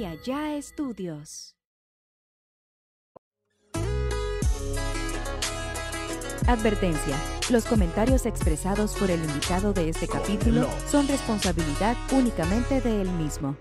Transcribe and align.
y 0.00 0.06
allá 0.06 0.56
estudios. 0.56 1.54
Advertencia. 6.46 7.16
Los 7.50 7.64
comentarios 7.64 8.24
expresados 8.24 8.92
por 8.92 9.10
el 9.10 9.22
invitado 9.22 9.74
de 9.74 9.90
este 9.90 10.08
capítulo 10.08 10.66
son 10.90 11.06
responsabilidad 11.06 11.98
únicamente 12.12 12.80
de 12.80 13.02
él 13.02 13.10
mismo. 13.10 13.58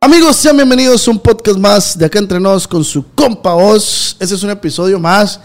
Amigos, 0.00 0.36
sean 0.36 0.56
bienvenidos 0.56 1.06
a 1.06 1.10
un 1.10 1.18
podcast 1.18 1.58
más 1.58 1.98
de 1.98 2.06
acá 2.06 2.18
entre 2.18 2.40
nos 2.40 2.66
con 2.66 2.82
su 2.82 3.04
compa 3.14 3.54
Oz. 3.54 4.16
Este 4.18 4.34
es 4.34 4.42
un 4.42 4.50
episodio 4.50 4.98
más 4.98 5.38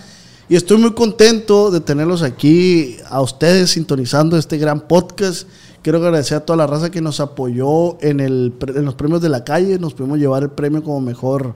y 0.47 0.55
estoy 0.55 0.77
muy 0.77 0.93
contento 0.93 1.69
de 1.71 1.81
tenerlos 1.81 2.21
aquí 2.21 2.95
a 3.09 3.19
ustedes 3.19 3.71
sintonizando 3.71 4.37
este 4.37 4.57
gran 4.57 4.79
podcast. 4.87 5.45
Quiero 5.81 5.97
agradecer 5.97 6.37
a 6.37 6.45
toda 6.45 6.57
la 6.57 6.67
raza 6.67 6.91
que 6.91 7.01
nos 7.01 7.19
apoyó 7.19 7.99
en, 8.01 8.19
el, 8.19 8.53
en 8.67 8.85
los 8.85 8.93
premios 8.93 9.19
de 9.21 9.29
la 9.29 9.43
calle. 9.43 9.79
Nos 9.79 9.95
pudimos 9.95 10.19
llevar 10.19 10.43
el 10.43 10.51
premio 10.51 10.83
como 10.83 11.01
mejor 11.01 11.55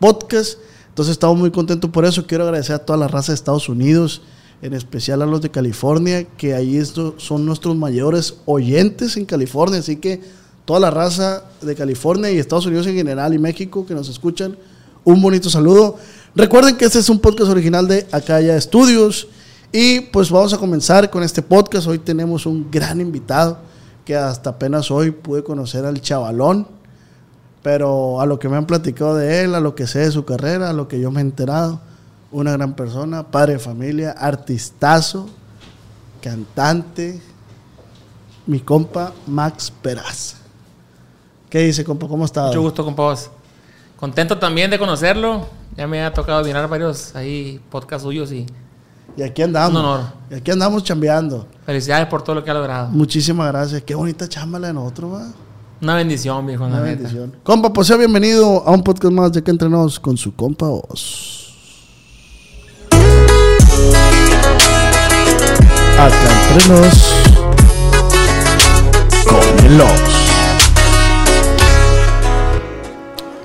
podcast. 0.00 0.58
Entonces 0.88 1.12
estamos 1.12 1.36
muy 1.36 1.50
contentos 1.50 1.90
por 1.90 2.06
eso. 2.06 2.26
Quiero 2.26 2.44
agradecer 2.44 2.74
a 2.74 2.78
toda 2.78 2.98
la 2.98 3.06
raza 3.06 3.32
de 3.32 3.34
Estados 3.34 3.68
Unidos, 3.68 4.22
en 4.62 4.72
especial 4.72 5.20
a 5.20 5.26
los 5.26 5.42
de 5.42 5.50
California, 5.50 6.24
que 6.24 6.54
ahí 6.54 6.82
son 7.18 7.44
nuestros 7.44 7.76
mayores 7.76 8.36
oyentes 8.46 9.18
en 9.18 9.26
California. 9.26 9.80
Así 9.80 9.96
que 9.96 10.22
toda 10.64 10.80
la 10.80 10.90
raza 10.90 11.44
de 11.60 11.74
California 11.74 12.30
y 12.30 12.38
Estados 12.38 12.64
Unidos 12.64 12.86
en 12.86 12.94
general 12.94 13.34
y 13.34 13.38
México 13.38 13.84
que 13.84 13.92
nos 13.92 14.08
escuchan, 14.08 14.56
un 15.04 15.20
bonito 15.20 15.50
saludo. 15.50 15.98
Recuerden 16.34 16.78
que 16.78 16.86
este 16.86 17.00
es 17.00 17.10
un 17.10 17.18
podcast 17.18 17.50
original 17.50 17.86
de 17.86 18.06
Acaya 18.10 18.58
Studios. 18.58 19.28
Y 19.72 20.00
pues 20.00 20.30
vamos 20.30 20.52
a 20.52 20.58
comenzar 20.58 21.10
con 21.10 21.22
este 21.22 21.42
podcast. 21.42 21.86
Hoy 21.86 21.98
tenemos 21.98 22.46
un 22.46 22.70
gran 22.70 23.00
invitado 23.00 23.58
que 24.04 24.16
hasta 24.16 24.50
apenas 24.50 24.90
hoy 24.90 25.10
pude 25.10 25.42
conocer 25.42 25.84
al 25.84 26.00
chavalón. 26.00 26.68
Pero 27.62 28.20
a 28.20 28.26
lo 28.26 28.38
que 28.38 28.48
me 28.48 28.56
han 28.56 28.66
platicado 28.66 29.16
de 29.16 29.42
él, 29.42 29.54
a 29.54 29.60
lo 29.60 29.74
que 29.74 29.88
sé 29.88 29.98
de 30.00 30.12
su 30.12 30.24
carrera, 30.24 30.70
a 30.70 30.72
lo 30.72 30.86
que 30.86 31.00
yo 31.00 31.10
me 31.10 31.20
he 31.20 31.22
enterado, 31.22 31.80
una 32.30 32.52
gran 32.52 32.74
persona, 32.74 33.24
padre 33.24 33.54
de 33.54 33.58
familia, 33.58 34.12
artistazo, 34.12 35.28
cantante, 36.22 37.20
mi 38.46 38.60
compa 38.60 39.12
Max 39.26 39.72
Peraz. 39.82 40.36
¿Qué 41.50 41.58
dice, 41.58 41.84
compa? 41.84 42.06
¿Cómo 42.06 42.24
está? 42.24 42.46
Mucho 42.46 42.62
gusto, 42.62 42.84
compa 42.84 43.02
vos. 43.02 43.30
Contento 43.96 44.38
también 44.38 44.70
de 44.70 44.78
conocerlo. 44.78 45.48
Ya 45.76 45.88
me 45.88 46.04
ha 46.04 46.12
tocado 46.12 46.44
mirar 46.44 46.68
varios 46.68 47.16
ahí 47.16 47.60
podcasts 47.70 48.04
suyos 48.04 48.30
y 48.30 48.46
Y 49.16 49.22
aquí 49.22 49.42
andamos. 49.42 49.70
Un 49.70 49.86
honor. 49.86 50.00
Y 50.30 50.34
aquí 50.34 50.50
andamos 50.50 50.84
chambeando. 50.84 51.46
felicidades 51.64 52.06
por 52.06 52.22
todo 52.22 52.36
lo 52.36 52.44
que 52.44 52.50
ha 52.50 52.54
logrado. 52.54 52.88
Muchísimas 52.90 53.48
gracias. 53.48 53.82
Qué 53.82 53.94
bonita 53.94 54.28
chamba 54.28 54.58
la 54.58 54.68
de 54.68 54.74
nosotros, 54.74 55.14
va. 55.14 55.26
Una 55.80 55.94
bendición, 55.94 56.46
viejo. 56.46 56.64
Una 56.64 56.80
neta. 56.80 57.02
bendición. 57.02 57.36
Compa, 57.42 57.72
pues 57.72 57.86
sea 57.86 57.96
bienvenido 57.96 58.62
a 58.66 58.70
un 58.70 58.82
podcast 58.82 59.12
más 59.12 59.32
de 59.32 59.42
que 59.42 59.50
entrenos 59.50 59.98
con 60.00 60.16
su 60.16 60.34
compa 60.34 60.66
Oz. 60.66 61.54
Acá 65.98 66.52
entrenos 66.52 67.14
con 69.26 69.66
el 69.66 69.80
Oz. 69.80 69.90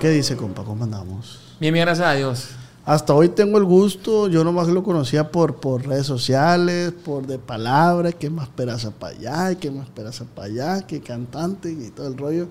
¿Qué 0.02 0.10
dice, 0.10 0.36
compa? 0.36 0.64
¿Cómo 0.64 0.84
andamos? 0.84 1.40
Bien, 1.60 1.74
bien, 1.74 1.86
gracias 1.86 2.08
a 2.08 2.14
Dios. 2.14 2.50
Hasta 2.92 3.14
hoy 3.14 3.30
tengo 3.30 3.58
el 3.58 3.64
gusto, 3.64 4.28
yo 4.28 4.44
nomás 4.44 4.68
lo 4.68 4.84
conocía 4.84 5.32
por, 5.32 5.62
por 5.62 5.88
redes 5.88 6.06
sociales, 6.06 6.92
por 6.92 7.26
de 7.26 7.40
palabra, 7.40 8.12
que 8.12 8.30
más 8.30 8.50
peraza 8.50 8.92
para 8.92 9.16
allá, 9.16 9.58
que 9.58 9.72
más 9.72 9.88
peraza 9.88 10.26
para 10.36 10.48
allá, 10.48 10.82
que 10.86 11.00
cantante 11.00 11.72
y 11.72 11.90
todo 11.92 12.08
el 12.08 12.18
rollo. 12.18 12.50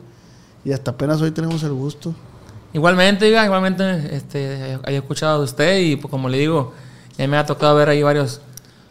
Y 0.65 0.73
hasta 0.73 0.93
apenas 0.93 1.21
hoy 1.21 1.31
tenemos 1.33 1.63
el 1.63 1.75
gusto. 1.75 2.15
Igualmente, 2.73 3.29
igualmente, 3.29 4.17
este, 4.17 4.79
he 4.87 4.97
escuchado 4.97 5.41
de 5.41 5.45
usted 5.45 5.79
y 5.79 5.97
pues, 5.97 6.11
como 6.11 6.31
le 6.31 6.39
digo, 6.39 6.73
ya 7.19 7.29
me 7.29 7.37
ha 7.37 7.45
tocado 7.45 7.77
ver 7.77 7.91
ahí 7.91 8.03
varios 8.03 8.41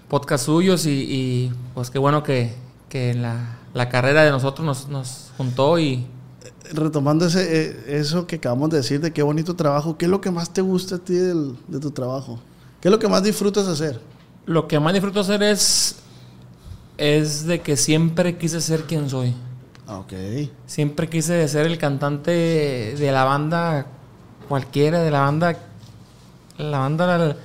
podcasts 0.07 0.45
suyos 0.45 0.85
y, 0.85 0.91
y, 0.91 1.53
pues 1.73 1.89
qué 1.89 1.97
bueno 1.97 2.21
que, 2.21 2.53
que 2.89 3.15
la, 3.15 3.57
la 3.73 3.89
carrera 3.89 4.23
de 4.23 4.29
nosotros 4.29 4.63
nos, 4.67 4.87
nos 4.87 5.31
juntó 5.35 5.79
y 5.79 6.05
Retomando 6.71 7.25
ese, 7.25 7.41
eh, 7.69 7.99
eso 7.99 8.27
que 8.27 8.35
acabamos 8.35 8.69
de 8.69 8.77
decir 8.77 8.99
de 9.01 9.11
qué 9.11 9.23
bonito 9.23 9.55
trabajo, 9.55 9.97
¿qué 9.97 10.05
es 10.05 10.11
lo 10.11 10.21
que 10.21 10.29
más 10.31 10.51
te 10.53 10.61
gusta 10.61 10.95
a 10.95 10.99
ti 10.99 11.13
del- 11.15 11.55
de 11.67 11.79
tu 11.79 11.89
trabajo? 11.91 12.39
¿Qué 12.79 12.87
es 12.87 12.91
lo 12.91 12.99
que 12.99 13.07
más 13.07 13.23
disfrutas 13.23 13.67
hacer? 13.67 13.99
lo 14.45 14.67
que 14.67 14.79
más 14.79 14.93
disfruto 14.93 15.19
hacer 15.19 15.43
es, 15.43 15.97
es 16.97 17.45
de 17.45 17.61
que 17.61 17.77
siempre 17.77 18.35
quise 18.37 18.61
ser 18.61 18.83
quien 18.83 19.07
soy. 19.07 19.35
Ah, 19.87 19.99
ok. 19.99 20.13
Siempre 20.65 21.07
quise 21.07 21.47
ser 21.47 21.67
el 21.67 21.77
cantante 21.77 22.31
de 22.97 23.11
la 23.11 23.25
banda, 23.25 23.85
cualquiera 24.47 25.01
de 25.03 25.11
la 25.11 25.19
banda. 25.21 25.55
La 26.57 26.79
banda. 26.79 27.17
la- 27.17 27.35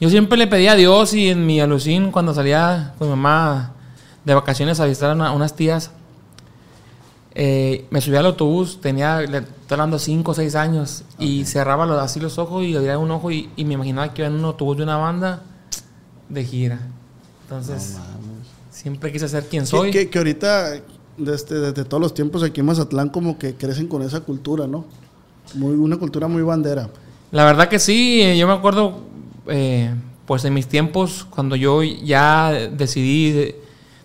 Yo 0.00 0.10
siempre 0.10 0.38
le 0.38 0.46
pedía 0.46 0.72
a 0.72 0.76
Dios 0.76 1.12
y 1.14 1.28
en 1.28 1.44
mi 1.44 1.60
alucín, 1.60 2.12
cuando 2.12 2.32
salía 2.34 2.94
con 2.98 3.08
mi 3.08 3.12
mamá 3.16 3.72
de 4.24 4.34
vacaciones 4.34 4.78
a 4.80 4.86
visitar 4.86 5.10
a 5.10 5.14
una- 5.14 5.32
unas 5.32 5.56
tías, 5.56 5.90
eh, 7.34 7.86
me 7.90 8.00
subía 8.00 8.20
al 8.20 8.26
autobús, 8.26 8.80
tenía, 8.80 9.20
le 9.20 9.38
estoy 9.38 9.48
hablando, 9.70 9.98
5 9.98 10.30
o 10.30 10.34
6 10.34 10.54
años, 10.54 11.02
y 11.18 11.44
cerraba 11.46 11.84
los- 11.86 12.00
así 12.00 12.20
los 12.20 12.38
ojos 12.38 12.64
y 12.64 12.76
abría 12.76 12.98
un 12.98 13.10
ojo 13.10 13.30
y, 13.30 13.50
y 13.56 13.64
me 13.64 13.74
imaginaba 13.74 14.12
que 14.14 14.22
iba 14.22 14.28
en 14.28 14.34
un 14.34 14.44
autobús 14.44 14.76
de 14.76 14.82
una 14.84 14.96
banda 14.96 15.42
de 16.28 16.44
gira. 16.44 16.80
Entonces, 17.42 17.96
siempre 18.70 19.12
quise 19.12 19.28
ser 19.28 19.46
quien 19.48 19.66
soy. 19.66 19.90
Que, 19.90 20.04
que, 20.04 20.10
que 20.10 20.18
ahorita, 20.18 20.74
desde, 21.16 21.60
desde 21.60 21.84
todos 21.84 22.00
los 22.00 22.14
tiempos 22.14 22.42
aquí 22.42 22.60
en 22.60 22.66
Mazatlán, 22.66 23.08
como 23.08 23.38
que 23.38 23.54
crecen 23.54 23.86
con 23.88 24.02
esa 24.02 24.20
cultura, 24.20 24.66
¿no? 24.66 24.84
Muy, 25.54 25.74
una 25.76 25.96
cultura 25.96 26.26
muy 26.28 26.42
bandera. 26.42 26.88
La 27.30 27.44
verdad 27.44 27.68
que 27.68 27.78
sí, 27.78 28.22
eh, 28.22 28.38
yo 28.38 28.46
me 28.46 28.52
acuerdo, 28.54 29.00
eh, 29.48 29.92
pues 30.26 30.44
en 30.44 30.54
mis 30.54 30.66
tiempos, 30.68 31.26
cuando 31.28 31.54
yo 31.56 31.82
ya 31.82 32.50
decidí 32.72 33.32
de, 33.32 33.60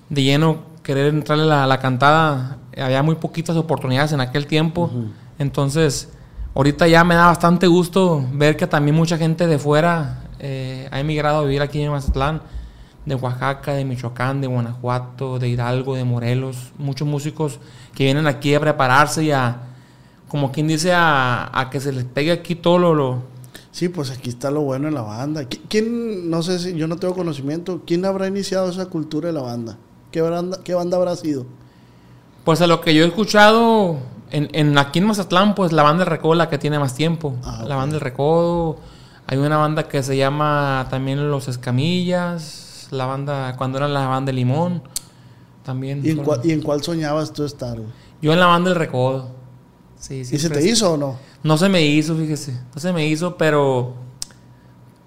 de 0.09 0.23
lleno 0.23 0.63
querer 0.84 1.13
entrarle 1.13 1.44
a 1.46 1.47
la, 1.47 1.67
la 1.67 1.79
cantada, 1.79 2.57
había 2.78 3.02
muy 3.03 3.16
poquitas 3.16 3.56
oportunidades 3.57 4.12
en 4.12 4.22
aquel 4.22 4.47
tiempo. 4.47 4.90
Entonces, 5.38 6.09
ahorita 6.56 6.88
ya 6.88 7.03
me 7.03 7.16
da 7.16 7.28
bastante 7.28 7.68
gusto 7.68 8.25
ver 8.34 8.57
que 8.57 8.68
también 8.68 8.96
mucha 8.96 9.18
gente 9.18 9.47
de 9.47 9.57
fuera 9.59 10.24
eh, 10.40 10.88
ha 10.91 11.00
emigrado 11.00 11.40
a 11.40 11.44
vivir 11.44 11.62
aquí 11.62 11.81
en 11.81 11.91
Mazatlán, 11.91 12.41
de 13.06 13.16
Oaxaca, 13.16 13.74
de 13.74 13.85
Michoacán, 13.85 14.41
de 14.41 14.47
Guanajuato, 14.47 15.40
de 15.40 15.50
Hidalgo, 15.50 15.96
de 15.96 16.03
Morelos, 16.03 16.72
muchos 16.78 17.08
músicos 17.08 17.59
que 17.96 18.03
vienen 18.03 18.28
aquí 18.28 18.53
a 18.53 18.59
prepararse 18.59 19.24
y 19.24 19.31
a, 19.31 19.58
como 20.28 20.52
quien 20.52 20.68
dice, 20.68 20.94
a, 20.94 21.50
a 21.58 21.69
que 21.69 21.79
se 21.79 21.91
les 21.91 22.03
pegue 22.03 22.31
aquí 22.31 22.56
todo 22.56 22.78
lo, 22.78 22.94
lo, 22.94 23.40
Sí, 23.72 23.88
pues 23.88 24.12
aquí 24.12 24.29
está 24.29 24.52
lo 24.52 24.62
bueno 24.62 24.88
en 24.90 24.96
la 24.96 25.02
banda. 25.03 25.44
¿Qui- 25.44 25.62
¿Quién, 25.69 26.29
no 26.29 26.41
sé 26.44 26.59
si 26.59 26.74
yo 26.75 26.88
no 26.88 26.97
tengo 26.97 27.13
conocimiento, 27.16 27.81
quién 27.85 28.03
habrá 28.03 28.28
iniciado 28.28 28.69
esa 28.69 28.88
cultura 28.88 29.28
de 29.28 29.34
la 29.34 29.41
banda? 29.41 29.78
¿Qué 30.12 30.22
banda, 30.22 30.59
qué 30.63 30.74
banda 30.74 30.97
habrá 30.97 31.16
sido? 31.16 31.46
Pues 32.44 32.61
a 32.61 32.67
lo 32.67 32.81
que 32.81 32.94
yo 32.94 33.03
he 33.03 33.07
escuchado, 33.07 33.97
en, 34.31 34.50
en 34.53 34.77
aquí 34.77 35.00
en 35.00 35.05
Mazatlán, 35.05 35.55
pues 35.55 35.72
la 35.72 35.83
banda 35.83 36.03
del 36.03 36.11
Recodo 36.11 36.33
es 36.33 36.38
la 36.38 36.50
que 36.50 36.57
tiene 36.57 36.79
más 36.79 36.95
tiempo. 36.95 37.35
Ah, 37.44 37.63
La 37.67 37.75
banda 37.75 37.94
del 37.94 38.01
Recodo, 38.01 38.77
hay 39.27 39.38
una 39.38 39.57
banda 39.57 39.88
que 39.88 40.01
se 40.03 40.17
llama 40.17 40.88
también 40.89 41.29
Los 41.29 41.47
Escamillas, 41.47 42.88
la 42.91 43.05
banda, 43.05 43.55
cuando 43.57 43.78
era 43.78 43.88
la 43.88 44.07
banda 44.07 44.31
de 44.31 44.33
Limón, 44.33 44.81
también. 45.63 46.01
¿Y 46.03 46.11
en, 46.11 46.23
cuál, 46.23 46.41
y 46.44 46.51
en 46.51 46.61
cuál 46.61 46.81
soñabas 46.81 47.31
tú 47.33 47.44
estar? 47.45 47.78
güey? 47.78 47.89
Yo 48.22 48.33
en 48.33 48.39
la 48.39 48.47
banda 48.47 48.69
del 48.69 48.79
Recodo. 48.79 49.29
Sí, 49.99 50.22
¿Y 50.22 50.25
se 50.25 50.49
te 50.49 50.66
hizo 50.67 50.94
o 50.94 50.97
no? 50.97 51.17
No 51.44 51.57
se 51.57 51.69
me 51.69 51.81
hizo, 51.85 52.16
fíjese. 52.16 52.53
No 52.73 52.79
se 52.81 52.94
me 52.94 53.05
hizo, 53.05 53.38
pero 53.38 53.94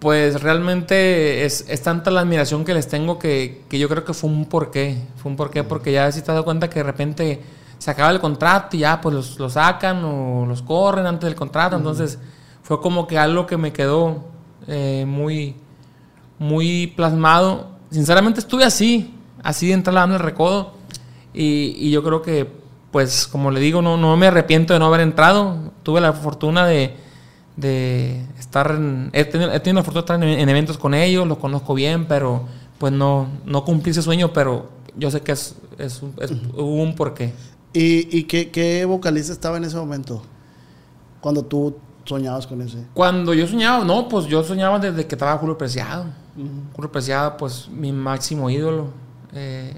pues 0.03 0.43
realmente 0.43 1.45
es, 1.45 1.65
es 1.69 1.81
tanta 1.81 2.11
la 2.11 2.23
admiración 2.23 2.65
que 2.65 2.75
les 2.75 2.89
tengo 2.89 3.21
que, 3.21 3.63
que 3.69 3.79
yo 3.79 3.89
creo 3.89 4.05
que 4.05 4.13
fue 4.13 4.29
un 4.29 4.47
porqué. 4.47 4.99
Fue 5.15 5.31
un 5.31 5.37
porqué 5.37 5.63
porque 5.63 5.93
ya 5.93 6.11
si 6.11 6.23
te 6.23 6.33
has 6.33 6.35
dado 6.35 6.45
cuenta 6.45 6.69
que 6.69 6.81
de 6.81 6.83
repente 6.83 7.41
se 7.79 7.89
acaba 7.89 8.11
el 8.11 8.19
contrato 8.19 8.77
y 8.77 8.81
ya 8.81 9.01
pues 9.01 9.15
los, 9.15 9.39
los 9.39 9.53
sacan 9.53 10.05
o 10.05 10.45
los 10.45 10.61
corren 10.63 11.07
antes 11.07 11.29
del 11.29 11.37
contrato. 11.37 11.77
Entonces 11.77 12.19
fue 12.65 12.81
como 12.81 13.07
que 13.07 13.17
algo 13.17 13.47
que 13.47 13.57
me 13.57 13.73
quedó 13.73 14.25
eh, 14.67 15.05
muy, 15.07 15.55
muy 16.37 16.89
plasmado. 16.89 17.69
Sinceramente 17.93 18.41
estuve 18.41 18.65
así, 18.65 19.15
así 19.45 19.69
de 19.69 19.75
entrar 19.75 19.95
banda 19.95 20.17
del 20.17 20.27
recodo. 20.27 20.73
Y, 21.33 21.77
y 21.79 21.93
yo 21.93 22.03
creo 22.03 22.23
que, 22.23 22.51
pues, 22.91 23.29
como 23.29 23.53
le 23.53 23.61
digo, 23.61 23.81
no, 23.83 23.97
no 23.97 24.17
me 24.17 24.27
arrepiento 24.27 24.73
de 24.73 24.81
no 24.81 24.87
haber 24.87 25.03
entrado. 25.03 25.71
Tuve 25.85 26.01
la 26.01 26.13
fortuna 26.13 26.67
de, 26.67 26.97
de 27.63 28.27
estar 28.39 28.73
en, 28.73 29.09
he, 29.15 29.25
tenido, 29.25 29.51
he 29.53 29.61
tenido 29.61 29.81
la 29.81 29.85
fortuna 29.85 30.03
de 30.03 30.05
estar 30.15 30.23
en, 30.23 30.39
en 30.41 30.49
eventos 30.51 30.77
con 30.77 30.93
ellos, 30.93 31.27
los 31.27 31.39
conozco 31.39 31.73
bien, 31.73 32.07
pero 32.07 32.43
pues 32.79 32.93
no, 32.93 33.29
no 33.47 33.65
cumplí 33.65 33.93
ese 33.93 34.03
sueño, 34.03 34.33
pero 34.35 34.69
yo 34.99 35.11
sé 35.11 35.23
que 35.23 35.33
es, 35.33 35.55
es, 35.79 36.03
un- 36.03 36.15
es- 36.21 36.33
un 36.57 36.95
porqué. 36.95 37.33
¿Y, 37.73 38.19
y 38.19 38.25
qué, 38.25 38.51
qué 38.51 38.85
vocalista 38.85 39.33
estaba 39.33 39.57
en 39.57 39.65
ese 39.65 39.77
momento? 39.77 40.23
Cuando 41.23 41.43
tú 41.45 41.77
soñabas 42.05 42.47
con 42.47 42.61
ese. 42.61 42.85
Cuando 42.93 43.33
yo 43.33 43.47
soñaba, 43.47 43.85
no, 43.85 44.09
pues 44.09 44.27
yo 44.27 44.43
soñaba 44.43 44.79
desde 44.79 45.07
que 45.07 45.15
estaba 45.15 45.39
Julio 45.39 45.57
Preciado. 45.57 46.05
Julio 46.75 46.91
Preciado, 46.93 47.37
pues 47.37 47.69
mi 47.71 47.93
máximo 47.93 48.51
ídolo. 48.51 48.89
Eh, 49.33 49.75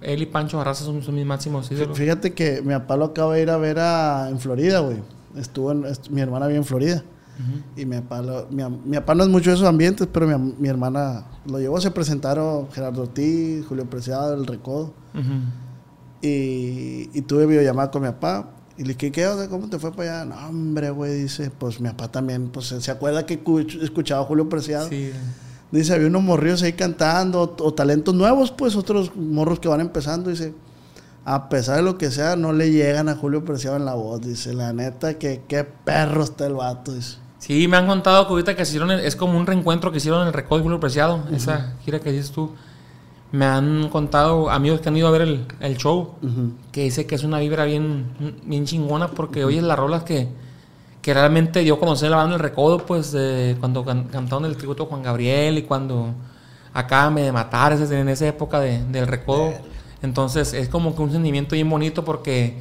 él 0.00 0.22
y 0.22 0.26
Pancho 0.26 0.56
Barraza 0.58 0.84
son, 0.84 1.02
son 1.02 1.14
mis 1.14 1.24
máximos 1.26 1.70
ídolos. 1.70 1.96
Fíjate 1.96 2.32
que 2.32 2.62
mi 2.62 2.72
papá 2.74 2.96
lo 2.96 3.04
acaba 3.06 3.34
de 3.34 3.42
ir 3.42 3.50
a 3.50 3.56
ver 3.58 3.78
a, 3.78 4.28
en 4.30 4.38
Florida, 4.40 4.80
güey. 4.80 4.98
Estuvo 5.36 5.72
en, 5.72 5.84
est- 5.86 6.08
mi 6.08 6.20
hermana 6.20 6.46
vive 6.46 6.58
en 6.58 6.64
Florida. 6.64 7.02
Y 7.76 7.84
mi 7.84 7.96
papá, 8.00 8.22
lo- 8.22 8.46
mi, 8.50 8.62
mi 8.84 8.96
papá 8.96 9.14
no 9.16 9.24
es 9.24 9.28
mucho 9.28 9.50
de 9.50 9.56
esos 9.56 9.66
ambientes, 9.68 10.06
pero 10.12 10.26
mi, 10.38 10.68
hermana 10.68 11.26
lo 11.46 11.58
llevó. 11.58 11.80
Se 11.80 11.90
presentaron 11.90 12.70
Gerardo 12.70 13.02
Ortiz, 13.02 13.66
Julio 13.66 13.90
Preciado, 13.90 14.34
El 14.34 14.46
Recodo. 14.46 14.92
Y, 16.22 17.10
y 17.12 17.22
tuve 17.22 17.46
videollamada 17.46 17.90
con 17.90 18.02
mi 18.02 18.08
papá. 18.08 18.50
Y 18.76 18.82
le 18.82 18.94
dije, 18.94 19.12
¿qué 19.12 19.26
onda? 19.28 19.48
¿Cómo 19.48 19.68
te 19.68 19.78
fue 19.78 19.92
para 19.92 20.22
allá? 20.22 20.34
No, 20.34 20.48
hombre, 20.48 20.90
güey, 20.90 21.14
dice. 21.22 21.50
Pues 21.50 21.80
mi 21.80 21.88
papá 21.90 22.10
también, 22.10 22.48
pues 22.48 22.66
se 22.66 22.90
acuerda 22.90 23.24
que 23.26 23.42
escuch- 23.42 23.80
escuchaba 23.82 24.22
a 24.22 24.24
Julio 24.24 24.48
Preciado. 24.48 24.88
Sí. 24.88 25.10
Dice, 25.70 25.92
había 25.94 26.06
unos 26.06 26.22
morrillos 26.22 26.62
ahí 26.62 26.72
cantando, 26.74 27.42
o, 27.42 27.64
o 27.64 27.74
talentos 27.74 28.14
nuevos, 28.14 28.50
pues 28.52 28.74
otros 28.76 29.14
morros 29.16 29.60
que 29.60 29.68
van 29.68 29.80
empezando. 29.80 30.30
Dice, 30.30 30.54
a 31.24 31.48
pesar 31.48 31.76
de 31.76 31.82
lo 31.82 31.96
que 31.98 32.10
sea, 32.10 32.36
no 32.36 32.52
le 32.52 32.70
llegan 32.70 33.08
a 33.08 33.16
Julio 33.16 33.44
Preciado 33.44 33.76
en 33.76 33.84
la 33.84 33.94
voz. 33.94 34.20
Dice, 34.20 34.52
la 34.54 34.72
neta, 34.72 35.14
que 35.18 35.42
qué 35.48 35.64
perro 35.64 36.22
está 36.24 36.46
el 36.46 36.54
vato. 36.54 36.92
Dice, 36.92 37.18
Sí, 37.38 37.68
me 37.68 37.76
han 37.76 37.86
contado 37.86 38.26
que 38.26 38.32
ahorita 38.32 38.56
que 38.56 38.62
hicieron, 38.62 38.90
el- 38.90 39.00
es 39.00 39.16
como 39.16 39.36
un 39.38 39.46
reencuentro 39.46 39.90
que 39.90 39.98
hicieron 39.98 40.22
en 40.22 40.28
el 40.28 40.32
Recodo 40.32 40.58
de 40.58 40.62
Julio 40.64 40.80
Preciado, 40.80 41.24
esa 41.32 41.74
gira 41.84 42.00
que 42.00 42.10
dices 42.10 42.30
tú. 42.30 42.52
Me 43.32 43.44
han 43.46 43.88
contado 43.90 44.48
amigos 44.50 44.80
que 44.80 44.88
han 44.88 44.96
ido 44.96 45.08
a 45.08 45.10
ver 45.10 45.22
el, 45.22 45.46
el 45.60 45.76
show, 45.76 46.14
que 46.72 46.84
dice 46.84 47.04
que 47.06 47.16
es 47.16 47.24
una 47.24 47.40
vibra 47.40 47.64
bien, 47.64 48.40
bien 48.44 48.64
chingona 48.64 49.08
porque 49.08 49.44
oyes 49.44 49.62
las 49.62 49.78
rolas 49.78 50.04
que, 50.04 50.28
que 51.02 51.12
realmente 51.12 51.64
yo 51.64 51.78
conocí 51.80 52.06
la 52.08 52.16
banda 52.16 52.34
El 52.36 52.40
Recodo, 52.40 52.78
pues 52.78 53.12
de 53.12 53.56
cuando 53.60 53.84
can- 53.84 54.04
cantaron 54.04 54.44
el 54.46 54.56
tributo 54.56 54.84
a 54.84 54.86
Juan 54.86 55.02
Gabriel 55.02 55.58
y 55.58 55.62
cuando 55.64 56.14
acá 56.72 57.10
de 57.10 57.30
matar 57.32 57.72
en 57.72 58.08
esa 58.08 58.26
época 58.26 58.60
de- 58.60 58.84
del 58.84 59.06
Recodo. 59.06 59.52
Entonces 60.04 60.52
es 60.52 60.68
como 60.68 60.94
que 60.94 61.02
un 61.02 61.10
sentimiento 61.12 61.54
bien 61.54 61.68
bonito 61.68 62.04
porque 62.04 62.54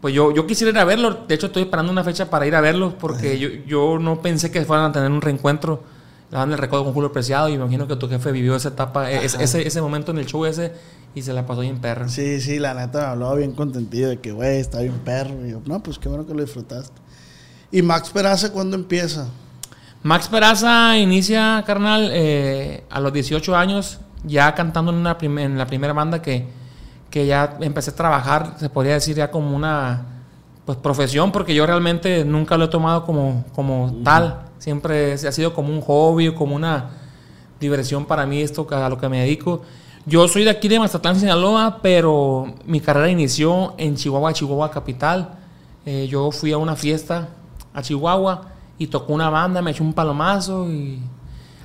pues 0.00 0.14
yo, 0.14 0.32
yo 0.32 0.46
quisiera 0.46 0.70
ir 0.70 0.78
a 0.78 0.84
verlo. 0.84 1.24
De 1.28 1.34
hecho 1.34 1.46
estoy 1.46 1.62
esperando 1.62 1.90
una 1.92 2.04
fecha 2.04 2.30
para 2.30 2.46
ir 2.46 2.54
a 2.54 2.60
verlos 2.60 2.94
porque 2.94 3.38
yo, 3.38 3.48
yo 3.66 3.98
no 3.98 4.20
pensé 4.20 4.50
que 4.50 4.64
fueran 4.64 4.86
a 4.86 4.92
tener 4.92 5.10
un 5.10 5.20
reencuentro. 5.20 5.82
La 6.30 6.38
banda 6.40 6.56
El 6.56 6.60
Recodo 6.60 6.84
con 6.84 6.92
Julio 6.94 7.12
Preciado 7.12 7.48
y 7.48 7.52
me 7.52 7.58
imagino 7.58 7.86
que 7.86 7.96
tu 7.96 8.08
jefe 8.08 8.32
vivió 8.32 8.56
esa 8.56 8.70
etapa, 8.70 9.10
es- 9.10 9.34
ese, 9.38 9.66
ese 9.66 9.80
momento 9.80 10.10
en 10.10 10.18
el 10.18 10.26
show 10.26 10.44
ese 10.46 10.72
y 11.14 11.22
se 11.22 11.32
la 11.32 11.46
pasó 11.46 11.60
bien 11.60 11.78
perra. 11.80 12.08
sí, 12.08 12.40
sí, 12.40 12.58
la 12.58 12.74
neta 12.74 12.98
me 13.00 13.04
hablaba 13.06 13.34
bien 13.36 13.52
contentido 13.52 14.10
de 14.10 14.18
que, 14.18 14.32
güey, 14.32 14.58
está 14.58 14.80
bien 14.80 14.98
perro. 15.04 15.46
Y 15.46 15.50
yo, 15.52 15.60
no, 15.64 15.80
pues 15.80 15.98
qué 15.98 16.08
bueno 16.08 16.26
que 16.26 16.34
lo 16.34 16.42
disfrutaste. 16.42 17.00
¿Y 17.70 17.82
Max 17.82 18.10
Peraza 18.10 18.52
cuándo 18.52 18.76
empieza? 18.76 19.28
Max 20.02 20.28
Peraza 20.28 20.98
inicia, 20.98 21.62
carnal, 21.66 22.10
eh, 22.12 22.84
a 22.90 23.00
los 23.00 23.12
18 23.12 23.56
años, 23.56 24.00
ya 24.24 24.54
cantando 24.54 24.90
en, 24.92 24.98
una 24.98 25.16
en 25.20 25.56
la 25.56 25.66
primera 25.66 25.92
banda 25.92 26.20
que, 26.20 26.46
que 27.14 27.26
ya 27.26 27.58
empecé 27.60 27.92
a 27.92 27.94
trabajar, 27.94 28.56
se 28.58 28.68
podría 28.68 28.94
decir 28.94 29.14
ya 29.14 29.30
como 29.30 29.54
una 29.54 30.04
pues, 30.64 30.76
profesión, 30.78 31.30
porque 31.30 31.54
yo 31.54 31.64
realmente 31.64 32.24
nunca 32.24 32.56
lo 32.56 32.64
he 32.64 32.68
tomado 32.68 33.04
como, 33.04 33.44
como 33.54 33.94
tal. 34.02 34.40
Siempre 34.58 35.12
ha 35.12 35.30
sido 35.30 35.54
como 35.54 35.72
un 35.72 35.80
hobby, 35.80 36.34
como 36.34 36.56
una 36.56 36.90
diversión 37.60 38.04
para 38.04 38.26
mí 38.26 38.40
esto 38.40 38.66
a 38.68 38.88
lo 38.88 38.98
que 38.98 39.08
me 39.08 39.20
dedico. 39.20 39.62
Yo 40.06 40.26
soy 40.26 40.42
de 40.42 40.50
aquí 40.50 40.66
de 40.66 40.80
Mazatlán, 40.80 41.14
Sinaloa, 41.14 41.78
pero 41.80 42.52
mi 42.66 42.80
carrera 42.80 43.08
inició 43.08 43.74
en 43.78 43.94
Chihuahua, 43.94 44.32
Chihuahua 44.32 44.72
capital. 44.72 45.36
Eh, 45.86 46.08
yo 46.10 46.32
fui 46.32 46.50
a 46.50 46.58
una 46.58 46.74
fiesta 46.74 47.28
a 47.72 47.80
Chihuahua 47.80 48.48
y 48.76 48.88
tocó 48.88 49.12
una 49.12 49.30
banda, 49.30 49.62
me 49.62 49.70
echó 49.70 49.84
un 49.84 49.92
palomazo 49.92 50.68
y 50.68 50.98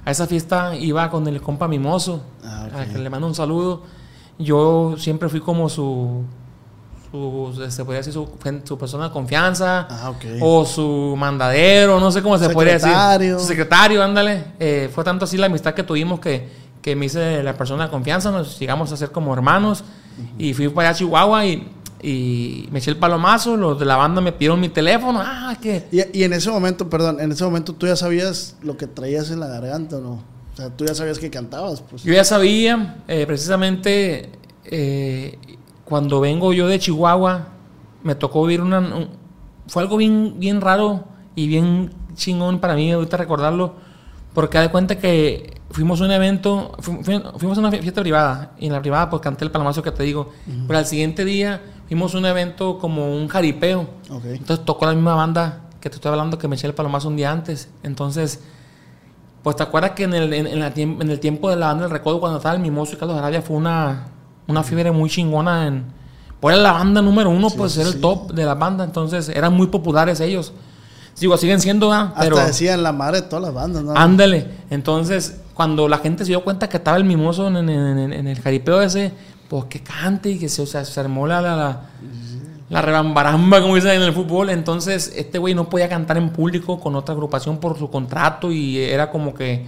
a 0.06 0.12
esa 0.12 0.28
fiesta 0.28 0.75
iba 0.75 1.10
con 1.10 1.28
el 1.28 1.42
compa 1.42 1.68
Mimoso, 1.68 2.22
Ah, 2.44 2.68
ok. 2.68 2.80
a 2.81 2.86
que 2.86 3.00
le 3.00 3.10
mando 3.10 3.25
un 3.25 3.34
saludo. 3.34 3.98
Yo 4.39 4.95
siempre 4.97 5.27
fui 5.30 5.41
como 5.41 5.68
su, 5.69 6.24
su 7.12 7.65
se 7.69 7.83
podría 7.83 8.00
decir, 8.00 8.13
su, 8.13 8.27
su 8.63 8.77
persona 8.77 9.06
de 9.06 9.12
confianza 9.12 9.88
Ah, 9.89 10.09
ok. 10.12 10.25
o 10.41 10.65
su 10.65 11.15
mandadero, 11.18 12.00
no 12.00 12.12
sé 12.12 12.21
cómo 12.24 12.38
se 12.38 12.50
podría 12.50 12.74
decir. 12.74 12.88
Secretario. 12.89 13.39
Su 13.39 13.45
secretario, 13.45 14.01
ándale. 14.03 14.45
Eh, 14.59 14.89
fue 14.94 15.03
tanto 15.03 15.25
así 15.25 15.38
la 15.38 15.47
amistad 15.47 15.74
que 15.74 15.83
tuvimos 15.83 16.19
que, 16.21 16.47
que 16.81 16.95
me 16.95 17.07
hice 17.07 17.44
la 17.44 17.53
persona 17.57 17.86
de 17.86 17.89
confianza, 17.91 18.31
nos 18.31 18.57
llegamos 18.59 18.91
a 18.94 18.97
ser 18.97 19.12
como 19.12 19.33
hermanos 19.33 19.83
y 20.38 20.53
fui 20.53 20.69
para 20.69 20.89
allá 20.89 20.95
a 20.95 20.97
Chihuahua 21.00 21.45
y, 21.45 21.68
y 22.01 22.69
me 22.71 22.80
eché 22.80 22.91
el 22.91 22.97
palomazo, 22.97 23.57
los 23.57 23.77
de 23.77 23.86
la 23.86 23.97
banda 23.97 24.21
me 24.21 24.31
pidieron 24.31 24.59
mi 24.62 24.69
teléfono, 24.69 25.19
ah, 25.21 25.56
que... 25.62 25.88
Y, 25.91 26.19
y 26.19 26.24
en 26.24 26.31
ese 26.33 26.50
momento, 26.50 26.89
perdón, 26.89 27.19
en 27.19 27.31
ese 27.33 27.44
momento 27.44 27.74
tú 27.74 27.88
ya 27.88 27.95
sabías 27.97 28.56
lo 28.62 28.77
que 28.77 28.88
traías 28.88 29.31
en 29.31 29.41
la 29.41 29.47
garganta, 29.47 29.97
¿o 29.97 30.01
no? 30.01 30.38
O 30.59 30.61
sea, 30.61 30.75
tú 30.75 30.83
ya 30.85 30.94
sabías 30.94 31.19
que 31.19 31.29
cantabas, 31.29 31.81
pues. 31.89 32.03
Yo 32.03 32.11
ya 32.13 32.25
sabía, 32.25 32.97
eh, 33.07 33.25
precisamente 33.25 34.29
eh, 34.65 35.38
cuando 35.85 36.19
vengo 36.19 36.51
yo 36.51 36.67
de 36.67 36.77
Chihuahua, 36.79 37.47
me 38.03 38.13
tocó 38.15 38.44
vivir 38.45 38.59
una... 38.61 38.79
un- 38.79 39.07
fue 39.67 39.83
algo 39.83 39.95
bien, 39.95 40.35
bien 40.38 40.59
raro 40.59 41.06
y 41.33 41.47
bien 41.47 41.91
chingón 42.15 42.59
para 42.59 42.75
mí 42.75 42.91
ahorita 42.91 43.15
recordarlo, 43.15 43.75
porque 44.33 44.59
de 44.59 44.67
cuenta 44.69 44.97
que 44.97 45.53
fuimos 45.71 46.01
a 46.01 46.06
un 46.06 46.11
evento, 46.11 46.75
fu- 46.79 47.01
fu- 47.03 47.21
fuimos 47.38 47.57
a 47.57 47.62
una 47.62 47.71
fie- 47.71 47.81
fiesta 47.81 48.01
privada, 48.01 48.51
y 48.59 48.65
en 48.65 48.73
la 48.73 48.81
privada 48.81 49.09
pues 49.09 49.21
canté 49.21 49.45
el 49.45 49.51
palomazo 49.51 49.81
que 49.81 49.91
te 49.91 50.03
digo, 50.03 50.31
pero 50.67 50.79
al 50.79 50.85
siguiente 50.88 51.23
día 51.23 51.62
fuimos 51.88 52.13
a 52.15 52.17
un 52.17 52.25
evento 52.25 52.79
como 52.79 53.15
un 53.15 53.29
jaripeo, 53.29 53.88
Ok. 54.09 54.25
entonces 54.25 54.65
tocó 54.65 54.85
la 54.88 54.94
misma 54.94 55.15
banda 55.15 55.62
que 55.79 55.89
te 55.89 55.95
estoy 55.95 56.09
hablando 56.12 56.38
que 56.38 56.50
me 56.50 56.55
eché 56.57 56.67
el 56.67 56.73
palomazo 56.73 57.07
un 57.07 57.15
día 57.15 57.31
antes. 57.31 57.69
Entonces, 57.83 58.41
pues 59.44 59.56
te 59.56 59.63
acuerdas 59.63 59.91
que 59.91 60.03
en 60.03 60.13
el, 60.13 60.33
en, 60.33 60.47
en 60.47 60.59
la 60.59 60.74
tiemp- 60.74 61.01
en 61.01 61.09
el 61.09 61.19
tiempo 61.19 61.50
de 61.50 61.56
la 61.56 61.68
banda 61.68 61.83
del 61.83 61.91
recodo, 61.91 62.19
cuando 62.19 62.38
estaba 62.38 62.56
el 62.56 62.62
Mimoso 62.62 62.94
y 62.94 62.97
Carlos 62.97 63.18
Arabia, 63.18 63.41
fue 63.41 63.56
una, 63.57 64.07
una 64.47 64.63
fiebre 64.63 64.91
muy 64.91 65.09
chingona 65.09 65.68
en. 65.68 65.86
Pues 66.39 66.53
era 66.56 66.63
la 66.63 66.71
banda 66.74 67.01
número 67.01 67.30
uno, 67.30 67.50
pues 67.50 67.75
era 67.77 67.89
sí. 67.89 67.95
el 67.95 68.01
top 68.01 68.31
de 68.33 68.45
la 68.45 68.56
banda. 68.56 68.83
Entonces 68.86 69.27
eran 69.30 69.53
muy 69.53 69.68
populares 69.68 70.19
ellos. 70.21 70.53
Digo, 71.19 71.36
siguen 71.38 71.59
siendo. 71.59 71.91
Hasta 71.91 72.19
pero. 72.21 72.38
decían 72.38 72.81
la 72.81 72.94
madre 72.94 73.21
de 73.21 73.27
todas 73.27 73.44
las 73.44 73.53
bandas, 73.53 73.83
¿no? 73.83 73.94
Ándale. 73.94 74.47
Entonces, 74.69 75.41
cuando 75.53 75.89
la 75.89 75.97
gente 75.97 76.24
se 76.24 76.30
dio 76.31 76.44
cuenta 76.45 76.69
que 76.69 76.77
estaba 76.77 76.95
el 76.95 77.03
mimoso 77.03 77.47
en, 77.50 77.57
en- 77.57 77.69
en- 77.69 78.13
en 78.13 78.27
el 78.27 78.39
jaripeo 78.41 78.81
ese, 78.81 79.12
pues 79.50 79.65
que 79.65 79.81
cante 79.83 80.30
y 80.30 80.39
que 80.39 80.47
se, 80.47 80.62
o 80.62 80.65
sea, 80.65 80.86
se 80.86 80.97
armó 81.00 81.27
la, 81.27 81.41
la, 81.41 81.56
la, 81.57 81.81
la 82.69 82.81
rebambaramba, 82.81 83.62
como 83.62 83.75
dicen 83.75 83.92
en 83.92 84.04
el 84.04 84.13
fútbol. 84.13 84.50
Entonces, 84.50 85.12
este 85.16 85.38
güey 85.39 85.56
no 85.56 85.69
podía 85.69 85.89
cantar 85.89 86.18
en 86.18 86.30
público 86.30 86.80
con 86.80 86.95
otra 86.95 87.13
agrupación 87.13 87.57
por 87.57 87.77
su 87.77 87.89
contrato 87.89 88.51
y 88.51 88.77
era 88.80 89.10
como 89.10 89.33
que. 89.33 89.66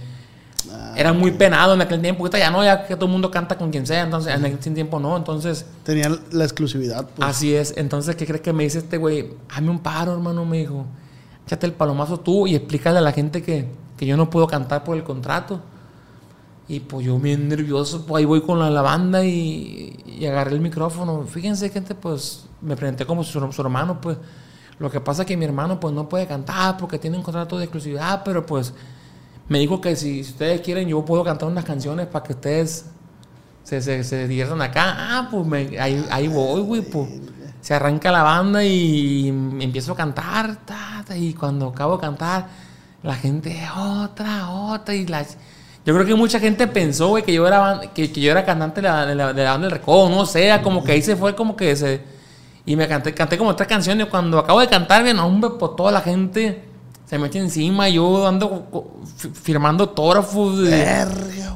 era 0.96 1.12
muy 1.12 1.32
penado 1.32 1.74
en 1.74 1.80
aquel 1.80 2.00
tiempo. 2.00 2.22
Ahorita 2.22 2.38
ya 2.38 2.50
no, 2.50 2.62
ya 2.62 2.86
que 2.86 2.94
todo 2.94 3.06
el 3.06 3.12
mundo 3.12 3.30
canta 3.30 3.58
con 3.58 3.70
quien 3.70 3.86
sea. 3.86 4.02
Entonces, 4.02 4.34
en 4.34 4.44
aquel 4.44 4.74
tiempo 4.74 5.00
no. 5.00 5.16
Entonces, 5.16 5.66
Tenían 5.82 6.20
la 6.30 6.44
exclusividad, 6.44 7.08
pues. 7.14 7.28
Así 7.28 7.54
es. 7.54 7.74
Entonces, 7.76 8.14
¿qué 8.14 8.24
crees 8.26 8.40
que 8.40 8.52
me 8.52 8.64
dice 8.64 8.78
este 8.78 8.98
güey? 8.98 9.30
Hazme 9.50 9.70
un 9.70 9.80
paro, 9.80 10.12
hermano, 10.12 10.44
me 10.44 10.58
dijo. 10.58 10.86
Échate 11.46 11.66
el 11.66 11.72
palomazo 11.72 12.20
tú 12.20 12.46
y 12.46 12.54
explícale 12.54 12.98
a 12.98 13.02
la 13.02 13.10
gente 13.10 13.42
que, 13.42 13.66
que 13.96 14.06
yo 14.06 14.16
no 14.16 14.30
puedo 14.30 14.46
cantar 14.46 14.84
por 14.84 14.96
el 14.96 15.02
contrato. 15.02 15.60
Y 16.72 16.80
pues 16.80 17.04
yo 17.04 17.18
bien 17.18 17.48
nervioso, 17.50 18.06
pues 18.06 18.20
ahí 18.20 18.24
voy 18.24 18.40
con 18.40 18.58
la, 18.58 18.80
banda 18.80 19.22
y, 19.22 19.94
y 20.06 20.24
agarré 20.24 20.52
el 20.52 20.60
micrófono. 20.60 21.24
Fíjense, 21.26 21.68
gente, 21.68 21.94
pues 21.94 22.46
me 22.62 22.76
presenté 22.76 23.04
como 23.04 23.22
su, 23.24 23.52
su 23.52 23.60
hermano, 23.60 24.00
pues. 24.00 24.16
Lo 24.78 24.90
que 24.90 24.98
pasa 24.98 25.20
es 25.22 25.28
que 25.28 25.36
mi 25.36 25.44
hermano 25.44 25.78
pues 25.78 25.94
no 25.94 26.08
puede 26.08 26.26
cantar 26.26 26.78
porque 26.78 26.98
tiene 26.98 27.18
un 27.18 27.22
contrato 27.22 27.58
de 27.58 27.64
exclusividad, 27.64 28.22
pero 28.24 28.46
pues 28.46 28.72
me 29.48 29.58
dijo 29.58 29.82
que 29.82 29.94
si, 29.96 30.22
ustedes 30.22 30.62
quieren 30.62 30.88
yo 30.88 31.04
puedo 31.04 31.22
cantar 31.22 31.46
unas 31.46 31.66
canciones 31.66 32.06
para 32.06 32.24
que 32.24 32.32
ustedes 32.32 32.86
se, 33.64 33.82
se, 33.82 34.02
se 34.02 34.26
diviertan 34.26 34.62
acá. 34.62 34.94
Ah, 34.96 35.28
pues 35.30 35.46
me- 35.46 35.78
ahí, 35.78 36.02
ahí 36.10 36.26
voy, 36.26 36.62
güey. 36.62 36.80
Pues. 36.80 37.06
Se 37.60 37.74
arranca 37.74 38.10
la 38.10 38.22
banda 38.22 38.64
y 38.64 39.28
empiezo 39.28 39.92
a 39.92 39.96
cantar. 39.96 40.56
ta, 40.64 41.04
ta, 41.06 41.16
y 41.18 41.34
cuando 41.34 41.68
acabo 41.68 41.96
de 41.96 42.00
cantar, 42.00 42.48
la 43.02 43.14
gente, 43.14 43.62
otra, 43.76 44.48
otra. 44.48 44.94
Y 44.94 45.06
la, 45.06 45.26
yo 45.84 45.94
creo 45.94 46.06
que 46.06 46.14
mucha 46.14 46.38
gente 46.38 46.66
pensó, 46.68 47.08
güey, 47.08 47.22
que 47.24 47.32
yo 47.32 47.46
era 47.46 47.80
que, 47.94 48.12
que 48.12 48.20
yo 48.20 48.30
era 48.30 48.44
cantante 48.44 48.80
de 48.80 48.88
la, 48.88 49.06
de 49.06 49.14
la, 49.14 49.32
de 49.32 49.44
la 49.44 49.50
banda 49.52 49.66
del 49.68 49.72
recodo. 49.78 50.08
No 50.08 50.26
sé, 50.26 50.50
como 50.62 50.84
que 50.84 50.92
ahí 50.92 51.02
se 51.02 51.16
fue 51.16 51.34
como 51.34 51.56
que 51.56 51.74
se. 51.76 52.00
Y 52.64 52.76
me 52.76 52.86
canté, 52.86 53.12
canté 53.12 53.36
como 53.36 53.56
tres 53.56 53.68
canciones. 53.68 54.06
Cuando 54.06 54.38
acabo 54.38 54.60
de 54.60 54.68
cantar, 54.68 55.02
bien, 55.02 55.18
hombre, 55.18 55.50
pues 55.58 55.72
toda 55.76 55.90
la 55.90 56.00
gente 56.00 56.62
se 57.06 57.18
me 57.18 57.26
echa 57.26 57.40
encima. 57.40 57.88
Yo 57.88 58.26
ando 58.26 58.68
firmando 59.42 59.84
autógrafos. 59.84 60.60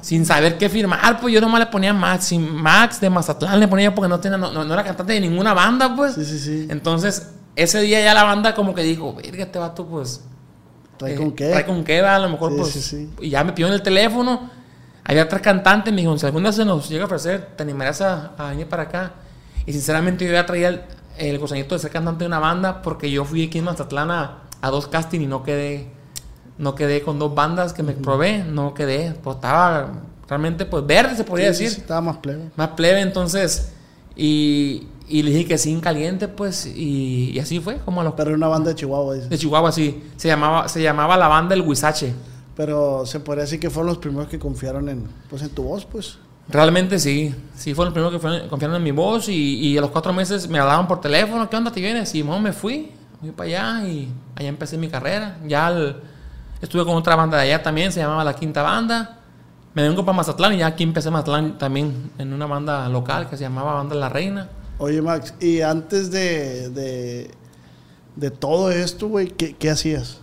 sin 0.03 0.27
saber 0.27 0.59
qué 0.59 0.69
firmar, 0.69 1.21
pues 1.21 1.33
yo 1.33 1.41
nomás 1.41 1.61
le 1.61 1.67
ponía 1.67 1.93
Max, 1.93 2.33
Max 2.33 3.01
de 3.01 3.11
Mazatlán 3.11 3.59
le 3.61 3.69
ponía 3.69 3.95
porque 3.95 4.09
no 4.09 4.19
tenía, 4.21 4.39
no, 4.39 4.53
no- 4.53 4.65
no 4.65 4.75
era 4.75 4.83
cantante 4.85 5.13
de 5.13 5.21
ninguna 5.21 5.55
banda, 5.55 5.95
pues. 5.95 6.15
Sí, 6.15 6.25
sí, 6.25 6.39
sí. 6.39 6.67
Entonces, 6.69 7.29
ese 7.55 7.81
día 7.81 8.01
ya 8.03 8.13
la 8.15 8.25
banda 8.25 8.55
como 8.55 8.75
que 8.75 8.83
dijo, 8.83 9.15
verga, 9.15 9.45
este 9.45 9.59
vato, 9.59 9.87
pues. 9.87 10.23
¿Trae 10.99 11.15
eh, 11.15 11.17
con 11.17 11.33
qué? 11.33 11.51
Trae 11.51 11.65
con 11.67 11.85
qué, 11.85 12.01
a 12.01 12.19
lo 12.19 12.29
mejor, 12.29 12.53
Sí, 12.53 12.59
pues. 12.59 12.71
sí, 12.73 12.81
sí. 12.83 13.11
Y 13.21 13.31
ya 13.31 13.45
me 13.45 13.53
pidió 13.53 13.69
en 13.69 13.75
el 13.75 13.83
teléfono. 13.83 14.51
Había 15.05 15.29
tres 15.29 15.41
cantantes, 15.43 15.93
me 15.95 16.01
dijo, 16.01 16.19
si 16.19 16.27
alguna 16.27 16.53
se 16.53 16.65
nos 16.65 16.89
llega 16.89 17.03
a 17.05 17.07
ofrecer, 17.07 17.51
¿te 17.57 17.63
animarías 17.63 18.01
a, 18.01 18.33
a 18.37 18.51
venir 18.51 18.67
para 18.67 18.85
acá? 18.85 19.13
Y 19.65 19.73
sinceramente 19.73 20.25
yo 20.27 20.33
ya 20.33 20.45
traía 20.47 20.69
el, 20.69 20.81
el 21.19 21.39
gusanito 21.39 21.75
de 21.75 21.79
ser 21.81 21.91
cantante 21.93 22.25
de 22.25 22.27
una 22.29 22.39
banda 22.41 22.83
porque 22.83 23.11
yo 23.11 23.25
fui 23.25 23.47
aquí 23.47 23.59
en 23.59 23.65
Mazatlán 23.65 24.11
a, 24.11 24.39
a 24.61 24.71
dos 24.71 24.89
castings 24.89 25.25
y 25.25 25.27
no 25.27 25.43
quedé, 25.45 25.89
no 26.59 26.75
quedé 26.75 27.03
con 27.03 27.19
dos 27.19 27.35
bandas 27.35 27.73
que 27.73 27.83
me 27.85 27.93
probé, 27.93 28.43
no 28.45 28.75
quedé, 28.75 29.13
pues 29.23 29.37
estaba 29.37 29.93
realmente 30.29 30.67
pues 30.67 30.85
verde 30.87 31.15
se 31.17 31.23
podría 31.25 31.49
decir, 31.49 31.71
sí, 31.71 31.81
estaba 31.81 32.01
más 32.01 32.17
plebe. 32.17 32.51
más 32.57 32.71
plebe, 32.71 33.01
entonces 33.01 33.73
Y, 34.17 34.89
y 35.09 35.23
le 35.23 35.31
dije 35.31 35.47
que 35.47 35.59
sí 35.59 35.73
en 35.73 35.81
caliente, 35.81 36.29
pues, 36.29 36.67
y, 36.67 37.31
y 37.33 37.39
así 37.39 37.61
fue, 37.61 37.79
como 37.79 38.01
a 38.01 38.05
los... 38.05 38.15
Pero 38.15 38.31
era 38.31 38.37
una 38.37 38.49
banda 38.49 38.71
de 38.71 38.75
Chihuahua, 38.77 39.15
dices. 39.15 39.31
De 39.31 39.39
Chihuahua, 39.39 39.71
sí. 39.73 40.03
Se 40.17 40.29
llamaba, 40.29 40.69
se 40.69 40.83
llamaba 40.83 41.17
la 41.17 41.29
banda 41.29 41.55
El 41.55 41.63
Huizache. 41.63 42.13
Pero 42.57 43.05
se 43.07 43.21
podría 43.21 43.43
decir 43.45 43.61
que 43.61 43.71
fueron 43.71 43.89
los 43.89 43.99
primeros 43.99 44.29
que 44.29 44.39
confiaron 44.39 44.89
en, 44.89 45.07
pues, 45.29 45.43
en 45.43 45.51
tu 45.51 45.63
voz, 45.63 45.85
pues. 45.85 46.19
Realmente 46.49 46.99
sí. 46.99 47.35
Sí, 47.57 47.75
fueron 47.75 47.93
los 47.93 47.95
primeros 47.95 48.13
que 48.13 48.19
fueron- 48.21 48.49
confiaron 48.49 48.77
en 48.77 48.83
mi 48.83 48.93
voz 48.93 49.29
y, 49.29 49.35
y 49.69 49.77
a 49.79 49.81
los 49.81 49.91
cuatro 49.91 50.13
meses 50.13 50.49
me 50.49 50.59
hablaban 50.59 50.87
por 50.89 51.01
teléfono. 51.01 51.49
¿Qué 51.51 51.57
onda 51.57 51.71
te 51.71 51.81
vienes? 51.81 52.15
Y 52.15 52.23
no, 52.23 52.39
me 52.41 52.53
fui. 52.53 52.93
Fui 53.21 53.31
para 53.33 53.49
allá 53.81 53.89
y 53.89 54.09
allá 54.35 54.49
empecé 54.49 54.79
mi 54.79 54.89
carrera. 54.89 55.39
Ya 55.47 55.67
al- 55.67 56.01
estuve 56.63 56.85
con 56.85 56.97
otra 56.97 57.15
banda 57.17 57.37
de 57.39 57.45
allá 57.45 57.63
también, 57.63 57.91
se 57.93 58.01
llamaba 58.01 58.23
La 58.25 58.35
Quinta 58.35 58.63
Banda. 58.63 59.19
Me 59.75 59.83
vengo 59.83 60.05
para 60.07 60.17
Mazatlán 60.17 60.55
y 60.55 60.59
ya 60.59 60.69
aquí 60.69 60.85
empecé 60.85 61.11
Mazatlán 61.11 61.59
también 61.59 62.11
en 62.17 62.33
una 62.33 62.47
banda 62.47 62.89
local 62.89 63.29
que 63.29 63.37
se 63.37 63.43
llamaba 63.43 63.75
Banda 63.75 63.95
La 63.95 64.09
Reina. 64.09 64.49
Oye, 64.79 65.01
Max, 65.01 65.33
y 65.41 65.63
antes 65.63 66.11
de, 66.11 66.69
de, 66.69 67.31
de 68.15 68.31
todo 68.31 68.71
esto, 68.71 69.09
güey, 69.09 69.29
¿qué, 69.29 69.57
qué 69.57 69.71
hacías? 69.71 70.21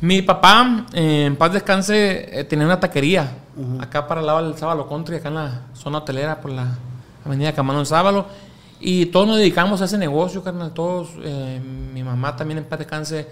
Mi 0.00 0.22
papá, 0.22 0.86
eh, 0.92 1.24
en 1.24 1.34
paz 1.34 1.52
descanse, 1.52 2.38
eh, 2.38 2.44
tenía 2.44 2.64
una 2.64 2.78
taquería 2.78 3.28
acá 3.80 4.06
para 4.06 4.20
el 4.20 4.26
lado 4.28 4.44
del 4.44 4.56
Sábalo 4.56 4.88
Country, 4.88 5.16
acá 5.16 5.28
en 5.28 5.34
la 5.34 5.62
zona 5.74 5.98
hotelera 5.98 6.40
por 6.40 6.52
la 6.52 6.78
avenida 7.24 7.52
Camano 7.54 7.80
del 7.80 7.86
Sábalo. 7.86 8.26
Y 8.78 9.06
todos 9.06 9.26
nos 9.26 9.38
dedicamos 9.38 9.82
a 9.82 9.86
ese 9.86 9.98
negocio, 9.98 10.44
carnal. 10.44 10.70
Todos, 10.70 11.08
eh, 11.24 11.60
mi 11.92 12.04
mamá 12.04 12.36
también 12.36 12.58
en 12.58 12.64
paz 12.66 12.78
descanse 12.78 13.26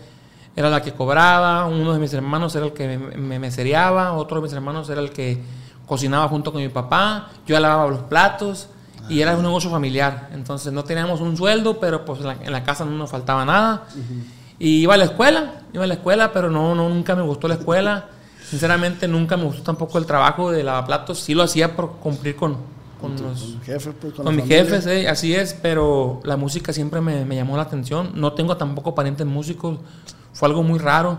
era 0.57 0.69
la 0.69 0.83
que 0.83 0.91
cobraba, 0.91 1.65
uno 1.67 1.93
de 1.93 2.01
mis 2.01 2.13
hermanos 2.13 2.57
era 2.57 2.67
el 2.67 2.73
que 2.73 2.99
me, 2.99 3.17
me 3.19 3.39
mesereaba, 3.39 4.15
otro 4.15 4.39
de 4.39 4.43
mis 4.43 4.53
hermanos 4.53 4.91
era 4.91 5.01
el 5.01 5.11
que 5.11 5.41
cocinaba 5.87 6.27
junto 6.27 6.51
con 6.51 6.61
mi 6.61 6.71
papá, 6.71 7.29
yo 7.47 7.61
lavaba 7.61 7.89
los 7.89 8.01
platos 8.01 8.71
y 9.09 9.21
era 9.21 9.37
un 9.37 9.43
negocio 9.43 9.71
familiar. 9.71 10.31
Entonces 10.33 10.73
no 10.73 10.85
teníamos 10.85 11.21
un 11.21 11.37
sueldo, 11.37 11.79
pero 11.79 12.05
pues 12.05 12.21
en 12.21 12.27
la, 12.27 12.33
en 12.43 12.53
la 12.53 12.65
casa 12.65 12.85
no 12.85 12.93
nos 12.93 13.11
faltaba 13.11 13.45
nada. 13.45 13.87
Y 14.59 14.83
iba 14.83 14.95
a 14.95 14.97
la 14.97 15.05
escuela, 15.05 15.63
iba 15.73 15.85
a 15.85 15.87
la 15.87 15.95
escuela, 15.95 16.33
pero 16.33 16.51
no, 16.51 16.75
no, 16.75 16.89
nunca 16.89 17.15
me 17.15 17.23
gustó 17.23 17.49
la 17.49 17.55
escuela. 17.55 18.09
Sinceramente, 18.49 19.09
nunca 19.09 19.37
me 19.37 19.45
gustó 19.45 19.63
tampoco 19.63 19.99
el 19.99 20.07
trabajo 20.07 20.51
de 20.51 20.63
lavaplatos. 20.63 21.19
Sí 21.19 21.35
lo 21.35 21.43
hacía 21.43 21.75
por 21.75 21.93
cumplir 21.97 22.37
con, 22.37 22.57
con, 23.01 23.13
los, 23.21 23.41
Con 23.43 23.63
jefe, 23.63 23.91
pues, 23.93 24.37
mis 24.37 24.47
jefes, 24.47 24.87
eh, 24.87 25.09
así 25.09 25.35
es, 25.35 25.55
pero 25.55 26.21
la 26.25 26.37
música 26.37 26.73
siempre 26.73 27.01
me, 27.01 27.25
me 27.25 27.37
llamó 27.37 27.57
la 27.57 27.63
atención. 27.65 28.13
No 28.15 28.33
tengo 28.33 28.57
tampoco 28.57 28.95
parientes 28.95 29.27
músicos, 29.27 29.79
fue 30.33 30.49
algo 30.49 30.63
muy 30.63 30.79
raro. 30.79 31.19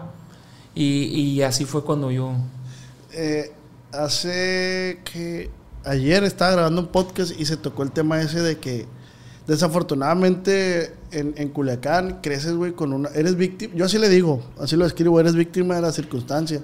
Y, 0.74 1.06
y 1.06 1.42
así 1.42 1.66
fue 1.66 1.84
cuando 1.84 2.12
yo... 2.12 2.34
Eh, 3.12 3.54
hace 3.94 5.02
que 5.06 5.50
ayer 5.86 6.24
estaba 6.24 6.52
grabando 6.52 6.82
un 6.82 6.88
podcast 6.88 7.32
y 7.40 7.46
se 7.46 7.58
tocó 7.58 7.84
el 7.84 7.92
tema 7.92 8.22
ese 8.22 8.42
de 8.42 8.58
que 8.58 8.86
desafortunadamente 9.48 10.94
en, 11.12 11.34
en 11.38 11.50
Culiacán 11.50 12.20
creces, 12.22 12.54
güey, 12.56 12.74
con 12.74 12.94
una... 12.94 13.10
Eres 13.10 13.36
víctima, 13.36 13.74
yo 13.76 13.86
así 13.86 13.98
le 14.00 14.10
digo, 14.10 14.42
así 14.60 14.76
lo 14.76 14.86
escribo, 14.86 15.20
eres 15.20 15.36
víctima 15.36 15.76
de 15.76 15.82
la 15.82 15.92
circunstancia. 15.92 16.62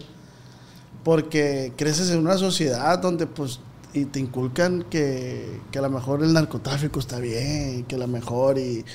Porque 1.03 1.73
creces 1.77 2.09
en 2.11 2.19
una 2.19 2.37
sociedad 2.37 2.99
donde 2.99 3.25
pues 3.27 3.59
y 3.93 4.05
te 4.05 4.19
inculcan 4.19 4.85
que, 4.89 5.59
que 5.71 5.79
a 5.79 5.81
lo 5.81 5.89
mejor 5.89 6.23
el 6.23 6.31
narcotráfico 6.33 6.99
está 6.99 7.19
bien, 7.19 7.83
que 7.85 7.95
a 7.95 7.99
lo 7.99 8.07
mejor 8.07 8.57
y... 8.57 8.85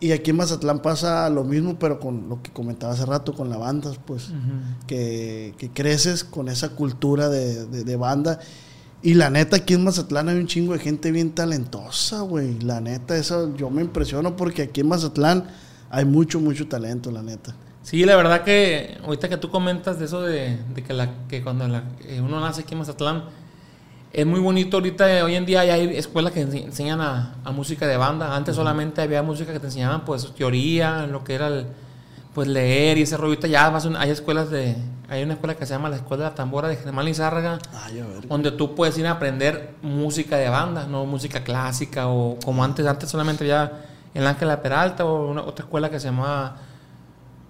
Y 0.00 0.12
aquí 0.12 0.30
en 0.30 0.36
Mazatlán 0.36 0.80
pasa 0.80 1.28
lo 1.28 1.42
mismo, 1.42 1.76
pero 1.76 1.98
con 1.98 2.28
lo 2.28 2.40
que 2.40 2.52
comentaba 2.52 2.92
hace 2.92 3.04
rato, 3.04 3.34
con 3.34 3.50
la 3.50 3.56
banda, 3.56 3.90
pues 4.06 4.28
que, 4.86 5.54
que 5.58 5.70
creces 5.70 6.22
con 6.22 6.48
esa 6.48 6.68
cultura 6.76 7.28
de, 7.28 7.66
de- 7.66 7.82
de 7.82 7.96
banda. 7.96 8.38
Y 9.00 9.14
la 9.14 9.30
neta, 9.30 9.56
aquí 9.56 9.74
en 9.74 9.84
Mazatlán 9.84 10.28
hay 10.28 10.36
un 10.38 10.46
chingo 10.48 10.72
de 10.72 10.80
gente 10.80 11.12
bien 11.12 11.30
talentosa, 11.32 12.22
güey. 12.22 12.58
La 12.60 12.80
neta, 12.80 13.16
eso 13.16 13.54
yo 13.56 13.70
me 13.70 13.82
impresiono 13.82 14.36
porque 14.36 14.62
aquí 14.62 14.80
en 14.80 14.88
Mazatlán 14.88 15.44
hay 15.90 16.04
mucho, 16.04 16.40
mucho 16.40 16.66
talento, 16.66 17.10
la 17.10 17.22
neta. 17.22 17.54
Sí, 17.82 18.04
la 18.04 18.16
verdad 18.16 18.42
que 18.42 18.98
ahorita 19.04 19.28
que 19.28 19.36
tú 19.36 19.50
comentas 19.50 19.98
de 19.98 20.04
eso 20.06 20.20
de, 20.22 20.58
de 20.74 20.82
que, 20.82 20.92
la, 20.92 21.10
que 21.28 21.42
cuando 21.42 21.66
la- 21.68 21.84
eh, 22.06 22.20
uno 22.20 22.40
nace 22.40 22.62
aquí 22.62 22.74
en 22.74 22.80
Mazatlán, 22.80 23.24
es 24.12 24.26
muy 24.26 24.40
bonito 24.40 24.78
ahorita, 24.78 25.18
eh, 25.18 25.22
hoy 25.22 25.36
en 25.36 25.46
día 25.46 25.64
ya 25.64 25.74
hay 25.74 25.96
escuelas 25.96 26.32
que 26.32 26.44
ense- 26.46 26.64
enseñan 26.64 27.00
a, 27.00 27.36
a 27.44 27.52
música 27.52 27.86
de 27.86 27.96
banda. 27.96 28.34
Antes 28.34 28.56
solamente 28.56 29.00
había 29.00 29.22
música 29.22 29.52
que 29.52 29.60
te 29.60 29.66
enseñaban 29.66 30.04
pues 30.04 30.34
teoría, 30.34 31.06
lo 31.06 31.22
que 31.22 31.34
era 31.34 31.46
el, 31.46 31.66
pues 32.34 32.48
leer 32.48 32.98
y 32.98 33.02
ese 33.02 33.16
rollo. 33.16 33.28
Ahorita 33.34 33.46
ya 33.48 33.70
vas 33.70 33.86
hay 33.86 34.10
escuelas 34.10 34.50
de, 34.50 34.76
hay 35.08 35.22
una 35.22 35.34
escuela 35.34 35.54
que 35.56 35.64
se 35.66 35.72
llama 35.74 35.88
la 35.88 35.96
Escuela 35.96 36.24
de 36.24 36.30
la 36.30 36.34
Tambora 36.34 36.68
de 36.68 36.76
Germán 36.76 37.04
Lizárraga, 37.06 37.58
Ay, 37.84 38.02
donde 38.28 38.50
tú 38.52 38.74
puedes 38.74 38.96
ir 38.98 39.06
a 39.06 39.12
aprender 39.12 39.74
música 39.82 40.36
de 40.36 40.48
banda, 40.48 40.86
no 40.86 41.06
música 41.06 41.42
clásica 41.44 42.08
o 42.08 42.38
como 42.44 42.62
antes, 42.62 42.86
antes 42.86 43.08
solamente 43.08 43.44
había 43.44 43.72
el 44.14 44.26
Ángela 44.26 44.60
Peralta 44.60 45.04
o 45.04 45.30
una, 45.30 45.42
otra 45.42 45.64
escuela 45.64 45.88
que 45.90 45.98
se 45.98 46.06
llamaba, 46.08 46.56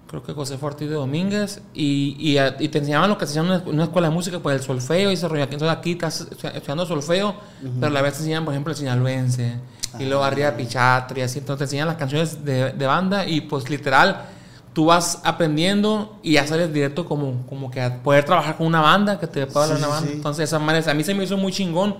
creo 0.07 0.23
que 0.23 0.33
José 0.33 0.57
Ortiz 0.61 0.87
de 0.89 0.95
Domínguez, 0.95 1.61
y, 1.73 2.15
y, 2.19 2.37
y 2.63 2.69
te 2.69 2.79
enseñaban 2.79 3.09
lo 3.09 3.17
que 3.17 3.27
se 3.27 3.33
llama 3.35 3.57
una, 3.63 3.71
una 3.71 3.83
escuela 3.83 4.07
de 4.09 4.13
música, 4.13 4.39
pues 4.39 4.55
el 4.57 4.63
solfeo 4.63 5.11
y 5.11 5.15
rollo. 5.17 5.43
Entonces 5.43 5.69
aquí 5.69 5.91
estás 5.93 6.29
estu- 6.31 6.51
estudiando 6.53 6.85
solfeo, 6.85 7.35
pero 7.79 7.87
a 7.87 7.89
la 7.89 8.01
vez 8.01 8.13
te 8.13 8.19
enseñan, 8.19 8.45
por 8.45 8.53
ejemplo, 8.53 8.71
el 8.71 8.77
sinaloense, 8.77 9.55
y 9.99 10.05
luego 10.05 10.23
arriba 10.23 10.51
Pichatro 10.51 11.19
y 11.19 11.23
así, 11.23 11.39
entonces 11.39 11.59
te 11.59 11.63
enseñan 11.65 11.87
las 11.87 11.97
canciones 11.97 12.45
de, 12.45 12.71
de 12.73 12.85
banda 12.85 13.25
y 13.25 13.41
pues 13.41 13.69
literal 13.69 14.25
tú 14.73 14.85
vas 14.85 15.19
aprendiendo 15.23 16.19
y 16.23 16.33
ya 16.33 16.45
sales 16.47 16.71
directo 16.73 17.05
como, 17.05 17.45
como 17.47 17.69
que 17.71 17.81
a 17.81 18.01
poder 18.03 18.23
trabajar 18.25 18.57
con 18.57 18.67
una 18.67 18.81
banda, 18.81 19.19
que 19.19 19.27
te 19.27 19.45
pueda 19.47 19.65
Sí, 19.67 19.73
hablar 19.73 19.77
una 19.77 19.87
sí, 19.87 19.91
banda. 19.93 20.09
sí. 20.11 20.15
Entonces 20.17 20.43
esa 20.45 20.59
manera, 20.59 20.91
a 20.91 20.93
mí 20.93 21.03
se 21.03 21.13
me 21.13 21.23
hizo 21.23 21.37
muy 21.37 21.51
chingón. 21.51 21.95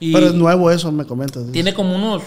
Y 0.00 0.12
Pero 0.12 0.26
es 0.26 0.34
nuevo 0.34 0.70
eso, 0.70 0.90
me 0.92 1.04
comentas. 1.06 1.44
tiene 1.52 1.72
como 1.72 1.94
unos, 1.96 2.22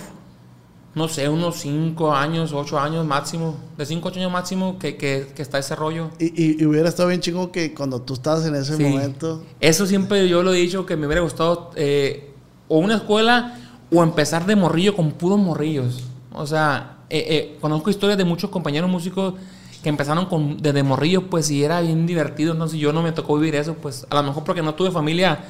no 0.96 1.08
sé, 1.08 1.30
unos 1.30 1.58
5 1.58 2.14
años, 2.14 2.54
8 2.54 2.80
años 2.80 3.06
máximo, 3.06 3.56
de 3.78 3.86
5 3.86 4.08
8 4.08 4.20
años 4.20 4.32
máximo 4.32 4.80
que, 4.80 4.98
que, 4.98 5.28
que 5.36 5.42
está 5.42 5.60
ese 5.60 5.76
rollo. 5.76 6.10
Y, 6.18 6.26
y- 6.26 6.58
y 6.62 6.66
hubiera 6.66 6.90
estado 6.90 7.10
bien 7.10 7.22
chingo 7.22 7.52
que 7.52 7.74
cuando 7.74 8.02
tú 8.02 8.14
estabas 8.16 8.46
en 8.46 8.56
ese 8.56 8.78
Sí. 8.78 8.84
momento. 8.84 9.44
Eso 9.60 9.86
siempre 9.86 10.28
yo 10.28 10.42
lo 10.44 10.54
he 10.54 10.58
dicho 10.58 10.86
que 10.86 10.96
me 10.96 11.06
hubiera 11.06 11.22
gustado 11.22 11.72
eh, 11.76 12.32
o 12.68 12.80
una 12.80 12.96
escuela 12.96 13.60
o 13.94 14.02
empezar 14.02 14.46
de 14.48 14.56
morrillo 14.56 14.96
con 14.96 15.12
puros 15.12 15.38
morrillos. 15.40 16.04
O 16.34 16.48
sea, 16.48 16.98
eh, 17.10 17.26
eh, 17.30 17.58
conozco 17.62 17.90
historias 17.90 18.18
de 18.18 18.26
muchos 18.26 18.50
compañeros 18.50 18.90
músicos 18.90 19.36
que 19.88 19.90
empezaron 19.90 20.26
con, 20.26 20.58
desde 20.58 20.84
morrillo, 20.84 21.30
pues 21.30 21.50
y 21.50 21.64
era 21.64 21.80
bien 21.80 22.06
divertido. 22.06 22.52
Entonces 22.52 22.78
yo 22.78 22.92
no 22.92 23.02
me 23.02 23.14
tocó 23.14 23.38
vivir 23.38 23.56
eso, 23.56 23.76
pues 23.76 24.06
a 24.10 24.16
lo 24.16 24.24
mejor 24.24 24.44
porque 24.44 24.62
no 24.62 24.76
tuve 24.76 24.92
familia 24.92 25.46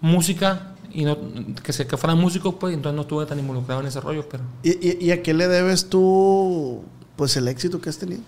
música 0.00 0.76
y 0.92 1.02
no, 1.02 1.18
que, 1.60 1.72
se, 1.72 1.88
que 1.88 1.96
fueran 1.96 2.16
músicos, 2.16 2.54
pues 2.54 2.72
entonces 2.72 2.94
no 2.94 3.02
estuve 3.02 3.26
tan 3.26 3.40
involucrado 3.40 3.80
en 3.80 3.88
ese 3.88 4.00
rollo, 4.00 4.28
pero... 4.30 4.44
¿Y, 4.62 4.70
y, 4.70 5.06
y 5.06 5.10
a 5.10 5.24
qué 5.24 5.34
le 5.34 5.48
debes 5.48 5.88
tú, 5.88 6.84
pues, 7.16 7.36
el 7.36 7.48
éxito 7.48 7.80
que 7.80 7.90
has 7.90 7.98
tenido? 7.98 8.20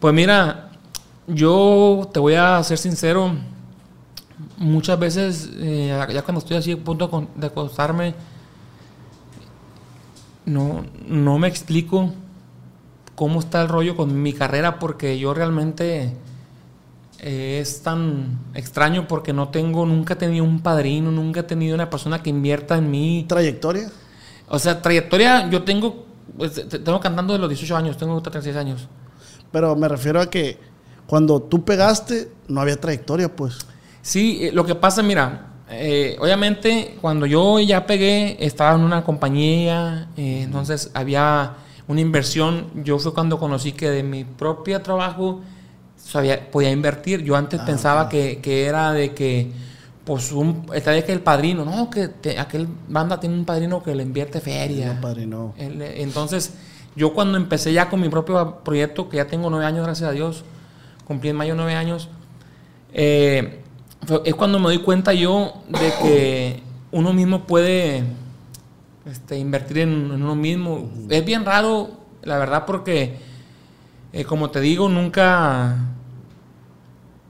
Pues 0.00 0.12
mira, 0.12 0.72
yo 1.26 2.10
te 2.12 2.20
voy 2.20 2.34
a 2.34 2.62
ser 2.62 2.76
sincero. 2.76 3.32
Muchas 4.58 4.98
veces, 4.98 5.48
eh, 5.54 5.98
ya 6.12 6.20
cuando 6.20 6.40
estoy 6.40 6.58
así 6.58 6.72
a 6.72 6.76
punto 6.76 7.26
de 7.36 7.46
acostarme, 7.46 8.14
no, 10.44 10.84
no 11.08 11.38
me 11.38 11.48
explico 11.48 12.12
cómo 13.14 13.40
está 13.40 13.62
el 13.62 13.68
rollo 13.68 13.96
con 13.96 14.22
mi 14.22 14.32
carrera 14.32 14.78
porque 14.78 15.18
yo 15.18 15.34
realmente 15.34 16.12
eh, 17.20 17.58
es 17.62 17.82
tan 17.82 18.38
extraño 18.54 19.06
porque 19.08 19.32
no 19.32 19.48
tengo, 19.48 19.86
nunca 19.86 20.14
he 20.14 20.16
tenido 20.16 20.44
un 20.44 20.60
padrino, 20.60 21.10
nunca 21.10 21.40
he 21.40 21.44
tenido 21.44 21.74
una 21.74 21.88
persona 21.90 22.22
que 22.22 22.30
invierta 22.30 22.76
en 22.76 22.90
mí. 22.90 23.24
¿Trayectoria? 23.28 23.90
O 24.48 24.58
sea, 24.58 24.82
trayectoria, 24.82 25.48
yo 25.48 25.62
tengo, 25.62 26.04
pues, 26.36 26.52
te- 26.68 26.78
tengo 26.78 27.00
cantando 27.00 27.32
de 27.32 27.38
los 27.38 27.48
18 27.48 27.76
años, 27.76 27.96
tengo 27.96 28.20
36 28.20 28.56
años. 28.56 28.88
Pero 29.52 29.76
me 29.76 29.88
refiero 29.88 30.20
a 30.20 30.28
que 30.28 30.58
cuando 31.06 31.40
tú 31.40 31.64
pegaste, 31.64 32.30
no 32.48 32.60
había 32.60 32.78
trayectoria, 32.80 33.34
pues. 33.34 33.58
Sí, 34.02 34.38
eh, 34.42 34.50
lo 34.52 34.66
que 34.66 34.74
pasa, 34.74 35.02
mira, 35.02 35.46
eh, 35.70 36.16
obviamente 36.20 36.98
cuando 37.00 37.24
yo 37.24 37.58
ya 37.60 37.86
pegué, 37.86 38.36
estaba 38.44 38.74
en 38.74 38.82
una 38.82 39.02
compañía, 39.04 40.08
eh, 40.16 40.42
entonces 40.42 40.90
había 40.92 41.54
una 41.88 42.00
inversión. 42.00 42.66
Yo 42.84 42.98
fue 42.98 43.12
cuando 43.14 43.38
conocí 43.38 43.72
que 43.72 43.90
de 43.90 44.02
mi 44.02 44.24
propio 44.24 44.80
trabajo 44.82 45.40
sabía, 45.96 46.50
podía 46.50 46.70
invertir. 46.70 47.22
Yo 47.22 47.36
antes 47.36 47.60
Ah, 47.60 47.66
pensaba 47.66 48.08
que, 48.08 48.38
que 48.40 48.66
era 48.66 48.92
de 48.92 49.14
que, 49.14 49.50
pues, 50.04 50.32
un, 50.32 50.66
esta 50.74 50.90
vez 50.92 51.04
que 51.04 51.12
el 51.12 51.20
padrino, 51.20 51.64
no, 51.64 51.88
que 51.90 52.08
te- 52.08 52.38
aquel 52.38 52.68
banda 52.88 53.18
tiene 53.20 53.36
un 53.36 53.44
padrino 53.44 53.82
que 53.82 53.94
le 53.94 54.02
invierte 54.02 54.40
feria. 54.40 54.92
No, 54.92 55.54
eh, 55.56 55.94
Entonces, 55.98 56.54
yo 56.96 57.12
cuando 57.14 57.36
empecé 57.38 57.72
ya 57.72 57.88
con 57.88 58.00
mi 58.00 58.08
propio 58.08 58.60
proyecto, 58.64 59.08
que 59.08 59.16
ya 59.18 59.26
tengo 59.26 59.50
nueve 59.50 59.66
años, 59.66 59.84
gracias 59.84 60.08
a 60.10 60.12
Dios, 60.12 60.44
cumplí 61.06 61.30
en 61.30 61.36
mayo 61.36 61.54
nueve 61.54 61.74
años, 61.74 62.08
eh, 62.92 63.60
es 64.24 64.34
cuando 64.34 64.58
me 64.58 64.64
doy 64.66 64.78
cuenta 64.78 65.12
yo 65.14 65.54
de 65.68 65.92
que 66.02 66.62
uno 66.92 67.12
mismo 67.12 67.44
puede 67.46 68.04
este, 69.06 69.38
invertir 69.38 69.78
en, 69.78 69.90
en 69.90 70.22
uno 70.22 70.34
mismo. 70.34 70.90
Es 71.08 71.24
bien 71.24 71.44
raro, 71.44 71.90
la 72.22 72.38
verdad, 72.38 72.64
porque, 72.66 73.18
eh, 74.12 74.24
como 74.24 74.50
te 74.50 74.60
digo, 74.60 74.88
nunca... 74.88 75.76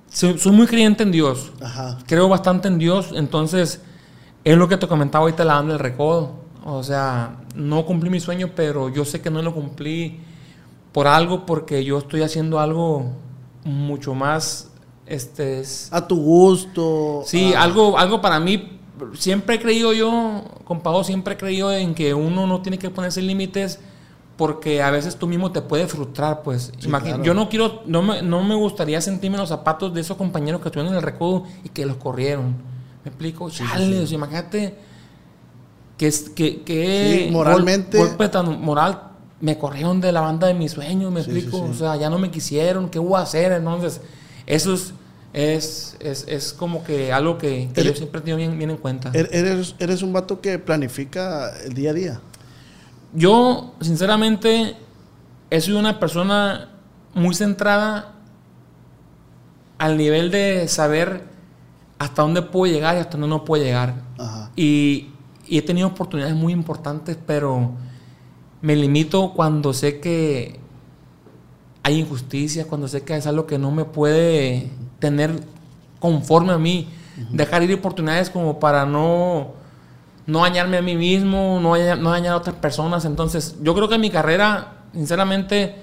Soy, 0.09 0.39
soy 0.39 0.53
muy 0.53 0.69
creyente 0.69 1.03
en 1.03 1.11
Dios 1.11 1.51
Ajá. 1.61 1.99
creo 2.07 2.29
bastante 2.29 2.69
en 2.69 2.79
Dios, 2.79 3.11
entonces 3.17 3.83
es 4.45 4.57
lo 4.57 4.69
que 4.69 4.77
te 4.77 4.87
comentaba 4.87 5.23
ahorita 5.25 5.45
la 5.45 5.55
banda 5.55 5.73
del 5.73 5.81
recodo. 5.81 6.45
O 6.65 6.83
sea, 6.83 7.39
no 7.55 7.85
cumplí 7.85 8.11
mi 8.11 8.21
sueño, 8.21 8.51
pero 8.55 8.89
yo 8.89 9.05
sé 9.05 9.21
que 9.21 9.31
no 9.31 9.43
lo 9.43 9.53
cumplí 9.53 10.21
por 10.93 11.07
algo, 11.09 11.45
porque 11.45 11.85
yo 11.85 11.99
estoy 11.99 12.23
haciendo 12.23 12.61
algo 12.61 13.13
mucho 13.65 14.15
más, 14.15 14.71
este... 15.07 15.63
A 15.91 16.07
tu 16.07 16.17
gusto. 16.17 17.23
Sí, 17.27 17.53
algo, 17.55 17.99
algo 17.99 18.21
para 18.21 18.39
mí, 18.39 18.79
siempre 19.15 19.57
he 19.57 19.61
creído 19.61 19.93
yo, 19.93 20.43
compadre, 20.65 21.05
siempre 21.05 21.35
he 21.35 21.37
creído 21.37 21.73
en 21.73 21.95
que 21.95 22.15
uno 22.15 22.47
no 22.47 22.63
tiene 22.63 22.79
que 22.79 22.91
ponerse 22.91 23.21
límites 23.23 23.79
porque 24.37 24.83
a 24.83 24.91
veces 24.91 25.17
tú 25.17 25.27
mismo 25.29 25.53
te 25.53 25.63
puedes 25.63 25.91
frustrar, 25.93 26.43
pues. 26.43 26.73
Sí, 26.79 26.89
claro. 26.89 27.23
Yo 27.23 27.35
no 27.35 27.49
quiero, 27.49 27.83
no 27.87 28.03
me, 28.03 28.21
no 28.23 28.43
me 28.43 28.55
gustaría 28.57 29.01
sentirme 29.01 29.37
en 29.37 29.41
los 29.43 29.49
zapatos 29.49 29.95
de 29.95 30.01
esos 30.01 30.17
compañeros 30.17 30.61
que 30.61 30.69
estuvieron 30.69 30.93
en 30.93 30.97
el 30.99 31.03
recodo 31.05 31.45
y 31.63 31.69
que 31.69 31.87
los 31.87 31.97
corrieron. 31.99 32.55
¿Me 33.05 33.11
explico? 33.11 33.49
Chale, 33.51 34.01
o 34.01 34.07
sea, 34.07 34.15
imagínate 34.17 34.75
que, 35.97 36.07
es- 36.09 36.31
que, 36.31 36.63
que 36.63 37.27
Sí, 37.27 37.33
moralmente- 37.33 37.99
gol- 37.99 38.09
golpe 38.09 38.29
tan 38.29 38.61
moral 38.61 39.03
me 39.41 39.57
corrieron 39.59 40.01
de 40.01 40.11
la 40.11 40.21
banda 40.23 40.47
de 40.49 40.55
mis 40.55 40.73
sueños, 40.73 41.13
me 41.13 41.23
Sí, 41.23 41.31
explico. 41.31 41.59
sí, 41.59 41.65
sí. 41.67 41.71
O 41.71 41.75
sea, 41.75 41.97
ya 41.97 42.11
no 42.11 42.19
me 42.19 42.31
quisieron, 42.31 42.89
¿qué 42.89 42.99
voy 42.99 43.19
a 43.21 43.23
hacer? 43.23 43.53
Entonces, 43.53 44.01
eso 44.47 44.75
es, 44.75 44.95
es, 45.35 45.97
es, 46.01 46.25
es 46.29 46.53
como 46.55 46.85
que 46.85 47.13
algo 47.13 47.37
que, 47.37 47.69
que 47.75 47.85
yo 47.85 47.95
siempre 47.95 48.21
he 48.21 48.23
tenido 48.23 48.39
bien, 48.39 48.57
bien 48.57 48.71
en 48.71 48.77
cuenta. 48.79 49.11
Er- 49.13 49.29
Eres, 49.33 49.75
eres 49.79 50.01
un 50.03 50.13
vato 50.13 50.41
que 50.41 50.59
planifica 50.59 51.51
el 51.65 51.75
día 51.75 51.91
a 51.91 51.93
día. 51.93 52.21
Yo, 53.13 53.75
sinceramente, 53.81 54.77
he 55.51 55.61
sido 55.61 55.79
una 55.79 55.99
persona 56.01 56.71
muy 57.15 57.35
centrada 57.35 58.13
al 59.79 59.97
nivel 59.97 60.31
de 60.31 60.67
saber 60.69 61.25
hasta 61.99 62.23
dónde 62.23 62.43
puedo 62.43 62.73
llegar 62.73 62.97
y 62.97 63.01
hasta 63.01 63.13
dónde 63.13 63.29
no 63.29 63.45
puedo 63.45 63.63
llegar. 63.63 63.95
Ajá. 64.19 64.51
Y, 64.57 65.11
y 65.47 65.59
he 65.59 65.63
tenido 65.63 65.89
oportunidades 65.89 66.35
muy 66.37 66.53
importantes, 66.53 67.19
pero 67.27 67.73
me 68.63 68.77
limito 68.77 69.33
cuando 69.35 69.73
sé 69.73 70.01
que 70.01 70.59
hay 71.83 71.99
injusticias, 71.99 72.67
cuando 72.67 72.89
sé 72.89 73.03
que 73.03 73.17
es 73.17 73.27
algo 73.27 73.47
que 73.47 73.59
no 73.59 73.71
me 73.71 73.85
puede 73.85 74.71
tener 74.99 75.41
conforme 75.99 76.53
a 76.53 76.59
mí. 76.59 76.89
Dejar 77.31 77.63
ir 77.63 77.73
oportunidades 77.75 78.29
como 78.29 78.59
para 78.59 78.85
no, 78.87 79.53
no 80.27 80.41
dañarme 80.41 80.79
a 80.79 80.83
mí 80.83 80.97
mismo, 80.97 81.61
no, 81.63 81.73
dañar- 81.77 81.99
no 82.01 82.11
dañar 82.11 82.33
a 82.35 82.37
otras 82.39 82.57
personas. 82.57 83.05
Entonces, 83.05 83.57
yo 83.63 83.75
creo 83.75 83.89
que 83.89 83.99
mi 83.99 84.11
carrera, 84.11 84.79
sinceramente, 84.93 85.77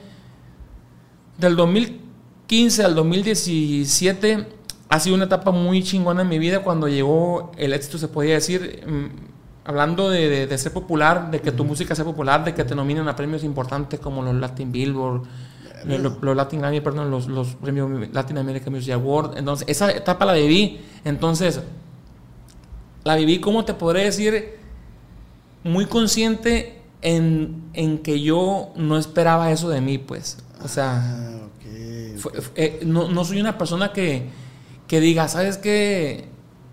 del 1.38 1.56
2015 1.56 2.84
al 2.84 2.96
2017 2.96 4.48
ha 4.90 5.00
sido 5.00 5.16
una 5.16 5.26
etapa 5.26 5.52
muy 5.52 5.84
chingona 5.84 6.22
en 6.24 6.28
mi 6.28 6.38
vida 6.38 6.64
cuando 6.64 6.88
llegó 6.90 7.52
el 7.58 7.72
éxito, 7.74 7.98
se 7.98 8.10
podía 8.10 8.34
decir, 8.34 8.84
mm, 8.86 9.06
hablando 9.70 10.10
de, 10.10 10.28
de- 10.30 10.48
de 10.48 10.58
ser 10.58 10.74
popular, 10.74 11.32
de 11.32 11.40
que 11.40 11.52
tu 11.54 11.64
música 11.64 11.96
sea 11.96 12.04
popular, 12.04 12.44
de 12.44 12.54
que 12.54 12.66
te 12.66 12.76
nominen 12.76 13.08
a 13.08 13.16
premios 13.16 13.44
importantes 13.46 14.00
como 14.02 14.22
los 14.22 14.36
Latin 14.36 14.72
Billboard, 14.72 15.22
los, 15.86 16.36
Latin 16.36 16.60
Grammy, 16.60 16.82
perdón, 16.82 17.10
los, 17.12 17.28
los 17.28 17.56
premios 17.56 17.90
Latin 18.14 18.38
American 18.38 18.74
Music 18.74 18.94
Award. 18.94 19.38
Entonces, 19.38 19.68
esa 19.68 19.92
etapa 19.92 20.26
la 20.26 20.34
viví. 20.34 20.80
Entonces, 21.06 21.62
la 23.04 23.16
viví, 23.16 23.40
como 23.40 23.66
te 23.66 23.74
podré 23.74 24.04
decir, 24.04 24.58
muy 25.64 25.86
consciente 25.86 26.82
en, 27.02 27.64
en 27.74 27.98
que 28.00 28.22
yo 28.22 28.70
no 28.76 28.98
esperaba 28.98 29.52
eso 29.52 29.70
de 29.70 29.82
mí, 29.82 29.98
pues. 29.98 30.38
O 30.64 30.68
sea, 30.68 31.02
Ah, 31.04 31.38
ok. 31.48 32.18
fue- 32.20 32.42
fue- 32.42 32.54
eh, 32.56 32.80
no, 32.86 33.10
no 33.10 33.26
soy 33.26 33.42
una 33.42 33.58
persona 33.58 33.92
que, 33.92 34.30
que 34.88 35.00
diga, 35.00 35.28
¿sabes 35.28 35.58
qué? 35.58 36.30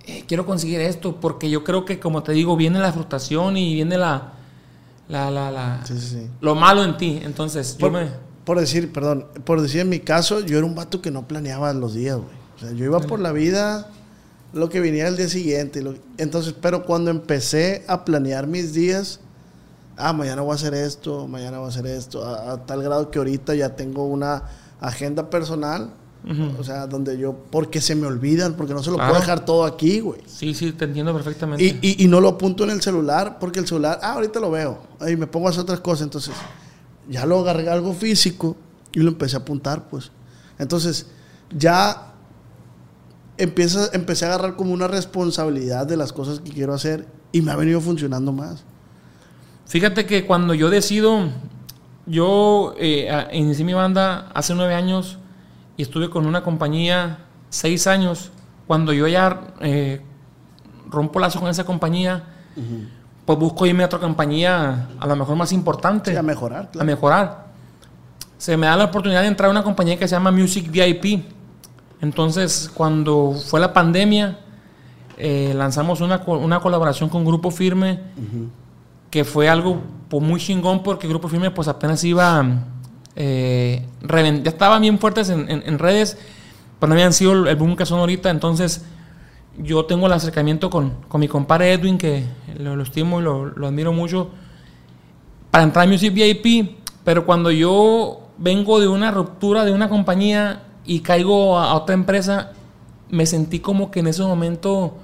Eh, 0.07 0.25
quiero 0.27 0.45
conseguir 0.47 0.81
esto, 0.81 1.17
porque 1.21 1.49
yo 1.51 1.65
creo 1.65 1.85
que, 1.85 1.99
como 2.01 2.23
te 2.23 2.33
digo, 2.33 2.57
viene 2.57 2.79
la 2.79 2.93
frustración 2.93 3.57
y 3.57 3.75
viene 3.75 3.97
la, 3.99 4.33
la, 5.09 5.31
la, 5.31 5.51
la- 5.51 5.81
Sí, 5.87 5.99
sí, 5.99 6.07
sí. 6.09 6.27
lo 6.41 6.55
malo 6.55 6.85
en 6.85 6.97
ti. 6.99 7.21
Entonces, 7.23 7.77
yo 7.79 7.91
me... 7.91 8.28
por 8.49 8.59
decir, 8.59 8.91
perdón, 8.95 9.27
por 9.45 9.61
decir 9.61 9.83
en 9.83 9.91
mi 9.91 10.01
caso, 10.01 10.41
yo 10.41 10.57
era 10.57 10.67
un 10.67 10.75
vato 10.75 11.03
que 11.03 11.11
no 11.11 11.29
planeaba 11.29 11.71
los 11.75 11.93
días, 11.93 12.17
güey. 12.17 12.29
O 12.57 12.59
sea, 12.61 12.73
yo 12.73 12.87
iba 12.87 12.99
por 13.01 13.21
la 13.21 13.31
vida 13.31 13.91
lo 14.55 14.71
que 14.71 14.81
viniera 14.81 15.11
el 15.11 15.19
día 15.19 15.29
siguiente. 15.29 15.83
lo- 15.83 15.95
entonces, 16.17 16.55
pero 16.59 16.87
cuando 16.87 17.11
empecé 17.11 17.85
a 17.89 18.07
planear 18.07 18.47
mis 18.47 18.73
días, 18.73 19.21
ah, 19.99 20.15
mañana 20.15 20.41
voy 20.41 20.53
a 20.53 20.55
hacer 20.55 20.73
esto, 20.73 21.29
mañana 21.29 21.59
voy 21.59 21.67
a 21.67 21.69
hacer 21.69 21.87
esto, 21.87 22.25
a, 22.25 22.53
a 22.53 22.65
tal 22.65 22.83
grado 22.83 23.11
que 23.11 23.19
ahorita 23.19 23.55
ya 23.55 23.77
tengo 23.77 24.07
una 24.07 24.45
agenda 24.81 25.29
personal, 25.29 25.91
o 26.59 26.65
sea, 26.65 26.87
donde 26.87 27.19
yo, 27.19 27.35
porque 27.51 27.83
se 27.83 27.95
me 27.95 28.07
olvidan, 28.07 28.55
porque 28.55 28.73
no 28.73 28.83
se 28.83 28.89
lo 28.91 28.97
Claro. 28.97 29.11
puedo 29.11 29.21
dejar 29.21 29.45
todo 29.45 29.65
aquí, 29.67 30.01
güey. 30.01 30.21
Sí, 30.27 30.55
sí, 30.55 30.73
te 30.73 30.87
entiendo 30.87 31.13
perfectamente. 31.13 31.63
Y, 31.63 31.79
y- 31.83 32.05
y 32.05 32.09
no 32.09 32.21
lo 32.23 32.29
apunto 32.31 32.65
en 32.65 32.71
el 32.71 32.81
celular 32.81 33.39
porque 33.39 33.61
el 33.61 33.67
celular, 33.67 33.99
ah, 34.03 34.15
ahorita 34.15 34.41
lo 34.41 34.51
veo. 34.51 34.79
Y 35.07 35.17
me 35.17 35.27
pongo 35.27 35.49
a 35.49 35.51
hacer 35.51 35.63
otras 35.63 35.81
cosas. 35.81 36.05
Entonces, 36.05 36.33
ya 37.09 37.27
lo 37.27 37.41
agarré 37.41 37.69
algo 37.69 37.93
físico 37.95 38.57
y 38.93 39.01
lo 39.01 39.09
empecé 39.09 39.37
a 39.37 39.41
apuntar, 39.41 39.89
pues. 39.89 40.11
Entonces, 40.59 41.07
ya 41.57 42.15
empieza, 43.37 43.91
empecé 43.93 44.27
a 44.27 44.35
agarrar 44.35 44.57
como 44.57 44.73
una 44.73 44.89
responsabilidad 44.89 45.87
de 45.87 45.97
las 45.97 46.13
cosas 46.13 46.41
que 46.41 46.51
quiero 46.51 46.75
hacer 46.75 47.07
y 47.33 47.43
me 47.43 47.53
ha 47.53 47.57
venido 47.57 47.81
funcionando 47.81 48.33
más. 48.33 48.65
Fíjate 49.67 50.07
que 50.07 50.27
cuando 50.27 50.55
yo 50.55 50.71
decido, 50.71 51.29
yo 52.07 52.75
eh, 52.79 53.11
inicié 53.33 53.65
mi 53.65 53.75
banda 53.75 54.31
hace 54.35 54.55
nueve 54.55 54.75
años 54.75 55.19
y 55.77 55.83
estuve 55.83 56.11
con 56.11 56.27
una 56.27 56.43
compañía 56.43 57.27
seis 57.51 57.87
años. 57.87 58.31
Cuando 58.67 58.93
yo 58.93 59.07
ya 59.07 59.55
eh, 59.61 60.03
rompo 60.91 61.21
lazo 61.21 61.41
con 61.41 61.49
esa 61.49 61.65
compañía, 61.65 62.25
pues 63.29 63.39
busco 63.39 63.67
irme 63.67 63.83
a 63.83 63.87
otra 63.87 63.99
compañía, 63.99 64.89
a 64.99 65.07
lo 65.07 65.15
mejor 65.15 65.37
más 65.37 65.53
importante, 65.53 66.13
Sí, 66.13 66.17
a 66.17 66.23
mejorar, 66.23 66.63
a 66.63 66.71
claro. 66.71 66.87
mejorar. 66.87 67.45
Se 68.39 68.57
me 68.57 68.67
da 68.67 68.75
la 68.75 68.85
oportunidad 68.85 69.21
de 69.21 69.27
entrar 69.29 69.49
a 69.49 69.51
una 69.51 69.63
compañía 69.63 69.99
que 69.99 70.09
se 70.09 70.13
llama 70.15 70.31
Music 70.31 70.71
VIP. 70.71 71.27
Entonces, 72.01 72.71
cuando 72.73 73.35
fue 73.35 73.61
la 73.61 73.75
pandemia, 73.75 74.39
eh, 75.19 75.53
lanzamos 75.55 76.01
una, 76.01 76.23
una 76.27 76.61
colaboración 76.61 77.11
con 77.11 77.23
Grupo 77.27 77.51
Firme 77.51 78.01
que 79.11 79.25
fue 79.27 79.47
algo 79.47 79.83
pues, 80.09 80.23
muy 80.23 80.41
chingón 80.41 80.83
porque 80.83 81.07
Grupo 81.07 81.29
Firme 81.29 81.51
pues 81.51 81.69
apenas 81.69 82.03
iba, 82.05 82.47
eh, 83.15 83.87
ya 84.43 84.51
estaban 84.51 84.81
bien 84.81 84.99
fuertes 84.99 85.29
en, 85.29 85.51
en- 85.51 85.63
en 85.67 85.79
redes, 85.79 86.17
pero 86.81 86.89
no 86.89 86.95
habían 86.95 87.13
sido 87.13 87.47
el 87.47 87.57
boom 87.57 87.77
que 87.77 87.85
son 87.85 87.99
ahorita, 88.01 88.31
entonces 88.31 88.87
yo 89.59 89.85
tengo 89.85 90.07
el 90.07 90.13
acercamiento 90.13 90.71
con, 90.71 90.95
con 91.09 91.21
mi 91.21 91.29
compadre 91.29 91.73
Edwin, 91.73 91.99
que 91.99 92.25
lo, 92.59 92.77
lo 92.77 92.83
estimo 92.83 93.21
y 93.21 93.23
lo, 93.23 93.47
lo 93.47 93.67
admiro 93.67 93.93
mucho, 93.93 94.31
para 95.51 95.65
entrar 95.65 95.87
a 95.87 95.91
Music 95.91 96.13
VIP, 96.13 96.77
pero 97.05 97.27
cuando 97.27 97.51
yo 97.51 98.21
vengo 98.39 98.81
de 98.81 98.89
una 98.89 99.11
ruptura 99.11 99.65
de 99.65 99.73
una 99.73 99.89
compañía 99.89 100.63
y 100.85 101.01
caigo 101.01 101.59
a, 101.59 101.71
a 101.71 101.75
otra 101.75 101.95
empresa, 101.95 102.53
me 103.11 103.27
sentí 103.27 103.61
como 103.61 103.91
que 103.91 104.01
en 104.01 104.07
ese 104.07 104.23
momento 104.23 104.95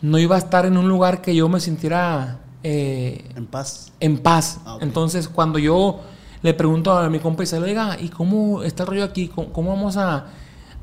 no 0.00 0.18
iba 0.18 0.36
a 0.36 0.38
estar 0.38 0.66
en 0.66 0.76
un 0.76 0.88
lugar 0.88 1.20
que 1.20 1.34
yo 1.34 1.48
me 1.48 1.60
sintiera 1.60 2.38
eh, 2.62 3.24
En 3.36 3.46
paz. 3.46 3.92
en 4.00 4.18
paz. 4.18 4.60
Ah. 4.64 4.78
Entonces, 4.80 5.28
cuando 5.28 5.58
yo 5.58 6.00
le 6.42 6.54
pregunto 6.54 6.92
a 6.92 7.08
mi 7.10 7.18
compa 7.18 7.42
y 7.42 7.46
se 7.46 7.60
le 7.60 7.68
diga, 7.68 7.96
¿y 8.00 8.08
cómo 8.08 8.62
está 8.62 8.84
el 8.84 8.88
rollo 8.88 9.04
aquí? 9.04 9.28
¿Cómo, 9.28 9.52
cómo 9.52 9.70
vamos 9.70 9.96
a, 9.96 10.26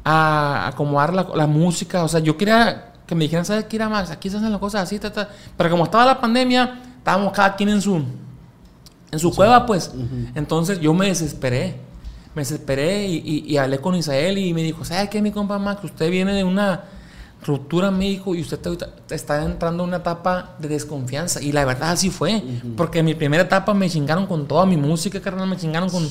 a 0.05 0.67
acomodar 0.67 1.13
la, 1.13 1.27
la 1.35 1.47
música? 1.47 2.03
O 2.03 2.07
sea, 2.07 2.19
yo 2.21 2.37
quería 2.37 2.93
que 3.05 3.15
me 3.15 3.25
dijeran, 3.25 3.43
¿sabes 3.45 3.65
qué, 3.65 3.77
Max? 3.79 4.09
Aquí 4.11 4.29
se 4.29 4.37
hacen 4.37 4.51
las 4.51 4.59
cosas 4.59 4.83
así, 4.83 4.97
ta, 4.99 5.11
ta". 5.11 5.29
Pero 5.57 5.69
como 5.71 5.83
estaba 5.83 6.05
la 6.05 6.21
pandemia, 6.21 6.79
estábamos 6.97 7.33
cada 7.33 7.55
quien 7.55 7.69
en 7.69 7.81
su, 7.81 8.03
en 9.11 9.19
su 9.19 9.33
cueva, 9.35 9.65
pues. 9.65 9.91
Entonces, 10.35 10.79
yo 10.79 10.93
me 10.93 11.07
desesperé. 11.07 11.75
Me 12.35 12.41
desesperé 12.41 13.07
y, 13.07 13.15
y- 13.47 13.51
y 13.53 13.57
hablé 13.57 13.79
con 13.79 13.95
Isael 13.95 14.37
y 14.37 14.53
me 14.53 14.61
dijo, 14.63 14.83
¿sabes 14.85 15.09
qué, 15.09 15.21
mi 15.21 15.31
compa 15.31 15.57
Max? 15.57 15.83
Usted 15.83 16.09
viene 16.11 16.33
de 16.33 16.43
una 16.43 16.83
ruptura, 17.45 17.91
me 17.91 18.05
dijo, 18.05 18.33
y 18.35 18.41
usted 18.41 18.59
está 19.11 19.43
entrando 19.43 19.83
en 19.83 19.89
una 19.89 19.97
etapa 19.97 20.55
de 20.59 20.67
desconfianza. 20.67 21.41
Y 21.41 21.51
la 21.51 21.63
verdad 21.63 21.91
así 21.91 22.09
fue. 22.09 22.43
Porque 22.75 22.99
en 22.99 23.05
mi 23.05 23.13
primera 23.13 23.43
etapa 23.43 23.73
me 23.73 23.89
chingaron 23.89 24.25
con 24.25 24.47
toda 24.47 24.65
mi 24.65 24.75
música, 24.77 25.21
carnal, 25.21 25.47
me 25.47 25.55
chingaron 25.57 25.89
con, 25.89 26.09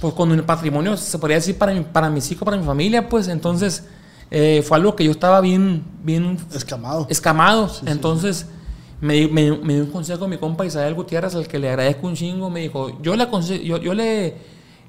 pues, 0.00 0.14
con 0.14 0.32
el 0.32 0.42
patrimonio, 0.44 0.96
se 0.96 1.18
podría 1.18 1.36
decir, 1.36 1.56
para, 1.58 1.72
mi- 1.74 1.80
para 1.80 2.10
mis 2.10 2.30
hijos, 2.30 2.44
para 2.44 2.56
mi 2.56 2.64
familia, 2.64 3.08
pues. 3.08 3.28
Entonces, 3.28 3.84
eh, 4.30 4.62
fue 4.66 4.76
algo 4.76 4.94
que 4.96 5.04
yo 5.04 5.10
estaba 5.10 5.40
bien, 5.40 5.82
bien 6.02 6.38
Escamado. 6.54 7.06
escamado. 7.08 7.70
Entonces, 7.86 8.46
me, 9.00 9.26
me- 9.28 9.56
me 9.58 9.74
dio 9.74 9.84
un 9.84 9.90
consejo 9.90 10.26
mi 10.28 10.38
compa 10.38 10.66
Isabel 10.66 10.94
Gutiérrez, 10.94 11.34
al 11.34 11.46
que 11.48 11.58
le 11.58 11.68
agradezco 11.70 12.06
un 12.06 12.14
chingo. 12.14 12.50
Me 12.50 12.60
dijo, 12.60 13.00
yo 13.02 13.14
le, 13.16 13.24
aconse- 13.30 13.62
yo, 13.62 13.78
yo 13.78 13.94
le, 13.94 14.36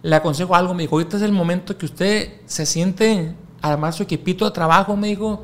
le 0.01 0.15
aconsejo 0.15 0.55
algo. 0.55 0.73
Me 0.73 0.83
dijo, 0.83 0.95
ahorita 0.95 1.17
es 1.17 1.23
el 1.23 1.31
momento 1.31 1.77
que 1.77 1.85
usted 1.85 2.33
se 2.45 2.65
siente 2.65 3.33
a 3.61 3.71
armar 3.73 3.93
su 3.93 4.03
equipito 4.03 4.45
de 4.45 4.51
trabajo, 4.51 4.95
me 4.95 5.07
dijo, 5.07 5.43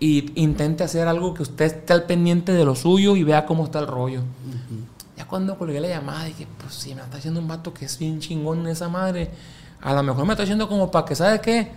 y 0.00 0.32
intente 0.34 0.82
hacer 0.82 1.06
algo 1.06 1.32
que 1.32 1.42
usted 1.42 1.64
esté 1.66 1.92
al 1.92 2.04
pendiente 2.04 2.52
de 2.52 2.64
lo 2.64 2.74
suyo 2.74 3.14
y 3.14 3.22
vea 3.22 3.46
cómo 3.46 3.64
está 3.64 3.78
el 3.78 3.86
rollo. 3.86 4.22
Cuando 5.32 5.56
colgué 5.56 5.80
la 5.80 5.88
llamada, 5.88 6.24
dije, 6.24 6.46
pues 6.58 6.74
si 6.74 6.94
me 6.94 7.00
está 7.00 7.16
haciendo 7.16 7.40
un 7.40 7.48
vato 7.48 7.72
que 7.72 7.86
es 7.86 7.98
bien 7.98 8.20
chingón 8.20 8.66
esa 8.66 8.90
madre, 8.90 9.30
a 9.80 9.94
lo 9.94 10.02
mejor 10.02 10.26
me 10.26 10.34
está 10.34 10.42
haciendo 10.42 10.68
como 10.68 10.90
para 10.90 11.06
que, 11.06 11.14
¿sabe 11.14 11.40
qué? 11.40 11.72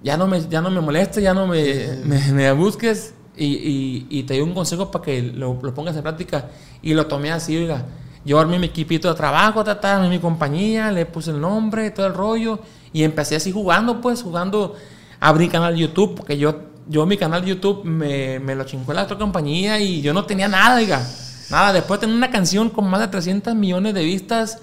Ya 0.00 0.16
no 0.16 0.28
me, 0.28 0.48
ya 0.48 0.60
no 0.60 0.70
me 0.70 0.80
moleste, 0.80 1.20
ya 1.20 1.34
no 1.34 1.48
me, 1.48 1.96
me, 2.04 2.32
me 2.32 2.52
busques 2.52 3.14
y, 3.36 3.46
y, 3.46 4.06
y 4.10 4.22
te 4.22 4.34
doy 4.34 4.44
un 4.44 4.54
consejo 4.54 4.92
para 4.92 5.04
que 5.04 5.20
lo, 5.20 5.58
lo 5.60 5.74
pongas 5.74 5.96
en 5.96 6.02
práctica. 6.02 6.50
Y 6.80 6.94
lo 6.94 7.08
tomé 7.08 7.32
así, 7.32 7.56
oiga. 7.56 7.84
Yo 8.24 8.38
armé 8.38 8.60
mi 8.60 8.66
equipito 8.66 9.08
de 9.08 9.16
trabajo, 9.16 9.64
ta, 9.64 9.98
mi 10.08 10.20
compañía, 10.20 10.92
le 10.92 11.04
puse 11.04 11.32
el 11.32 11.40
nombre, 11.40 11.90
todo 11.90 12.06
el 12.06 12.14
rollo. 12.14 12.60
Y 12.92 13.02
empecé 13.02 13.34
así 13.34 13.50
jugando, 13.50 14.00
pues, 14.00 14.22
jugando. 14.22 14.76
Abrí 15.18 15.48
canal 15.48 15.74
de 15.74 15.80
YouTube, 15.80 16.14
porque 16.14 16.38
yo, 16.38 16.60
yo 16.86 17.06
mi 17.06 17.16
canal 17.16 17.42
de 17.42 17.48
YouTube 17.48 17.84
me, 17.84 18.38
me 18.38 18.54
lo 18.54 18.62
chingó 18.62 18.92
la 18.92 19.02
otra 19.02 19.18
compañía 19.18 19.80
y 19.80 20.00
yo 20.00 20.14
no 20.14 20.26
tenía 20.26 20.46
nada, 20.46 20.76
oiga. 20.76 21.04
Nada, 21.50 21.72
después 21.72 21.98
tenía 22.00 22.14
una 22.16 22.30
canción 22.30 22.68
con 22.70 22.88
más 22.88 23.00
de 23.00 23.08
300 23.08 23.54
millones 23.54 23.94
de 23.94 24.04
vistas 24.04 24.58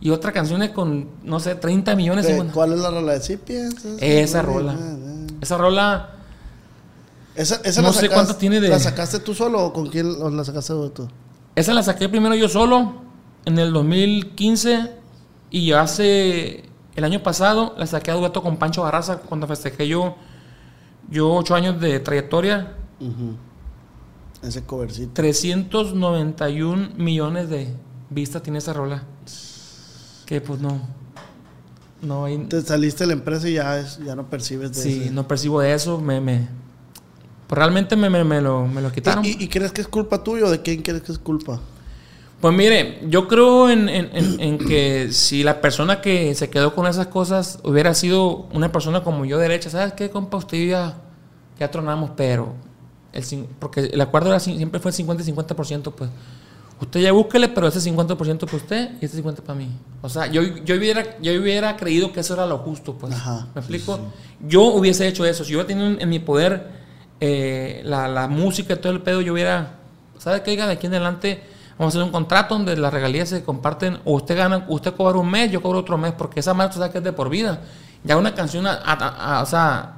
y 0.00 0.10
otra 0.10 0.32
canción 0.32 0.66
con, 0.68 1.08
no 1.24 1.40
sé, 1.40 1.54
30 1.54 1.94
millones. 1.96 2.26
¿De- 2.26 2.34
de- 2.42 2.50
¿Cuál 2.50 2.72
es 2.72 2.78
la 2.80 2.90
rola 2.90 3.18
de 3.18 3.38
piensas? 3.38 3.96
Esa 4.00 4.42
rola. 4.42 4.76
Esa 5.40 5.58
rola, 5.58 6.10
Esa, 7.34 7.60
esa 7.64 7.80
No 7.80 7.88
la 7.88 7.94
sé 7.94 8.08
cuánto 8.08 8.36
tiene 8.36 8.60
de- 8.60 8.68
¿La 8.68 8.78
sacaste 8.78 9.20
tú 9.20 9.34
solo 9.34 9.64
o 9.66 9.72
con 9.72 9.88
quién 9.88 10.36
la 10.36 10.44
sacaste 10.44 10.74
tú? 10.94 11.08
esa 11.54 11.72
la 11.74 11.82
saqué 11.82 12.08
primero 12.08 12.34
yo 12.34 12.48
solo 12.48 12.94
en 13.44 13.58
el 13.58 13.72
2015 13.72 14.90
y 15.50 15.72
hace 15.72 16.64
el 16.96 17.04
año 17.04 17.22
pasado 17.22 17.74
la 17.78 17.86
saqué 17.86 18.10
a 18.10 18.14
dueto 18.14 18.42
con 18.42 18.56
Pancho 18.56 18.82
Barraza 18.82 19.18
cuando 19.18 19.46
festejé 19.46 19.86
yo 19.88 20.16
yo 21.08 21.32
ocho 21.34 21.54
años 21.54 21.80
de 21.80 21.98
trayectoria, 22.00 22.74
Ese 24.42 24.62
covercito. 24.62 25.12
391 25.14 26.90
millones 26.96 27.48
de 27.50 27.68
vistas 28.08 28.42
tiene 28.42 28.58
esa 28.58 28.72
rola. 28.72 29.02
Que 30.26 30.40
pues 30.40 30.60
no, 30.60 30.80
no 32.02 32.24
hay, 32.24 32.38
Te 32.38 32.62
saliste 32.62 33.04
de 33.04 33.08
la 33.08 33.12
empresa 33.14 33.48
y 33.48 33.54
ya, 33.54 33.78
es, 33.78 33.98
ya 34.04 34.14
no 34.14 34.30
percibes 34.30 34.72
de 34.74 34.82
sí, 34.82 35.00
ese- 35.02 35.10
no 35.10 35.26
percibo 35.26 35.60
de 35.60 35.74
eso, 35.74 36.00
me, 36.00 36.20
me 36.20 36.48
pues 37.48 37.58
realmente 37.58 37.96
me, 37.96 38.08
me, 38.08 38.22
me 38.22 38.40
lo, 38.40 38.66
me 38.68 38.80
lo 38.80 38.92
quitaron. 38.92 39.24
¿Y, 39.24 39.30
y 39.42 39.48
crees 39.48 39.72
que 39.72 39.80
es 39.80 39.88
culpa 39.88 40.22
tuya 40.22 40.44
o 40.44 40.50
de 40.50 40.62
quién 40.62 40.82
crees 40.82 41.02
que 41.02 41.10
es 41.12 41.18
culpa? 41.18 41.60
Pues 42.40 42.54
mire, 42.54 43.00
yo 43.08 43.26
creo 43.28 43.68
en, 43.68 43.88
en- 43.88 44.08
en- 44.16 44.40
en 44.40 44.58
que 44.58 45.08
si 45.12 45.42
la 45.42 45.60
persona 45.60 46.00
que 46.00 46.34
se 46.36 46.48
quedó 46.48 46.74
con 46.76 46.86
esas 46.86 47.08
cosas 47.08 47.58
hubiera 47.64 47.92
sido 47.92 48.46
una 48.54 48.70
persona 48.72 49.02
como 49.02 49.24
yo 49.24 49.36
derecha, 49.38 49.68
¿sabes 49.68 49.92
qué, 49.94 50.10
compa? 50.10 50.36
Usted 50.38 50.68
ya, 50.68 50.96
ya 51.58 51.70
tronamos, 51.70 52.12
pero... 52.16 52.54
El, 53.12 53.24
porque 53.58 53.80
el 53.92 54.00
acuerdo 54.00 54.28
era, 54.30 54.40
siempre 54.40 54.80
fue 54.80 54.92
50 54.92 55.22
y 55.22 55.26
50%, 55.32 55.92
pues. 55.92 56.10
Usted 56.80 57.00
ya 57.00 57.12
búsquele, 57.12 57.48
pero 57.48 57.66
ese 57.68 57.78
50% 57.80 58.38
para 58.46 58.56
usted 58.56 58.90
y 59.00 59.04
ese 59.04 59.22
50% 59.22 59.42
para 59.42 59.58
mí. 59.58 59.68
O 60.00 60.08
sea, 60.08 60.28
yo, 60.28 60.40
yo, 60.42 60.76
hubiera, 60.76 61.18
yo 61.20 61.32
hubiera 61.38 61.76
creído 61.76 62.10
que 62.12 62.20
eso 62.20 62.32
era 62.34 62.46
lo 62.46 62.56
justo, 62.58 62.94
pues. 62.94 63.12
Ajá, 63.12 63.48
¿Me 63.54 63.60
explico? 63.60 63.98
Yo 64.46 64.62
hubiese 64.62 65.06
hecho 65.06 65.26
eso. 65.26 65.44
Si 65.44 65.52
yo 65.52 65.58
hubiera 65.58 65.68
tenido 65.68 66.00
en, 66.00 66.08
mi 66.08 66.18
poder 66.20 66.70
eh, 67.20 67.82
la, 67.84 68.08
la 68.08 68.28
música 68.28 68.72
y 68.74 68.76
todo 68.76 68.92
el 68.92 69.02
pedo, 69.02 69.20
yo 69.20 69.34
hubiera... 69.34 69.74
¿Sabe 70.16 70.42
qué? 70.42 70.52
Diga, 70.52 70.66
de 70.66 70.72
aquí 70.74 70.86
en 70.86 70.94
adelante 70.94 71.42
vamos 71.78 71.94
a 71.94 71.98
hacer 71.98 72.06
un 72.06 72.12
contrato 72.12 72.54
donde 72.54 72.74
las 72.78 72.92
regalías 72.92 73.28
se 73.28 73.44
comparten. 73.44 73.98
O 74.06 74.14
usted 74.14 74.36
gana, 74.38 74.64
usted 74.68 74.94
cobra 74.94 75.18
un 75.18 75.30
mes, 75.30 75.50
yo 75.50 75.60
cobro 75.60 75.80
otro 75.80 75.98
mes, 75.98 76.12
porque 76.12 76.40
esa 76.40 76.54
marca 76.54 76.72
sabe 76.74 76.90
que 76.92 76.98
es 76.98 77.04
de 77.04 77.12
por 77.12 77.28
vida. 77.28 77.60
Ya 78.04 78.16
una 78.16 78.34
canción, 78.34 78.66
a- 78.66 78.72
a- 78.82 79.38
a- 79.38 79.42
o 79.42 79.46
sea, 79.46 79.96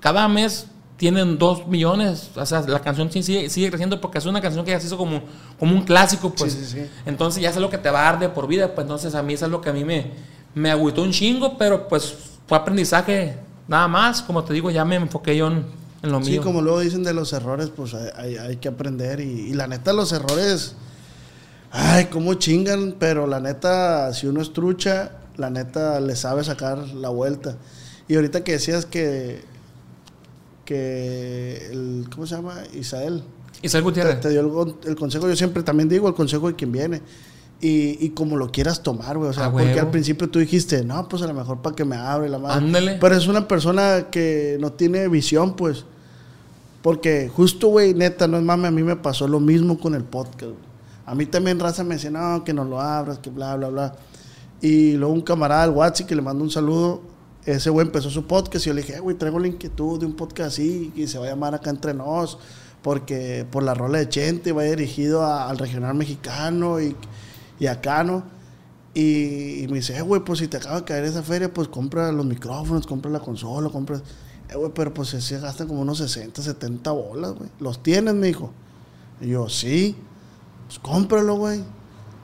cada 0.00 0.28
mes 0.28 0.66
tienen 0.96 1.38
dos 1.38 1.66
millones. 1.66 2.30
O 2.36 2.46
sea, 2.46 2.62
la 2.62 2.80
canción 2.80 3.10
sí 3.12 3.22
sigue, 3.22 3.50
sigue 3.50 3.68
creciendo 3.68 4.00
porque 4.00 4.18
es 4.18 4.26
una 4.26 4.40
canción 4.40 4.64
que 4.64 4.70
ya 4.70 4.80
se 4.80 4.86
hizo 4.86 4.96
como, 4.96 5.22
como 5.58 5.74
un 5.74 5.82
clásico, 5.82 6.32
pues. 6.32 6.52
Sí, 6.52 6.64
sí, 6.64 6.80
sí. 6.82 6.90
Entonces 7.06 7.42
ya 7.42 7.50
es 7.50 7.56
lo 7.56 7.68
que 7.70 7.78
te 7.78 7.90
va 7.90 8.00
a 8.00 8.12
dar 8.12 8.18
de 8.20 8.28
por 8.28 8.46
vida. 8.46 8.74
Pues 8.74 8.84
entonces 8.84 9.14
a 9.14 9.22
mí 9.22 9.34
eso 9.34 9.44
es 9.46 9.50
lo 9.50 9.60
que 9.60 9.70
a 9.70 9.72
mí 9.72 9.84
me, 9.84 10.12
me 10.54 10.70
agüitó 10.70 11.02
un 11.02 11.10
chingo, 11.12 11.58
pero 11.58 11.86
pues 11.88 12.14
fue 12.46 12.56
aprendizaje 12.58 13.36
nada 13.68 13.88
más. 13.88 14.22
Como 14.22 14.42
te 14.44 14.52
digo, 14.54 14.70
ya 14.70 14.84
me 14.84 14.96
enfoqué 14.96 15.36
yo 15.36 15.48
en, 15.48 15.64
en 16.02 16.12
lo 16.12 16.22
Sí, 16.22 16.32
mío. 16.32 16.42
como 16.42 16.62
luego 16.62 16.80
dicen 16.80 17.04
de 17.04 17.12
los 17.12 17.32
errores, 17.32 17.70
pues 17.74 17.92
hay, 17.94 18.08
hay- 18.16 18.36
hay 18.36 18.56
que 18.56 18.68
aprender. 18.68 19.20
Y, 19.20 19.24
y 19.50 19.52
la 19.54 19.66
neta, 19.66 19.92
los 19.92 20.12
errores, 20.12 20.76
ay, 21.72 22.06
cómo 22.06 22.34
chingan, 22.34 22.94
pero 22.98 23.26
la 23.26 23.40
neta, 23.40 24.12
si 24.14 24.26
uno 24.26 24.40
es 24.40 24.52
trucha, 24.52 25.12
la 25.36 25.50
neta 25.50 26.00
le 26.00 26.16
sabe 26.16 26.42
sacar 26.44 26.78
la 26.78 27.10
vuelta. 27.10 27.56
Y 28.08 28.14
ahorita 28.16 28.44
que 28.44 28.52
decías 28.52 28.86
que, 28.86 29.44
que 30.66 31.68
el, 31.72 32.06
¿cómo 32.14 32.26
se 32.26 32.36
llama? 32.36 32.56
Isael. 32.74 33.22
Isabel 33.62 33.84
te, 33.84 33.88
Gutiérrez. 33.88 34.20
te 34.20 34.28
dio 34.28 34.40
el, 34.40 34.74
el 34.90 34.96
consejo, 34.96 35.26
yo 35.26 35.34
siempre 35.36 35.62
también 35.62 35.88
digo 35.88 36.06
el 36.08 36.14
consejo 36.14 36.48
de 36.48 36.54
quien 36.54 36.72
viene. 36.72 37.00
Y, 37.58 38.04
y 38.04 38.10
como 38.10 38.36
lo 38.36 38.52
quieras 38.52 38.82
tomar, 38.82 39.16
güey. 39.16 39.30
O 39.30 39.32
sea, 39.32 39.46
A 39.46 39.50
porque 39.52 39.80
al 39.80 39.90
principio 39.90 40.28
tú 40.28 40.38
dijiste, 40.38 40.84
no, 40.84 41.08
pues 41.08 41.22
a 41.22 41.26
lo 41.26 41.32
mejor 41.32 41.62
para 41.62 41.74
que 41.74 41.86
me 41.86 41.96
abre 41.96 42.28
la 42.28 42.38
madre. 42.38 42.66
Ándale. 42.66 42.98
Pero 43.00 43.16
es 43.16 43.26
una 43.28 43.48
persona 43.48 44.08
que 44.10 44.58
no 44.60 44.72
tiene 44.72 45.08
visión, 45.08 45.56
pues. 45.56 45.86
Porque 46.82 47.30
justo, 47.34 47.68
güey, 47.68 47.94
neta, 47.94 48.28
no 48.28 48.36
es 48.36 48.42
mame, 48.42 48.68
a 48.68 48.70
mí 48.70 48.82
me 48.82 48.96
pasó 48.96 49.26
lo 49.26 49.40
mismo 49.40 49.78
con 49.78 49.94
el 49.94 50.04
podcast, 50.04 50.52
güey. 50.52 50.66
A 51.06 51.14
mí 51.14 51.24
también 51.24 51.58
raza 51.58 51.82
me 51.82 51.94
decía, 51.94 52.10
no, 52.10 52.44
que 52.44 52.52
no 52.52 52.64
lo 52.64 52.80
abras, 52.80 53.20
que 53.20 53.30
bla, 53.30 53.56
bla, 53.56 53.68
bla. 53.68 53.94
Y 54.60 54.92
luego 54.92 55.14
un 55.14 55.22
camarada 55.22 55.66
del 55.66 55.74
WhatsApp 55.74 56.08
que 56.08 56.14
le 56.16 56.22
mando 56.22 56.44
un 56.44 56.50
saludo, 56.50 57.00
ese 57.46 57.70
güey 57.70 57.86
empezó 57.86 58.10
su 58.10 58.26
podcast 58.26 58.66
y 58.66 58.68
yo 58.68 58.74
le 58.74 58.82
dije, 58.82 58.96
"Eh, 58.96 59.00
güey, 59.00 59.16
traigo 59.16 59.38
la 59.38 59.46
inquietud 59.48 59.98
de 60.00 60.06
un 60.06 60.14
podcast 60.14 60.48
así 60.48 60.92
y 60.94 61.06
se 61.06 61.18
va 61.18 61.26
a 61.26 61.28
llamar 61.30 61.54
Acá 61.54 61.70
Entre 61.70 61.94
Nos, 61.94 62.38
porque 62.82 63.46
por 63.50 63.62
la 63.62 63.72
rola 63.74 63.98
de 63.98 64.08
Chente 64.08 64.52
va 64.52 64.62
dirigido 64.64 65.24
al 65.24 65.56
regional 65.58 65.94
mexicano 65.94 66.80
y, 66.80 66.94
y 67.58 67.66
acá, 67.66 68.04
¿no? 68.04 68.24
Y, 68.94 69.62
y 69.64 69.68
me 69.68 69.76
dice, 69.76 69.96
"Eh, 69.96 70.02
güey, 70.02 70.22
pues 70.24 70.38
si 70.40 70.48
te 70.48 70.56
acaba 70.56 70.76
de 70.80 70.84
caer 70.84 71.04
esa 71.04 71.22
feria, 71.22 71.52
pues 71.52 71.68
compra 71.68 72.10
los 72.12 72.26
micrófonos, 72.26 72.86
compra 72.86 73.10
la 73.10 73.20
consola, 73.20 73.68
compra... 73.70 74.00
Eh, 74.48 74.56
güey, 74.56 74.70
pero 74.74 74.94
pues 74.94 75.08
se 75.08 75.38
gastan 75.40 75.66
como 75.68 75.80
unos 75.82 75.98
60, 75.98 76.40
70 76.42 76.90
bolas, 76.92 77.32
güey. 77.34 77.50
¿Los 77.60 77.82
tienes, 77.82 78.14
me 78.14 78.28
dijo? 78.28 78.52
Y 79.20 79.28
yo, 79.28 79.48
sí. 79.48 79.96
Pues 80.66 80.78
cómpralo, 80.78 81.36
güey. 81.36 81.62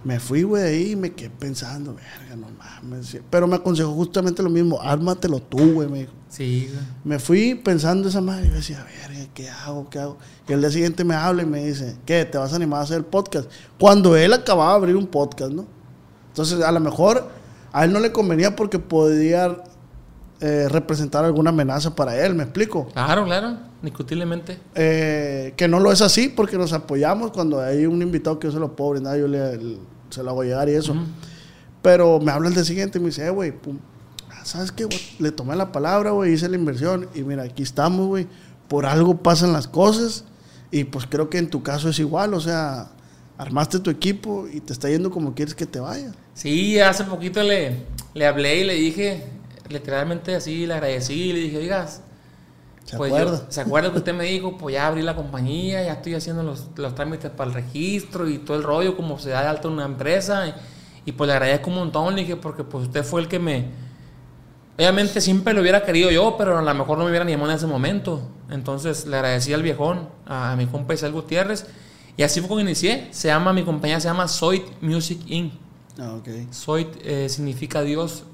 Me 0.05 0.19
fui, 0.19 0.43
güey, 0.43 0.63
de 0.63 0.69
ahí 0.69 0.91
y 0.93 0.97
me 0.97 1.13
quedé 1.13 1.31
pensando, 1.31 1.95
verga, 1.95 2.35
no 2.37 2.49
mames. 2.59 3.17
Pero 3.31 3.47
me 3.47 3.57
aconsejó 3.57 3.93
justamente 3.93 4.43
lo 4.43 4.51
mismo, 4.51 4.81
ármatelo 4.81 5.41
tú, 5.41 5.75
güey, 5.75 5.89
me 5.89 6.01
dijo. 6.01 6.13
Sí, 6.29 6.69
güey. 6.73 6.85
Me 7.05 7.19
fui 7.19 7.55
pensando 7.55 8.09
esa 8.09 8.21
madre 8.21 8.47
y 8.47 8.49
yo 8.49 8.55
decía, 8.57 8.85
verga, 8.85 9.27
¿qué 9.33 9.49
hago? 9.49 9.89
¿Qué 9.89 10.01
hago? 10.01 10.19
Y 10.49 10.53
el 10.53 10.61
día 10.61 10.71
siguiente 10.71 11.05
me 11.05 11.15
habla 11.15 11.43
y 11.43 11.47
me 11.47 11.65
dice, 11.65 11.97
¿qué? 12.05 12.25
¿Te 12.25 12.39
vas 12.39 12.53
a 12.53 12.57
animar 12.57 12.81
a 12.81 12.83
hacer 12.83 12.97
el 12.97 13.05
podcast? 13.05 13.49
Cuando 13.79 14.17
él 14.17 14.33
acababa 14.33 14.73
de 14.73 14.77
abrir 14.77 14.97
un 14.97 15.07
podcast, 15.07 15.53
¿no? 15.53 15.67
Entonces, 16.29 16.63
a 16.63 16.73
lo 16.73 16.81
mejor 16.81 17.29
a 17.73 17.85
él 17.85 17.93
no 17.93 18.01
le 18.01 18.11
convenía 18.11 18.57
porque 18.57 18.79
podía 18.79 19.57
eh, 20.45 20.69
representar 20.69 21.25
alguna 21.25 21.51
amenaza 21.51 21.95
para 21.95 22.19
él, 22.19 22.35
¿me 22.35 22.43
explico? 22.43 22.89
Claro, 22.89 23.25
claro. 23.25 23.59
Indiscutiblemente. 23.81 24.59
Eh, 24.75 25.55
que 25.57 25.69
no 25.69 25.79
lo 25.79 25.93
es 25.93 26.03
así 26.03 26.29
porque 26.29 26.59
nos 26.59 26.73
apoyamos 26.73 27.31
cuando 27.31 27.61
hay 27.61 27.87
un 27.87 28.03
invitado 28.03 28.41
que 28.41 28.49
yo 28.49 28.53
se 28.53 28.59
lo 28.59 28.75
puedo 28.75 28.91
brindar, 28.91 29.17
yo 29.17 29.29
le, 29.29 29.77
se 30.11 30.21
lo 30.21 30.31
hago 30.31 30.43
llegar 30.43 30.69
y 30.69 30.73
eso. 30.73 30.97
Pero 31.81 32.19
me 32.19 32.33
habla 32.33 32.49
el 32.49 32.55
día 32.55 32.65
siguiente 32.65 32.99
y 32.99 33.01
me 33.01 33.11
dice, 33.11 33.25
eh, 33.25 33.31
güey, 33.31 33.55
ah, 34.31 34.45
¿sabes 34.45 34.73
qué? 34.73 34.85
güey? 34.85 34.99
Le 35.21 35.31
tomé 35.31 35.55
la 35.55 35.71
palabra, 35.71 36.11
güey, 36.11 36.33
hice 36.33 36.49
la 36.49 36.57
inversión 36.57 37.09
y 37.15 37.23
mira, 37.23 37.45
aquí 37.45 37.63
estamos, 37.63 38.09
güey. 38.09 38.27
Por 38.67 38.85
algo 38.85 39.19
pasan 39.19 39.53
las 39.53 39.69
cosas 39.69 40.25
y 40.73 40.83
pues 40.83 41.07
creo 41.07 41.31
que 41.31 41.39
en 41.39 41.51
tu 41.51 41.63
caso 41.63 41.89
es 41.89 42.01
igual, 42.01 42.35
o 42.35 42.41
sea, 42.41 42.91
armaste 43.39 43.79
tu 43.79 43.91
equipo 43.91 44.49
y 44.53 44.59
te 44.59 44.73
está 44.73 44.89
yendo 44.89 45.13
como 45.13 45.35
quieres 45.35 45.55
que 45.55 45.67
te 45.67 45.79
vaya. 45.79 46.13
Sí, 46.35 46.81
hace 46.81 47.05
poquito 47.05 47.45
le, 47.45 47.77
le 48.15 48.27
hablé 48.27 48.61
y 48.61 48.65
le 48.65 48.75
dije, 48.75 49.23
literalmente 49.73 50.35
así, 50.37 50.67
le 50.67 50.75
agradecí 50.75 51.15
y 51.31 51.33
le 51.33 51.39
dije, 51.41 51.59
oigas, 51.59 52.03
¿Se 52.85 52.97
pues 52.97 53.13
acuerda? 53.13 53.41
yo- 53.41 53.47
¿se 53.51 53.61
acuerda 53.61 53.93
que 53.93 53.99
usted 53.99 54.15
me 54.15 54.25
dijo? 54.25 54.57
Pues 54.59 54.75
ya 54.75 54.87
abrí 54.87 55.03
la 55.03 55.17
compañía, 55.17 55.83
ya 55.85 55.95
estoy 55.95 56.15
haciendo 56.15 56.43
los, 56.43 56.69
los 56.77 56.95
trámites 56.95 57.31
para 57.31 57.49
el 57.49 57.55
registro 57.55 58.29
y 58.29 58.39
todo 58.39 58.57
el 58.57 58.63
rollo, 58.63 58.97
como 58.97 59.19
se 59.19 59.31
da 59.31 59.43
de 59.43 59.49
alta 59.49 59.69
una 59.69 59.85
empresa. 59.85 60.49
Y, 60.49 60.55
y, 61.07 61.13
pues 61.13 61.29
le 61.29 61.35
agradezco 61.35 61.71
un 61.71 61.77
montón, 61.77 62.15
le 62.17 62.23
dije, 62.23 62.37
porque 62.37 62.65
pues 62.65 62.85
usted 62.87 63.05
fue 63.05 63.21
el 63.23 63.29
que 63.29 63.39
me... 63.39 63.67
Obviamente 64.77 65.21
siempre 65.21 65.53
lo 65.55 65.61
hubiera 65.61 65.85
querido 65.85 66.11
yo, 66.11 66.37
pero 66.39 66.59
a 66.59 66.63
lo 66.63 66.75
mejor 66.75 66.97
no 66.99 67.05
me 67.05 67.11
hubiera 67.11 67.25
animado 67.25 67.51
en 67.51 67.57
ese 67.57 67.67
momento. 67.67 68.23
Entonces 68.51 69.07
le 69.07 69.17
agradecí 69.17 69.53
al 69.53 69.63
viejón, 69.63 70.09
a, 70.27 70.53
a 70.53 70.57
mi 70.57 70.67
compa 70.67 70.95
Isabel 70.95 71.13
Gutiérrez. 71.15 71.67
Y 72.17 72.23
así 72.23 72.41
fue 72.41 72.49
como 72.49 72.61
inicié. 72.61 73.09
Se 73.11 73.29
llama, 73.29 73.53
mi 73.53 73.63
compañía 73.65 74.01
se 74.01 74.09
llama 74.09 74.27
Soit 74.29 74.63
Music 74.81 75.21
Inc. 75.27 75.53
Ah, 75.99 76.15
ok. 76.15 76.29
Soit 76.51 76.89
eh, 77.05 77.29
significa 77.29 77.83
Dios. 77.83 78.25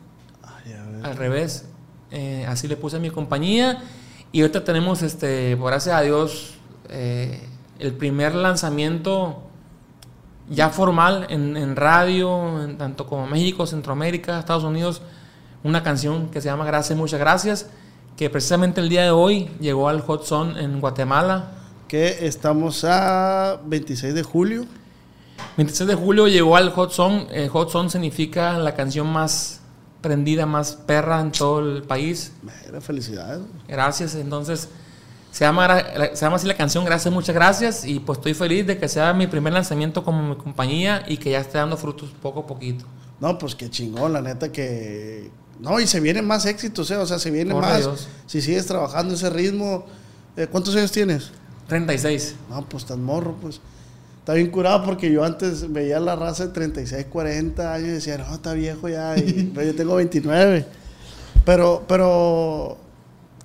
Al 1.03 1.17
revés. 1.17 1.67
Eh, 2.11 2.47
así 2.49 2.69
le 2.69 2.77
puse 2.77 2.97
a 2.97 3.01
mi 3.01 3.11
compañía. 3.11 3.83
Y 4.33 4.43
ahorita 4.43 4.65
tenemos, 4.65 5.03
este, 5.03 5.57
gracias 5.57 5.95
a 5.95 6.03
Dios, 6.03 6.55
eh, 6.91 7.41
el 7.79 7.95
primer 7.95 8.35
lanzamiento 8.35 9.43
ya 10.51 10.71
formal 10.71 11.27
en, 11.31 11.57
en 11.57 11.77
radio, 11.77 12.63
en 12.63 12.79
tanto 12.79 13.07
como 13.07 13.27
México, 13.27 13.67
Centroamérica, 13.67 14.39
Estados 14.39 14.65
Unidos, 14.65 15.03
una 15.63 15.83
canción 15.83 16.29
que 16.29 16.41
se 16.41 16.49
llama 16.49 16.65
Gracias, 16.65 16.99
muchas 16.99 17.21
gracias, 17.21 17.67
que 18.17 18.31
precisamente 18.31 18.81
el 18.81 18.89
día 18.89 19.03
de 19.03 19.11
hoy 19.11 19.51
llegó 19.61 19.89
al 19.89 20.01
Hot 20.03 20.25
Zone 20.25 20.63
en 20.63 20.81
Guatemala. 20.81 21.53
Que 21.87 22.27
estamos 22.27 22.85
a 22.85 23.61
26 23.65 24.15
de 24.15 24.23
julio. 24.23 24.67
26 25.57 25.89
de 25.89 25.95
julio 25.95 26.29
llegó 26.29 26.57
al 26.57 26.71
Hot 26.71 26.93
Zone. 26.93 27.29
Eh, 27.31 27.49
Hot 27.49 27.71
Zone 27.71 27.89
significa 27.89 28.59
la 28.59 28.75
canción 28.75 29.07
más 29.07 29.61
más 30.47 30.73
perra 30.73 31.21
en 31.21 31.33
todo 31.33 31.61
el 31.61 31.83
país. 31.83 32.33
Mira, 32.43 32.81
felicidades. 32.81 33.41
Gracias. 33.67 34.15
Entonces, 34.15 34.69
Se 35.31 35.45
llama, 35.45 35.83
se 36.15 36.25
llama 36.25 36.37
así 36.37 36.47
la 36.47 36.57
canción 36.57 36.85
Gracias, 36.85 37.13
muchas 37.13 37.35
gracias. 37.35 37.85
Y 37.85 38.01
pues 38.01 38.19
estoy 38.19 38.35
feliz 38.35 38.67
de 38.67 38.79
que 38.79 38.89
sea 38.89 39.13
mi 39.13 39.27
primer 39.27 39.53
lanzamiento 39.53 40.03
como 40.03 40.23
mi 40.23 40.37
compañía 40.37 41.05
y 41.07 41.19
que 41.19 41.31
ya 41.31 41.41
esté 41.41 41.59
dando 41.59 41.77
frutos 41.77 42.11
poco 42.23 42.41
a 42.41 42.47
poquito. 42.47 42.85
No, 43.21 43.37
pues 43.39 43.55
qué 43.55 43.69
chingón, 43.69 44.13
la 44.13 44.23
neta 44.23 44.51
que... 44.51 45.31
No, 45.61 45.81
y 45.81 45.87
se 45.87 46.01
vienen 46.01 46.25
más 46.27 46.47
éxitos, 46.47 46.91
¿eh? 46.93 46.97
O 46.97 47.07
sea, 47.07 47.19
se 47.19 47.31
viene 47.31 47.53
más... 47.53 48.09
Si 48.27 48.41
sigues 48.41 48.67
trabajando 48.67 49.15
ese 49.15 49.29
ritmo... 49.29 49.85
Eh, 50.37 50.47
¿Cuántos 50.47 50.75
años 50.77 50.93
tienes? 50.93 51.33
36. 51.67 52.37
No, 52.49 52.65
pues 52.69 52.85
tan 52.85 53.03
morro, 53.03 53.35
pues. 53.41 53.61
Está 54.29 54.37
bien 54.37 54.51
curado 54.51 54.85
porque 54.85 55.11
yo 55.11 55.25
antes 55.25 55.73
veía 55.73 55.99
la 55.99 56.15
raza 56.15 56.49
de 56.49 56.53
36, 56.53 57.07
40 57.07 57.73
años 57.73 57.89
y 57.89 57.93
decía, 57.93 58.19
no, 58.19 58.35
está 58.35 58.53
viejo 58.53 58.87
ya. 58.87 59.17
Y, 59.17 59.51
yo 59.57 59.75
tengo 59.75 59.95
29. 59.95 60.67
Pero, 61.47 61.83
pero... 61.89 62.77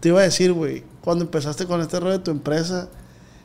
Te 0.02 0.10
iba 0.10 0.19
a 0.19 0.24
decir, 0.24 0.52
güey, 0.52 0.84
cuando 1.00 1.24
empezaste 1.24 1.65
con 1.67 1.80
este 1.80 2.02
rollo 2.02 2.17
de 2.17 2.19
tu 2.19 2.32
empresa 2.32 2.89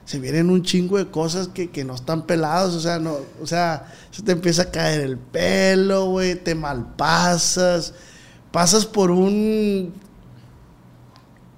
se 0.04 0.18
vienen 0.18 0.50
un 0.50 0.64
chingo 0.64 0.98
de 0.98 1.06
cosas 1.12 1.46
que, 1.46 1.70
que 1.70 1.84
no 1.84 1.94
están 1.94 2.26
pelados, 2.26 2.74
o 2.74 2.80
sea, 2.80 2.98
no, 2.98 3.18
o 3.40 3.46
sea, 3.46 3.86
se 4.10 4.22
te 4.22 4.32
empieza 4.32 4.62
a 4.62 4.70
caer 4.72 5.02
el 5.02 5.16
pelo, 5.16 6.06
güey, 6.06 6.34
te 6.34 6.56
malpasas, 6.56 7.94
pasas 8.50 8.84
por 8.84 9.12
un, 9.12 9.94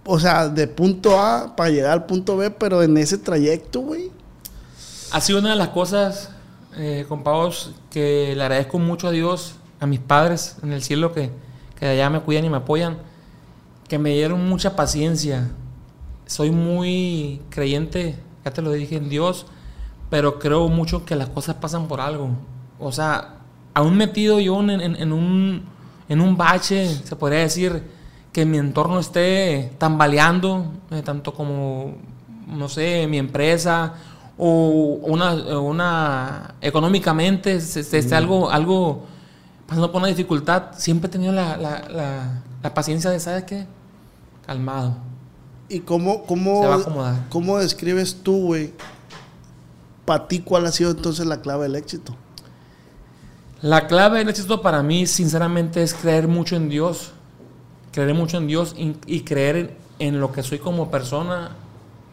o 0.05 0.21
sea, 0.21 0.47
de 0.47 0.66
punto 0.66 1.19
A 1.19 1.57
para 1.57 1.71
llegar 1.71 1.93
al 1.93 2.05
punto 2.05 2.37
B, 2.37 2.51
pero 2.51 2.83
en 2.83 2.99
ese 2.99 3.16
trayecto, 3.16 3.81
güey. 3.81 4.19
Ha 5.12 5.20
sido 5.20 5.40
una 5.40 5.51
de 5.51 5.57
las 5.57 5.68
cosas, 5.68 6.31
eh, 6.77 7.07
que 7.90 8.35
le 8.37 8.42
agradezco 8.42 8.79
mucho 8.79 9.09
a 9.09 9.11
Dios, 9.11 9.57
a 9.81 9.87
mis 9.87 10.01
padres 10.01 10.57
en 10.62 10.73
el 10.73 10.83
cielo 10.83 11.12
que, 11.12 11.31
que 11.79 11.87
allá 11.87 12.11
me 12.11 12.20
cuidan 12.20 12.44
y 12.44 12.51
me 12.51 12.59
apoyan, 12.59 12.99
que 13.88 13.99
me 13.99 14.11
dieron 14.11 14.49
mucha 14.49 14.77
paciencia. 14.77 15.51
Soy 16.27 16.51
muy 16.51 17.42
creyente 17.51 18.18
ya 18.44 18.51
te 18.51 18.62
lo 18.62 18.73
dije 18.73 18.96
en 18.96 19.09
Dios, 19.09 19.46
pero 20.09 20.38
creo 20.38 20.68
mucho 20.68 21.05
que 21.05 21.16
las 21.16 21.29
cosas 21.29 21.57
pasan 21.57 21.88
por 21.88 22.01
algo. 22.01 22.31
O 22.79 22.92
sea, 22.92 23.37
aún 23.75 23.96
metido 23.96 24.40
yo 24.40 24.61
en, 24.61 24.81
en, 24.81 25.12
un, 25.12 25.64
en 26.09 26.20
un 26.20 26.37
bache, 26.37 26.87
se 26.87 27.16
podría 27.16 27.40
decir, 27.40 27.83
que 28.33 28.46
mi 28.46 28.59
entorno 28.59 28.99
esté 28.99 29.73
tambaleando, 29.79 30.73
eh, 30.90 31.03
tanto 31.03 31.35
como, 31.35 31.94
no 32.46 32.68
sé, 32.68 33.07
mi 33.09 33.18
empresa 33.18 33.94
o 34.42 34.98
una, 35.03 35.35
una 35.59 36.55
económicamente, 36.62 37.57
esté 37.57 38.14
algo, 38.14 38.50
algo 38.50 39.05
pasando 39.66 39.92
por 39.92 40.00
una 40.00 40.09
dificultad, 40.09 40.72
siempre 40.79 41.09
he 41.09 41.11
tenido 41.11 41.33
la, 41.33 41.59
la, 41.59 41.88
la, 41.90 42.42
la 42.62 42.74
paciencia 42.74 43.11
de, 43.11 43.20
¿sabes 43.20 43.44
qué? 43.44 43.66
Calmado 44.46 45.11
¿Y 45.68 45.81
cómo, 45.81 46.24
cómo, 46.24 46.62
cómo 47.29 47.59
describes 47.59 48.22
tú, 48.24 48.46
güey, 48.46 48.72
para 50.05 50.26
ti 50.26 50.40
cuál 50.40 50.66
ha 50.66 50.72
sido 50.72 50.90
entonces 50.90 51.26
la 51.26 51.40
clave 51.42 51.64
del 51.64 51.76
éxito? 51.76 52.16
La 53.62 53.87
clave 53.87 54.18
del 54.18 54.31
éxito 54.31 54.62
para 54.62 54.83
mí, 54.83 55.07
sinceramente, 55.07 55.83
es 55.83 55.94
creer 55.94 56.26
mucho 56.26 56.57
en 56.57 56.68
Dios. 56.68 57.12
Creer 57.92 58.14
mucho 58.14 58.38
en 58.38 58.48
Dios 58.48 58.74
y, 58.76 59.20
creer 59.20 59.76
en, 60.00 60.18
lo 60.18 60.33
que 60.33 60.42
soy 60.42 60.59
como 60.59 60.90
persona. 60.90 61.53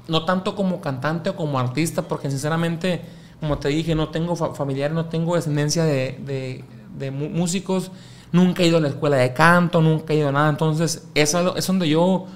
No 0.08 0.26
tanto 0.26 0.56
como 0.56 0.82
cantante 0.82 1.30
o 1.30 1.36
como 1.36 1.60
artista, 1.60 2.02
porque 2.02 2.30
sinceramente, 2.30 3.02
como 3.40 3.58
te 3.58 3.70
dije, 3.70 3.96
no 3.96 4.10
tengo 4.10 4.36
familiar, 4.36 4.92
no 4.92 5.06
tengo 5.06 5.36
descendencia 5.36 5.84
de, 5.84 6.64
de, 6.98 7.12
músicos. 7.12 7.92
Nunca 8.32 8.64
he 8.64 8.68
ido 8.68 8.78
a 8.78 8.82
la 8.82 8.90
escuela 8.90 9.18
de 9.18 9.34
canto, 9.34 9.82
nunca 9.82 10.14
he 10.14 10.18
ido 10.18 10.30
a 10.30 10.32
nada. 10.32 10.50
Entonces, 10.50 11.08
eso 11.14 11.56
es 11.56 11.68
donde 11.68 11.88
yo 11.90 12.28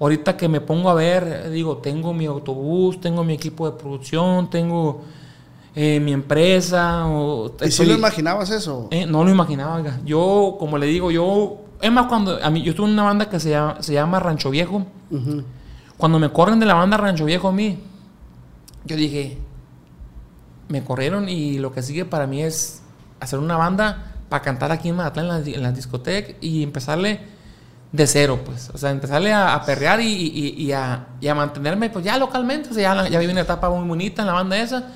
Ahorita 0.00 0.36
que 0.36 0.48
me 0.48 0.60
pongo 0.60 0.90
a 0.90 0.94
ver, 0.94 1.50
digo, 1.50 1.78
tengo 1.78 2.14
mi 2.14 2.26
autobús, 2.26 3.00
tengo 3.00 3.24
mi 3.24 3.32
equipo 3.32 3.68
de 3.68 3.76
producción, 3.76 4.48
tengo 4.48 5.00
eh, 5.74 5.98
mi 5.98 6.12
empresa. 6.12 7.04
¿Y 7.60 7.70
si 7.72 7.84
lo 7.84 7.94
imaginabas 7.94 8.50
eso? 8.50 8.86
Eh, 8.92 9.06
no 9.06 9.24
lo 9.24 9.30
imaginaba. 9.30 9.98
Yo, 10.04 10.56
como 10.58 10.78
le 10.78 10.86
digo, 10.86 11.10
yo... 11.10 11.58
Es 11.80 11.90
más, 11.90 12.06
cuando 12.06 12.42
a 12.42 12.50
mí, 12.50 12.62
yo 12.62 12.70
estuve 12.70 12.86
en 12.86 12.92
una 12.92 13.04
banda 13.04 13.28
que 13.28 13.40
se 13.40 13.50
llama, 13.50 13.76
se 13.80 13.92
llama 13.92 14.20
Rancho 14.20 14.50
Viejo. 14.50 14.86
Cuando 15.98 16.18
me 16.18 16.30
corren 16.30 16.58
de 16.60 16.66
la 16.66 16.74
banda 16.74 16.96
Rancho 16.96 17.26
Viejo 17.26 17.48
a 17.48 17.52
mí, 17.52 17.78
yo 18.84 18.96
dije, 18.96 19.36
me 20.68 20.82
corrieron 20.82 21.28
y 21.28 21.58
lo 21.58 21.72
que 21.72 21.82
sigue 21.82 22.04
para 22.04 22.26
mí 22.26 22.42
es 22.42 22.82
hacer 23.20 23.38
una 23.38 23.56
banda 23.56 24.14
para 24.28 24.42
cantar 24.42 24.72
aquí 24.72 24.88
en 24.88 24.96
Mazatlán 24.96 25.26
en 25.26 25.30
la, 25.30 25.56
en 25.56 25.62
la 25.62 25.72
discoteca 25.72 26.34
y 26.40 26.62
empezarle 26.62 27.20
de 27.92 28.06
cero, 28.06 28.40
pues. 28.44 28.70
O 28.74 28.78
sea, 28.78 28.90
empezarle 28.90 29.32
a, 29.32 29.60
perrear 29.64 30.00
y, 30.00 30.72
a, 30.72 31.06
mantenerme, 31.34 31.90
pues 31.90 32.04
ya 32.04 32.18
localmente. 32.18 32.70
O 32.70 32.74
sea, 32.74 32.94
ya, 32.94 33.08
ya 33.08 33.18
viví 33.18 33.32
una 33.32 33.42
etapa 33.42 33.70
muy 33.70 33.86
bonita 33.86 34.22
en 34.22 34.28
la 34.28 34.34
banda 34.34 34.56
esa. 34.58 34.92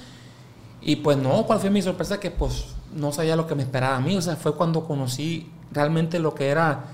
Y 0.81 0.97
pues 0.97 1.17
no, 1.17 1.45
¿cuál 1.47 1.61
fue 1.61 1.71
mi 1.71 1.81
sorpresa? 1.81 2.21
Que 2.21 2.31
pues 2.31 2.67
no 2.95 3.13
sabía 3.13 3.37
lo 3.37 3.47
que 3.47 3.55
me 3.55 3.63
esperaba 3.63 3.97
a 3.97 4.01
mí. 4.01 4.17
O 4.17 4.23
sea, 4.23 4.37
fue 4.37 4.55
cuando 4.55 4.85
conocí 4.85 5.51
realmente 5.71 6.19
lo 6.19 6.35
que 6.35 6.49
era 6.49 6.85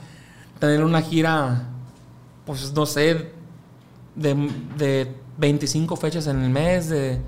tener 0.61 0.85
una 0.85 1.03
gira, 1.03 1.65
pues 2.45 2.73
no 2.73 2.87
sé, 2.87 3.33
de, 4.19 4.35
de 4.77 5.09
25 5.39 5.97
fechas 5.97 6.27
en 6.27 6.43
el 6.43 6.51
mes, 6.51 6.89
de. 6.89 7.19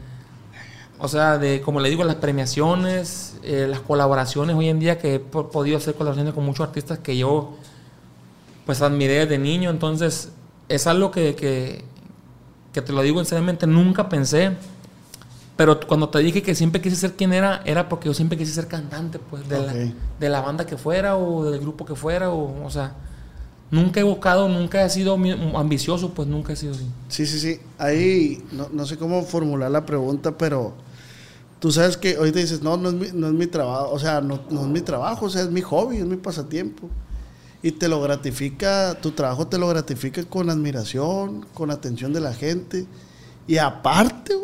O 0.98 1.08
sea, 1.08 1.38
de, 1.38 1.62
como 1.62 1.80
le 1.80 1.88
digo, 1.88 2.04
las 2.04 2.16
premiaciones, 2.16 3.36
eh, 3.42 3.66
las 3.68 3.80
colaboraciones 3.80 4.54
hoy 4.54 4.68
en 4.68 4.78
día 4.78 4.98
que 4.98 5.14
he 5.14 5.18
podido 5.18 5.78
hacer 5.78 5.94
colaboraciones 5.94 6.34
con 6.34 6.44
muchos 6.44 6.66
artistas 6.66 6.98
que 6.98 7.16
yo 7.16 7.54
pues 8.66 8.82
admiré 8.82 9.24
de 9.24 9.38
niño. 9.38 9.70
Entonces, 9.70 10.30
es 10.68 10.86
algo 10.86 11.10
que, 11.10 11.34
que, 11.34 12.82
te 12.82 12.92
lo 12.92 13.00
digo 13.00 13.18
sinceramente, 13.20 13.66
nunca 13.66 14.10
pensé. 14.10 14.52
Pero 15.56 15.80
cuando 15.80 16.08
te 16.10 16.18
dije 16.18 16.42
que 16.42 16.54
siempre 16.54 16.82
quise 16.82 16.96
ser 16.96 17.14
quien 17.14 17.32
era, 17.32 17.62
era 17.64 17.88
porque 17.88 18.08
yo 18.08 18.14
siempre 18.14 18.36
quise 18.36 18.52
ser 18.52 18.66
cantante, 18.66 19.18
pues, 19.18 19.48
de, 19.48 19.58
la, 19.58 19.72
de 20.18 20.28
la 20.28 20.40
banda 20.42 20.66
que 20.66 20.76
fuera 20.76 21.16
o 21.16 21.50
del 21.50 21.60
grupo 21.60 21.84
que 21.84 21.94
fuera, 21.94 22.30
o, 22.30 22.64
o 22.64 22.70
sea, 22.70 22.94
nunca 23.70 24.00
he 24.00 24.02
buscado, 24.02 24.48
nunca 24.48 24.84
he 24.84 24.90
sido 24.90 25.14
ambicioso, 25.56 26.10
pues 26.10 26.28
nunca 26.28 26.52
he 26.52 26.56
sido 26.56 26.72
así. 26.72 26.86
Sí, 27.08 27.26
sí, 27.26 27.38
sí. 27.38 27.60
Ahí 27.78 28.42
no, 28.52 28.68
no 28.72 28.86
sé 28.86 28.96
cómo 28.96 29.22
formular 29.22 29.70
la 29.70 29.86
pregunta, 29.86 30.36
pero 30.36 30.72
tú 31.58 31.70
sabes 31.70 31.96
que 31.96 32.18
hoy 32.18 32.32
te 32.32 32.40
dices, 32.40 32.62
no, 32.62 32.76
no 32.76 32.88
es 32.88 32.94
mi, 32.94 33.06
no 33.12 33.28
es 33.28 33.32
mi 33.32 33.46
trabajo, 33.46 33.90
o 33.92 33.98
sea, 33.98 34.20
no, 34.20 34.40
no 34.50 34.62
es 34.62 34.68
mi 34.68 34.80
trabajo, 34.80 35.26
o 35.26 35.30
sea, 35.30 35.42
es 35.42 35.50
mi 35.50 35.60
hobby, 35.60 35.98
es 35.98 36.06
mi 36.06 36.16
pasatiempo 36.16 36.88
y 37.62 37.72
te 37.72 37.88
lo 37.88 38.00
gratifica, 38.00 38.98
tu 39.00 39.10
trabajo 39.10 39.46
te 39.46 39.58
lo 39.58 39.68
gratifica 39.68 40.24
con 40.24 40.48
admiración, 40.48 41.46
con 41.52 41.70
atención 41.70 42.12
de 42.12 42.20
la 42.20 42.32
gente 42.32 42.86
y 43.46 43.58
aparte, 43.58 44.34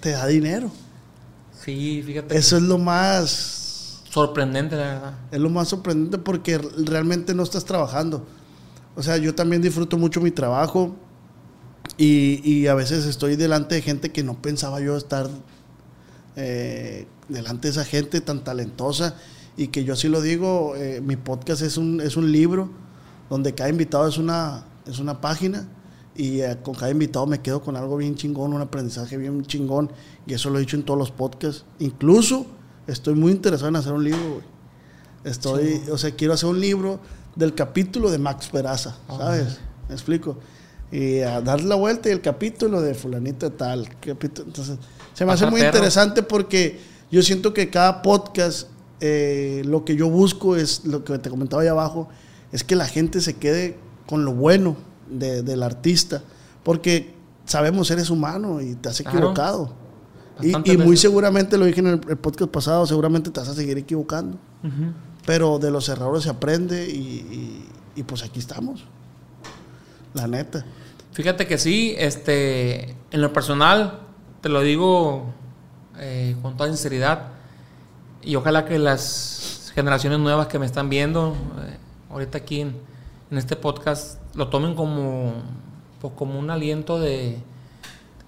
te 0.00 0.12
da 0.12 0.26
dinero. 0.26 0.70
Sí, 1.64 2.02
fíjate. 2.04 2.36
Eso 2.36 2.56
es 2.56 2.62
lo 2.62 2.78
más 2.78 4.02
sorprendente, 4.10 4.76
la 4.76 4.84
verdad. 4.84 5.14
Es 5.30 5.40
lo 5.40 5.50
más 5.50 5.68
sorprendente 5.68 6.18
porque 6.18 6.58
realmente 6.58 7.34
no 7.34 7.42
estás 7.42 7.64
trabajando. 7.64 8.24
O 8.98 9.02
sea, 9.04 9.16
yo 9.16 9.32
también 9.32 9.62
disfruto 9.62 9.96
mucho 9.96 10.20
mi 10.20 10.32
trabajo 10.32 10.96
y, 11.96 12.40
y 12.42 12.66
a 12.66 12.74
veces 12.74 13.06
estoy 13.06 13.36
delante 13.36 13.76
de 13.76 13.82
gente 13.82 14.10
que 14.10 14.24
no 14.24 14.42
pensaba 14.42 14.80
yo 14.80 14.96
estar 14.96 15.30
eh, 16.34 17.06
delante 17.28 17.68
de 17.68 17.70
esa 17.70 17.84
gente 17.84 18.20
tan 18.20 18.42
talentosa 18.42 19.14
y 19.56 19.68
que 19.68 19.84
yo 19.84 19.92
así 19.92 20.08
lo 20.08 20.20
digo, 20.20 20.74
eh, 20.74 21.00
mi 21.00 21.14
podcast 21.14 21.62
es 21.62 21.76
un, 21.76 22.00
es 22.00 22.16
un 22.16 22.32
libro 22.32 22.70
donde 23.30 23.54
cada 23.54 23.70
invitado 23.70 24.08
es 24.08 24.18
una, 24.18 24.64
es 24.84 24.98
una 24.98 25.20
página 25.20 25.68
y 26.16 26.40
eh, 26.40 26.58
con 26.64 26.74
cada 26.74 26.90
invitado 26.90 27.24
me 27.24 27.40
quedo 27.40 27.62
con 27.62 27.76
algo 27.76 27.98
bien 27.98 28.16
chingón, 28.16 28.52
un 28.52 28.62
aprendizaje 28.62 29.16
bien 29.16 29.44
chingón 29.44 29.92
y 30.26 30.34
eso 30.34 30.50
lo 30.50 30.58
he 30.58 30.62
dicho 30.62 30.74
en 30.74 30.82
todos 30.82 30.98
los 30.98 31.12
podcasts. 31.12 31.64
Incluso 31.78 32.46
estoy 32.88 33.14
muy 33.14 33.30
interesado 33.30 33.68
en 33.68 33.76
hacer 33.76 33.92
un 33.92 34.02
libro, 34.02 34.28
güey. 34.28 34.58
Estoy, 35.22 35.82
o 35.88 35.98
sea, 35.98 36.10
quiero 36.12 36.34
hacer 36.34 36.48
un 36.48 36.58
libro 36.58 36.98
del 37.38 37.54
capítulo 37.54 38.10
de 38.10 38.18
Max 38.18 38.48
Peraza, 38.48 38.96
¿sabes? 39.06 39.60
Me 39.88 39.94
explico. 39.94 40.36
Y 40.90 41.20
a 41.20 41.40
darle 41.40 41.68
la 41.68 41.76
vuelta 41.76 42.08
y 42.08 42.12
el 42.12 42.20
capítulo 42.20 42.80
de 42.80 42.94
fulanito 42.94 43.52
tal. 43.52 43.88
Entonces, 44.04 44.76
se 45.14 45.24
me 45.24 45.32
hace 45.32 45.46
muy 45.46 45.62
interesante 45.62 46.24
porque 46.24 46.80
yo 47.12 47.22
siento 47.22 47.54
que 47.54 47.70
cada 47.70 48.02
podcast 48.02 48.66
eh, 49.00 49.62
lo 49.64 49.84
que 49.84 49.94
yo 49.94 50.10
busco 50.10 50.56
es, 50.56 50.84
lo 50.84 51.04
que 51.04 51.16
te 51.18 51.30
comentaba 51.30 51.62
ahí 51.62 51.68
abajo, 51.68 52.08
es 52.50 52.64
que 52.64 52.74
la 52.74 52.86
gente 52.86 53.20
se 53.20 53.34
quede 53.34 53.76
con 54.06 54.24
lo 54.24 54.34
bueno 54.34 54.76
del 55.08 55.62
artista, 55.62 56.22
porque 56.64 57.14
sabemos 57.44 57.90
eres 57.92 58.10
humano 58.10 58.60
y 58.60 58.74
te 58.74 58.88
has 58.88 58.98
equivocado. 58.98 59.72
Y, 60.40 60.76
muy 60.76 60.96
seguramente, 60.96 61.56
lo 61.56 61.66
dije 61.66 61.80
en 61.80 61.86
el, 61.86 62.00
podcast 62.00 62.50
pasado, 62.50 62.86
seguramente 62.86 63.30
te 63.30 63.38
vas 63.38 63.48
a 63.48 63.54
seguir 63.54 63.78
equivocando. 63.78 64.38
Pero 65.28 65.58
de 65.58 65.70
los 65.70 65.90
errores 65.90 66.22
se 66.22 66.30
aprende 66.30 66.88
y, 66.88 68.02
pues 68.06 68.22
aquí 68.22 68.38
estamos. 68.38 68.86
La 70.14 70.26
neta. 70.26 70.64
Fíjate 71.12 71.46
que 71.46 71.58
sí, 71.58 71.94
este, 71.98 72.96
en 73.10 73.20
lo 73.20 73.30
personal, 73.30 74.00
te 74.40 74.48
lo 74.48 74.62
digo 74.62 75.26
eh, 75.98 76.34
con 76.40 76.56
toda 76.56 76.70
sinceridad, 76.70 77.24
y 78.22 78.36
ojalá 78.36 78.64
que 78.64 78.78
las 78.78 79.70
generaciones 79.74 80.18
nuevas 80.18 80.46
que 80.46 80.58
me 80.58 80.64
están 80.64 80.88
viendo 80.88 81.36
eh, 81.58 81.76
ahorita 82.10 82.38
aquí 82.38 82.62
en, 82.62 82.80
este 83.30 83.54
podcast 83.54 84.22
lo 84.34 84.48
tomen 84.48 84.74
como, 84.74 85.34
pues 86.00 86.14
como 86.16 86.38
un 86.38 86.48
aliento 86.48 86.98
de, 86.98 87.36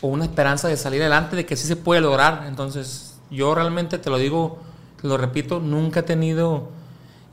o 0.03 0.09
una 0.09 0.25
esperanza 0.25 0.69
de 0.69 0.77
salir 0.77 1.01
adelante, 1.01 1.35
de 1.35 1.47
que 1.47 1.57
sí 1.57 1.67
se 1.67 1.77
puede 1.77 2.03
lograr. 2.03 2.45
Entonces, 2.47 3.19
yo 3.31 3.55
realmente 3.55 3.97
te 3.97 4.11
lo 4.11 4.19
digo, 4.19 4.59
te 5.01 5.09
lo 5.09 5.17
repito, 5.17 5.61
nunca 5.61 6.01
he 6.01 6.03
tenido 6.03 6.79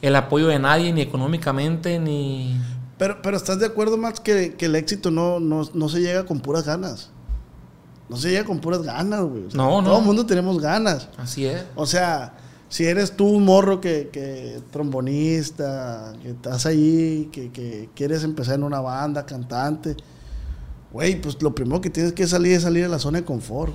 el 0.02 0.16
apoyo 0.16 0.48
de 0.48 0.60
nadie, 0.60 0.94
ni 0.94 1.02
económicamente, 1.02 2.00
ni... 2.00 2.60
Pero, 2.98 3.22
pero 3.22 3.38
¿estás 3.38 3.60
de 3.60 3.66
acuerdo, 3.66 3.98
Max, 3.98 4.20
que, 4.20 4.56
que 4.56 4.66
el 4.66 4.76
éxito 4.76 5.12
no, 5.12 5.40
no, 5.40 5.70
no 5.74 5.90
se 5.90 6.02
llega 6.02 6.26
con 6.26 6.40
puras 6.40 6.66
ganas? 6.66 7.12
No 8.10 8.18
se 8.18 8.30
llega 8.30 8.46
con 8.46 8.60
puras 8.60 8.82
ganas, 8.82 9.22
güey. 9.22 9.46
O 9.46 9.52
sea, 9.52 9.58
No, 9.58 9.82
no. 9.82 9.90
Todo 9.90 10.00
el 10.00 10.06
mundo 10.06 10.26
tenemos 10.26 10.60
ganas. 10.60 11.10
Así 11.18 11.46
es. 11.46 11.64
O 11.76 11.86
sea, 11.86 12.34
si 12.70 12.86
eres 12.86 13.16
tú 13.16 13.26
un 13.28 13.46
morro 13.46 13.82
que, 13.82 14.10
que 14.12 14.62
trombonista, 14.72 16.14
que 16.22 16.30
estás 16.32 16.66
ahí, 16.66 17.30
que, 17.32 17.52
que 17.52 17.90
quieres 17.96 18.24
empezar 18.24 18.56
en 18.56 18.64
una 18.64 18.80
banda, 18.80 19.26
cantante, 19.26 19.96
güey, 20.92 21.22
pues 21.22 21.42
lo 21.42 21.54
primero 21.54 21.82
que 21.82 21.90
tienes 21.90 22.14
que 22.14 22.26
salir 22.28 22.54
es 22.54 22.64
salir 22.64 22.84
de 22.84 22.90
la 22.90 23.00
zona 23.00 23.20
de 23.20 23.26
confort. 23.26 23.74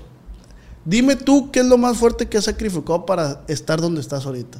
Dime 0.85 1.15
tú 1.15 1.51
qué 1.53 1.61
es 1.61 1.67
lo 1.67 1.79
más 1.79 1.97
fuerte 1.97 2.29
que 2.29 2.39
has 2.39 2.45
sacrificado 2.45 3.07
para 3.07 3.43
estar 3.47 3.81
donde 3.81 4.01
estás 4.01 4.27
ahorita. 4.27 4.59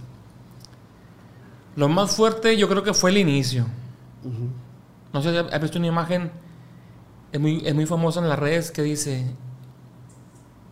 Lo 1.76 1.88
más 1.88 2.14
fuerte 2.16 2.56
yo 2.56 2.68
creo 2.68 2.82
que 2.82 2.92
fue 2.94 3.11
el 3.11 3.18
inicio. 3.18 3.66
No 5.12 5.22
sé 5.22 5.30
si 5.32 5.37
has 5.37 5.61
visto 5.61 5.78
una 5.78 5.88
imagen, 5.88 6.30
es 7.32 7.40
muy, 7.40 7.62
es 7.64 7.74
muy 7.74 7.87
famosa 7.87 8.20
en 8.20 8.28
las 8.28 8.38
redes 8.38 8.70
que 8.70 8.82
dice, 8.82 9.35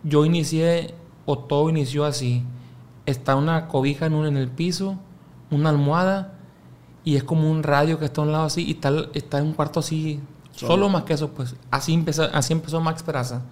yo 0.02 0.24
inicié 0.24 0.94
o 1.26 1.38
todo 1.38 1.68
inició 1.70 2.04
así. 2.04 2.44
Está 3.06 3.36
una 3.36 3.68
cobija 3.68 4.06
en, 4.06 4.14
un- 4.14 4.26
en 4.26 4.36
el 4.36 4.48
piso, 4.48 4.96
una 5.50 5.70
almohada 5.70 6.34
y 7.04 7.16
es 7.16 7.24
como 7.24 7.50
un 7.50 7.62
radio 7.62 7.98
que 7.98 8.04
está 8.04 8.20
a 8.20 8.24
un 8.24 8.32
lado 8.32 8.44
así 8.44 8.62
y 8.66 8.72
está, 8.72 8.92
está 9.14 9.38
en 9.38 9.46
un 9.46 9.52
cuarto 9.54 9.80
así, 9.80 10.20
solo, 10.54 10.88
más 10.90 11.04
que 11.04 11.14
eso, 11.14 11.30
pues 11.30 11.56
así 11.70 11.94
empezó, 11.94 12.24
así 12.32 12.52
empezó 12.52 12.80
Max 12.80 13.02
Peraza. 13.02 13.42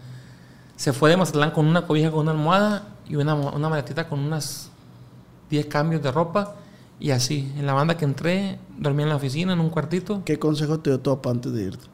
Se 0.76 0.92
fue 0.92 1.10
de 1.10 1.16
Mazatlán 1.16 1.50
con 1.50 1.66
una 1.66 1.86
cobija 1.86 2.10
con 2.10 2.20
una 2.20 2.30
almohada 2.32 2.88
y 3.08 3.16
una, 3.16 3.34
una 3.34 3.68
maletita 3.68 4.08
con 4.08 4.20
unas 4.20 4.70
10 5.50 5.66
cambios 5.66 6.02
de 6.02 6.12
ropa 6.12 6.54
y 7.00 7.10
así. 7.10 7.52
En 7.56 7.66
la 7.66 7.72
banda 7.74 7.96
que 7.96 8.04
entré, 8.04 8.58
dormía 8.76 9.04
en 9.04 9.10
la 9.10 9.16
oficina, 9.16 9.52
en 9.52 9.60
un 9.60 9.70
cuartito. 9.70 10.22
¿Qué 10.24 10.38
consejo 10.38 10.80
te 10.80 10.90
dio 10.90 11.00
tu 11.00 11.10
papá 11.14 11.30
antes 11.30 11.52
de 11.52 11.62
irte? 11.64 11.84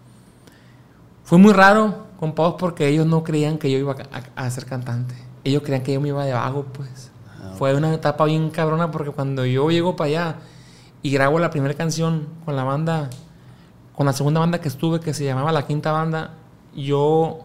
Fue 1.24 1.38
muy 1.38 1.52
raro, 1.52 2.06
compadres, 2.20 2.56
porque 2.58 2.88
ellos 2.88 3.06
no 3.06 3.24
creían 3.24 3.58
que 3.58 3.70
yo 3.70 3.78
iba 3.78 3.94
a, 4.36 4.44
a 4.44 4.50
ser 4.50 4.66
cantante. 4.66 5.14
Ellos 5.42 5.62
creían 5.62 5.82
que 5.82 5.92
yo 5.92 6.00
me 6.00 6.08
iba 6.08 6.24
de 6.24 6.32
vago, 6.32 6.64
pues. 6.72 7.10
Fue 7.58 7.74
una 7.74 7.94
etapa 7.94 8.24
bien 8.24 8.50
cabrona 8.50 8.90
porque 8.90 9.10
cuando 9.10 9.46
yo 9.46 9.70
llego 9.70 9.94
para 9.94 10.08
allá 10.08 10.36
y 11.02 11.10
grabo 11.10 11.38
la 11.38 11.50
primera 11.50 11.74
canción 11.74 12.26
con 12.44 12.56
la 12.56 12.64
banda, 12.64 13.10
con 13.94 14.06
la 14.06 14.12
segunda 14.12 14.40
banda 14.40 14.60
que 14.60 14.68
estuve, 14.68 14.98
que 14.98 15.14
se 15.14 15.24
llamaba 15.24 15.52
La 15.52 15.66
Quinta 15.66 15.92
Banda, 15.92 16.32
yo 16.74 17.40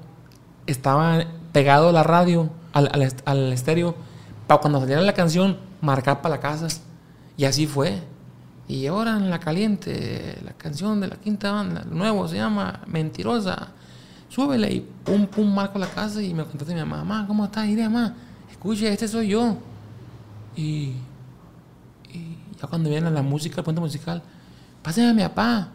estaba 0.65 1.25
pegado 1.51 1.89
a 1.89 1.91
la 1.91 2.03
radio, 2.03 2.49
al, 2.73 2.89
al, 2.91 3.13
al 3.25 3.53
estéreo, 3.53 3.93
para 4.47 4.61
cuando 4.61 4.79
saliera 4.79 5.01
la 5.01 5.13
canción, 5.13 5.57
marcar 5.81 6.21
para 6.21 6.35
la 6.35 6.41
casa. 6.41 6.67
Y 7.39 7.45
así 7.45 7.67
fue. 7.67 8.01
Y 8.67 8.85
ahora 8.87 9.15
en 9.15 9.29
la 9.29 9.39
caliente, 9.39 10.37
la 10.43 10.51
canción 10.51 10.99
de 10.99 11.07
la 11.07 11.15
quinta 11.15 11.53
banda, 11.53 11.83
el 11.89 11.97
nuevo 11.97 12.27
se 12.27 12.35
llama 12.35 12.81
Mentirosa. 12.85 13.69
Súbele 14.27 14.73
y 14.73 14.81
pum, 14.81 15.25
pum, 15.25 15.49
marco 15.55 15.79
la 15.79 15.87
casa 15.87 16.21
y 16.21 16.33
me 16.33 16.43
contesta 16.43 16.73
mi 16.73 16.81
mamá, 16.81 16.97
mamá, 16.97 17.25
¿cómo 17.25 17.45
estás? 17.45 17.65
Y 17.69 17.77
mamá, 17.77 18.13
escuche, 18.51 18.91
este 18.91 19.07
soy 19.07 19.29
yo. 19.29 19.55
Y, 20.57 20.95
y 22.11 22.37
ya 22.61 22.67
cuando 22.67 22.89
viene 22.89 23.09
la 23.09 23.21
música, 23.21 23.61
el 23.61 23.63
puente 23.63 23.79
musical, 23.79 24.21
pásame 24.83 25.07
a 25.07 25.13
mi 25.13 25.21
papá. 25.21 25.69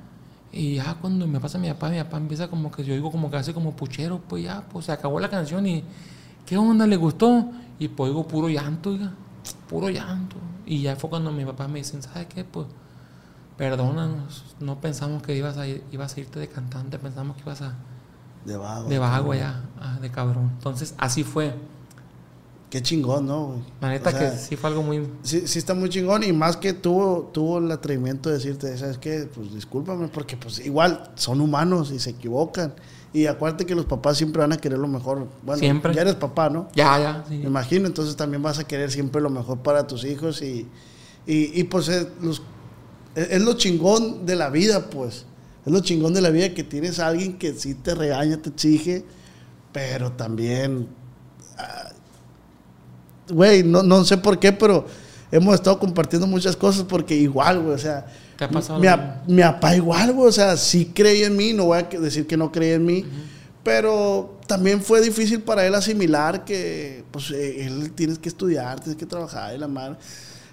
Y 0.52 0.74
ya 0.74 0.94
cuando 1.00 1.26
me 1.26 1.40
pasa 1.40 1.56
a 1.56 1.62
mi 1.62 1.68
papá, 1.68 1.88
mi 1.88 1.96
papá 1.96 2.18
empieza 2.18 2.48
como 2.48 2.70
que 2.70 2.84
yo 2.84 2.92
digo 2.92 3.10
como 3.10 3.30
que 3.30 3.38
hace 3.38 3.54
como 3.54 3.74
puchero, 3.74 4.20
pues 4.28 4.44
ya, 4.44 4.62
pues 4.70 4.84
se 4.84 4.92
acabó 4.92 5.18
la 5.18 5.30
canción 5.30 5.66
y 5.66 5.82
¿qué 6.44 6.58
onda? 6.58 6.86
¿Le 6.86 6.96
gustó? 6.96 7.50
Y 7.78 7.88
pues 7.88 8.10
digo 8.10 8.28
puro 8.28 8.50
llanto, 8.50 8.90
oiga, 8.90 9.14
puro 9.66 9.88
llanto. 9.88 10.36
Y 10.66 10.82
ya 10.82 10.96
fue 10.96 11.10
cuando 11.10 11.30
mi 11.32 11.44
papá 11.44 11.68
me 11.68 11.78
dicen, 11.78 12.02
¿sabes 12.02 12.26
qué? 12.26 12.44
Pues 12.44 12.66
perdónanos, 13.56 14.56
no 14.60 14.80
pensamos 14.80 15.22
que 15.22 15.36
ibas 15.36 15.56
a, 15.58 15.66
ir, 15.66 15.84
ibas 15.92 16.16
a 16.16 16.20
irte 16.20 16.40
de 16.40 16.48
cantante, 16.48 16.98
pensamos 16.98 17.36
que 17.36 17.42
ibas 17.42 17.62
a 17.62 17.74
De 18.44 18.56
vago. 18.56 18.88
de 18.88 18.98
vago 18.98 19.32
allá, 19.32 19.62
ah, 19.80 19.98
de 20.00 20.10
cabrón. 20.10 20.50
Entonces 20.56 20.94
así 20.98 21.24
fue. 21.24 21.54
Qué 22.70 22.82
chingón, 22.82 23.26
¿no? 23.26 23.62
La 23.80 23.90
neta 23.90 24.08
O 24.08 24.12
sea, 24.12 24.32
que 24.32 24.36
sí 24.36 24.56
fue 24.56 24.70
algo 24.70 24.82
muy... 24.82 25.08
Sí, 25.22 25.46
sí 25.46 25.60
está 25.60 25.74
muy 25.74 25.88
chingón 25.88 26.24
y 26.24 26.32
más 26.32 26.56
que 26.56 26.72
tuvo, 26.72 27.30
tuvo 27.32 27.58
el 27.58 27.70
atrevimiento 27.70 28.30
de 28.30 28.34
decirte, 28.34 28.76
¿sabes 28.76 28.98
qué? 28.98 29.28
Pues 29.32 29.54
discúlpame 29.54 30.08
porque 30.08 30.36
pues 30.36 30.58
igual 30.58 31.12
son 31.14 31.40
humanos 31.40 31.92
y 31.92 32.00
se 32.00 32.10
equivocan. 32.10 32.74
Y 33.14 33.26
acuérdate 33.26 33.64
que 33.64 33.74
los 33.76 33.86
papás 33.86 34.16
siempre 34.18 34.40
van 34.42 34.52
a 34.52 34.56
querer 34.58 34.76
lo 34.78 34.88
mejor. 34.88 35.28
Bueno, 35.42 35.60
Siempre. 35.60 35.94
ya 35.94 36.02
eres 36.02 36.16
papá, 36.16 36.50
¿no? 36.50 36.68
Ya, 36.74 36.98
ya, 36.98 37.24
sí. 37.28 37.38
Me 37.38 37.44
imagino, 37.46 37.86
entonces 37.86 38.16
también 38.16 38.42
vas 38.42 38.58
a 38.58 38.64
querer 38.64 38.90
siempre 38.90 39.22
lo 39.22 39.30
mejor 39.30 39.58
para 39.60 39.86
tus 39.86 40.04
hijos 40.04 40.42
y, 40.42 40.68
y, 41.24 41.58
y, 41.60 41.64
pues 41.64 41.86
es, 41.88 42.08
los- 42.20 42.42
es- 43.14 43.30
es 43.30 43.40
lo 43.40 43.54
chingón 43.54 44.26
de 44.26 44.34
la 44.34 44.50
vida, 44.50 44.90
pues. 44.90 45.26
Es 45.64 45.72
lo 45.72 45.78
chingón 45.80 46.12
de 46.12 46.20
la 46.20 46.30
vida 46.30 46.52
que 46.54 46.64
tienes 46.64 46.98
a 46.98 47.06
alguien 47.06 47.38
que 47.38 47.54
sí 47.54 47.74
te 47.74 47.94
regaña, 47.94 48.36
te 48.42 48.50
exige, 48.50 49.04
pero 49.72 50.10
también... 50.12 50.88
ah, 51.56 51.92
Güey, 53.30 53.62
no, 53.62 53.82
no 53.84 54.04
sé 54.04 54.18
por 54.18 54.38
qué, 54.40 54.52
pero 54.52 54.86
hemos 55.30 55.54
estado 55.54 55.78
compartiendo 55.78 56.26
muchas 56.26 56.56
cosas 56.56 56.84
porque 56.84 57.14
igual, 57.14 57.60
güey, 57.60 57.74
o 57.74 57.78
sea... 57.78 58.06
¿Te 58.36 58.44
ha 58.44 58.48
pasado 58.48 58.80
Mi, 58.80 58.88
mi 59.26 59.42
papá 59.42 59.76
igual, 59.76 60.12
güey, 60.12 60.28
o 60.28 60.32
sea, 60.32 60.56
sí 60.56 60.86
creía 60.94 61.26
en 61.26 61.36
mí, 61.36 61.52
no 61.52 61.66
voy 61.66 61.78
a 61.78 61.82
decir 61.82 62.26
que 62.26 62.36
no 62.36 62.50
creía 62.50 62.74
en 62.74 62.84
mí, 62.84 63.04
pero 63.62 64.38
también 64.46 64.82
fue 64.82 65.00
difícil 65.00 65.40
para 65.42 65.66
él 65.66 65.74
asimilar 65.74 66.44
que, 66.44 67.04
pues, 67.10 67.30
eh, 67.30 67.66
él 67.66 67.92
tienes 67.92 68.18
que 68.18 68.28
estudiar, 68.28 68.80
tienes 68.80 68.96
que 68.96 69.06
trabajar 69.06 69.54
y 69.54 69.58
la 69.58 69.68
madre. 69.68 69.96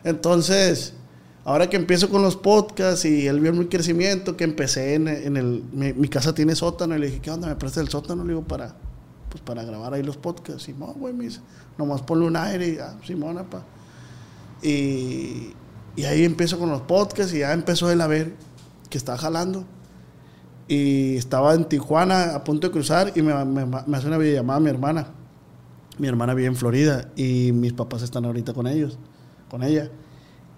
Entonces, 0.04 0.94
ahora 1.44 1.70
que 1.70 1.76
empiezo 1.76 2.10
con 2.10 2.22
los 2.22 2.36
podcasts 2.36 3.06
y 3.06 3.28
él 3.28 3.40
vio 3.40 3.52
mi 3.52 3.66
crecimiento, 3.66 4.38
que 4.38 4.44
empecé 4.44 4.94
en, 4.94 5.08
en 5.08 5.38
el, 5.38 5.64
mi, 5.74 5.94
mi 5.94 6.08
casa 6.08 6.34
tiene 6.34 6.56
sótano, 6.56 6.96
y 6.96 7.00
le 7.00 7.08
dije, 7.08 7.20
¿qué 7.20 7.32
onda? 7.32 7.48
¿Me 7.48 7.56
prestas 7.56 7.84
el 7.84 7.90
sótano? 7.90 8.24
Le 8.24 8.30
digo, 8.30 8.44
para, 8.44 8.76
pues, 9.30 9.44
para 9.44 9.64
grabar 9.64 9.94
ahí 9.94 10.04
los 10.04 10.18
podcasts. 10.18 10.64
Simón, 10.64 10.94
güey, 10.98 11.14
me 11.14 11.26
dice, 11.26 11.40
nomás 11.78 12.02
ponle 12.02 12.26
un 12.26 12.36
aire 12.36 12.68
y 12.68 12.76
ya, 12.76 12.96
Simón, 13.06 13.38
apa. 13.40 13.64
Y, 14.62 15.54
y 15.96 16.04
ahí 16.06 16.24
empiezo 16.26 16.58
con 16.60 16.70
los 16.70 16.82
podcasts 16.82 17.34
y 17.34 17.40
ya 17.40 17.54
empezó 17.54 17.92
él 17.92 18.02
a 18.02 18.08
ver 18.08 18.34
que 18.90 18.98
estaba 18.98 19.18
jalando. 19.18 19.66
Y 20.68 21.18
estaba 21.18 21.54
en 21.54 21.66
Tijuana 21.66 22.34
a 22.36 22.44
punto 22.44 22.68
de 22.68 22.72
cruzar 22.72 23.12
y 23.16 23.22
me, 23.22 23.34
me- 23.46 23.66
me 23.66 23.98
hace 23.98 24.08
una 24.08 24.18
videollamada 24.18 24.60
mi 24.60 24.70
hermana. 24.70 25.08
Mi 25.98 26.08
hermana 26.08 26.34
vive 26.34 26.48
en 26.48 26.56
Florida 26.56 27.10
y 27.16 27.52
mis 27.52 27.74
papás 27.74 28.02
están 28.02 28.24
ahorita 28.26 28.54
con 28.54 28.68
ellos, 28.68 28.98
con 29.50 29.64
ella. 29.64 29.90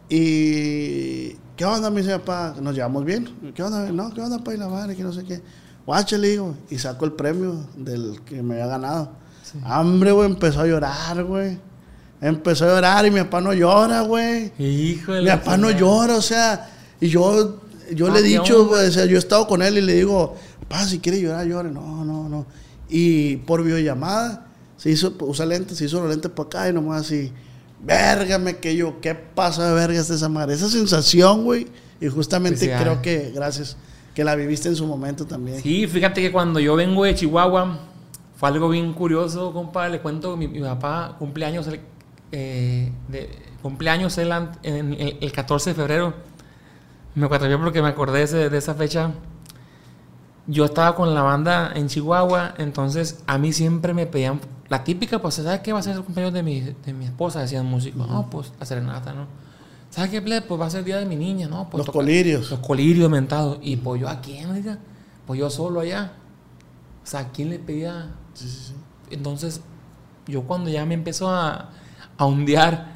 Y, 0.09 1.29
¿qué 1.55 1.65
onda? 1.65 1.89
Me 1.89 2.01
dice 2.01 2.19
papá, 2.19 2.55
nos 2.61 2.75
llevamos 2.75 3.03
bien. 3.03 3.27
¿Qué 3.55 3.63
onda? 3.63 3.91
No, 3.91 4.13
¿qué 4.13 4.21
onda, 4.21 4.37
pa? 4.43 4.53
Y 4.53 4.57
la 4.57 4.67
madre, 4.69 4.95
que 4.95 5.03
no 5.03 5.11
sé 5.11 5.23
qué. 5.23 5.41
Guache, 5.85 6.17
le 6.19 6.29
digo. 6.29 6.55
Y 6.69 6.77
saco 6.77 7.05
el 7.05 7.13
premio 7.13 7.65
del 7.75 8.21
que 8.23 8.43
me 8.43 8.53
había 8.55 8.67
ganado. 8.67 9.11
Hambre, 9.63 10.11
güey, 10.11 10.29
empezó 10.29 10.61
a 10.61 10.67
llorar, 10.67 11.23
güey. 11.23 11.57
Empezó 12.23 12.63
a 12.63 12.75
llorar 12.75 13.05
y 13.05 13.11
mi 13.11 13.19
papá 13.19 13.41
no 13.41 13.53
llora, 13.53 13.99
güey. 14.01 14.53
Híjole. 14.57 15.23
Mi 15.23 15.27
papá 15.27 15.57
no 15.57 15.69
llora, 15.71 16.15
o 16.15 16.21
sea, 16.21 16.69
y 17.01 17.09
yo, 17.09 17.59
yo 17.93 18.07
Ah, 18.07 18.13
le 18.13 18.19
he 18.19 18.23
qué 18.23 18.29
dicho, 18.29 18.65
güey, 18.65 18.87
o 18.87 18.91
sea, 18.91 19.05
yo 19.05 19.17
he 19.17 19.19
estado 19.19 19.45
con 19.45 19.61
él 19.61 19.77
y 19.77 19.81
le 19.81 19.93
digo, 19.95 20.35
papá, 20.61 20.85
si 20.85 20.99
quiere 20.99 21.19
llorar, 21.19 21.45
llore. 21.45 21.69
No, 21.69 22.05
no, 22.05 22.29
no. 22.29 22.45
Y 22.87 23.37
por 23.37 23.61
videollamada, 23.61 24.47
se 24.77 24.89
hizo, 24.89 25.13
usa 25.19 25.45
lentes, 25.45 25.77
se 25.77 25.83
hizo 25.85 25.99
los 25.99 26.09
lentes 26.09 26.31
para 26.31 26.47
acá 26.47 26.69
y 26.69 26.73
nomás 26.73 27.01
así, 27.01 27.29
vérgame 27.83 28.55
que 28.55 28.73
yo, 28.75 29.01
¿qué 29.01 29.15
pasa 29.15 29.67
de 29.67 29.73
vergas 29.73 30.07
de 30.07 30.15
esa 30.15 30.29
madre? 30.29 30.53
Esa 30.53 30.69
sensación, 30.69 31.43
güey, 31.43 31.67
y 31.99 32.07
justamente 32.07 32.67
Pues 32.67 32.81
creo 32.81 33.01
que, 33.01 33.31
gracias, 33.35 33.75
que 34.15 34.23
la 34.23 34.35
viviste 34.35 34.69
en 34.69 34.77
su 34.77 34.85
momento 34.85 35.25
también. 35.25 35.61
Sí, 35.61 35.87
fíjate 35.87 36.21
que 36.21 36.31
cuando 36.31 36.61
yo 36.61 36.75
vengo 36.77 37.03
de 37.03 37.15
Chihuahua, 37.15 37.79
fue 38.37 38.49
algo 38.49 38.69
bien 38.69 38.93
curioso, 38.93 39.51
compa. 39.51 39.89
Le 39.89 40.01
cuento, 40.01 40.37
mi, 40.37 40.47
mi 40.47 40.61
papá 40.61 41.15
cumpleaños, 41.19 41.67
el, 41.67 41.79
eh, 42.33 42.91
de, 43.07 43.29
cumpleaños 43.61 44.17
él 44.17 44.31
an- 44.33 44.51
en 44.63 44.93
el, 44.93 45.17
el 45.21 45.31
14 45.31 45.69
de 45.69 45.75
febrero. 45.75 46.13
Me 47.15 47.25
acuerdo 47.27 47.59
porque 47.61 47.81
me 47.81 47.87
acordé 47.89 48.25
de, 48.25 48.57
esa 48.57 48.73
fecha. 48.73 49.11
Yo 50.47 50.65
estaba 50.65 50.95
con 50.95 51.13
la 51.13 51.21
banda 51.21 51.71
en 51.73 51.87
Chihuahua, 51.87 52.55
entonces 52.57 53.23
a 53.27 53.37
mí 53.37 53.53
siempre 53.53 53.93
me 53.93 54.05
pedían 54.07 54.41
la 54.67 54.83
típica, 54.83 55.19
pues, 55.21 55.35
¿sabes 55.35 55.61
qué 55.61 55.71
va 55.71 55.79
a 55.79 55.83
ser 55.83 55.95
el 55.95 56.03
cumpleaños 56.03 56.33
de 56.33 56.43
mi, 56.43 56.59
de 56.61 56.91
mi 56.93 57.05
esposa? 57.05 57.39
Decían 57.41 57.65
músicos, 57.65 58.07
no, 58.09 58.29
pues 58.29 58.51
la 58.59 58.65
serenata, 58.65 59.13
¿no? 59.13 59.27
¿Sabes 59.89 60.09
qué, 60.09 60.21
ple? 60.21 60.41
Pues 60.41 60.59
va 60.59 60.65
a 60.65 60.69
ser 60.71 60.79
el 60.79 60.85
día 60.85 60.97
de 60.97 61.05
mi 61.05 61.15
niña, 61.15 61.47
¿no? 61.47 61.69
Pues 61.69 61.77
Los 61.79 61.85
toca- 61.85 61.99
colirios. 61.99 62.49
Los 62.49 62.59
colirios 62.59 63.09
mentados. 63.11 63.59
Y 63.61 63.75
pues 63.77 64.01
yo 64.01 64.09
a 64.09 64.19
quién, 64.21 64.49
oiga? 64.49 64.79
Pues 65.27 65.39
yo 65.39 65.49
solo 65.51 65.79
allá. 65.81 66.13
O 67.03 67.05
sea, 67.07 67.19
¿a 67.21 67.29
quién 67.29 67.49
le 67.51 67.59
pedía? 67.59 68.09
Sí, 68.33 68.49
sí, 68.49 68.59
sí. 68.69 68.73
Entonces, 69.11 69.61
yo 70.27 70.41
cuando 70.43 70.69
ya 70.71 70.83
me 70.85 70.95
empezó 70.95 71.29
a, 71.29 71.69
a 72.23 72.27
ondear, 72.27 72.87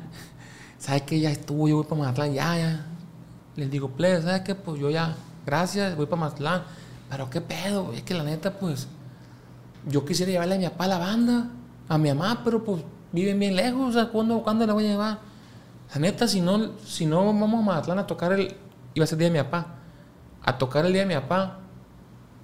¿sabes 0.78 1.04
qué? 1.04 1.20
Ya 1.20 1.32
estuvo, 1.32 1.68
yo 1.68 1.78
voy 1.78 1.86
para 1.86 2.02
Mazatlán, 2.02 2.34
ya, 2.34 2.58
ya. 2.58 2.86
Les 3.56 3.70
digo, 3.70 3.90
plebe, 3.90 4.22
¿sabes 4.22 4.42
qué? 4.42 4.56
Pues 4.56 4.80
yo 4.80 4.90
ya, 4.90 5.16
gracias, 5.46 5.96
voy 5.96 6.06
para 6.06 6.22
Mazatlán. 6.22 6.64
pero 7.10 7.30
qué 7.30 7.42
pedo, 7.42 7.94
es 7.94 8.04
que 8.04 8.14
la 8.14 8.24
neta, 8.24 8.58
pues, 8.60 8.88
yo 9.86 10.06
quisiera 10.06 10.32
llevarle 10.32 10.56
a 10.56 10.58
mi 10.58 10.66
papá 10.66 10.86
a 10.86 10.88
la 10.88 10.98
banda, 10.98 11.50
a 11.88 11.98
mi 11.98 12.10
mamá, 12.10 12.42
pero 12.44 12.64
pues 12.64 12.84
viven 13.12 13.40
bien 13.40 13.56
lejos, 13.56 13.90
o 13.90 13.92
sea, 13.94 14.10
¿cuándo, 14.10 14.42
¿cuándo 14.44 14.66
la 14.66 14.74
voy 14.74 14.86
a 14.86 14.90
llevar? 14.90 15.20
La 15.94 16.00
neta, 16.02 16.28
si 16.28 16.42
no, 16.42 16.78
si 16.86 17.06
no 17.06 17.26
vamos 17.26 17.60
a 17.60 17.64
Mazatlán 17.64 18.00
a 18.00 18.08
tocar 18.08 18.34
el, 18.34 18.56
iba 18.94 19.04
a 19.04 19.08
ser 19.08 19.16
el 19.16 19.20
día 19.20 19.30
de 19.30 19.38
mi 19.38 19.44
papá, 19.44 19.76
a 20.44 20.58
tocar 20.58 20.86
el 20.86 20.94
día 20.94 21.04
de 21.04 21.08
mi 21.08 21.16
papá, 21.16 21.60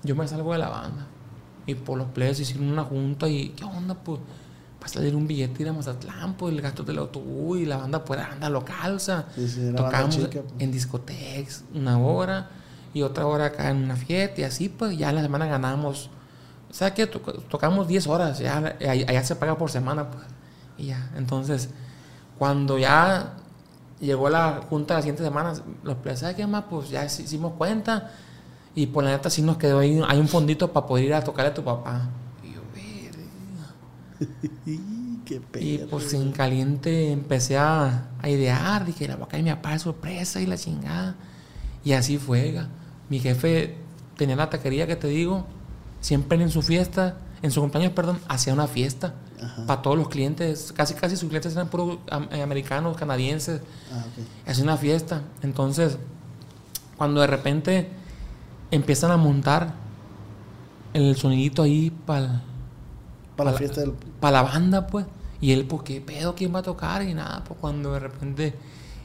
yo 0.03 0.15
me 0.15 0.27
salgo 0.27 0.53
de 0.53 0.59
la 0.59 0.69
banda. 0.69 1.07
Y 1.65 1.75
por 1.75 1.97
los 1.97 2.07
players 2.07 2.39
hicieron 2.39 2.69
una 2.69 2.83
junta 2.83 3.27
y, 3.29 3.49
¿qué 3.49 3.63
onda? 3.63 3.95
Pues, 3.95 4.19
para 4.83 4.95
salir 4.95 5.15
un 5.15 5.25
billete 5.27 5.63
ir 5.63 5.69
a 5.69 5.73
Mazatlán, 5.73 6.33
pues 6.33 6.53
el 6.53 6.59
gasto 6.61 6.83
del 6.83 6.97
autobús 6.97 7.57
y 7.59 7.65
la 7.65 7.77
banda, 7.77 8.03
pues, 8.03 8.19
anda 8.19 8.49
local, 8.49 8.95
o 8.95 8.99
sea, 8.99 9.27
Sí, 9.33 9.47
sí, 9.47 9.61
era 9.61 9.81
banda 9.81 9.85
tocamos 9.91 10.15
chica, 10.17 10.41
pues. 10.41 10.53
en 10.59 10.71
discotecas 10.73 11.63
una 11.73 11.97
hora 11.99 12.49
y 12.93 13.01
otra 13.01 13.25
hora 13.25 13.45
acá 13.45 13.69
en 13.69 13.77
una 13.77 13.95
fiesta 13.95 14.41
y 14.41 14.43
así, 14.43 14.67
pues, 14.67 14.97
ya 14.97 15.07
en 15.09 15.15
la 15.15 15.21
semana 15.21 15.45
ganamos, 15.45 16.09
o 16.69 16.73
sea, 16.73 16.93
que 16.93 17.07
tocamos 17.07 17.87
10 17.87 18.07
horas, 18.07 18.39
ya, 18.39 18.57
allá 18.81 19.23
se 19.23 19.37
paga 19.37 19.57
por 19.57 19.71
semana, 19.71 20.11
pues, 20.11 20.25
y 20.77 20.87
ya, 20.87 21.11
entonces, 21.15 21.69
cuando 22.37 22.77
ya 22.77 23.35
llegó 24.01 24.27
la 24.27 24.63
junta 24.69 24.95
la 24.95 25.01
siguiente 25.01 25.23
semana, 25.23 25.53
los 25.83 25.95
players, 25.95 26.19
¿sabes 26.19 26.35
qué 26.35 26.45
más? 26.45 26.65
Pues 26.69 26.89
ya 26.89 27.05
hicimos 27.05 27.53
cuenta 27.53 28.11
y 28.75 28.87
por 28.87 29.05
la 29.05 29.11
neta 29.11 29.29
sí 29.29 29.41
nos 29.43 29.55
quedó 29.55 29.79
ahí, 29.79 30.01
hay 30.05 30.19
un 30.19 30.27
fondito 30.27 30.73
para 30.73 30.85
poder 30.85 31.05
ir 31.05 31.13
a 31.13 31.23
tocarle 31.23 31.51
a 31.51 31.53
tu 31.53 31.63
papá. 31.63 32.09
Y 35.59 35.77
pues 35.89 36.13
en 36.13 36.31
caliente 36.33 37.11
empecé 37.11 37.57
a, 37.57 38.09
a 38.21 38.29
idear, 38.29 38.85
dije, 38.85 39.07
la 39.07 39.15
voy 39.15 39.25
a 39.25 39.27
caer 39.29 39.43
mi 39.43 39.49
papá 39.51 39.71
de 39.71 39.79
sorpresa 39.79 40.41
y 40.41 40.45
la 40.45 40.57
chingada. 40.57 41.15
Y 41.83 41.93
así 41.93 42.17
fue. 42.17 42.59
Mi 43.09 43.19
jefe 43.19 43.75
tenía 44.17 44.35
la 44.35 44.49
taquería 44.49 44.85
que 44.85 44.95
te 44.95 45.07
digo, 45.07 45.45
siempre 46.01 46.41
en 46.41 46.49
su 46.49 46.61
fiesta, 46.61 47.17
en 47.41 47.51
su 47.51 47.61
cumpleaños, 47.61 47.93
perdón, 47.93 48.19
hacía 48.27 48.53
una 48.53 48.67
fiesta 48.67 49.13
para 49.67 49.81
todos 49.81 49.97
los 49.97 50.07
clientes, 50.07 50.73
casi 50.75 50.93
casi 50.93 51.17
sus 51.17 51.27
clientes 51.27 51.53
eran 51.53 51.67
puros 51.67 51.99
eh, 52.31 52.41
americanos, 52.41 52.95
canadienses, 52.95 53.61
Ah, 53.91 54.05
hacía 54.49 54.63
una 54.63 54.77
fiesta. 54.77 55.21
Entonces, 55.41 55.97
cuando 56.97 57.21
de 57.21 57.27
repente 57.27 57.89
empiezan 58.71 59.11
a 59.11 59.17
montar 59.17 59.73
el 60.93 61.15
sonidito 61.15 61.63
ahí 61.63 61.91
para 62.05 62.43
Para 63.35 63.51
la 63.51 63.57
fiesta 63.57 63.81
del. 63.81 63.91
para 64.19 64.41
la 64.41 64.43
banda, 64.43 64.87
pues. 64.87 65.05
Y 65.41 65.51
él, 65.51 65.65
pues, 65.65 65.83
¿qué 65.83 65.99
pedo? 65.99 66.35
¿Quién 66.35 66.53
va 66.53 66.59
a 66.59 66.63
tocar? 66.63 67.03
Y 67.03 67.13
nada, 67.13 67.43
pues 67.43 67.59
cuando 67.59 67.93
de 67.93 67.99
repente 67.99 68.53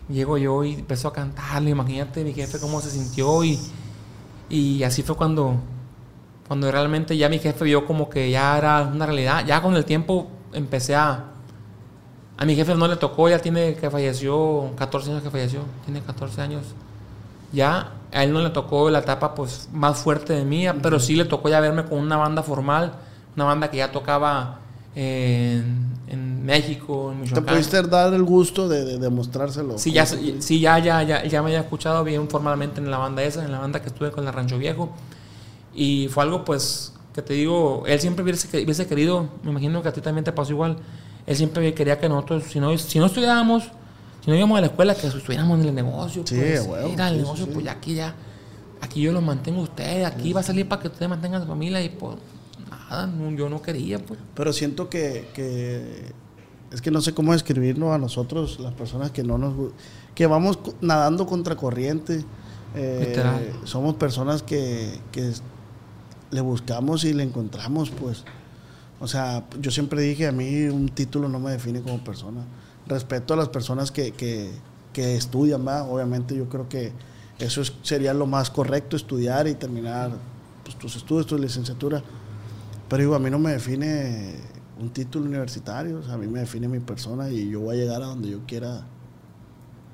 llego 0.08 0.38
yo 0.38 0.64
y 0.64 0.74
empezó 0.74 1.08
a 1.08 1.12
cantarle, 1.12 1.70
imagínate 1.70 2.24
mi 2.24 2.32
jefe 2.32 2.58
cómo 2.58 2.80
se 2.80 2.90
sintió 2.90 3.44
y, 3.44 3.58
y 4.48 4.82
así 4.82 5.02
fue 5.02 5.16
cuando, 5.16 5.56
cuando 6.46 6.70
realmente 6.70 7.16
ya 7.16 7.28
mi 7.28 7.38
jefe 7.38 7.64
vio 7.64 7.86
como 7.86 8.08
que 8.08 8.30
ya 8.30 8.56
era 8.56 8.82
una 8.82 9.06
realidad. 9.06 9.44
Ya 9.46 9.60
con 9.62 9.74
el 9.76 9.84
tiempo 9.84 10.28
empecé 10.52 10.94
a... 10.94 11.24
A 12.40 12.44
mi 12.44 12.54
jefe 12.54 12.72
no 12.76 12.86
le 12.86 12.94
tocó, 12.94 13.28
ya 13.28 13.40
tiene 13.40 13.74
que 13.74 13.90
falleció, 13.90 14.70
14 14.76 15.10
años 15.10 15.22
que 15.24 15.30
falleció, 15.30 15.62
tiene 15.84 16.00
14 16.02 16.40
años. 16.40 16.62
Ya 17.52 17.94
a 18.12 18.22
él 18.22 18.32
no 18.32 18.40
le 18.40 18.50
tocó 18.50 18.90
la 18.90 19.00
etapa 19.00 19.34
pues 19.34 19.68
más 19.72 19.98
fuerte 19.98 20.34
de 20.34 20.44
mía, 20.44 20.76
pero 20.80 21.00
sí 21.00 21.16
le 21.16 21.24
tocó 21.24 21.48
ya 21.48 21.58
verme 21.58 21.84
con 21.84 21.98
una 21.98 22.16
banda 22.16 22.44
formal, 22.44 22.92
una 23.38 23.44
banda 23.44 23.70
que 23.70 23.76
ya 23.76 23.92
tocaba 23.92 24.58
en, 24.96 25.86
en 26.08 26.44
México, 26.44 27.12
en 27.12 27.18
Te 27.18 27.22
Michoacán. 27.24 27.54
pudiste 27.54 27.82
dar 27.82 28.12
el 28.12 28.24
gusto 28.24 28.68
de, 28.68 28.84
de 28.84 28.98
demostrárselo. 28.98 29.78
Sí, 29.78 29.92
ya, 29.92 30.04
sí 30.06 30.58
ya, 30.60 30.78
ya, 30.80 31.02
ya, 31.04 31.24
ya 31.24 31.40
me 31.42 31.48
había 31.50 31.60
escuchado 31.60 32.02
bien 32.02 32.28
formalmente 32.28 32.80
en 32.80 32.90
la 32.90 32.98
banda 32.98 33.22
esa, 33.22 33.44
en 33.44 33.52
la 33.52 33.60
banda 33.60 33.80
que 33.80 33.88
estuve 33.88 34.10
con 34.10 34.26
el 34.26 34.32
Rancho 34.32 34.58
Viejo. 34.58 34.90
Y 35.74 36.08
fue 36.08 36.24
algo, 36.24 36.44
pues, 36.44 36.92
que 37.14 37.22
te 37.22 37.34
digo, 37.34 37.84
él 37.86 38.00
siempre 38.00 38.24
hubiese, 38.24 38.48
que- 38.48 38.64
hubiese 38.64 38.86
querido, 38.88 39.28
me 39.44 39.50
imagino 39.52 39.82
que 39.82 39.88
a 39.88 39.92
ti 39.92 40.00
también 40.00 40.24
te 40.24 40.32
pasó 40.32 40.50
igual, 40.52 40.78
él 41.26 41.36
siempre 41.36 41.72
quería 41.74 41.98
que 42.00 42.08
nosotros, 42.08 42.44
si 42.48 42.58
no, 42.58 42.76
si 42.76 42.98
no 42.98 43.06
estudiábamos, 43.06 43.64
si 44.24 44.30
no 44.30 44.36
íbamos 44.36 44.58
a 44.58 44.62
la 44.62 44.66
escuela, 44.68 44.94
que 44.96 45.06
estuviéramos 45.06 45.60
en 45.60 45.66
el 45.68 45.74
negocio. 45.76 46.22
Sí, 46.26 46.34
pues, 46.34 46.66
ir 46.92 47.00
al 47.00 47.12
sí, 47.14 47.18
negocio, 47.20 47.44
sí, 47.44 47.50
pues 47.52 47.64
ya 47.64 47.72
aquí 47.72 47.94
ya, 47.94 48.14
aquí 48.80 49.00
yo 49.02 49.12
los 49.12 49.22
mantengo 49.22 49.60
a 49.60 49.64
ustedes, 49.64 50.06
aquí 50.06 50.32
va 50.32 50.40
a 50.40 50.42
salir 50.42 50.66
para 50.66 50.82
que 50.82 50.88
ustedes 50.88 51.08
mantengan 51.08 51.40
a 51.42 51.44
su 51.44 51.48
familia 51.50 51.80
y 51.82 51.90
pues 51.90 52.16
nada, 52.90 53.06
no- 53.06 53.30
yo 53.30 53.48
no 53.48 53.60
quería, 53.62 53.98
pues. 54.04 54.18
Pero 54.34 54.52
siento 54.52 54.88
que, 54.88 55.28
que- 55.34 56.12
es 56.72 56.82
que 56.82 56.90
no 56.90 57.00
sé 57.00 57.14
cómo 57.14 57.32
describirlo 57.32 57.92
a 57.92 57.98
nosotros, 57.98 58.60
las 58.60 58.74
personas 58.74 59.10
que 59.10 59.22
no 59.22 59.38
nos 59.38 59.54
que 60.14 60.26
vamos 60.26 60.58
nadando 60.80 61.26
contra 61.26 61.56
corriente. 61.56 62.24
eh, 62.74 63.12
somos 63.64 63.94
personas 63.94 64.42
que, 64.42 65.00
que 65.12 65.32
le 66.30 66.40
buscamos 66.42 67.04
y 67.04 67.14
le 67.14 67.22
encontramos, 67.22 67.88
pues. 67.90 68.24
O 69.00 69.06
sea, 69.08 69.46
yo 69.60 69.70
siempre 69.70 70.02
dije, 70.02 70.26
a 70.26 70.32
mí 70.32 70.64
un 70.64 70.88
título 70.90 71.28
no 71.30 71.38
me 71.38 71.52
define 71.52 71.80
como 71.80 72.02
persona. 72.04 72.42
Respeto 72.86 73.32
a 73.34 73.36
las 73.38 73.48
personas 73.48 73.90
que, 73.90 74.10
que, 74.12 74.50
que 74.92 75.16
estudian 75.16 75.64
más, 75.64 75.86
obviamente 75.88 76.36
yo 76.36 76.48
creo 76.50 76.68
que 76.68 76.92
eso 77.38 77.62
es- 77.62 77.72
sería 77.82 78.12
lo 78.12 78.26
más 78.26 78.50
correcto, 78.50 78.96
estudiar 78.96 79.46
y 79.48 79.54
terminar 79.54 80.10
pues, 80.64 80.76
tus 80.76 80.96
estudios, 80.96 81.26
tu 81.26 81.38
licenciatura. 81.38 82.02
Pero 82.88 83.02
digo, 83.02 83.14
a 83.14 83.18
mí 83.18 83.30
no 83.30 83.38
me 83.38 83.52
define 83.52 84.36
un 84.78 84.90
título 84.90 85.26
universitario, 85.26 85.98
o 85.98 86.02
sea, 86.02 86.14
a 86.14 86.18
mí 86.18 86.26
me 86.26 86.40
define 86.40 86.68
mi 86.68 86.80
persona 86.80 87.28
y 87.30 87.50
yo 87.50 87.60
voy 87.60 87.76
a 87.76 87.80
llegar 87.80 88.02
a 88.02 88.06
donde 88.06 88.30
yo 88.30 88.40
quiera, 88.46 88.86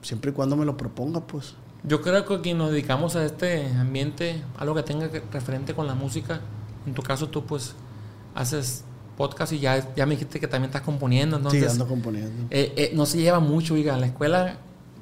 siempre 0.03 0.31
y 0.31 0.35
cuando 0.35 0.57
me 0.57 0.65
lo 0.65 0.77
proponga, 0.77 1.21
pues. 1.21 1.55
Yo 1.83 2.01
creo 2.01 2.25
que 2.25 2.41
quien 2.41 2.59
nos 2.59 2.71
dedicamos 2.71 3.17
a 3.17 3.25
este 3.25 3.67
ambiente, 3.67 4.43
algo 4.59 4.75
que 4.75 4.83
tenga 4.83 5.11
que, 5.11 5.23
referente 5.33 5.75
con 5.75 5.87
la 5.87 5.95
música, 5.95 6.41
en 6.87 6.95
tu 6.95 7.03
caso 7.03 7.29
tú 7.29 7.45
pues 7.45 7.75
haces 8.35 8.85
podcast 9.17 9.53
y 9.53 9.61
ya, 9.61 9.95
ya 9.95 10.07
me 10.07 10.13
dijiste 10.15 10.41
que 10.41 10.49
también 10.49 10.71
estás 10.71 10.83
componiendo, 10.83 11.37
entonces 11.37 11.63
sí, 11.63 11.69
ando 11.71 11.87
componiendo. 11.87 12.47
eh, 12.51 12.73
eh, 12.77 12.93
no 12.95 13.07
se 13.07 13.19
lleva 13.19 13.41
mucho, 13.41 13.75
oiga, 13.75 13.95
en 13.95 14.01
la 14.01 14.07
escuela, 14.07 14.57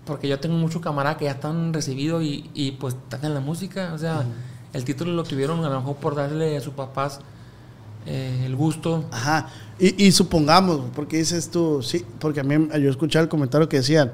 porque 0.04 0.28
yo 0.28 0.38
tengo 0.40 0.56
muchos 0.56 0.82
camaradas 0.82 1.18
que 1.18 1.26
ya 1.26 1.32
están 1.32 1.72
recibidos 1.72 2.22
y, 2.22 2.50
y, 2.54 2.72
pues 2.72 2.94
están 2.94 3.24
en 3.24 3.34
la 3.34 3.40
música, 3.40 3.92
o 3.94 3.98
sea, 3.98 4.24
el 4.72 4.84
título 4.84 5.12
lo 5.12 5.24
tuvieron 5.24 5.64
a 5.64 5.68
lo 5.68 5.80
mejor 5.80 5.96
por 5.96 6.14
darle 6.14 6.56
a 6.56 6.60
sus 6.60 6.74
papás 6.74 7.20
eh, 8.06 8.42
el 8.46 8.56
gusto. 8.56 9.04
Ajá, 9.10 9.48
y, 9.78 10.06
y 10.06 10.12
supongamos, 10.12 10.80
porque 10.94 11.18
dices 11.18 11.50
tú, 11.50 11.82
sí, 11.82 12.04
porque 12.18 12.40
a 12.40 12.44
mí 12.44 12.68
yo 12.80 12.90
escuché 12.90 13.18
el 13.18 13.28
comentario 13.28 13.68
que 13.68 13.78
decían, 13.78 14.12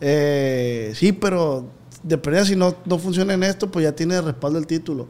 eh, 0.00 0.92
sí, 0.94 1.12
pero 1.12 1.66
de 2.02 2.44
si 2.44 2.56
no, 2.56 2.74
no 2.86 2.98
funciona 2.98 3.34
en 3.34 3.42
esto, 3.42 3.70
pues 3.70 3.84
ya 3.84 3.92
tiene 3.92 4.14
de 4.14 4.22
respaldo 4.22 4.58
el 4.58 4.66
título. 4.66 5.08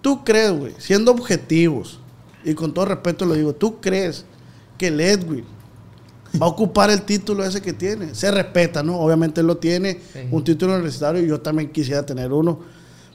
¿Tú 0.00 0.24
crees, 0.24 0.52
güey, 0.52 0.74
siendo 0.78 1.10
objetivos, 1.12 2.00
y 2.44 2.54
con 2.54 2.72
todo 2.74 2.86
respeto 2.86 3.24
lo 3.24 3.34
digo, 3.34 3.54
¿tú 3.54 3.80
crees 3.80 4.24
que 4.78 4.88
el 4.88 5.00
Edwin 5.00 5.44
va 6.40 6.46
a 6.46 6.48
ocupar 6.48 6.90
el 6.90 7.02
título 7.02 7.44
ese 7.44 7.62
que 7.62 7.72
tiene? 7.72 8.14
Se 8.14 8.30
respeta, 8.30 8.82
¿no? 8.82 8.98
Obviamente 8.98 9.40
él 9.40 9.46
lo 9.46 9.56
tiene, 9.56 10.00
Sí. 10.12 10.20
un 10.30 10.44
título 10.44 10.72
universitario, 10.74 11.22
y 11.22 11.28
yo 11.28 11.40
también 11.40 11.70
quisiera 11.70 12.04
tener 12.04 12.32
uno. 12.32 12.60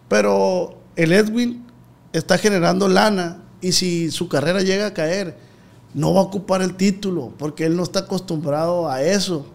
Pero 0.08 0.80
el 0.96 1.12
Edwin 1.12 1.66
está 2.14 2.38
generando 2.38 2.88
lana 2.88 3.44
y 3.62 3.72
si 3.72 4.12
su 4.12 4.28
carrera 4.30 4.62
llega 4.62 4.88
a 4.88 4.94
caer, 4.94 5.38
no 5.94 6.14
va 6.14 6.22
a 6.22 6.24
ocupar 6.24 6.62
el 6.62 6.76
título 6.76 7.34
porque 7.38 7.66
él 7.66 7.76
no 7.76 7.84
está 7.84 8.00
acostumbrado 8.00 8.90
a 8.90 9.02
eso. 9.02 9.46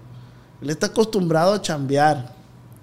Él 0.60 0.70
está 0.70 0.86
acostumbrado 0.86 1.54
a 1.54 1.62
chambear 1.62 2.34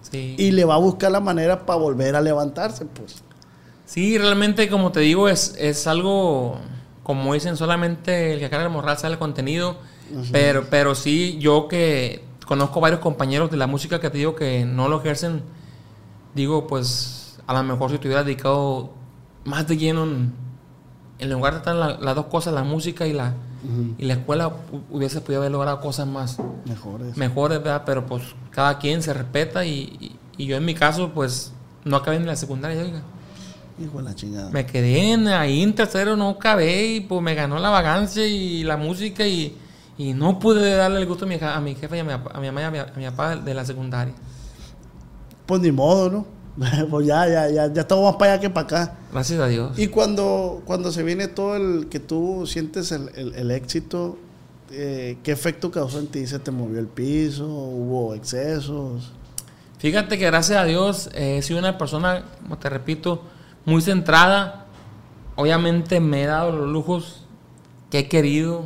Sí. 0.02 0.36
y 0.38 0.52
le 0.52 0.66
va 0.66 0.76
a 0.76 0.80
buscar 0.80 1.12
la 1.12 1.20
manera 1.20 1.66
para 1.66 1.78
volver 1.78 2.16
a 2.16 2.22
levantarse, 2.22 2.86
pues. 2.86 3.24
Sí, 3.86 4.18
realmente, 4.18 4.68
como 4.68 4.92
te 4.92 5.00
digo, 5.02 5.30
es, 5.30 5.54
es 5.60 5.86
algo, 5.86 6.58
como 7.04 7.34
dicen, 7.34 7.56
solamente 7.56 8.34
el 8.34 8.40
que 8.40 8.50
carga 8.50 8.66
el 8.66 8.72
morral 8.72 8.98
sale 8.98 9.14
el 9.14 9.20
contenido. 9.20 9.78
Pero, 10.32 10.66
pero 10.70 10.96
sí, 10.96 11.38
yo 11.40 11.68
que 11.68 12.24
conozco 12.46 12.82
varios 12.82 13.00
compañeros 13.00 13.50
de 13.52 13.58
la 13.58 13.68
música 13.68 14.00
que 14.02 14.10
te 14.10 14.18
digo 14.18 14.36
que 14.36 14.66
no 14.66 14.90
lo 14.90 15.00
ejercen, 15.00 15.42
digo, 16.36 16.68
pues 16.68 17.38
a 17.48 17.54
lo 17.54 17.64
mejor 17.64 17.92
si 17.92 17.98
te 17.98 18.10
dedicado 18.10 18.92
más 19.46 19.68
de 19.68 19.78
lleno 19.78 20.04
en, 20.04 20.34
en 21.22 21.30
lugar 21.32 21.54
de 21.54 21.60
estar 21.60 21.76
la- 21.76 21.98
las 22.00 22.16
dos 22.16 22.26
cosas, 22.26 22.54
la 22.54 22.64
música 22.64 23.08
y 23.08 23.14
la, 23.14 23.34
y 23.98 24.06
la 24.06 24.14
escuela, 24.16 24.50
hu- 24.50 24.82
hubiese 24.90 25.22
podido 25.22 25.42
haber 25.42 25.52
logrado 25.52 25.80
cosas 25.82 26.08
más 26.08 26.38
Mejores. 26.66 27.16
mejores, 27.16 27.60
¿verdad? 27.60 27.84
Pero 27.86 28.06
pues 28.06 28.24
cada 28.50 28.78
quien 28.80 29.02
se 29.04 29.14
respeta 29.14 29.64
y, 29.66 29.72
y- 30.00 30.16
y 30.38 30.46
yo 30.48 30.58
en 30.58 30.66
mi 30.66 30.74
caso, 30.74 31.12
pues 31.14 31.54
no 31.86 31.96
acabé 31.98 32.18
en 32.18 32.26
la 32.26 32.36
secundaria, 32.36 32.82
oiga. 32.82 33.02
Hijo 33.82 33.98
de 34.00 34.04
la 34.04 34.16
chingada. 34.16 34.50
Me 34.52 34.66
quedé 34.66 35.14
en 35.14 35.28
ahí 35.28 35.62
en 35.64 35.74
tercero, 35.74 36.16
no 36.16 36.30
acabé 36.30 36.86
y 36.88 37.02
pues 37.02 37.22
me 37.22 37.34
ganó 37.36 37.58
la 37.60 37.70
vagancia 37.70 38.26
y 38.28 38.64
la 38.64 38.78
música 38.78 39.26
y, 39.26 39.56
y 39.98 40.14
no 40.14 40.40
pude 40.40 40.76
darle 40.76 41.00
el 41.00 41.06
gusto 41.08 41.26
a 41.26 41.28
mi, 41.28 41.36
a 41.40 41.60
mi 41.60 41.76
jefe 41.76 41.98
y 41.98 42.00
a 42.00 42.04
mi, 42.04 42.10
papá- 42.12 42.32
a 42.36 42.40
mi 42.40 42.48
mamá 42.48 42.62
y 42.62 42.64
a 42.66 42.72
mi, 42.72 42.78
a 42.80 42.94
mi 42.96 43.06
papá 43.06 43.36
de 43.36 43.54
la 43.54 43.64
secundaria. 43.66 44.14
Pues 45.46 45.62
ni 45.62 45.72
modo, 45.72 46.10
¿no? 46.10 46.26
pues 46.90 47.06
ya, 47.08 47.28
ya, 47.28 47.50
ya, 47.50 47.74
ya 47.74 47.82
estamos 47.82 48.06
más 48.06 48.16
para 48.16 48.34
allá 48.34 48.42
que 48.42 48.50
para 48.50 48.66
acá. 48.66 48.98
Gracias 49.12 49.40
a 49.40 49.48
Dios. 49.48 49.78
Y 49.80 49.88
cuando, 49.88 50.62
cuando 50.66 50.92
se 50.92 51.04
viene 51.04 51.28
todo 51.28 51.56
el 51.56 51.88
que 51.90 52.00
tú 52.00 52.46
sientes 52.48 52.92
el, 52.92 53.10
el- 53.16 53.36
el 53.36 53.52
éxito, 53.52 54.18
eh, 54.72 55.18
¿qué 55.24 55.32
efecto 55.32 55.72
causó 55.72 56.00
en 56.00 56.08
ti? 56.08 56.28
¿Se 56.28 56.40
te 56.40 56.52
movió 56.52 56.80
el 56.80 56.88
piso? 56.88 57.46
¿Hubo 57.48 58.14
excesos? 58.16 59.12
Fíjate 59.80 60.18
que 60.18 60.26
gracias 60.26 60.60
a 60.60 60.66
Dios 60.66 61.10
eh, 61.14 61.38
he 61.38 61.42
sido 61.42 61.60
una 61.60 61.78
persona, 61.78 62.24
como 62.44 62.58
te 62.58 62.70
repito, 62.70 63.24
muy 63.66 63.82
centrada 63.82 64.58
obviamente 65.36 66.00
me 66.00 66.24
he 66.24 66.26
dado 66.28 66.52
los 66.52 66.70
lujos 66.70 67.24
que 67.90 68.00
he 68.00 68.08
querido, 68.08 68.66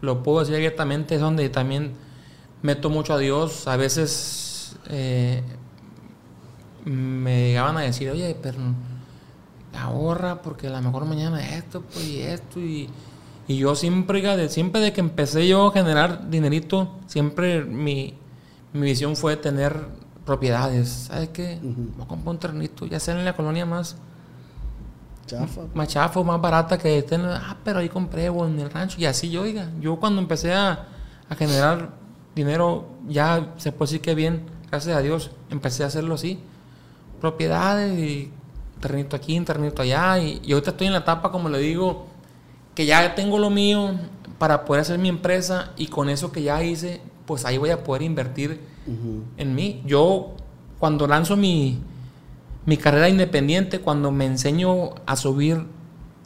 lo 0.00 0.22
puedo 0.22 0.40
decir 0.40 0.54
abiertamente, 0.54 1.16
es 1.16 1.20
donde 1.20 1.48
también 1.48 1.92
meto 2.62 2.88
mucho 2.88 3.14
a 3.14 3.18
Dios. 3.18 3.66
A 3.66 3.76
veces 3.76 4.76
eh, 4.90 5.42
me 6.84 7.48
llegaban 7.48 7.76
a 7.76 7.80
decir, 7.80 8.10
oye, 8.10 8.36
pero 8.40 8.58
ahorra 9.78 10.42
porque 10.42 10.66
a 10.66 10.70
lo 10.70 10.82
mejor 10.82 11.04
mañana 11.04 11.56
esto, 11.56 11.82
pues 11.82 12.06
y 12.06 12.22
esto, 12.22 12.60
y, 12.60 12.88
y 13.46 13.56
yo 13.56 13.74
siempre, 13.74 14.48
siempre 14.48 14.80
de 14.80 14.92
que 14.92 15.00
empecé 15.00 15.46
yo 15.46 15.68
a 15.68 15.72
generar 15.72 16.28
dinerito, 16.30 16.96
siempre 17.06 17.64
mi, 17.64 18.14
mi 18.72 18.82
visión 18.82 19.16
fue 19.16 19.36
tener 19.36 19.76
propiedades. 20.24 20.88
¿Sabes 21.08 21.30
qué? 21.30 21.58
Voy 21.62 22.04
a 22.04 22.06
comprar 22.06 22.34
un 22.34 22.38
terrenito, 22.38 22.86
ya 22.86 23.00
sea 23.00 23.18
en 23.18 23.24
la 23.24 23.34
colonia 23.34 23.64
más 23.64 23.96
Chafa. 25.26 25.62
más 25.74 25.88
chafo, 25.88 26.24
más 26.24 26.40
barata 26.40 26.78
que 26.78 26.98
estén. 26.98 27.22
Ah, 27.24 27.56
pero 27.62 27.80
ahí 27.80 27.88
compré 27.88 28.28
o 28.30 28.46
en 28.46 28.58
el 28.58 28.70
rancho. 28.70 28.98
Y 28.98 29.04
así 29.06 29.30
yo, 29.30 29.42
oiga, 29.42 29.70
yo 29.80 29.96
cuando 29.96 30.20
empecé 30.20 30.54
a, 30.54 30.86
a 31.28 31.34
generar 31.34 31.90
dinero, 32.34 32.88
ya 33.06 33.52
se 33.58 33.72
puede 33.72 33.88
decir 33.90 34.00
que 34.00 34.14
bien, 34.14 34.46
gracias 34.70 34.96
a 34.96 35.00
Dios, 35.00 35.30
empecé 35.50 35.84
a 35.84 35.86
hacerlo 35.88 36.14
así. 36.14 36.38
Propiedades 37.20 37.98
y 37.98 38.30
terrenito 38.80 39.16
aquí, 39.16 39.40
terrenito 39.40 39.82
allá. 39.82 40.18
Y, 40.18 40.40
y 40.44 40.52
ahorita 40.52 40.70
estoy 40.70 40.86
en 40.86 40.92
la 40.92 41.00
etapa, 41.00 41.30
como 41.30 41.48
le 41.48 41.58
digo, 41.58 42.06
que 42.74 42.86
ya 42.86 43.14
tengo 43.14 43.38
lo 43.38 43.50
mío 43.50 43.94
para 44.38 44.64
poder 44.64 44.82
hacer 44.82 44.98
mi 44.98 45.08
empresa 45.08 45.72
y 45.76 45.88
con 45.88 46.08
eso 46.08 46.30
que 46.30 46.42
ya 46.42 46.62
hice, 46.62 47.00
pues 47.26 47.44
ahí 47.44 47.58
voy 47.58 47.70
a 47.70 47.82
poder 47.82 48.02
invertir 48.02 48.60
en 49.36 49.54
mí. 49.54 49.82
Yo, 49.84 50.34
cuando 50.78 51.06
lanzo 51.06 51.36
mi, 51.36 51.78
mi 52.64 52.76
carrera 52.76 53.08
independiente, 53.08 53.80
cuando 53.80 54.10
me 54.10 54.24
enseño 54.24 54.90
a 55.04 55.16
subir 55.16 55.66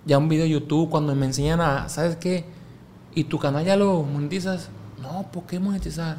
ya 0.05 0.19
un 0.19 0.29
video 0.29 0.45
de 0.45 0.51
YouTube, 0.51 0.91
cuando 0.91 1.15
me 1.15 1.27
enseñan 1.27 1.61
a, 1.61 1.89
¿sabes 1.89 2.17
qué? 2.17 2.45
¿Y 3.15 3.25
tu 3.25 3.39
canal 3.39 3.65
ya 3.65 3.77
lo 3.77 4.03
monetizas? 4.03 4.69
No, 5.01 5.27
¿por 5.33 5.45
qué 5.45 5.59
monetizar? 5.59 6.19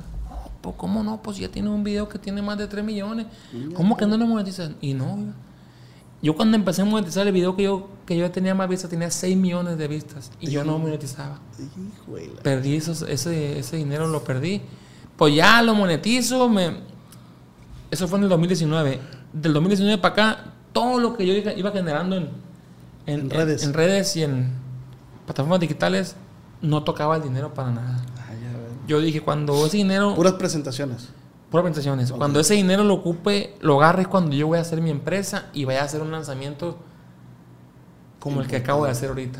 Pues 0.64 0.76
¿cómo 0.78 1.03
no? 1.03 1.22
Pues 1.22 1.38
ya 1.38 1.49
tiene 1.49 1.70
un 1.70 1.84
video 1.84 2.07
que 2.09 2.18
tiene 2.18 2.41
más 2.41 2.57
de 2.57 2.68
3 2.68 2.84
millones. 2.84 3.28
¿Cómo 3.76 3.95
que 3.97 4.07
no 4.07 4.18
lo 4.18 4.26
monetizas? 4.26 4.72
Y 4.82 4.93
no, 4.93 5.20
yo 6.22 6.36
cuando 6.38 6.55
empecé 6.55 6.82
a 6.84 6.86
monetizar 6.86 7.28
el 7.28 7.34
video 7.34 7.55
que 7.57 7.64
yo, 7.64 7.89
que 8.05 8.16
yo 8.18 8.32
tenía 8.32 8.55
más 8.55 8.70
vistas, 8.70 8.89
tenía 8.89 9.11
6 9.11 9.36
millones 9.36 9.78
de 9.78 9.88
vistas 9.89 10.32
y 10.39 10.49
yo 10.51 10.64
no 10.64 10.80
monetizaba. 10.80 11.39
Híjole. 11.59 12.30
Perdí 12.41 12.78
esos, 12.78 13.01
ese, 13.01 13.59
ese 13.59 13.76
dinero, 13.76 14.07
lo 14.07 14.24
perdí. 14.24 14.61
Pues 15.18 15.36
ya 15.36 15.61
lo 15.61 15.76
monetizo, 15.76 16.47
me... 16.47 16.78
eso 17.91 18.07
fue 18.07 18.18
en 18.20 18.24
el 18.24 18.30
2019. 18.30 18.99
Del 19.34 19.51
2019 19.53 20.01
para 20.01 20.14
acá, 20.14 20.45
todo 20.72 20.97
lo 20.99 21.16
que 21.18 21.26
yo 21.28 21.34
iba- 21.34 21.72
generando 21.72 22.16
en, 22.16 22.30
En 23.05 23.30
redes. 23.30 23.64
en 23.64 23.74
redes 23.74 24.16
y 24.16 24.24
en 24.24 24.49
plataformas 25.26 25.59
digitales, 25.59 26.16
no 26.61 26.84
tocaba 26.84 27.18
el 27.18 27.24
dinero 27.24 27.53
para 27.53 27.72
nada. 27.72 28.05
Ay. 28.84 28.88
Yo 28.89 28.99
dije, 29.01 29.21
cuando 29.21 29.65
ese 29.65 29.77
dinero... 29.77 30.13
Puras 30.15 30.34
presentaciones. 30.34 31.09
Puras 31.49 31.63
presentaciones. 31.63 32.11
Cuando 32.11 32.39
ese 32.39 32.53
dinero 32.55 32.84
lo 32.84 32.95
ocupe, 32.95 33.55
lo 33.61 33.77
agarre 33.81 34.05
cuando 34.05 34.36
yo 34.36 34.47
voy 34.47 34.57
a 34.57 34.61
hacer 34.61 34.81
mi 34.81 34.89
empresa 34.89 35.45
y 35.53 35.65
vaya 35.65 35.81
a 35.81 35.86
hacer 35.86 36.01
un 36.01 36.11
lanzamiento 36.11 36.77
como 38.19 38.41
el 38.41 38.47
que 38.47 38.55
acabo 38.57 38.86
de 38.86 38.91
hacer 38.91 39.09
ahorita. 39.09 39.39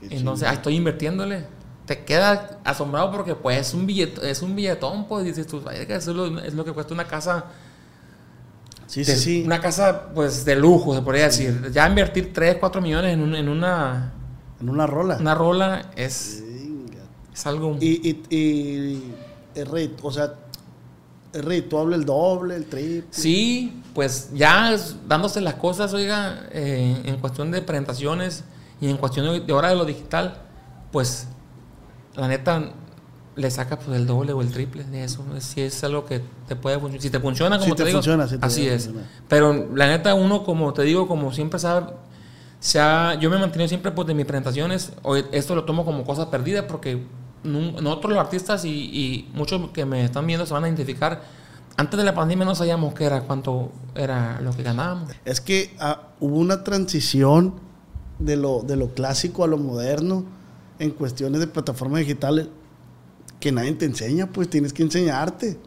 qué 0.00 0.16
Entonces, 0.16 0.48
ah, 0.48 0.54
estoy 0.54 0.76
invirtiéndole. 0.76 1.44
Te 1.86 2.04
queda 2.04 2.58
asombrado 2.64 3.12
porque 3.12 3.34
pues 3.36 3.58
es 3.68 3.74
un 3.74 3.86
billet, 3.86 4.18
es 4.24 4.42
un 4.42 4.56
billetón, 4.56 5.06
pues 5.06 5.24
dices 5.24 5.46
tú, 5.46 5.60
"Vaya, 5.60 5.86
que 5.86 5.94
eso 5.94 6.10
es 6.10 6.16
lo, 6.16 6.40
es 6.40 6.54
lo 6.54 6.64
que 6.64 6.72
cuesta 6.72 6.92
una 6.94 7.06
casa, 7.06 7.44
Sí, 8.88 9.04
de- 9.04 9.14
sí, 9.14 9.20
sí. 9.20 9.42
una 9.44 9.60
casa 9.60 10.08
pues 10.14 10.44
de 10.44 10.56
lujo, 10.56 10.94
se 10.94 11.02
podría 11.02 11.24
decir. 11.26 11.70
Ya 11.72 11.88
invertir 11.88 12.32
3, 12.32 12.56
4 12.58 12.80
millones 12.80 13.14
en, 13.14 13.20
un- 13.22 13.34
en 13.36 13.48
una, 13.48 14.12
En 14.60 14.68
una 14.68 14.86
rola. 14.86 15.16
una 15.20 15.34
rola 15.34 15.90
es. 15.94 16.42
Es 17.36 17.46
algo... 17.46 17.76
Y, 17.80 18.08
y, 18.08 18.34
y 18.34 19.12
es 19.54 19.68
reit- 19.68 19.98
o 20.02 20.10
sea, 20.10 20.32
es 21.32 21.44
redituable 21.44 21.96
el 21.96 22.04
doble, 22.06 22.56
el 22.56 22.64
triple. 22.64 23.04
Sí, 23.10 23.82
pues 23.94 24.30
ya 24.32 24.72
es- 24.72 24.96
dándose 25.06 25.40
las 25.42 25.54
cosas, 25.54 25.92
oiga, 25.92 26.48
eh, 26.50 27.02
en 27.04 27.18
cuestión 27.18 27.50
de 27.50 27.60
presentaciones 27.60 28.44
y 28.80 28.88
en 28.88 28.96
cuestión 28.96 29.26
de, 29.26 29.40
de 29.40 29.52
hora 29.52 29.68
de 29.68 29.76
lo 29.76 29.84
digital, 29.84 30.38
pues 30.92 31.28
la 32.14 32.26
neta 32.28 32.72
le 33.34 33.50
saca 33.50 33.78
pues 33.78 33.94
el 33.98 34.06
doble 34.06 34.32
o 34.32 34.40
el 34.40 34.50
triple 34.50 34.84
de 34.84 35.04
eso. 35.04 35.22
Si 35.40 35.60
es 35.60 35.84
algo 35.84 36.06
que 36.06 36.22
te 36.48 36.56
puede 36.56 36.76
funcionar. 36.78 37.02
Si 37.02 37.10
te 37.10 37.20
funciona, 37.20 37.58
como 37.58 37.66
Sí 37.72 37.76
te, 37.76 37.82
te 37.82 37.88
digo, 37.88 37.98
funciona, 37.98 38.26
sí 38.26 38.38
te 38.38 38.46
así 38.46 38.66
es. 38.66 38.84
funcionar. 38.84 39.10
Pero 39.28 39.68
la 39.74 39.88
neta, 39.88 40.14
uno, 40.14 40.42
como 40.42 40.72
te 40.72 40.82
digo, 40.84 41.06
como 41.06 41.30
siempre 41.34 41.58
sabe, 41.60 41.88
se 42.60 42.80
ha- 42.80 43.14
yo 43.20 43.28
me 43.28 43.36
he 43.36 43.38
mantenido 43.38 43.68
siempre 43.68 43.92
pues, 43.92 44.06
de 44.08 44.14
mis 44.14 44.24
presentaciones. 44.24 44.92
Hoy, 45.02 45.26
esto 45.32 45.54
lo 45.54 45.64
tomo 45.64 45.84
como 45.84 46.04
cosa 46.04 46.30
perdida 46.30 46.66
porque 46.66 47.04
nosotros 47.44 48.12
los 48.12 48.18
artistas 48.20 48.64
y, 48.64 48.70
y 48.70 49.30
muchos 49.34 49.70
que 49.70 49.84
me 49.84 50.04
están 50.04 50.26
viendo 50.26 50.46
se 50.46 50.52
van 50.54 50.64
a 50.64 50.68
identificar. 50.68 51.22
Antes 51.76 51.98
de 51.98 52.04
la 52.04 52.14
pandemia 52.14 52.44
no 52.44 52.54
sabíamos 52.54 52.94
qué 52.94 53.04
era, 53.04 53.20
cuánto 53.22 53.70
era 53.94 54.40
lo 54.40 54.50
que 54.52 54.62
ganábamos. 54.62 55.10
Es 55.24 55.40
que 55.40 55.74
ah, 55.78 56.08
hubo 56.20 56.36
una 56.38 56.64
transición 56.64 57.54
de 58.18 58.36
lo, 58.36 58.62
de 58.62 58.76
lo 58.76 58.88
clásico 58.94 59.44
a 59.44 59.46
lo 59.46 59.58
moderno 59.58 60.24
en 60.78 60.90
cuestiones 60.90 61.40
de 61.40 61.46
plataformas 61.46 62.00
digitales 62.00 62.48
que 63.40 63.52
nadie 63.52 63.72
te 63.72 63.84
enseña, 63.84 64.26
pues 64.26 64.48
tienes 64.48 64.72
que 64.72 64.82
enseñarte. 64.82 65.58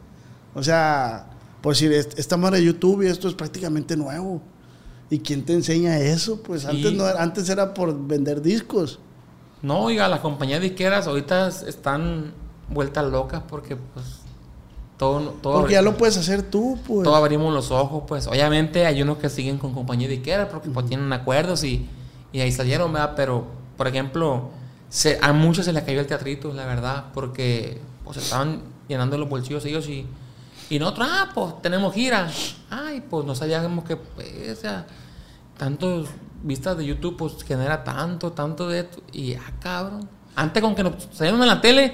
O 0.55 0.63
sea, 0.63 1.27
pues 1.61 1.79
decir, 1.79 1.93
est- 1.93 2.17
esta 2.17 2.37
madre 2.37 2.57
de 2.59 2.65
YouTube 2.65 3.03
y 3.03 3.07
esto 3.07 3.27
es 3.27 3.35
prácticamente 3.35 3.95
nuevo. 3.95 4.41
¿Y 5.11 5.19
quién 5.19 5.43
te 5.45 5.53
enseña 5.53 5.99
eso? 5.99 6.41
Pues 6.41 6.61
Sí. 6.63 6.67
antes, 6.69 6.93
no 6.93 7.05
antes 7.05 7.49
era 7.49 7.73
por 7.73 7.95
vender 8.07 8.41
discos. 8.41 8.99
No, 9.61 9.79
oiga, 9.81 10.07
las 10.07 10.19
compañías 10.21 10.61
disqueras 10.61 11.07
ahorita 11.07 11.47
están 11.49 12.33
vueltas 12.69 13.05
locas 13.05 13.41
porque 13.47 13.75
pues 13.75 14.05
todo, 14.97 15.19
todo, 15.41 15.59
Porque 15.59 15.73
ya 15.73 15.81
lo 15.81 15.95
puedes 15.97 16.17
hacer 16.17 16.43
tú, 16.43 16.77
pues. 16.85 17.03
todo 17.03 17.15
abrimos 17.15 17.53
los 17.53 17.71
ojos, 17.71 18.03
pues 18.07 18.27
obviamente 18.27 18.85
hay 18.85 19.01
unos 19.01 19.17
que 19.17 19.29
siguen 19.29 19.57
con 19.57 19.73
compañías 19.73 20.09
disqueras 20.09 20.49
porque 20.51 20.69
pues 20.69 20.85
tienen 20.87 21.11
acuerdos 21.13 21.63
y, 21.63 21.87
y 22.33 22.41
ahí 22.41 22.51
salieron, 22.51 22.91
¿verdad? 22.91 23.13
Pero, 23.15 23.45
por 23.77 23.87
ejemplo, 23.87 24.49
se- 24.89 25.17
a 25.21 25.31
muchos 25.33 25.65
se 25.65 25.73
les 25.73 25.83
cayó 25.83 26.01
el 26.01 26.07
teatrito, 26.07 26.53
la 26.53 26.65
verdad, 26.65 27.05
porque 27.13 27.79
pues 28.03 28.17
estaban 28.17 28.61
llenando 28.89 29.17
los 29.17 29.29
bolsillos 29.29 29.63
ellos 29.65 29.87
y, 29.87 30.05
y 30.69 30.79
nosotros, 30.79 31.07
ah, 31.09 31.29
pues 31.33 31.61
tenemos 31.61 31.93
gira. 31.93 32.29
Ay, 32.69 33.01
pues 33.09 33.25
no 33.25 33.35
sabíamos 33.35 33.85
que, 33.85 33.95
pues, 33.95 34.57
o 34.57 34.59
sea, 34.59 34.85
tantos 35.57 36.07
vistas 36.43 36.77
de 36.77 36.85
YouTube, 36.85 37.17
pues 37.17 37.43
genera 37.43 37.83
tanto, 37.83 38.31
tanto 38.31 38.67
de 38.67 38.81
esto. 38.81 39.01
Y 39.11 39.33
ah, 39.33 39.53
cabrón. 39.59 40.07
Antes 40.35 40.61
con 40.61 40.75
que 40.75 40.83
nos 40.83 41.09
salieron 41.11 41.41
en 41.41 41.47
la 41.47 41.59
tele, 41.59 41.93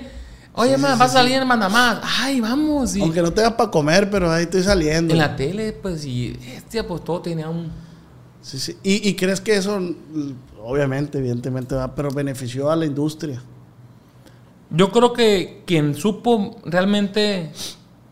oye, 0.54 0.76
Sí, 0.76 0.82
man, 0.82 0.94
sí, 0.94 1.00
va 1.00 1.06
a 1.06 1.10
salir 1.10 1.42
en 1.42 1.48
Más. 1.48 2.00
Ay, 2.20 2.42
vamos. 2.42 2.96
Y 2.96 3.02
Aunque 3.02 3.22
no 3.22 3.32
tengas 3.32 3.54
para 3.54 3.72
comer, 3.72 4.10
pero 4.10 4.32
ahí 4.32 4.44
estoy 4.44 4.64
saliendo. 4.64 5.14
en 5.14 5.20
la 5.20 5.36
tele, 5.36 5.74
pues, 5.74 6.06
y 6.06 6.38
este, 6.56 6.84
pues 6.84 7.04
todo 7.04 7.22
tenía 7.22 7.50
un. 7.50 7.72
Sí, 8.42 8.60
sí. 8.60 8.78
¿Y, 8.84 9.10
y 9.10 9.16
crees 9.16 9.42
que 9.42 9.56
eso, 9.56 9.80
obviamente, 10.64 11.18
evidentemente, 11.18 11.74
va, 11.74 11.96
pero 11.96 12.12
benefició 12.12 12.70
a 12.70 12.76
la 12.76 12.86
industria? 12.86 13.42
Yo 14.70 14.92
creo 14.92 15.14
que 15.14 15.64
quien 15.66 15.96
supo 15.96 16.58
realmente 16.66 17.52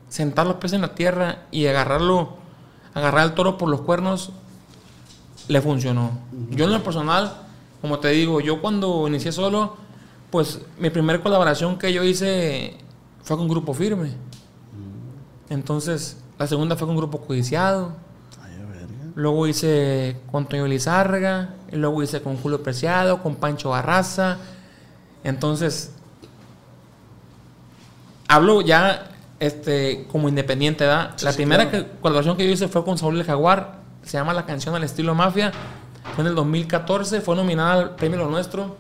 sentar 0.10 0.46
los 0.46 0.58
pies 0.58 0.74
en 0.74 0.82
la 0.82 0.96
tierra 0.96 1.48
y 1.52 1.66
agarrarlo, 1.66 2.38
agarrar 2.94 3.22
al 3.22 3.36
toro 3.36 3.58
por 3.58 3.70
los 3.70 3.82
cuernos, 3.82 4.32
le 5.48 5.62
funcionó. 5.62 6.12
Yo 6.52 6.66
en 6.66 6.72
lo 6.72 6.84
personal, 6.84 7.34
como 7.82 8.00
te 8.00 8.10
digo, 8.10 8.40
yo 8.42 8.62
cuando 8.62 9.08
inicié 9.08 9.32
solo, 9.32 9.76
pues 10.32 10.60
mi 10.80 10.90
primera 10.90 11.22
colaboración 11.22 11.78
que 11.78 11.92
yo 11.94 12.04
hice 12.04 12.78
fue 13.24 13.38
con 13.38 13.48
Grupo 13.48 13.74
Firme. 13.74 14.12
Entonces, 15.50 16.18
la 16.40 16.48
segunda 16.48 16.76
fue 16.76 16.88
con 16.88 16.98
Grupo 16.98 17.22
Codiciado. 17.22 17.92
Ay, 18.44 18.56
a 18.56 18.66
verga. 18.66 18.88
Luego 19.16 19.48
hice 19.48 20.18
con 20.32 20.48
Toño 20.48 20.66
Lizárraga, 20.68 21.56
y 21.72 21.76
luego 21.76 22.02
hice 22.02 22.22
con 22.22 22.38
Julio 22.38 22.64
Preciado, 22.64 23.22
con 23.22 23.36
Pancho 23.36 23.70
Barraza. 23.70 24.38
Entonces, 25.24 25.92
hablo 28.28 28.62
ya 28.62 29.10
este, 29.40 30.08
como 30.12 30.30
independiente, 30.30 30.86
¿verdad? 30.86 31.12
Sí, 31.18 31.26
la 31.26 31.32
sí, 31.32 31.38
primera 31.38 31.70
claro. 31.70 31.86
que- 31.86 32.00
colaboración 32.00 32.38
que 32.38 32.46
yo 32.48 32.52
hice 32.54 32.68
fue 32.68 32.84
con 32.84 32.98
Saúl 32.98 33.20
el 33.20 33.26
Jaguar, 33.26 33.83
se 34.04 34.18
llama 34.18 34.34
La 34.34 34.46
canción 34.46 34.76
al 34.76 34.84
estilo 34.84 35.16
mafia. 35.16 35.52
Fue 36.16 36.24
en 36.24 36.28
el 36.30 36.36
2014, 36.36 37.22
fue 37.22 37.36
nominada 37.36 37.74
al 37.74 37.96
premio 37.96 38.20
Lo 38.20 38.30
Nuestro 38.30 38.78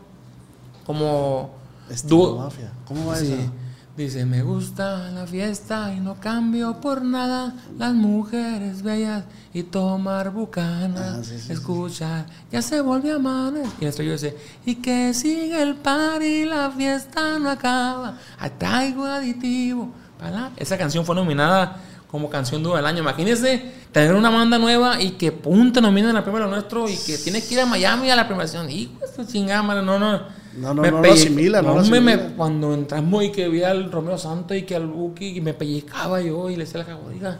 como 0.85 1.51
Estilo 1.89 2.17
dúo- 2.17 2.37
mafia. 2.43 2.71
¿Cómo 2.87 3.07
va 3.07 3.15
Sí. 3.17 3.31
esa? 3.33 3.51
Dice, 3.95 4.25
me 4.25 4.41
gusta 4.41 5.11
la 5.11 5.27
fiesta 5.27 5.93
y 5.93 5.99
no 5.99 6.15
cambio 6.15 6.81
por 6.81 7.03
nada 7.03 7.53
las 7.77 7.93
mujeres 7.93 8.81
bellas 8.81 9.23
y 9.53 9.61
tomar 9.61 10.31
bucana, 10.31 11.17
Ah, 11.19 11.23
sí, 11.23 11.37
sí, 11.37 11.39
sí. 11.45 11.53
escuchar, 11.53 12.25
ya 12.51 12.63
se 12.63 12.81
volvió 12.81 13.13
a 13.13 13.15
amanecer. 13.17 13.69
Y 13.79 13.85
esto 13.85 14.01
yo 14.01 14.13
dice, 14.13 14.35
y 14.65 14.75
que 14.77 15.13
sigue 15.13 15.61
el 15.61 15.75
party, 15.75 16.45
la 16.45 16.71
fiesta 16.71 17.37
no 17.37 17.51
acaba, 17.51 18.17
atraigo 18.39 19.05
aditivo. 19.05 19.89
para 20.19 20.31
la-". 20.31 20.51
Esa 20.57 20.75
canción 20.77 21.05
fue 21.05 21.13
nominada 21.15 21.77
como 22.13 22.29
canción 22.29 22.61
dura 22.61 22.77
del 22.77 22.85
año. 22.85 22.99
Imagínense 22.99 23.71
tener 23.91 24.13
una 24.13 24.29
banda 24.29 24.59
nueva 24.59 25.01
y 25.01 25.13
que 25.13 25.31
punta 25.31 25.81
nominen 25.81 26.11
a 26.11 26.13
la 26.13 26.23
primera 26.23 26.45
nuestro 26.45 26.87
y 26.87 26.95
que 26.95 27.17
tiene 27.17 27.41
que 27.43 27.55
ir 27.55 27.59
a 27.61 27.65
Miami 27.65 28.11
a 28.11 28.15
la 28.15 28.27
premiación. 28.27 28.69
Hijo 28.69 28.93
de 29.17 29.25
chingada, 29.25 29.63
madre, 29.63 29.83
no, 29.83 29.97
no. 29.97 30.19
No, 30.55 30.75
no, 30.75 30.83
Me 30.83 30.91
no 30.91 30.97
lo 30.97 31.03
pelle- 31.03 31.13
asimila, 31.13 31.63
no 31.63 31.69
lo 31.69 31.83
me- 31.85 31.99
me- 31.99 32.11
asimila. 32.13 32.35
cuando 32.37 32.71
entramos 32.75 33.23
y 33.23 33.31
que 33.31 33.49
vi 33.49 33.63
al 33.63 33.91
Romeo 33.91 34.19
Santos 34.19 34.55
y 34.55 34.61
que 34.61 34.75
al 34.75 34.85
Buki 34.85 35.37
y 35.37 35.41
me 35.41 35.55
pellizcaba 35.55 36.21
yo 36.21 36.51
y 36.51 36.55
le 36.55 36.65
decía 36.65 36.81
a 36.81 36.83
la 36.83 36.89
cabo, 36.91 37.09
diga, 37.09 37.39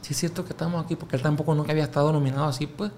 si 0.00 0.14
es 0.14 0.18
cierto 0.20 0.42
que 0.42 0.52
estamos 0.54 0.82
aquí, 0.82 0.96
porque 0.96 1.16
él 1.16 1.22
tampoco 1.22 1.54
nunca 1.54 1.72
había 1.72 1.84
estado 1.84 2.10
nominado 2.10 2.46
así, 2.46 2.66
pues. 2.66 2.90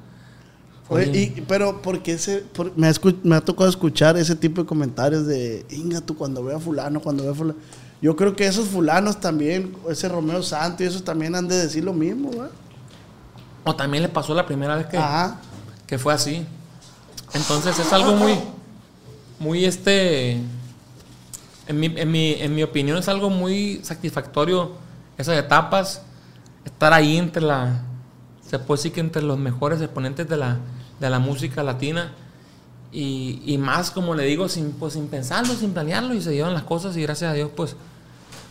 Oye, 0.89 1.11
y, 1.37 1.41
pero 1.49 1.83
porque 1.83 2.13
ese, 2.13 2.45
por- 2.55 2.71
me, 2.79 2.87
ha 2.87 2.91
escu- 2.93 3.19
me 3.25 3.35
ha 3.35 3.41
tocado 3.41 3.69
escuchar 3.69 4.17
ese 4.17 4.37
tipo 4.37 4.61
de 4.63 4.69
comentarios 4.69 5.27
de, 5.27 5.67
Inga, 5.71 6.01
tú 6.01 6.17
cuando 6.17 6.45
veo 6.45 6.59
a 6.59 6.61
fulano, 6.61 7.01
cuando 7.01 7.25
veo 7.25 7.33
a 7.33 7.35
fulano. 7.35 7.59
Yo 8.03 8.15
creo 8.15 8.37
que 8.37 8.47
esos 8.47 8.69
fulanos 8.69 9.21
también, 9.21 9.75
ese 9.89 10.09
Romeo 10.09 10.43
Santos 10.43 10.81
y 10.83 10.85
esos 10.85 11.03
también 11.03 11.35
han 11.35 11.49
de 11.49 11.57
decir 11.57 11.83
lo 11.83 11.93
mismo, 11.93 12.31
¿verdad? 12.31 12.51
O 13.65 13.75
también 13.75 14.03
le 14.03 14.09
pasó 14.09 14.35
la 14.35 14.47
primera 14.47 14.77
vez 14.77 14.87
que, 14.87 14.99
Ajá. 14.99 15.41
que 15.87 15.99
fue 15.99 16.13
así. 16.13 16.47
Entonces 17.33 17.79
es 17.79 17.93
algo 17.93 18.15
muy, 18.15 18.39
muy 19.39 19.65
este, 19.65 20.41
en 21.67 21.81
mi, 21.81 21.87
en 21.87 22.11
mi, 22.11 22.33
en 22.35 22.55
mi 22.55 22.63
opinión 22.63 22.99
es 22.99 23.09
algo 23.09 23.31
muy 23.31 23.81
satisfactorio 23.83 24.73
esas 25.19 25.39
etapas, 25.39 26.03
estar 26.65 26.93
ahí 26.93 27.17
entre 27.17 27.43
la, 27.43 27.83
se 28.49 28.59
puede 28.59 28.79
decir 28.79 28.93
que 28.93 29.01
entre 29.01 29.23
los 29.23 29.39
mejores 29.39 29.81
exponentes 29.81 30.29
de 30.29 30.37
la, 30.37 30.59
de 31.01 31.11
la 31.11 31.19
música 31.19 31.63
latina 31.63 32.13
y, 32.97 33.43
y 33.45 33.59
más 33.59 33.91
como 33.91 34.15
le 34.15 34.25
digo, 34.25 34.49
sin, 34.49 34.71
pues, 34.73 34.95
sin 34.95 35.09
pensarlo, 35.09 35.55
sin 35.55 35.73
planearlo 35.73 36.15
y 36.15 36.23
se 36.23 36.33
llevan 36.35 36.55
las 36.55 36.63
cosas 36.63 36.97
y 36.97 37.03
gracias 37.03 37.31
a 37.31 37.35
Dios 37.35 37.51
pues 37.55 37.77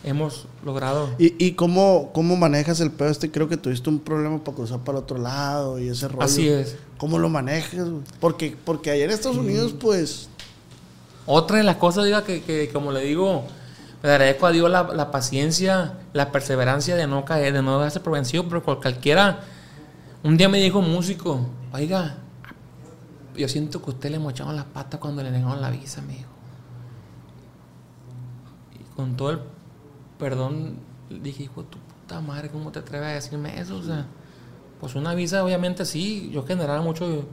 hemos 0.03 0.45
logrado. 0.63 1.09
¿Y, 1.17 1.33
y 1.43 1.53
cómo, 1.53 2.11
cómo 2.13 2.35
manejas 2.35 2.79
el 2.79 2.91
pedo 2.91 3.09
este? 3.09 3.31
Creo 3.31 3.49
que 3.49 3.57
tuviste 3.57 3.89
un 3.89 3.97
problema 3.99 4.37
para 4.43 4.55
cruzar 4.55 4.79
para 4.81 4.99
el 4.99 5.03
otro 5.03 5.17
lado 5.17 5.79
y 5.79 5.87
ese 5.89 6.07
rollo. 6.07 6.21
Así 6.23 6.47
es. 6.47 6.75
¿Cómo 6.99 7.17
lo 7.17 7.27
manejas? 7.27 7.87
Porque, 8.19 8.55
porque 8.63 8.91
allá 8.91 9.05
en 9.05 9.11
Estados 9.11 9.37
Unidos, 9.37 9.73
pues, 9.79 10.29
Otra 11.25 11.57
de 11.57 11.63
las 11.63 11.77
cosas, 11.77 12.05
diga, 12.05 12.23
que, 12.23 12.43
que 12.43 12.69
como 12.71 12.91
le 12.91 13.01
digo, 13.01 13.43
le 14.03 14.09
agradezco 14.11 14.45
a 14.45 14.51
Dios 14.51 14.69
la, 14.69 14.83
la 14.93 15.09
paciencia, 15.09 15.93
la 16.13 16.31
perseverancia 16.31 16.95
de 16.95 17.07
no 17.07 17.25
caer, 17.25 17.51
de 17.53 17.63
no 17.63 17.79
darse 17.79 17.99
por 17.99 18.13
vencido, 18.13 18.47
pero 18.47 18.61
cual- 18.63 18.77
cualquiera. 18.79 19.39
Un 20.23 20.37
día 20.37 20.49
me 20.49 20.59
dijo 20.59 20.77
un 20.79 20.91
músico, 20.91 21.47
oiga, 21.73 22.17
yo 23.37 23.47
siento 23.47 23.81
que 23.81 23.91
usted 23.91 24.11
le 24.11 24.19
mochaban 24.19 24.55
las 24.55 24.65
patas 24.65 24.99
cuando 24.99 25.23
le 25.23 25.31
negaron 25.31 25.61
la 25.61 25.69
visa, 25.69 26.01
me 26.01 26.13
dijo. 26.13 26.29
Y 28.79 28.95
con 28.95 29.15
todo 29.15 29.31
el 29.31 29.39
perdón, 30.19 30.75
dije, 31.09 31.43
hijo 31.43 31.63
tu 31.63 31.77
puta 31.79 32.21
madre, 32.21 32.49
¿cómo 32.49 32.71
te 32.71 32.79
atreves 32.79 33.07
a 33.09 33.13
decirme 33.13 33.59
eso? 33.59 33.77
O 33.77 33.83
sea, 33.83 34.05
pues 34.79 34.95
una 34.95 35.13
visa, 35.13 35.43
obviamente 35.43 35.85
sí, 35.85 36.29
yo 36.33 36.45
generaba 36.45 36.81
mucho 36.81 37.25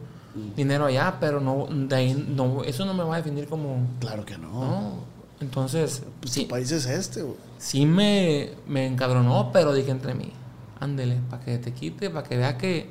dinero 0.56 0.86
allá, 0.86 1.18
pero 1.20 1.40
no, 1.40 1.66
de 1.70 1.94
ahí, 1.94 2.26
no, 2.34 2.64
eso 2.64 2.84
no 2.84 2.94
me 2.94 3.04
va 3.04 3.14
a 3.14 3.16
definir 3.18 3.46
como, 3.48 3.86
claro 4.00 4.24
que 4.24 4.38
no. 4.38 4.48
no. 4.50 5.12
Entonces, 5.40 6.02
Pues 6.20 6.32
sí, 6.32 6.42
tu 6.44 6.48
país 6.48 6.70
es 6.70 6.86
este, 6.86 7.22
güey. 7.22 7.36
sí 7.58 7.84
me, 7.84 8.50
me 8.66 8.86
encabronó, 8.86 9.50
pero 9.52 9.72
dije 9.74 9.90
entre 9.90 10.14
mí, 10.14 10.32
ándele, 10.80 11.20
para 11.28 11.44
que 11.44 11.58
te 11.58 11.72
quite, 11.72 12.10
para 12.10 12.26
que 12.28 12.36
vea 12.36 12.56
que 12.56 12.90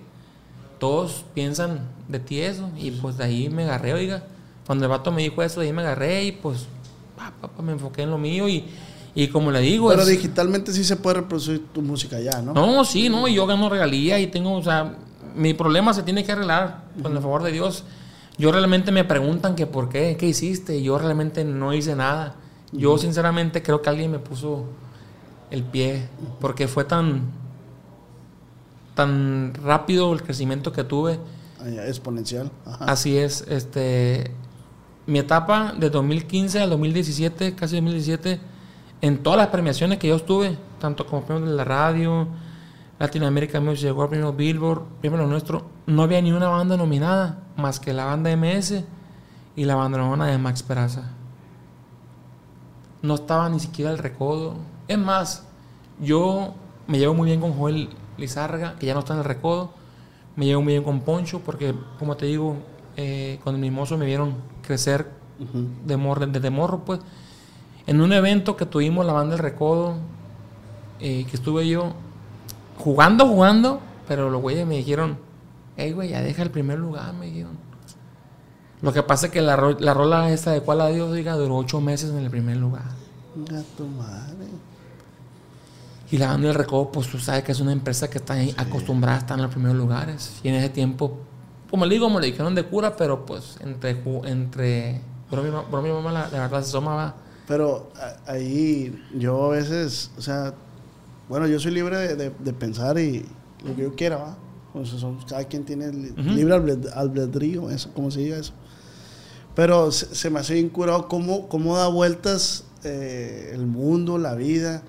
todos 0.82 1.24
piensan 1.34 1.80
de 2.10 2.20
ti 2.20 2.42
eso. 2.42 2.70
Y 2.76 2.92
pues 2.92 3.16
de 3.18 3.24
ahí 3.24 3.50
me 3.50 3.64
agarré, 3.64 3.94
oiga. 3.94 4.24
Cuando 4.66 4.86
el 4.86 4.90
vato 4.90 5.12
me 5.12 5.22
dijo 5.22 5.42
eso, 5.44 5.60
de 5.62 5.68
ahí 5.68 5.74
me 5.74 5.82
agarré 5.84 6.26
y 6.26 6.32
pues 6.34 6.66
pa, 7.16 7.32
pa, 7.40 7.48
pa, 7.48 7.62
me 7.64 7.72
enfoqué 7.74 8.02
en 8.02 8.10
lo 8.10 8.18
mío. 8.18 8.50
Y, 8.50 8.66
y 9.14 9.28
como 9.28 9.52
le 9.52 9.60
digo, 9.62 9.90
Pero 9.90 10.02
es- 10.02 10.08
digitalmente 10.08 10.74
sí 10.74 10.84
se 10.84 10.96
puede 10.96 11.18
reproducir 11.18 11.66
tu 11.74 11.82
música 11.82 12.18
allá, 12.18 12.42
¿no? 12.42 12.54
no, 12.54 12.84
sí, 12.84 13.10
no, 13.10 13.28
y 13.28 13.36
yo 13.36 13.46
gano 13.46 13.70
regalía 13.70 14.20
y 14.20 14.28
tengo, 14.28 14.54
o 14.54 14.64
sea, 14.64 14.96
mi 15.36 15.54
problema 15.54 15.94
se 15.94 16.04
tiene 16.04 16.24
que 16.24 16.32
arreglar, 16.32 16.84
con 17.02 17.16
el 17.16 17.22
favor 17.22 17.44
de 17.44 17.52
Dios. 17.52 17.84
Yo 18.38 18.52
realmente 18.52 18.92
me 18.92 19.04
preguntan 19.04 19.56
que 19.56 19.68
por 19.68 19.88
qué, 19.90 20.16
qué 20.18 20.28
hiciste, 20.28 20.78
y 20.78 20.84
yo 20.84 20.98
realmente 20.98 21.44
no 21.46 21.74
hice 21.74 21.96
nada. 21.96 22.36
Yo 22.72 22.98
sinceramente 22.98 23.62
creo 23.62 23.82
que 23.82 23.90
alguien 23.90 24.10
me 24.12 24.20
puso 24.20 24.66
el 25.52 25.64
pie, 25.64 26.08
porque 26.40 26.68
fue 26.70 26.86
tan, 26.86 27.24
tan 28.94 29.54
rápido 29.56 30.14
el 30.14 30.22
crecimiento 30.22 30.72
que 30.72 30.84
tuve. 30.84 31.20
Exponencial. 31.88 32.52
Ajá. 32.66 32.86
Así 32.86 33.18
es, 33.18 33.46
este, 33.48 34.32
mi 35.06 35.20
etapa 35.20 35.74
de 35.78 35.89
2015 35.89 36.60
al 36.60 36.70
2017, 36.70 37.56
casi 37.56 37.76
2017, 37.76 38.39
en 39.02 39.24
todas 39.24 39.38
las 39.38 39.48
premiaciones 39.48 40.00
que 40.00 40.08
yo 40.08 40.16
estuve, 40.16 40.58
tanto 40.80 41.06
como 41.06 41.24
premios 41.24 41.50
de 41.50 41.56
la 41.56 41.64
radio, 41.64 42.28
Latinoamérica 43.00 43.60
Music 43.60 43.89
Award, 43.89 44.10
premio 44.10 44.34
Billboard, 44.34 44.84
premio 45.00 45.18
Lo 45.18 45.28
Nuestro, 45.28 45.66
no 45.88 46.04
había 46.04 46.22
ni 46.22 46.32
una 46.32 46.50
banda 46.50 46.78
nominada, 46.78 47.39
más 47.58 47.80
que 47.80 47.94
la 47.94 48.06
banda 48.06 48.36
MS 48.36 48.84
y 49.56 49.66
la 49.66 49.76
banda 49.76 49.98
nueva 49.98 50.28
de 50.28 50.38
Max 50.38 50.62
Peraza. 50.62 51.12
No 53.02 53.16
estaba 53.16 53.50
ni 53.50 53.60
siquiera 53.60 53.92
el 53.92 53.98
recodo. 53.98 54.56
Es 54.88 55.00
más, 55.00 55.48
yo 56.00 56.54
me 56.88 57.00
llevo 57.00 57.16
muy 57.16 57.26
bien 57.26 57.42
con 57.42 57.54
Joel 57.54 57.89
Lizárraga, 58.18 58.76
que 58.80 58.86
ya 58.86 58.93
no 58.93 58.99
está 59.01 59.14
en 59.14 59.20
el 59.20 59.26
recodo. 59.26 59.72
Me 60.36 60.45
llevo 60.45 60.62
muy 60.62 60.74
bien 60.74 60.84
con 60.84 61.01
Poncho, 61.01 61.39
porque, 61.45 61.74
como 61.99 62.16
te 62.18 62.26
digo, 62.26 62.55
eh, 62.97 63.39
cuando 63.43 63.59
mis 63.59 63.72
mozos 63.72 63.97
me 63.99 64.05
vieron 64.05 64.36
crecer 64.66 65.07
de 65.86 65.97
morro, 65.97 66.28
desde 66.28 66.49
morro, 66.49 66.86
pues, 66.86 66.99
en 67.88 67.99
un 67.99 68.14
evento 68.14 68.55
que 68.55 68.66
tuvimos 68.66 69.05
la 69.05 69.14
banda 69.14 69.36
del 69.36 69.43
recodo, 69.43 69.95
eh, 70.99 71.26
que 71.30 71.36
estuve 71.36 71.68
yo 71.68 71.93
jugando, 72.78 73.28
jugando, 73.28 73.80
pero 74.07 74.30
los 74.30 74.41
güeyes 74.41 74.68
me 74.68 74.78
dijeron, 74.78 75.18
hey, 75.78 75.91
güey, 75.93 76.09
ya 76.09 76.22
deja 76.22 76.43
el 76.43 76.51
primer 76.51 76.78
lugar, 76.80 77.14
me 77.14 77.26
dijeron. 77.26 77.57
Lo 78.82 78.93
que 78.93 79.03
pasa 79.03 79.28
es 79.28 79.32
que 79.32 79.41
la, 79.41 79.55
ro- 79.55 79.78
la 79.80 79.93
rola 79.93 80.32
esta 80.32 80.51
de 80.51 80.62
cuál 80.62 80.82
adiós, 80.82 81.14
diga, 81.14 81.34
duró 81.36 81.57
ocho 81.57 81.82
meses 81.82 82.12
en 82.12 82.18
el 82.18 82.30
primer 82.30 82.57
lugar. 82.57 82.84
Tu 83.78 83.86
madre. 83.88 84.41
Y 86.12 86.18
la 86.18 86.28
banda 86.28 86.47
del 86.47 86.55
recodo, 86.57 86.91
pues 86.91 87.07
tú 87.07 87.18
sabes 87.20 87.43
que 87.43 87.53
es 87.53 87.59
una 87.62 87.72
empresa 87.72 88.09
que 88.09 88.18
está 88.18 88.34
ahí 88.34 88.53
acostumbrada 88.57 89.18
a 89.18 89.20
estar 89.22 89.38
en 89.38 89.43
los 89.43 89.51
primeros 89.51 89.78
lugares. 89.78 90.34
Y 90.43 90.49
en 90.49 90.55
ese 90.55 90.70
tiempo, 90.70 91.18
como 91.70 91.86
le 91.86 91.95
digo, 91.95 92.09
me 92.09 92.16
lo 92.16 92.26
dijeron 92.26 92.53
de 92.53 92.64
cura, 92.64 92.95
pero 92.97 93.26
pues 93.26 93.55
entre, 93.62 93.91
entre 94.26 95.01
broma 95.32 95.88
y 95.88 95.91
mamá, 95.91 96.12
la, 96.12 96.28
la 96.30 96.39
verdad 96.41 96.62
se 96.62 96.68
asomaba. 96.70 97.16
Pero 97.47 97.91
a- 97.95 98.32
ahí 98.34 99.01
yo 99.18 99.45
a 99.45 99.49
veces, 99.55 100.12
o 100.18 100.22
sea, 100.22 100.53
bueno, 101.30 101.47
yo 101.47 101.59
soy 101.62 101.72
libre 101.72 101.97
de, 101.97 102.16
de- 102.18 102.30
de 102.38 102.53
pensar 102.53 102.97
y 102.99 103.26
lo 103.64 103.74
que 103.76 103.84
yo 103.84 103.95
quiera, 103.95 104.18
¿va? 104.18 104.38
O 104.74 104.86
sea, 104.86 104.99
son- 104.99 105.18
cada 105.28 105.45
quien 105.45 105.64
tiene 105.64 105.91
li- 105.93 106.12
Ujú. 106.12 106.22
libre 106.32 106.55
albed- 106.55 106.91
albedrío, 106.93 107.70
eso, 107.70 107.89
¿cómo 107.93 108.12
se 108.12 108.20
diga 108.20 108.38
eso? 108.38 108.51
Pero 109.55 109.91
se, 109.91 110.14
se 110.14 110.30
me 110.30 110.39
hace 110.41 110.55
bien 110.55 110.68
curado 110.70 111.07
cómo, 111.07 111.47
cómo 111.47 111.78
da 111.78 111.88
vueltas 111.88 112.66
eh, 112.84 113.51
el 113.53 113.66
mundo, 113.66 114.18
la 114.18 114.34
vida. 114.36 114.82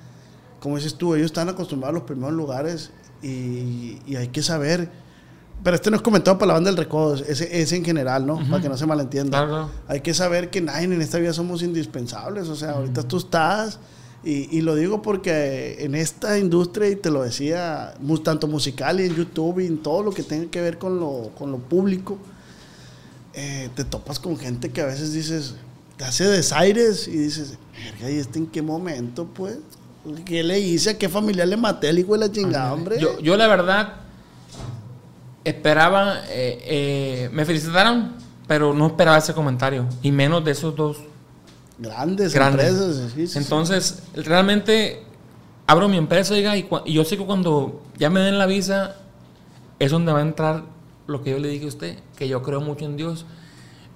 Como 0.63 0.77
dices 0.77 0.95
tú, 0.95 1.17
ellos 1.17 1.27
están 1.27 1.49
acostumbrados 1.49 1.97
a 1.97 1.99
los 1.99 2.07
primeros 2.07 2.33
lugares 2.35 2.91
y, 3.21 3.99
y 4.07 4.15
hay 4.15 4.29
que 4.29 4.43
saber. 4.43 4.89
Pero 5.65 5.75
este 5.75 5.91
no 5.91 5.97
es 5.97 6.03
comentado 6.03 6.39
para 6.39 6.49
la 6.49 6.55
banda 6.55 6.71
del 6.71 6.77
recodo, 6.77 7.15
ese 7.15 7.61
es 7.61 7.73
en 7.73 7.85
general, 7.85 8.25
¿no? 8.25 8.39
Para 8.49 8.63
que 8.63 8.69
no 8.69 8.77
se 8.77 8.87
malentienda. 8.87 9.45
Claro. 9.45 9.71
Hay 9.89 10.03
que 10.03 10.15
saber 10.15 10.51
que 10.51 10.61
nadie 10.61 10.85
en 10.85 11.03
esta 11.03 11.19
vida 11.19 11.33
somos 11.33 11.65
indispensables. 11.65 12.49
O 12.49 12.55
sea, 12.55 12.73
ahorita 12.73 13.03
tú 13.03 13.17
estás, 13.19 13.81
y, 14.23 14.57
y 14.57 14.61
lo 14.61 14.77
digo 14.77 15.03
porque 15.03 15.79
en 15.81 15.97
esta 15.97 16.39
industria, 16.39 16.91
y 16.91 16.97
te 16.97 17.11
lo 17.11 17.25
decía, 17.25 17.95
tanto 18.23 18.47
musical 18.47 19.01
y 19.01 19.07
en 19.07 19.17
YouTube 19.17 19.59
y 19.59 19.67
en 19.67 19.79
todo 19.79 20.05
lo 20.05 20.13
que 20.13 20.23
tenga 20.23 20.49
que 20.49 20.61
ver 20.61 20.79
con 20.79 21.01
lo, 21.01 21.33
con 21.37 21.51
lo 21.51 21.59
público, 21.59 22.19
eh, 23.35 23.69
te 23.75 23.85
topas 23.85 24.21
con 24.21 24.37
gente 24.37 24.71
que 24.71 24.81
a 24.81 24.87
veces 24.87 25.13
dices, 25.13 25.57
te 25.97 26.05
hace 26.05 26.25
desaires 26.25 27.09
y 27.09 27.17
dices, 27.17 27.59
¿y 28.01 28.15
este 28.15 28.39
en 28.39 28.47
qué 28.47 28.63
momento, 28.63 29.27
pues? 29.27 29.59
¿Qué 30.25 30.43
le 30.43 30.59
hice? 30.59 30.91
¿A 30.91 30.99
qué 30.99 31.09
familia 31.09 31.47
le 31.47 31.57
maté 31.57 31.89
el 31.91 31.99
hijo 31.99 32.13
de 32.15 32.19
la 32.19 32.33
chingada, 32.33 32.73
hombre? 32.73 32.99
Yo, 33.01 33.19
yo 33.21 33.37
la 33.37 33.47
verdad 33.47 33.93
esperaba, 35.45 36.21
eh, 36.29 36.59
eh, 36.65 37.31
me 37.33 37.45
felicitaron, 37.45 38.13
pero 38.47 38.75
no 38.75 38.87
esperaba 38.89 39.19
ese 39.19 39.35
comentario, 39.35 39.87
y 40.03 40.11
menos 40.13 40.45
de 40.45 40.53
esos 40.53 40.75
dos 40.77 40.99
Grandes, 41.79 42.33
grandes. 42.35 42.69
empresas. 42.69 42.97
sí, 42.97 43.11
sí, 43.15 43.27
sí. 43.27 43.39
Entonces, 43.39 44.03
realmente 44.15 45.03
abro 45.67 45.89
mi 45.89 45.97
empresa, 45.97 46.35
diga, 46.35 46.57
y, 46.57 46.69
yo 46.87 47.05
sé 47.05 47.17
que 47.17 47.25
cuando 47.25 47.83
ya 47.99 48.11
me 48.11 48.21
den 48.21 48.39
la 48.39 48.47
visa, 48.47 48.97
es 49.79 49.91
donde 49.91 50.13
va 50.13 50.19
a 50.21 50.23
entrar 50.23 50.65
lo 51.07 51.23
que 51.23 51.31
yo 51.31 51.39
le 51.39 51.49
dije 51.49 51.65
a 51.65 51.69
usted, 51.69 51.99
que 52.17 52.29
yo 52.29 52.43
creo 52.43 52.61
mucho 52.61 52.85
en 52.85 52.97
Dios. 52.97 53.27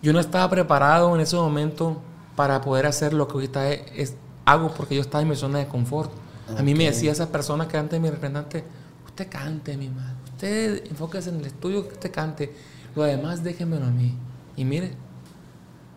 Yo 0.02 0.12
no 0.12 0.20
estaba 0.20 0.48
preparado 0.50 1.14
en 1.14 1.20
ese 1.20 1.36
momento 1.36 2.00
para 2.34 2.60
poder 2.60 2.86
hacer 2.86 3.12
lo 3.12 3.28
que 3.28 3.34
ahorita 3.34 3.70
es, 3.72 3.80
es- 3.94 4.16
hago, 4.46 4.72
porque 4.72 4.94
yo 4.94 5.02
estaba 5.02 5.20
en 5.22 5.28
mi 5.28 5.36
zona 5.36 5.58
de 5.58 5.66
confort. 5.68 6.10
A 6.56 6.62
mí 6.62 6.74
me 6.74 6.84
decía 6.84 7.12
esa 7.12 7.30
persona 7.30 7.66
que 7.68 7.76
antes 7.76 8.00
mi 8.00 8.08
representante, 8.08 8.64
usted 9.04 9.28
cante, 9.28 9.76
mi 9.76 9.88
madre, 9.88 10.14
usted 10.32 10.86
enfóquese 10.88 11.30
en 11.30 11.36
el 11.40 11.46
estudio, 11.46 11.86
que 11.88 11.94
usted 11.94 12.12
cante, 12.12 12.54
lo 12.94 13.02
demás 13.02 13.42
déjenmelo 13.42 13.84
a 13.86 13.90
mí. 13.90 14.14
Y 14.56 14.64
mire, 14.64 14.92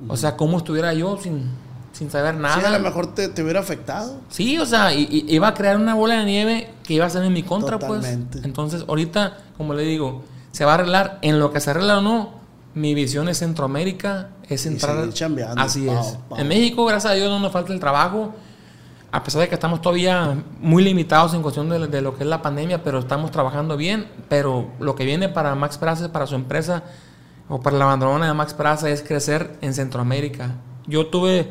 o 0.08 0.18
sea, 0.18 0.36
¿cómo 0.36 0.58
estuviera 0.58 0.94
yo 0.94 1.18
sin, 1.22 1.44
sin 1.94 2.10
saber 2.10 2.36
Sí, 2.36 2.42
nada. 2.42 2.68
a 2.70 2.72
lo 2.72 2.80
mejor 2.80 3.14
te, 3.14 3.28
te 3.28 3.44
hubiera 3.44 3.60
afectado. 3.60 4.20
Sí, 4.30 4.58
o 4.58 4.66
sea, 4.66 4.94
y- 4.94 5.04
y- 5.12 5.36
iba 5.36 5.48
a 5.50 5.54
crear 5.54 5.78
una 5.78 5.94
bola 5.94 6.16
de 6.20 6.26
nieve 6.26 6.70
que 6.84 6.96
iba 6.96 7.06
a 7.06 7.10
ser 7.10 7.24
en 7.24 7.34
mi 7.34 7.44
contra, 7.44 7.78
Totalmente. 7.78 8.32
pues. 8.40 8.46
Entonces, 8.46 8.86
ahorita, 8.88 9.38
como 9.58 9.74
le 9.76 9.84
digo, 9.84 10.24
se 10.52 10.66
va 10.66 10.72
a 10.72 10.76
arreglar. 10.76 11.20
En 11.22 11.38
lo 11.40 11.52
que 11.54 11.60
se 11.60 11.70
arregla 11.70 12.00
o 12.00 12.02
no, 12.02 12.39
mi 12.74 12.94
visión 12.94 13.28
es 13.30 13.40
Centroamérica, 13.40 14.30
es 14.48 14.66
entrar. 14.66 15.10
chambeando, 15.12 15.62
Así 15.62 15.86
pao, 15.88 16.00
es. 16.02 16.18
pao. 16.30 16.40
En 16.40 16.48
México, 16.48 16.86
gracias 16.86 17.14
a 17.14 17.16
Dios, 17.16 17.30
no 17.30 17.40
nos 17.40 17.52
falta 17.52 17.74
el 17.74 17.80
trabajo. 17.80 18.34
A 19.12 19.24
pesar 19.24 19.42
de 19.42 19.48
que 19.50 19.56
estamos 19.56 19.82
todavía 19.82 20.44
muy 20.60 20.84
limitados 20.84 21.34
en 21.34 21.42
cuestión 21.42 21.68
de, 21.70 21.88
de 21.88 22.02
lo 22.02 22.16
que 22.16 22.24
es 22.24 22.30
la 22.30 22.44
pandemia, 22.44 22.84
pero 22.84 23.00
estamos 23.00 23.32
trabajando 23.32 23.76
bien. 23.76 24.08
Pero 24.30 24.68
lo 24.80 24.94
que 24.94 25.04
viene 25.04 25.30
para 25.30 25.56
Max 25.56 25.80
Praza, 25.80 26.12
para 26.12 26.28
su 26.28 26.36
empresa 26.36 26.84
o 27.48 27.60
para 27.60 27.76
la 27.78 27.86
bandolona 27.86 28.28
de 28.28 28.34
Max 28.36 28.54
Praza 28.54 28.88
es 28.90 29.02
crecer 29.02 29.58
en 29.62 29.74
Centroamérica. 29.74 30.52
Yo 30.86 31.08
tuve 31.08 31.50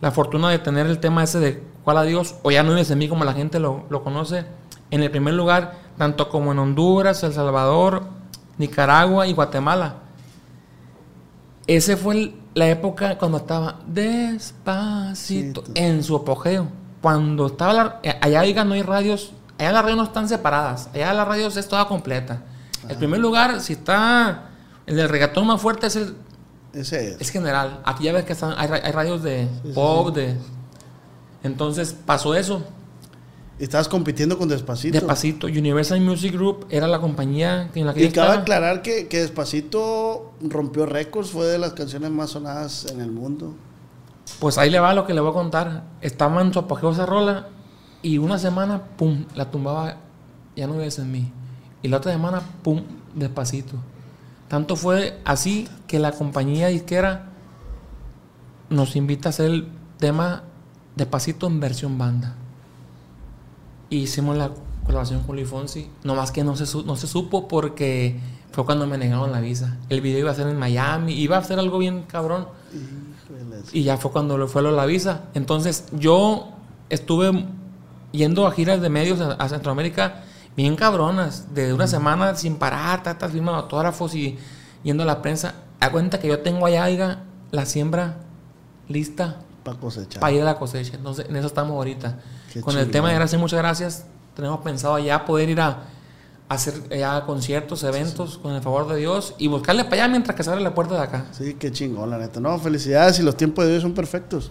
la 0.00 0.12
fortuna 0.12 0.48
de 0.50 0.60
tener 0.60 0.86
el 0.86 1.00
tema 1.00 1.24
ese 1.24 1.40
de 1.40 1.62
cuál 1.82 1.98
adiós, 1.98 2.36
o 2.44 2.52
ya 2.52 2.62
no 2.62 2.76
es 2.76 2.88
en 2.92 2.98
mí 2.98 3.08
como 3.08 3.24
la 3.24 3.32
gente 3.32 3.58
lo, 3.58 3.84
lo 3.90 4.04
conoce, 4.04 4.44
en 4.92 5.02
el 5.02 5.10
primer 5.10 5.34
lugar, 5.34 5.74
tanto 5.98 6.28
como 6.28 6.52
en 6.52 6.60
Honduras, 6.60 7.22
El 7.24 7.32
Salvador, 7.32 8.04
Nicaragua 8.58 9.26
y 9.26 9.32
Guatemala. 9.32 9.96
Ese 11.66 11.96
fue 11.96 12.14
el- 12.14 12.34
la 12.54 12.68
época 12.68 13.16
cuando 13.18 13.38
estaba 13.38 13.78
despacito, 13.86 15.64
Sí, 15.64 15.72
en 15.74 16.02
su 16.02 16.16
apogeo. 16.16 16.68
Cuando 17.00 17.46
estaba 17.46 17.72
la- 17.72 18.00
eh, 18.02 18.16
allá 18.20 18.42
digan 18.42 18.68
no 18.68 18.74
hay 18.74 18.82
radios, 18.82 19.32
allá 19.58 19.72
las 19.72 19.82
radios 19.82 19.98
no 19.98 20.04
están 20.04 20.28
separadas, 20.28 20.88
allá 20.94 21.12
las 21.14 21.26
radios 21.26 21.56
es 21.56 21.66
toda 21.68 21.86
completa. 21.88 22.42
El 22.88 22.96
primer 22.96 23.20
lugar, 23.20 23.60
si 23.60 23.74
está 23.74 24.48
el 24.86 24.96
del 24.96 25.08
reggaetón 25.08 25.46
más 25.46 25.60
fuerte 25.60 25.86
es 25.86 25.96
el 25.96 26.16
Ese 26.72 27.12
es. 27.12 27.20
es 27.20 27.30
general. 27.30 27.80
Aquí 27.84 28.04
ya 28.04 28.12
ves 28.12 28.24
que 28.24 28.32
están, 28.32 28.54
hay 28.58 28.92
radios 28.92 29.22
de 29.22 29.48
pop, 29.74 30.14
de. 30.14 30.36
Entonces 31.42 31.94
pasó 32.06 32.34
eso. 32.34 32.62
Estabas 33.62 33.86
compitiendo 33.86 34.36
con 34.36 34.48
Despacito. 34.48 34.92
Despacito. 34.92 35.46
Universal 35.46 36.00
Music 36.00 36.32
Group 36.32 36.66
era 36.68 36.88
la 36.88 36.98
compañía 36.98 37.70
en 37.72 37.86
la 37.86 37.94
que 37.94 38.00
Y 38.06 38.10
cabe 38.10 38.26
estaba. 38.26 38.42
aclarar 38.42 38.82
que, 38.82 39.06
que 39.06 39.20
Despacito 39.20 40.32
rompió 40.40 40.84
récords, 40.84 41.30
fue 41.30 41.46
de 41.46 41.60
las 41.60 41.72
canciones 41.72 42.10
más 42.10 42.30
sonadas 42.30 42.86
en 42.90 43.00
el 43.00 43.12
mundo. 43.12 43.54
Pues 44.40 44.58
ahí 44.58 44.68
le 44.68 44.80
va 44.80 44.94
lo 44.94 45.06
que 45.06 45.14
le 45.14 45.20
voy 45.20 45.30
a 45.30 45.34
contar. 45.34 45.84
Estaba 46.00 46.42
en 46.42 46.52
su 46.52 46.58
apogeo 46.58 46.90
esa 46.90 47.06
rola 47.06 47.50
y 48.02 48.18
una 48.18 48.36
semana, 48.36 48.82
pum, 48.96 49.26
la 49.36 49.48
tumbaba, 49.52 49.98
ya 50.56 50.66
no 50.66 50.72
vives 50.72 50.98
en 50.98 51.12
mí. 51.12 51.32
Y 51.82 51.86
la 51.88 51.98
otra 51.98 52.10
semana, 52.10 52.42
pum, 52.64 52.82
despacito. 53.14 53.74
Tanto 54.48 54.74
fue 54.74 55.20
así 55.24 55.68
que 55.86 56.00
la 56.00 56.10
compañía 56.10 56.66
disquera 56.66 57.26
nos 58.70 58.96
invita 58.96 59.28
a 59.28 59.30
hacer 59.30 59.52
el 59.52 59.68
tema 59.98 60.42
despacito 60.96 61.46
en 61.46 61.60
versión 61.60 61.96
banda. 61.96 62.34
Y 63.92 64.04
hicimos 64.04 64.38
la 64.38 64.50
colaboración 64.86 65.20
con 65.22 65.36
Luis 65.36 65.46
Fonsi. 65.46 65.86
Nomás 66.02 66.32
que 66.32 66.42
no 66.44 66.56
se, 66.56 66.64
no 66.86 66.96
se 66.96 67.06
supo 67.06 67.46
porque 67.46 68.18
fue 68.50 68.64
cuando 68.64 68.86
me 68.86 68.96
negaron 68.96 69.30
la 69.30 69.40
visa. 69.40 69.76
El 69.90 70.00
video 70.00 70.20
iba 70.20 70.30
a 70.30 70.34
ser 70.34 70.48
en 70.48 70.58
Miami, 70.58 71.12
iba 71.12 71.36
a 71.36 71.44
ser 71.44 71.58
algo 71.58 71.76
bien 71.76 72.04
cabrón. 72.08 72.48
Y 73.70 73.82
ya 73.82 73.98
fue 73.98 74.10
cuando 74.10 74.38
le 74.38 74.46
fue 74.46 74.62
lo 74.62 74.70
la 74.70 74.86
visa. 74.86 75.24
Entonces 75.34 75.88
yo 75.92 76.52
estuve 76.88 77.44
yendo 78.12 78.46
a 78.46 78.52
giras 78.52 78.80
de 78.80 78.88
medios 78.88 79.20
a, 79.20 79.32
a 79.32 79.48
Centroamérica 79.50 80.22
bien 80.56 80.74
cabronas, 80.74 81.54
de 81.54 81.74
una 81.74 81.86
semana 81.86 82.34
sin 82.34 82.56
parar, 82.56 83.02
tatas, 83.02 83.30
firmando 83.30 83.60
autógrafos 83.60 84.14
y 84.14 84.38
yendo 84.82 85.02
a 85.02 85.06
la 85.06 85.20
prensa. 85.20 85.56
A 85.80 85.92
cuenta 85.92 86.18
que 86.18 86.28
yo 86.28 86.38
tengo 86.38 86.64
allá 86.64 86.86
oiga, 86.86 87.24
la 87.50 87.66
siembra 87.66 88.16
lista 88.88 89.36
Para 89.64 89.78
cosechar. 89.78 90.20
para 90.20 90.32
ir 90.32 90.42
a 90.42 90.44
la 90.44 90.58
cosecha. 90.58 90.96
Entonces 90.96 91.26
en 91.28 91.36
eso 91.36 91.46
estamos 91.46 91.72
ahorita. 91.72 92.18
Qué 92.52 92.60
Con 92.60 92.76
el 92.76 92.90
tema 92.90 93.08
de 93.08 93.14
gracias, 93.14 93.40
muchas 93.40 93.58
gracias. 93.58 94.06
Tenemos 94.34 94.60
pensado 94.60 94.98
ya 94.98 95.24
poder 95.24 95.48
ir 95.50 95.60
a, 95.60 95.84
hacer 96.48 96.74
ya 96.90 97.24
conciertos, 97.24 97.82
eventos, 97.84 98.38
con 98.38 98.52
el 98.52 98.62
favor 98.62 98.88
de 98.88 98.96
Dios 98.98 99.34
y 99.38 99.48
buscarle 99.48 99.84
para 99.84 99.96
allá 100.04 100.08
mientras 100.08 100.36
que 100.36 100.42
se 100.42 100.50
abre 100.50 100.62
la 100.62 100.74
puerta 100.74 100.94
de 100.94 101.00
acá. 101.00 101.26
Sí, 101.32 101.54
qué 101.58 101.70
chingón, 101.72 102.10
la 102.10 102.18
neta. 102.18 102.40
No, 102.40 102.58
felicidades 102.58 103.18
y 103.18 103.22
los 103.22 103.36
tiempos 103.36 103.64
de 103.64 103.70
Dios 103.72 103.82
son 103.82 103.92
perfectos. 103.94 104.50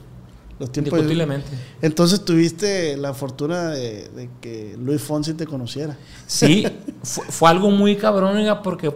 Los 0.59 0.71
tiempos 0.71 0.93
de 0.93 1.05
Dios- 1.05 1.11
Indiscutiblemente. 1.13 1.49
Entonces 1.81 2.23
tuviste 2.23 2.97
la 2.97 3.13
fortuna 3.13 3.69
de, 3.69 4.09
de 4.09 4.29
que 4.39 4.75
Luis 4.79 5.01
Fonsi 5.01 5.33
te 5.33 5.45
conociera. 5.45 5.97
Sí, 6.27 6.65
fue, 7.03 7.25
fue 7.25 7.49
algo 7.49 7.69
muy 7.71 7.95
cabrón, 7.95 8.37
porque 8.63 8.93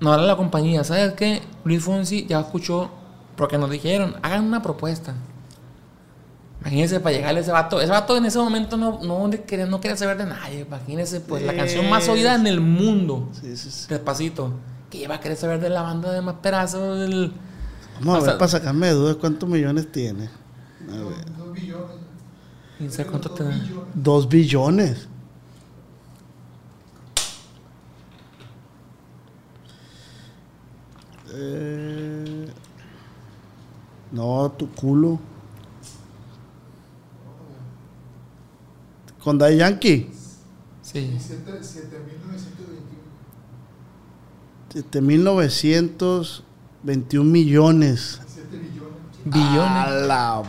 nos 0.00 0.14
habla 0.14 0.26
la 0.26 0.36
compañía, 0.36 0.82
¿sabes 0.84 1.12
qué? 1.14 1.42
Luis 1.64 1.82
Fonsi 1.82 2.26
ya 2.26 2.40
escuchó, 2.40 2.90
porque 3.36 3.58
nos 3.58 3.70
dijeron, 3.70 4.16
hagan 4.22 4.44
una 4.44 4.62
propuesta. 4.62 5.14
Imagínense 6.60 7.00
para 7.00 7.16
llegarle 7.16 7.40
a 7.40 7.42
ese 7.42 7.50
vato. 7.50 7.80
Ese 7.80 7.90
vato 7.90 8.16
en 8.16 8.24
ese 8.26 8.38
momento 8.38 8.76
no, 8.76 9.00
no, 9.02 9.28
quería, 9.46 9.66
no 9.66 9.80
quería 9.80 9.96
saber 9.96 10.16
de 10.16 10.26
nadie. 10.26 10.60
Imagínense, 10.60 11.20
pues 11.20 11.42
la 11.42 11.54
canción 11.56 11.90
más 11.90 12.08
oída 12.08 12.34
en 12.36 12.46
el 12.46 12.60
mundo. 12.60 13.28
Sí, 13.32 13.56
sí, 13.56 13.70
sí. 13.70 13.86
Despacito. 13.88 14.52
Que 14.88 14.98
iba 14.98 15.16
a 15.16 15.20
querer 15.20 15.36
saber 15.36 15.58
de 15.60 15.70
la 15.70 15.82
banda 15.82 16.12
de 16.12 16.20
más 16.22 16.36
pedazos 16.36 17.00
del. 17.00 17.32
Vamos 18.00 18.14
a 18.14 18.18
ver 18.20 18.28
Hasta- 18.28 18.38
para 18.38 18.48
sacarme 18.48 18.86
de 18.88 18.92
dudas 18.92 19.16
cuántos 19.16 19.48
millones 19.48 19.90
tiene. 19.90 20.28
A 20.88 20.96
ver. 20.96 21.32
No 22.78 22.90
sé 22.90 23.06
cuánto 23.06 23.30
te 23.30 23.44
da. 23.44 23.52
Dos 23.94 24.28
billones. 24.28 25.08
Eh, 31.34 32.11
no, 34.12 34.52
tu 34.56 34.70
culo. 34.70 35.18
Con 39.24 39.38
Daddy 39.38 39.56
Yankee. 39.56 40.08
Sí. 40.82 41.10
7.921 44.74 47.24
millones. 47.24 48.20
Billones. 49.24 49.54
A 49.54 49.90
la 49.90 50.42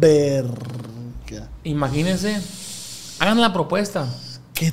verga. 0.00 1.48
Imagínense. 1.64 2.40
Hagan 3.20 3.40
la 3.40 3.52
propuesta. 3.52 4.08
¿Qué, 4.54 4.72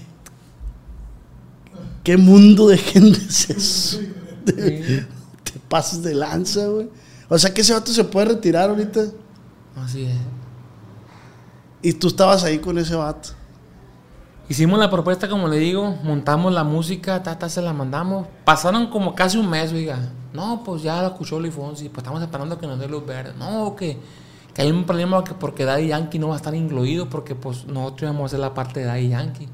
qué 2.04 2.18
mundo 2.18 2.68
de 2.68 2.78
gente 2.78 3.20
es 3.20 3.50
eso? 3.50 4.00
Te 4.46 5.06
pasas 5.68 6.02
de 6.02 6.16
lanza, 6.16 6.68
güey. 6.68 6.88
O 7.34 7.40
sea 7.40 7.54
que 7.54 7.62
ese 7.62 7.74
vato 7.74 7.92
se 7.92 8.04
puede 8.04 8.28
retirar 8.28 8.70
ahorita. 8.70 9.02
Así 9.76 10.04
es. 10.06 10.16
Y 11.82 11.94
tú 11.94 12.08
estabas 12.08 12.44
ahí 12.44 12.60
con 12.60 12.78
ese 12.78 12.96
vato. 12.96 13.30
Hicimos 14.50 14.78
la 14.78 14.90
propuesta, 14.90 15.28
como 15.28 15.48
le 15.48 15.58
digo, 15.58 15.96
montamos 16.04 16.54
la 16.54 16.64
música, 16.64 17.24
tata, 17.24 17.50
se 17.50 17.62
la 17.62 17.74
mandamos. 17.74 18.28
Pasaron 18.46 18.88
como 18.88 19.16
casi 19.16 19.38
un 19.38 19.50
mes, 19.50 19.72
oiga. 19.74 19.98
No, 20.34 20.64
pues 20.64 20.84
ya 20.84 21.02
la 21.02 21.08
escuchó 21.10 21.40
Luis 21.40 21.54
Fonsi, 21.54 21.90
pues 21.90 22.00
estamos 22.04 22.22
esperando 22.22 22.58
que 22.60 22.68
nos 22.68 22.78
dé 22.80 22.88
luz 22.88 23.06
verde. 23.06 23.34
No, 23.38 23.76
que, 23.76 23.98
que 24.54 24.62
hay 24.62 24.72
un 24.72 24.84
problema 24.86 25.24
que 25.24 25.34
porque 25.34 25.66
Daddy 25.66 25.88
Yankee 25.88 26.20
no 26.20 26.28
va 26.30 26.34
a 26.36 26.38
estar 26.38 26.54
incluido, 26.54 27.10
porque 27.10 27.36
pues 27.36 27.66
nosotros 27.66 28.04
íbamos 28.04 28.22
a 28.22 28.26
hacer 28.28 28.40
la 28.40 28.54
parte 28.54 28.82
de 28.82 28.86
Daddy 28.86 29.10
Yankee. 29.10 29.50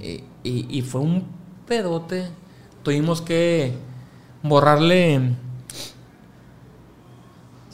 Y, 0.00 0.24
y- 0.48 0.66
y 0.78 0.82
fue 0.82 1.00
un 1.02 1.24
pedote. 1.66 2.28
Tuvimos 2.82 3.20
que 3.20 3.74
borrarle. 4.42 5.34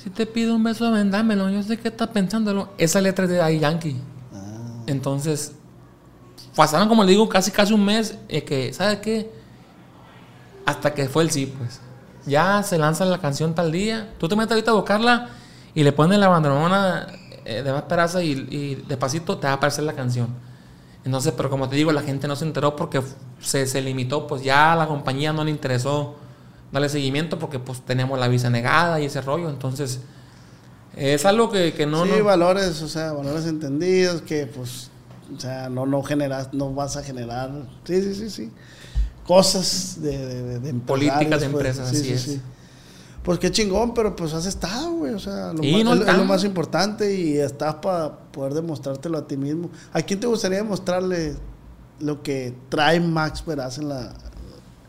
Si 0.07 0.11
te 0.11 0.25
pido 0.25 0.55
un 0.55 0.63
beso, 0.63 0.89
ven, 0.93 1.11
dámelo. 1.11 1.51
Yo 1.51 1.65
sé 1.65 1.79
que 1.79 1.89
estás 1.89 2.07
pensándolo. 2.11 2.69
Esa 2.79 3.01
letra 3.01 3.25
es 3.25 3.31
de 3.33 3.39
Daddy 3.39 3.59
Yankee. 3.59 3.97
Entonces, 4.87 5.51
pasaron, 6.55 6.89
como 6.89 7.03
le 7.03 7.11
digo, 7.11 7.29
casi 7.29 7.51
casi 7.51 7.75
un 7.75 7.85
mes. 7.85 8.17
eh, 8.29 8.45
que, 8.45 8.73
¿sabes 8.73 9.01
qué? 9.01 9.29
Hasta 10.65 10.95
que 10.95 11.09
fue 11.09 11.25
el 11.25 11.33
sí, 11.33 11.47
pues. 11.47 11.81
Ya 12.25 12.63
se 12.63 12.79
lanza 12.79 13.05
la 13.05 13.19
canción 13.19 13.53
tal 13.57 13.73
día. 13.73 14.15
Tú 14.17 14.29
te 14.29 14.37
metes 14.37 14.53
ahorita 14.53 14.71
a 14.71 14.75
buscarla 14.75 15.29
y 15.75 15.83
le 15.83 15.91
pones 15.91 16.21
la 16.21 16.29
bandonona 16.29 17.09
eh, 17.45 17.65
de 17.65 17.73
más 17.73 17.83
peraza 17.83 18.23
y, 18.23 18.31
y 18.49 18.85
despacito 18.87 19.39
te 19.39 19.49
va 19.49 19.55
a 19.55 19.57
aparecer 19.57 19.83
la 19.83 19.95
canción. 19.95 20.29
Entonces, 21.05 21.35
pero 21.37 21.51
como 21.51 21.69
te 21.69 21.75
digo, 21.75 21.91
la 21.91 22.03
gente 22.03 22.29
no 22.29 22.37
se 22.37 22.45
enteró 22.45 22.77
porque 22.77 23.03
se, 23.41 23.67
se 23.67 23.83
limitó, 23.83 24.29
pues 24.29 24.45
ya 24.45 24.73
a 24.73 24.77
la 24.77 24.87
compañía 24.87 25.33
no 25.33 25.43
le 25.43 25.51
interesó 25.51 26.15
darle 26.77 26.89
seguimiento 26.91 27.39
porque 27.39 27.59
pues 27.59 27.81
teníamos 27.81 28.19
la 28.19 28.29
visa 28.29 28.51
negada 28.51 29.01
y 29.01 29.07
ese 29.07 29.23
rollo. 29.23 29.49
Entonces, 29.49 30.01
es 30.95 31.25
algo 31.25 31.51
que, 31.51 31.73
que 31.73 31.87
no... 31.87 32.05
sí, 32.05 32.11
no- 32.19 32.25
valores, 32.25 32.83
o 32.83 32.89
sea, 32.89 33.13
valores 33.13 33.47
entendidos 33.47 34.23
que 34.23 34.47
pues, 34.47 34.91
o 35.35 35.41
sea, 35.41 35.69
no, 35.71 35.87
no 35.87 36.03
generas, 36.03 36.53
no 36.53 36.75
vas 36.75 36.97
a 36.97 37.03
generar, 37.03 37.51
sí, 37.85 38.03
sí, 38.03 38.15
sí, 38.15 38.31
sí. 38.31 38.51
Cosas 39.27 40.01
de, 40.01 40.61
de, 40.61 40.75
Políticas 40.75 41.23
de 41.23 41.29
pues, 41.29 41.43
empresas, 41.45 41.89
así 41.91 42.13
es. 42.13 42.39
Pues 43.23 43.41
qué 43.41 43.51
chingón, 43.51 43.93
pero 43.93 44.15
pues 44.15 44.35
has 44.35 44.47
estado, 44.47 44.93
güey, 44.93 45.15
o 45.15 45.19
sea, 45.19 45.53
lo, 45.53 45.63
Sí, 45.63 45.73
más, 45.73 45.85
no 45.85 45.95
es, 45.95 46.09
es 46.09 46.17
lo 46.17 46.25
más 46.27 46.45
importante 46.45 47.13
y 47.15 47.39
estás 47.39 47.77
para 47.77 48.19
poder 48.19 48.55
demostrártelo 48.55 49.19
a 49.19 49.27
ti 49.27 49.37
mismo. 49.37 49.71
¿A 49.93 50.03
quién 50.03 50.21
te 50.21 50.27
gustaría 50.29 50.59
demostrarle 50.59 51.35
lo 51.99 52.23
que 52.23 52.55
trae 52.69 53.01
Max 53.01 53.45
Veraz 53.45 53.79
en 53.79 53.89
la, 53.89 54.13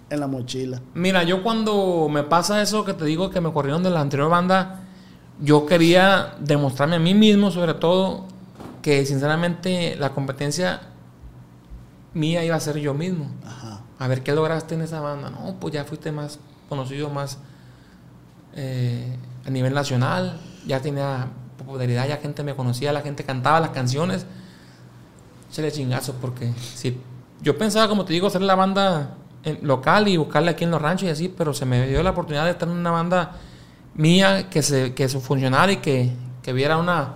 en 0.10 0.20
la 0.20 0.28
mochila? 0.28 0.82
Mira, 0.94 1.24
yo 1.24 1.44
cuando 1.44 2.08
me 2.10 2.24
pasa 2.24 2.62
eso 2.62 2.86
que 2.86 2.94
te 2.94 3.06
digo 3.06 3.30
que 3.30 3.42
me 3.42 3.52
corrieron 3.52 3.84
de 3.84 3.90
la 3.90 4.02
anterior 4.02 4.30
banda, 4.30 4.82
yo 5.42 5.66
quería 5.66 6.36
demostrarme 6.40 6.96
a 6.96 7.00
mí 7.00 7.14
mismo, 7.14 7.52
sobre 7.52 7.74
todo, 7.74 8.26
que 8.82 9.06
sinceramente 9.06 9.96
la 9.98 10.14
competencia 10.14 10.82
mía 12.14 12.44
iba 12.44 12.56
a 12.56 12.60
ser 12.60 12.78
yo 12.78 12.94
mismo. 12.94 13.30
Ajá. 13.46 13.82
A 14.00 14.08
ver 14.08 14.24
qué 14.24 14.34
lograste 14.34 14.76
en 14.76 14.82
esa 14.82 15.00
banda. 15.00 15.30
No, 15.30 15.56
pues 15.60 15.74
ya 15.74 15.86
fuiste 15.86 16.12
más 16.12 16.40
conocido, 16.70 17.10
más 17.10 17.40
eh, 18.56 19.16
a 19.46 19.50
nivel 19.50 19.74
nacional. 19.74 20.40
Ya 20.66 20.82
tenía 20.82 21.28
popularidad, 21.58 22.08
ya 22.08 22.18
gente 22.18 22.44
me 22.44 22.56
conocía, 22.56 22.92
la 22.94 23.02
gente 23.02 23.24
cantaba 23.24 23.60
las 23.60 23.72
canciones. 23.72 24.26
Se 25.50 25.62
le 25.62 25.72
chingazo 25.72 26.14
porque 26.14 26.54
si 26.76 26.98
yo 27.42 27.58
pensaba, 27.58 27.88
como 27.88 28.06
te 28.06 28.14
digo, 28.14 28.28
hacer 28.28 28.42
la 28.42 28.56
banda 28.56 29.16
local 29.62 30.08
y 30.08 30.18
buscarla 30.18 30.52
aquí 30.52 30.64
en 30.64 30.72
los 30.72 30.82
ranchos 30.82 31.08
y 31.08 31.12
así, 31.12 31.34
pero 31.36 31.54
se 31.54 31.66
me 31.66 31.88
dio 31.88 32.02
la 32.04 32.12
oportunidad 32.12 32.46
de 32.46 32.52
estar 32.52 32.68
en 32.68 32.76
una 32.76 32.92
banda 32.92 33.38
mía 33.96 34.50
que 34.50 34.62
se 34.62 34.94
que 34.94 35.08
funcionara 35.10 35.72
y 35.72 35.78
que, 35.78 36.12
que 36.44 36.54
viera 36.54 36.78
una, 36.78 37.16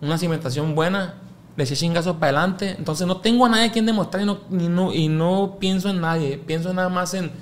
una 0.00 0.18
cimentación 0.18 0.74
buena. 0.74 1.14
Le 1.56 1.64
eché 1.64 1.74
chingazos 1.74 2.16
para 2.16 2.38
adelante. 2.38 2.74
Entonces 2.78 3.06
no 3.06 3.18
tengo 3.18 3.46
a 3.46 3.48
nadie 3.48 3.66
a 3.66 3.72
quien 3.72 3.86
demostrar 3.86 4.22
y 4.22 4.26
no, 4.68 4.92
y 4.92 5.08
no, 5.08 5.56
pienso 5.58 5.90
en 5.90 6.00
nadie. 6.00 6.38
Pienso 6.38 6.72
nada 6.72 6.88
más 6.88 7.14
en 7.14 7.32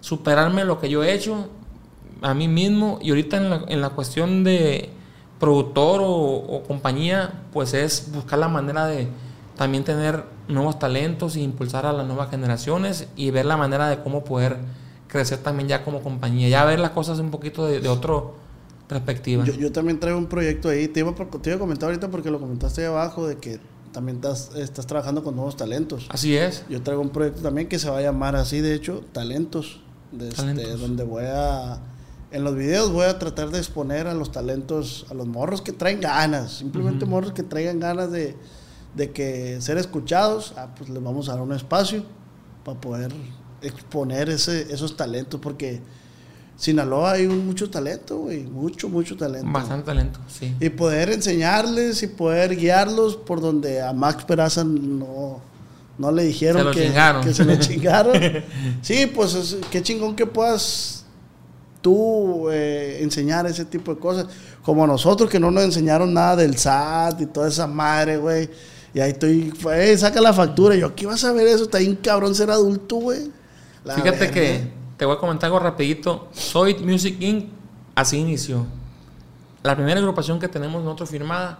superarme 0.00 0.64
lo 0.64 0.78
que 0.80 0.90
yo 0.90 1.02
he 1.02 1.14
hecho 1.14 1.48
a 2.20 2.34
mí 2.34 2.48
mismo. 2.48 2.98
Y 3.00 3.10
ahorita 3.10 3.38
en 3.38 3.50
la, 3.50 3.64
en 3.68 3.80
la 3.80 3.90
cuestión 3.90 4.44
de 4.44 4.90
productor 5.40 6.00
o 6.02 6.62
compañía, 6.66 7.32
pues 7.52 7.72
es 7.74 8.10
buscar 8.12 8.38
la 8.38 8.48
manera 8.48 8.86
de 8.86 9.08
también 9.56 9.84
tener 9.84 10.24
nuevos 10.48 10.78
talentos 10.78 11.36
e 11.36 11.40
impulsar 11.40 11.86
a 11.86 11.92
las 11.92 12.06
nuevas 12.06 12.30
generaciones 12.30 13.08
y 13.16 13.30
ver 13.30 13.46
la 13.46 13.56
manera 13.56 13.88
de 13.88 14.02
cómo 14.02 14.24
poder 14.24 14.58
crecer 15.08 15.38
también 15.38 15.68
ya 15.68 15.84
como 15.84 16.02
compañía. 16.02 16.48
Ya 16.48 16.64
ver 16.64 16.80
las 16.80 16.90
cosas 16.90 17.18
un 17.20 17.30
poquito 17.30 17.66
de, 17.66 17.80
de 17.80 17.88
otra 17.88 18.14
perspectiva. 18.88 19.44
Yo, 19.44 19.54
yo 19.54 19.72
también 19.72 20.00
traigo 20.00 20.18
un 20.18 20.26
proyecto 20.26 20.68
ahí. 20.68 20.88
Te 20.88 21.00
iba, 21.00 21.10
a, 21.10 21.14
te 21.14 21.50
iba 21.50 21.56
a 21.56 21.58
comentar 21.58 21.88
ahorita 21.88 22.10
porque 22.10 22.30
lo 22.30 22.40
comentaste 22.40 22.82
ahí 22.82 22.86
abajo 22.88 23.26
de 23.26 23.36
que 23.36 23.60
también 23.92 24.16
estás, 24.16 24.50
estás 24.56 24.86
trabajando 24.86 25.22
con 25.22 25.36
nuevos 25.36 25.56
talentos. 25.56 26.06
Así 26.08 26.36
es. 26.36 26.64
Yo 26.68 26.82
traigo 26.82 27.00
un 27.00 27.10
proyecto 27.10 27.42
también 27.42 27.68
que 27.68 27.78
se 27.78 27.88
va 27.88 27.98
a 27.98 28.02
llamar 28.02 28.34
así, 28.34 28.60
de 28.60 28.74
hecho, 28.74 29.04
Talentos. 29.12 29.80
de 30.10 30.28
este, 30.28 30.76
donde 30.76 31.04
voy 31.04 31.24
a. 31.26 31.80
En 32.32 32.42
los 32.42 32.56
videos 32.56 32.90
voy 32.90 33.04
a 33.04 33.16
tratar 33.20 33.50
de 33.50 33.58
exponer 33.58 34.08
a 34.08 34.14
los 34.14 34.32
talentos, 34.32 35.06
a 35.08 35.14
los 35.14 35.28
morros 35.28 35.62
que 35.62 35.70
traen 35.70 36.00
ganas. 36.00 36.54
Simplemente 36.54 37.06
morros 37.06 37.32
que 37.32 37.44
traigan 37.44 37.78
ganas 37.78 38.10
de, 38.10 38.34
de 38.94 39.10
que 39.10 39.60
ser 39.60 39.78
escuchados. 39.78 40.54
Ah, 40.56 40.68
pues 40.76 40.88
les 40.90 41.02
vamos 41.02 41.28
a 41.28 41.32
dar 41.32 41.42
un 41.42 41.52
espacio 41.52 42.04
para 42.64 42.80
poder 42.80 43.12
exponer 43.62 44.28
ese, 44.30 44.72
esos 44.72 44.96
talentos. 44.96 45.40
Porque 45.40 45.80
Sinaloa 46.56 47.12
hay 47.12 47.26
un, 47.26 47.44
mucho 47.46 47.68
talento, 47.70 48.18
güey. 48.18 48.44
Mucho, 48.44 48.88
mucho 48.88 49.16
talento. 49.16 49.50
Bastante 49.50 49.86
talento, 49.86 50.20
sí. 50.28 50.54
Y 50.60 50.68
poder 50.70 51.10
enseñarles 51.10 52.02
y 52.02 52.06
poder 52.06 52.54
guiarlos 52.56 53.16
por 53.16 53.40
donde 53.40 53.82
a 53.82 53.92
Max 53.92 54.24
Peraza 54.24 54.62
no, 54.64 55.40
no 55.98 56.12
le 56.12 56.22
dijeron 56.24 56.72
Se 56.72 56.80
que, 56.80 56.92
que 57.24 57.34
se 57.34 57.44
lo 57.44 57.56
chingaron. 57.58 58.14
sí, 58.82 59.06
pues 59.12 59.34
es- 59.34 59.56
qué 59.70 59.82
chingón 59.82 60.14
que 60.14 60.26
puedas 60.26 61.04
tú 61.82 62.48
eh, 62.50 63.00
enseñar 63.02 63.46
ese 63.46 63.64
tipo 63.64 63.92
de 63.94 64.00
cosas. 64.00 64.26
Como 64.62 64.86
nosotros 64.86 65.28
que 65.28 65.38
no 65.40 65.50
nos 65.50 65.64
enseñaron 65.64 66.14
nada 66.14 66.36
del 66.36 66.56
SAT 66.56 67.20
y 67.20 67.26
toda 67.26 67.48
esa 67.48 67.66
madre, 67.66 68.16
güey. 68.16 68.48
Y 68.94 69.00
ahí 69.00 69.10
estoy, 69.10 69.52
eh, 69.72 69.98
saca 69.98 70.20
la 70.20 70.32
factura. 70.32 70.76
Y 70.76 70.80
yo, 70.80 70.94
¿qué 70.94 71.04
vas 71.04 71.24
a 71.24 71.32
ver 71.32 71.48
eso? 71.48 71.64
Está 71.64 71.78
bien 71.78 71.96
cabrón 71.96 72.34
ser 72.34 72.50
adulto, 72.50 72.96
güey. 72.96 73.30
Fíjate 73.82 74.18
verga. 74.18 74.32
que 74.32 74.72
te 74.96 75.04
voy 75.04 75.16
a 75.16 75.18
comentar 75.18 75.48
algo 75.48 75.58
rapidito. 75.58 76.28
Soy 76.32 76.76
Music 76.76 77.16
Inc. 77.20 77.48
Así 77.96 78.18
inició. 78.18 78.64
La 79.64 79.74
primera 79.74 79.98
agrupación 79.98 80.38
que 80.38 80.46
tenemos 80.46 80.82
nosotros 80.84 81.10
firmada, 81.10 81.58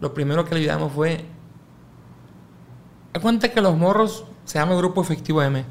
lo 0.00 0.14
primero 0.14 0.44
que 0.44 0.54
le 0.54 0.60
ayudamos 0.60 0.92
fue... 0.92 1.24
Da 3.12 3.20
cuenta 3.20 3.50
que 3.50 3.60
los 3.60 3.76
morros 3.76 4.24
se 4.44 4.58
llama 4.58 4.72
el 4.72 4.78
Grupo 4.78 5.02
Efectivo 5.02 5.42
M. 5.42 5.64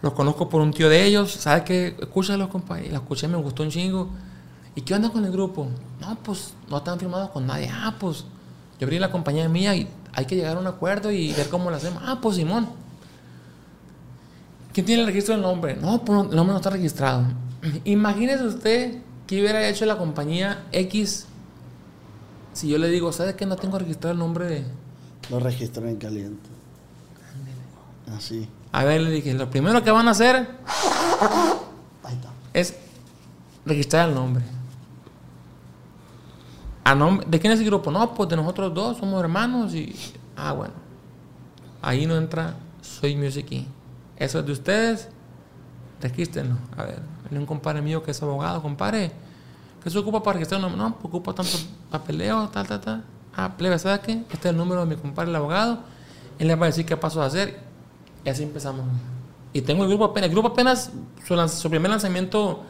Los 0.00 0.14
conozco 0.14 0.48
por 0.48 0.62
un 0.62 0.72
tío 0.72 0.88
de 0.88 1.04
ellos. 1.04 1.32
¿Sabes 1.32 1.64
qué? 1.64 1.96
Escúchalos, 2.00 2.48
compa. 2.48 2.80
Y 2.80 2.88
la 2.88 2.98
escuché, 2.98 3.28
me 3.28 3.36
gustó 3.36 3.62
un 3.62 3.70
chingo. 3.70 4.08
¿Y 4.74 4.80
qué 4.82 4.94
onda 4.94 5.10
con 5.10 5.24
el 5.24 5.32
grupo? 5.32 5.68
No, 6.00 6.16
pues 6.22 6.54
no 6.68 6.78
están 6.78 6.98
firmados 6.98 7.30
con 7.30 7.46
nadie. 7.46 7.70
Ah, 7.70 7.94
pues 7.98 8.24
yo 8.78 8.86
abrí 8.86 8.98
la 8.98 9.10
compañía 9.10 9.48
mía 9.48 9.74
y 9.74 9.88
hay 10.14 10.26
que 10.26 10.36
llegar 10.36 10.56
a 10.56 10.60
un 10.60 10.66
acuerdo 10.66 11.10
y 11.10 11.32
ver 11.32 11.48
cómo 11.48 11.70
lo 11.70 11.76
hacemos. 11.76 12.02
Ah, 12.04 12.18
pues 12.20 12.36
Simón. 12.36 12.68
¿Quién 14.72 14.86
tiene 14.86 15.02
el 15.02 15.06
registro 15.08 15.34
del 15.34 15.42
nombre? 15.42 15.76
No, 15.76 16.04
pues 16.04 16.20
el 16.30 16.36
nombre 16.36 16.52
no 16.52 16.56
está 16.56 16.70
registrado. 16.70 17.24
Imagínese 17.84 18.44
usted 18.44 18.98
que 19.26 19.40
hubiera 19.40 19.66
hecho 19.68 19.86
la 19.86 19.96
compañía 19.96 20.64
X 20.72 21.26
si 22.54 22.68
yo 22.68 22.78
le 22.78 22.88
digo, 22.88 23.12
¿sabes 23.12 23.34
que 23.34 23.46
no 23.46 23.56
tengo 23.56 23.78
registrado 23.78 24.12
el 24.12 24.18
nombre 24.18 24.46
de... 24.46 24.64
Lo 25.28 25.40
registran 25.40 25.88
en 25.88 25.96
caliente. 25.96 26.48
Así. 28.16 28.48
A 28.70 28.84
ver, 28.84 29.00
le 29.00 29.10
dije, 29.10 29.34
lo 29.34 29.50
primero 29.50 29.82
que 29.82 29.90
van 29.90 30.06
a 30.06 30.12
hacer 30.12 30.36
Ahí 32.04 32.14
está. 32.14 32.30
es 32.52 32.74
registrar 33.66 34.08
el 34.08 34.14
nombre. 34.14 34.44
¿A 36.84 36.94
nombre 36.94 37.26
¿De 37.28 37.40
quién 37.40 37.52
es 37.52 37.60
el 37.60 37.66
grupo? 37.66 37.90
No, 37.90 38.14
pues 38.14 38.28
de 38.28 38.36
nosotros 38.36 38.74
dos, 38.74 38.98
somos 38.98 39.20
hermanos 39.20 39.74
y... 39.74 39.94
Ah, 40.36 40.52
bueno. 40.52 40.74
Ahí 41.80 42.06
no 42.06 42.16
entra 42.16 42.54
Soy 42.82 43.16
Music 43.16 43.46
Inc. 43.50 43.68
Eso 44.16 44.38
es 44.38 44.46
de 44.46 44.52
ustedes, 44.52 45.08
regístrenlo. 46.00 46.56
A 46.76 46.84
ver, 46.84 47.00
hay 47.30 47.36
un 47.36 47.46
compadre 47.46 47.82
mío 47.82 48.02
que 48.02 48.10
es 48.10 48.22
abogado, 48.22 48.62
compadre. 48.62 49.12
¿Qué 49.82 49.90
se 49.90 49.98
ocupa 49.98 50.22
para 50.22 50.34
registrar 50.34 50.58
el 50.60 50.62
nombre? 50.62 50.82
No, 50.82 50.94
pues 50.94 51.06
ocupa 51.06 51.34
tanto 51.34 51.56
papeleo, 51.90 52.48
tal, 52.48 52.66
tal, 52.66 52.80
tal. 52.80 53.04
Ah, 53.36 53.56
plebe, 53.56 53.78
¿sabes 53.78 54.00
qué? 54.00 54.12
Este 54.30 54.48
es 54.48 54.52
el 54.52 54.56
número 54.56 54.80
de 54.80 54.94
mi 54.94 55.00
compadre, 55.00 55.30
el 55.30 55.36
abogado. 55.36 55.80
Él 56.38 56.48
le 56.48 56.54
va 56.54 56.66
a 56.66 56.68
decir 56.68 56.86
qué 56.86 56.96
paso 56.96 57.22
a 57.22 57.26
hacer. 57.26 57.58
Y 58.24 58.28
así 58.28 58.42
empezamos. 58.42 58.86
Y 59.52 59.62
tengo 59.62 59.82
el 59.84 59.88
grupo 59.88 60.04
apenas. 60.04 60.28
El 60.28 60.34
grupo 60.34 60.48
apenas, 60.48 60.90
su 61.48 61.70
primer 61.70 61.90
lanzamiento, 61.90 62.62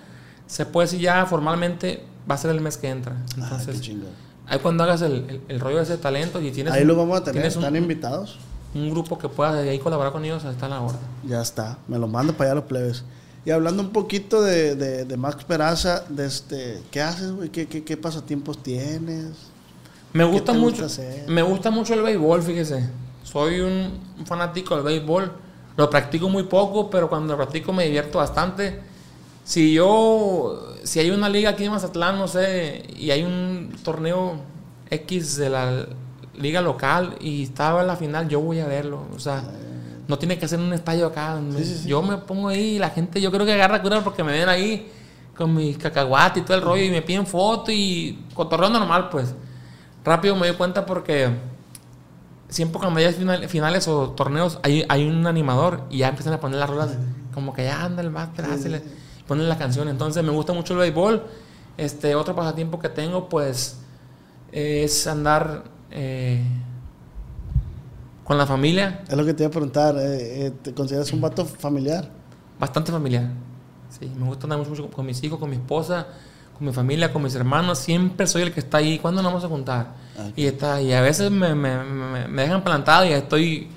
se 0.47 0.67
puede 0.67 0.87
decir 0.87 1.01
ya 1.01 1.25
formalmente, 1.27 2.05
va 2.31 2.35
a 2.35 2.39
ser 2.39 2.51
el 2.51 2.61
mes 2.61 2.77
que 2.77 2.89
entra. 2.89 3.17
Entonces, 3.37 3.81
ahí 4.47 4.59
cuando 4.61 4.85
hagas 4.85 5.03
el, 5.03 5.13
el- 5.29 5.41
el 5.49 5.61
rollo 5.61 5.77
de 5.79 5.83
ese 5.85 5.97
talento 5.99 6.41
y 6.41 6.51
tienes, 6.51 6.73
Ahí 6.73 6.83
un- 6.83 6.89
lo 6.89 6.97
vamos 6.97 7.19
a 7.21 7.25
tener, 7.25 7.45
están 7.47 7.73
un, 7.73 7.77
invitados. 7.83 8.39
un 8.75 8.91
grupo 8.91 9.19
que 9.19 9.29
pueda 9.29 9.59
ahí 9.59 9.79
colaborar 9.79 10.13
con 10.13 10.25
ellos, 10.25 10.45
está 10.45 10.67
en 10.67 10.71
la 10.71 10.81
orden. 10.81 11.01
Ya 11.27 11.41
está, 11.43 11.79
me 11.89 11.99
lo 11.99 12.07
manda 12.09 12.33
para 12.33 12.51
allá 12.51 12.55
los 12.57 12.65
plebes. 12.65 13.05
Y 13.47 13.51
hablando 13.51 13.83
un 13.83 13.91
poquito 13.91 14.41
de, 14.43 14.75
de, 14.75 15.05
de 15.05 15.17
Max 15.19 15.45
Peraza, 15.45 16.05
de 16.09 16.25
este, 16.27 16.81
¿qué 16.91 17.03
haces, 17.03 17.31
güey? 17.33 17.51
¿Qué, 17.51 17.67
qué, 17.67 17.85
qué 17.85 17.97
pasatiempos 17.97 18.63
tienes? 18.63 19.33
Me 20.15 20.25
gusta 20.25 20.53
mucho, 20.55 20.85
gusta 20.85 21.03
me 21.29 21.43
gusta 21.43 21.71
mucho 21.71 21.93
el 21.95 22.03
béisbol, 22.03 22.43
fíjese. 22.43 22.89
Soy 23.23 23.61
un, 23.61 23.99
un 24.19 24.27
fanático 24.27 24.75
del 24.77 24.85
béisbol. 24.85 25.31
Lo 25.77 25.91
practico 25.91 26.29
muy 26.29 26.45
poco, 26.45 26.89
pero 26.89 27.09
cuando 27.09 27.33
lo 27.33 27.37
practico 27.37 27.73
me 27.73 27.85
divierto 27.85 28.19
bastante. 28.19 28.81
Si 29.45 29.75
yo, 29.75 30.74
si 30.85 31.01
hay 31.01 31.11
una 31.11 31.29
liga 31.29 31.51
aquí 31.51 31.65
en 31.65 31.73
Mazatlán, 31.73 32.19
no 32.19 32.29
sé, 32.29 32.85
y 32.97 33.11
hay 33.11 33.23
un 33.25 33.73
torneo 33.83 34.37
X 34.91 35.37
de 35.37 35.51
la 35.51 35.87
liga 36.37 36.61
local 36.61 37.17
y 37.21 37.43
estaba 37.43 37.81
en 37.81 37.87
la 37.89 37.97
final, 37.97 38.29
yo 38.29 38.41
voy 38.41 38.61
a 38.61 38.67
verlo. 38.67 39.07
O 39.15 39.19
sea, 39.19 39.43
no 40.07 40.19
tiene 40.19 40.39
que 40.39 40.47
ser 40.47 40.59
un 40.61 40.73
estadio 40.73 41.07
acá. 41.07 41.37
Me- 41.41 41.59
sí, 41.63 41.79
sí. 41.83 41.89
Yo 41.89 42.03
me 42.03 42.19
pongo 42.19 42.49
ahí 42.49 42.77
y 42.77 42.79
la 42.79 42.91
gente, 42.91 43.21
yo 43.21 43.31
creo 43.33 43.45
que 43.47 43.53
agarra 43.55 43.81
cura 43.83 44.03
porque 44.05 44.23
me 44.23 44.33
ven 44.33 44.49
ahí 44.49 44.91
con 45.37 45.55
mis 45.55 45.77
cacahuates 45.79 46.43
y 46.43 46.47
todo 46.47 46.57
el 46.57 46.63
rollo 46.63 46.83
y 46.85 46.91
me 46.91 47.03
piden 47.03 47.27
foto 47.27 47.73
y 47.73 48.25
cotorreo 48.35 48.69
normal, 48.69 49.09
pues. 49.11 49.35
Rápido 50.05 50.37
me 50.37 50.47
doy 50.47 50.57
cuenta 50.57 50.85
porque 50.87 51.31
siempre 52.49 52.79
cuando 52.79 53.01
hay 53.01 53.13
final- 53.13 53.49
finales 53.49 53.89
o 53.89 54.11
torneos 54.11 54.59
hay, 54.63 54.85
hay 54.89 55.09
un 55.09 55.27
animador 55.27 55.85
y 55.91 55.99
ya 55.99 56.09
empiezan 56.09 56.35
a 56.35 56.41
poner 56.41 56.61
las 56.61 56.69
rolas 56.71 56.91
como 57.33 57.53
que 57.53 57.65
ya 57.65 57.83
anda 57.85 58.03
el 58.03 58.11
más, 58.11 58.29
ponen 59.27 59.49
la 59.49 59.57
canción. 59.59 59.89
Entonces 59.89 60.23
me 60.25 60.31
gusta 60.31 60.53
mucho 60.53 60.73
el 60.75 60.81
béisbol. 60.81 61.23
Este, 61.77 62.15
otro 62.15 62.35
pasatiempo 62.37 62.79
que 62.79 62.89
tengo, 62.89 63.29
pues, 63.29 63.79
es 64.53 65.07
andar 65.07 65.65
eh, 65.91 66.43
con 68.25 68.39
la 68.39 68.47
familia, 68.47 69.03
Es 69.09 69.17
lo 69.17 69.25
que 69.25 69.35
te 69.35 69.43
iba 69.43 69.49
a 69.49 69.53
preguntar, 69.53 69.97
eh, 69.99 70.47
eh, 70.47 70.53
¿te 70.63 70.73
consideras 70.73 71.13
un 71.13 71.21
vato 71.21 71.45
familiar? 71.45 72.09
bastante 72.59 72.91
familiar. 72.93 73.25
Sí, 73.91 74.11
me 74.17 74.25
gusta 74.27 74.45
andar 74.45 74.59
mucho 74.61 74.89
con 74.91 75.05
mis 75.05 75.23
hijos, 75.23 75.39
con 75.39 75.51
mi 75.51 75.57
esposa, 75.57 76.07
con 76.57 76.67
mi 76.67 76.73
familia, 76.73 77.13
con 77.13 77.23
mis 77.23 77.35
hermanos. 77.35 77.79
Siempre 77.81 78.27
soy 78.27 78.43
el 78.43 78.53
que 78.53 78.61
está 78.61 78.79
ahí. 78.79 78.99
¿Cuándo 78.99 79.21
nos 79.23 79.31
vamos 79.33 79.45
a 79.45 79.49
juntar? 79.49 79.89
Ah, 80.19 80.29
Y 80.37 80.47
está 80.47 80.81
y 80.81 80.93
a 80.93 81.01
veces 81.03 81.31
me, 81.31 81.55
me, 81.55 81.83
me- 81.85 82.29
me 82.29 82.43
dejan 82.43 82.63
plantado 82.65 83.05
y 83.05 83.09
estoy 83.13 83.69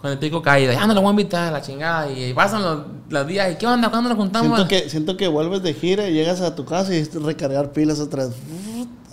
con 0.00 0.10
el 0.10 0.18
pico 0.18 0.42
caído. 0.42 0.72
Ya 0.72 0.86
no 0.86 0.94
lo 0.94 1.00
voy 1.02 1.08
a 1.08 1.12
invitar 1.12 1.48
a 1.48 1.50
la 1.52 1.60
chingada. 1.62 2.10
Y 2.10 2.32
pasan 2.34 2.62
los, 2.62 2.78
los 3.12 3.26
días. 3.26 3.52
¿Y 3.52 3.56
qué 3.56 3.66
onda? 3.66 3.90
¿Cuándo 3.90 4.08
nos 4.08 4.18
juntamos? 4.18 4.56
Siento 4.56 4.68
que, 4.68 4.88
siento 4.90 5.16
que 5.16 5.28
vuelves 5.28 5.62
de 5.62 5.74
gira 5.74 6.08
y 6.08 6.12
llegas 6.14 6.40
a 6.40 6.54
tu 6.54 6.64
casa 6.64 6.94
y 6.94 6.98
es 6.98 7.14
recargar 7.14 7.72
pilas 7.72 8.00
otra 8.00 8.26
vez. 8.26 8.34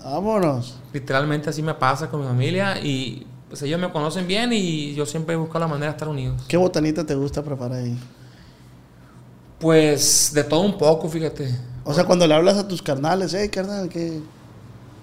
Vámonos. 0.04 0.78
Literalmente 0.94 1.50
así 1.50 1.62
me 1.62 1.74
pasa 1.74 2.10
con 2.10 2.22
mi 2.22 2.28
familia. 2.28 2.80
Y 2.82 3.26
pues 3.50 3.62
ellos 3.64 3.80
me 3.80 3.92
conocen 3.92 4.26
bien 4.28 4.52
y 4.54 4.94
yo 4.96 5.06
siempre 5.06 5.36
busco 5.36 5.60
la 5.60 5.68
manera 5.68 5.88
de 5.92 5.98
estar 5.98 6.08
unidos. 6.08 6.42
¿Qué 6.48 6.58
botanita 6.58 7.06
te 7.06 7.16
gusta 7.16 7.44
preparar 7.44 7.80
ahí? 7.80 7.98
Pues 9.60 10.32
de 10.34 10.44
todo 10.44 10.62
un 10.62 10.78
poco, 10.78 11.10
fíjate. 11.10 11.54
O 11.84 11.94
sea, 11.94 12.06
cuando 12.06 12.26
le 12.28 12.34
hablas 12.34 12.58
a 12.58 12.68
tus 12.68 12.82
carnales, 12.82 13.34
hey, 13.38 13.50
carnal, 13.50 13.90
¿qué? 13.90 14.22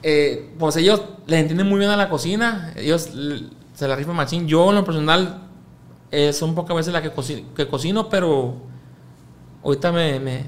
eh, 0.02 0.54
pues 0.58 0.76
ellos 0.76 1.02
les 1.26 1.40
entienden 1.40 1.68
muy 1.68 1.78
bien 1.78 1.90
a 1.90 1.96
la 1.96 2.08
cocina. 2.08 2.72
Ellos 2.76 3.10
se 3.74 3.88
la 3.88 3.96
rifan 3.96 4.16
machín. 4.16 4.46
Yo, 4.46 4.70
en 4.70 4.76
lo 4.76 4.84
personal, 4.84 5.42
eh, 6.10 6.32
son 6.32 6.54
pocas 6.54 6.74
veces 6.76 6.92
las 6.92 7.02
que, 7.02 7.12
coci- 7.14 7.44
que 7.54 7.68
cocino, 7.68 8.08
pero 8.08 8.54
ahorita 9.66 9.90
me, 9.92 10.20
me, 10.20 10.44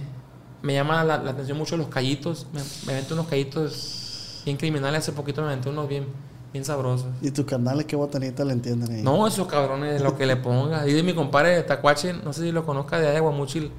me 0.63 0.75
llama 0.75 1.05
la, 1.05 1.19
la 1.19 1.33
atención 1.33 1.59
mucho 1.59 1.77
los 1.77 1.89
callitos. 1.89 2.47
Me, 2.53 2.63
me 2.87 3.03
unos 3.13 3.27
callitos 3.27 4.43
bien 4.45 4.57
criminales. 4.57 5.01
Hace 5.01 5.13
poquito 5.13 5.43
me 5.43 5.49
aventé 5.49 5.69
unos 5.69 5.89
bien, 5.89 6.07
bien 6.53 6.65
sabrosos. 6.65 7.09
Y 7.21 7.31
tus 7.33 7.45
carnales, 7.45 7.85
qué 7.87 7.97
botanita 7.97 8.45
le 8.45 8.53
entienden 8.53 8.91
ahí. 8.91 9.03
No, 9.03 9.27
esos 9.27 9.47
cabrones, 9.49 10.01
lo 10.01 10.17
que 10.17 10.25
le 10.25 10.37
ponga. 10.37 10.85
Dice 10.85 11.03
mi 11.03 11.15
compadre 11.15 11.51
de 11.51 11.63
Tacuache, 11.65 12.13
no 12.13 12.33
sé 12.33 12.43
si 12.43 12.53
lo 12.53 12.65
conozca 12.65 13.01
de 13.01 13.17
Aguamuchil, 13.17 13.73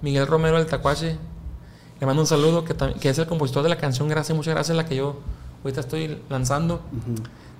Miguel 0.00 0.26
Romero 0.26 0.56
del 0.56 0.66
Tacuache. 0.66 1.18
Le 2.00 2.06
mando 2.06 2.22
un 2.22 2.26
saludo, 2.26 2.64
que, 2.64 2.74
que 2.74 3.08
es 3.08 3.18
el 3.18 3.26
compositor 3.26 3.62
de 3.62 3.68
la 3.68 3.78
canción 3.78 4.08
Gracias, 4.08 4.36
muchas 4.36 4.54
gracias, 4.54 4.76
la 4.76 4.86
que 4.86 4.96
yo 4.96 5.16
ahorita 5.62 5.80
estoy 5.80 6.22
lanzando. 6.28 6.82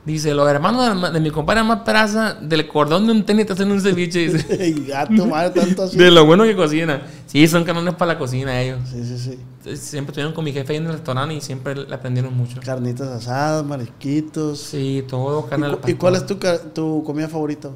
Dice, 0.04 0.34
los 0.34 0.46
hermanos 0.50 1.00
de, 1.02 1.10
de 1.12 1.20
mi 1.20 1.30
compadre 1.30 1.62
más 1.62 1.80
peraza, 1.80 2.34
del 2.34 2.68
cordón 2.68 3.06
de 3.06 3.12
un 3.12 3.24
tenis 3.24 3.46
te 3.46 3.54
hacen 3.54 3.70
un 3.72 3.80
ceviche. 3.80 4.28
Dice, 4.28 4.72
gato, 4.86 5.24
madre, 5.26 5.50
tanto 5.58 5.84
así. 5.84 5.96
de 5.96 6.10
lo 6.10 6.26
bueno 6.26 6.44
que 6.44 6.54
cocina. 6.54 7.00
Sí, 7.26 7.48
son 7.48 7.64
canones 7.64 7.94
para 7.94 8.12
la 8.12 8.18
cocina 8.18 8.60
ellos. 8.60 8.80
Sí, 8.90 9.02
sí, 9.02 9.18
sí. 9.18 9.38
Entonces, 9.58 9.80
Siempre 9.80 10.10
estuvieron 10.12 10.34
con 10.34 10.44
mi 10.44 10.52
jefe 10.52 10.72
ahí 10.74 10.76
en 10.78 10.86
el 10.86 10.92
restaurante 10.92 11.34
y 11.34 11.40
siempre 11.40 11.74
le 11.74 11.94
aprendieron 11.94 12.36
mucho. 12.36 12.60
Carnitas 12.62 13.08
asadas, 13.08 13.64
marisquitos. 13.64 14.60
Sí, 14.60 15.02
todo 15.08 15.46
¿Y, 15.46 15.48
carne 15.48 15.66
al 15.66 15.78
cu- 15.80 15.88
y 15.90 15.94
cuál 15.94 16.16
es 16.16 16.26
tu, 16.26 16.38
tu 16.74 17.02
comida 17.02 17.26
favorita? 17.28 17.70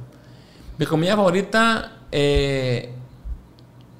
Mi 0.76 0.84
comida 0.84 1.16
favorita, 1.16 1.92
eh, 2.12 2.92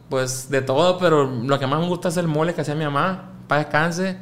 pues 0.08 0.50
de 0.50 0.62
todo, 0.62 0.98
pero 0.98 1.24
lo 1.26 1.58
que 1.58 1.66
más 1.66 1.80
me 1.80 1.86
gusta 1.88 2.08
es 2.08 2.16
el 2.18 2.28
mole 2.28 2.54
que 2.54 2.60
hacía 2.60 2.74
mi 2.74 2.84
mamá. 2.84 3.30
Para 3.46 3.62
descanse, 3.62 4.18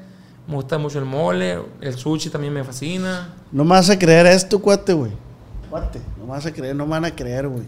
me 0.46 0.54
gusta 0.54 0.78
mucho 0.78 0.98
el 0.98 1.04
mole, 1.04 1.58
el 1.80 1.94
sushi 1.94 2.30
también 2.30 2.52
me 2.52 2.62
fascina. 2.64 3.34
No 3.50 3.64
me 3.64 3.70
vas 3.70 3.90
a 3.90 3.98
creer 3.98 4.26
esto, 4.26 4.60
cuate, 4.60 4.92
güey. 4.92 5.12
Cuate, 5.70 6.00
no 6.18 6.24
me 6.24 6.30
vas 6.30 6.46
a 6.46 6.52
creer, 6.52 6.76
no 6.76 6.84
me 6.84 6.90
van 6.92 7.04
a 7.04 7.14
creer, 7.14 7.48
güey. 7.48 7.64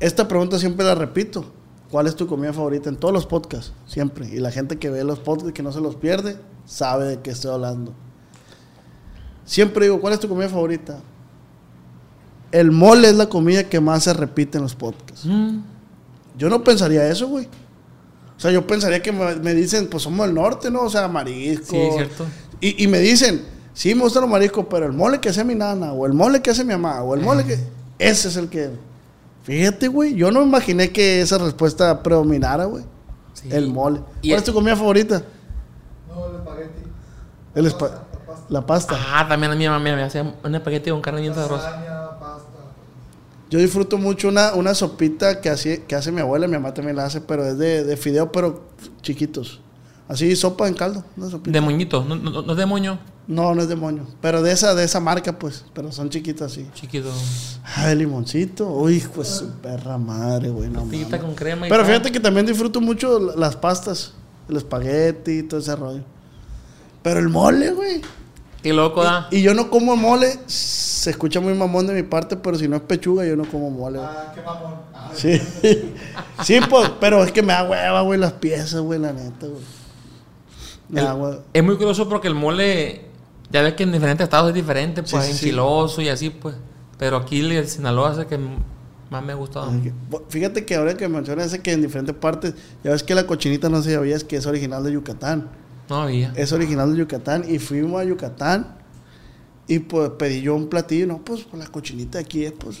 Esta 0.00 0.26
pregunta 0.28 0.58
siempre 0.58 0.84
la 0.84 0.94
repito. 0.94 1.44
¿Cuál 1.90 2.06
es 2.08 2.16
tu 2.16 2.26
comida 2.26 2.52
favorita 2.52 2.88
en 2.88 2.96
todos 2.96 3.14
los 3.14 3.26
podcasts? 3.26 3.72
Siempre. 3.86 4.26
Y 4.28 4.38
la 4.40 4.50
gente 4.50 4.78
que 4.78 4.90
ve 4.90 5.04
los 5.04 5.20
podcasts, 5.20 5.52
que 5.52 5.62
no 5.62 5.70
se 5.70 5.80
los 5.80 5.94
pierde, 5.96 6.36
sabe 6.66 7.04
de 7.06 7.20
qué 7.20 7.30
estoy 7.30 7.52
hablando. 7.52 7.92
Siempre 9.44 9.84
digo, 9.86 10.00
¿cuál 10.00 10.14
es 10.14 10.20
tu 10.20 10.28
comida 10.28 10.48
favorita? 10.48 11.00
El 12.50 12.70
mole 12.70 13.08
es 13.08 13.16
la 13.16 13.28
comida 13.28 13.64
que 13.64 13.80
más 13.80 14.04
se 14.04 14.12
repite 14.14 14.58
en 14.58 14.64
los 14.64 14.74
podcasts. 14.74 15.26
Mm, 15.26 15.58
Yo 16.36 16.48
no 16.48 16.64
pensaría 16.64 17.06
eso, 17.08 17.28
güey. 17.28 17.48
O 18.36 18.40
sea, 18.40 18.50
yo 18.50 18.66
pensaría 18.66 19.00
que 19.02 19.12
me, 19.12 19.36
me 19.36 19.54
dicen, 19.54 19.88
pues 19.88 20.02
somos 20.02 20.26
del 20.26 20.34
norte, 20.34 20.70
¿no? 20.70 20.82
O 20.82 20.90
sea, 20.90 21.06
marisco. 21.08 21.66
Sí, 21.76 21.88
cierto. 21.94 22.26
Y, 22.60 22.82
y 22.84 22.88
me 22.88 22.98
dicen, 22.98 23.44
sí, 23.72 23.94
me 23.94 24.02
gustan 24.02 24.22
los 24.22 24.30
mariscos, 24.30 24.66
pero 24.68 24.86
el 24.86 24.92
mole 24.92 25.20
que 25.20 25.28
hace 25.28 25.44
mi 25.44 25.54
nana, 25.54 25.92
o 25.92 26.06
el 26.06 26.12
mole 26.12 26.42
que 26.42 26.50
hace 26.50 26.64
mi 26.64 26.72
mamá, 26.72 27.02
o 27.02 27.14
el 27.14 27.20
mole 27.20 27.44
que. 27.44 27.58
Ese 27.98 28.28
es 28.28 28.36
el 28.36 28.48
que. 28.48 28.70
Fíjate, 29.44 29.88
güey. 29.88 30.14
Yo 30.14 30.30
no 30.32 30.42
imaginé 30.42 30.90
que 30.90 31.20
esa 31.20 31.38
respuesta 31.38 32.02
predominara, 32.02 32.64
güey. 32.64 32.84
sí. 33.34 33.48
El 33.52 33.68
mole. 33.68 34.00
Y 34.22 34.28
¿Cuál 34.28 34.32
el- 34.32 34.38
es 34.38 34.44
tu 34.44 34.52
comida 34.54 34.74
favorita? 34.76 35.22
No, 36.08 36.28
el 36.28 36.36
espagueti. 36.36 36.82
El 37.54 37.66
espa- 37.66 38.00
La 38.48 38.66
pasta. 38.66 38.96
Ah, 39.12 39.26
también 39.28 39.52
a 39.52 39.54
mi 39.54 39.66
mamá 39.66 39.78
me 39.78 40.02
hacía 40.02 40.34
un 40.42 40.54
espagueti 40.54 40.90
con 40.90 41.00
carne 41.00 41.20
bien 41.20 41.34
sabrosa. 41.34 41.70
Yo 43.54 43.60
disfruto 43.60 43.98
mucho 43.98 44.26
una, 44.26 44.52
una 44.54 44.74
sopita 44.74 45.40
que 45.40 45.48
hace, 45.48 45.84
que 45.84 45.94
hace 45.94 46.10
mi 46.10 46.20
abuela, 46.20 46.48
mi 46.48 46.54
mamá 46.54 46.74
también 46.74 46.96
la 46.96 47.04
hace, 47.04 47.20
pero 47.20 47.46
es 47.46 47.56
de, 47.56 47.84
de 47.84 47.96
fideo, 47.96 48.32
pero 48.32 48.66
chiquitos. 49.00 49.60
Así, 50.08 50.34
sopa 50.34 50.66
en 50.66 50.74
caldo. 50.74 51.04
Una 51.16 51.30
sopita. 51.30 51.52
De 51.52 51.60
moñito, 51.60 52.04
no, 52.04 52.16
no, 52.16 52.42
no 52.42 52.50
es 52.52 52.58
de 52.58 52.66
moño, 52.66 52.98
No, 53.28 53.54
no 53.54 53.62
es 53.62 53.68
de 53.68 53.76
moño. 53.76 54.08
Pero 54.20 54.42
de 54.42 54.50
esa, 54.50 54.74
de 54.74 54.82
esa 54.82 54.98
marca, 54.98 55.38
pues. 55.38 55.66
Pero 55.72 55.92
son 55.92 56.10
chiquitas 56.10 56.50
así. 56.50 56.66
chiquito. 56.74 57.12
Ah, 57.76 57.86
de 57.86 57.94
limoncito. 57.94 58.68
Uy, 58.68 59.00
pues 59.14 59.28
su 59.28 59.48
perra 59.62 59.98
madre, 59.98 60.48
güey. 60.50 60.68
No 60.68 60.80
con 61.20 61.36
crema 61.36 61.68
y 61.68 61.70
Pero 61.70 61.84
fíjate 61.84 62.10
que 62.10 62.18
también 62.18 62.46
disfruto 62.46 62.80
mucho 62.80 63.20
la- 63.20 63.36
las 63.36 63.54
pastas. 63.54 64.14
El 64.48 64.56
espagueti 64.56 65.30
y 65.38 65.42
todo 65.44 65.60
ese 65.60 65.76
rollo. 65.76 66.02
Pero 67.04 67.20
el 67.20 67.28
mole, 67.28 67.70
güey. 67.70 68.02
Qué 68.64 68.72
loco, 68.72 69.04
da. 69.04 69.28
Y 69.30 69.42
yo 69.42 69.54
no 69.54 69.70
como 69.70 69.94
mole. 69.94 70.38
Se 70.46 71.10
escucha 71.10 71.38
muy 71.38 71.52
mamón 71.54 71.86
de 71.86 71.92
mi 71.94 72.02
parte, 72.02 72.34
pero 72.36 72.56
si 72.58 72.66
no 72.66 72.76
es 72.76 72.82
pechuga, 72.82 73.24
yo 73.26 73.36
no 73.36 73.44
como 73.44 73.70
mole. 73.70 73.98
Ah, 74.02 74.32
qué 74.34 74.40
mamón. 74.40 74.74
Ah, 74.94 75.10
Sí. 75.14 75.38
sí, 76.42 76.60
pues, 76.68 76.90
pero 76.98 77.22
es 77.22 77.30
que 77.30 77.42
me 77.42 77.52
da 77.52 77.68
hueva, 77.68 78.00
güey, 78.00 78.18
las 78.18 78.32
piezas, 78.32 78.80
güey, 78.80 78.98
la 78.98 79.12
neta, 79.12 79.46
güey. 79.46 79.62
Me 80.88 81.00
El- 81.00 81.06
da 81.06 81.14
hueva. 81.14 81.38
es 81.52 81.62
muy 81.62 81.76
curioso 81.76 82.08
porque 82.08 82.26
el 82.28 82.34
mole, 82.34 83.02
ya 83.50 83.60
ves 83.62 83.74
que 83.74 83.82
en 83.82 83.92
diferentes 83.92 84.24
estados 84.24 84.48
es 84.48 84.54
diferente, 84.54 85.02
pues 85.02 85.10
Sí, 85.12 85.18
sí, 85.20 85.30
en 85.30 85.36
sí. 85.36 85.44
enchiloso 85.46 86.00
y 86.02 86.08
así, 86.08 86.30
pues. 86.30 86.54
Pero 86.98 87.18
aquí 87.18 87.40
el 87.40 87.68
Sinaloa 87.68 88.12
es 88.12 88.18
el 88.18 88.26
que 88.26 88.38
más 89.10 89.22
me 89.22 89.32
ha 89.32 89.36
gustado. 89.36 89.70
Fíjate 90.30 90.64
que 90.64 90.74
ahora 90.76 90.96
que 90.96 91.06
mencionas 91.08 91.48
ese 91.48 91.60
que 91.60 91.72
en 91.72 91.82
diferentes 91.82 92.14
partes, 92.16 92.54
ya 92.82 92.92
ves 92.92 93.02
que 93.02 93.14
la 93.14 93.26
cochinita 93.26 93.68
no 93.68 93.82
se 93.82 93.92
sabía, 93.94 94.16
es 94.16 94.24
que 94.24 94.36
es 94.36 94.46
original 94.46 94.82
de 94.84 94.92
Yucatán. 94.92 95.50
No 95.88 96.02
había. 96.02 96.32
Es 96.36 96.52
original 96.52 96.92
de 96.92 96.98
Yucatán 96.98 97.44
y 97.48 97.58
fuimos 97.58 98.00
a 98.00 98.04
Yucatán 98.04 98.76
y 99.66 99.78
pues 99.78 100.10
pedí 100.18 100.42
yo 100.42 100.54
un 100.54 100.68
platillo, 100.68 101.06
no, 101.06 101.18
pues, 101.24 101.44
pues, 101.44 101.62
la 101.62 101.70
cochinita 101.70 102.18
de 102.18 102.24
aquí 102.24 102.44
es, 102.44 102.52
pues, 102.52 102.78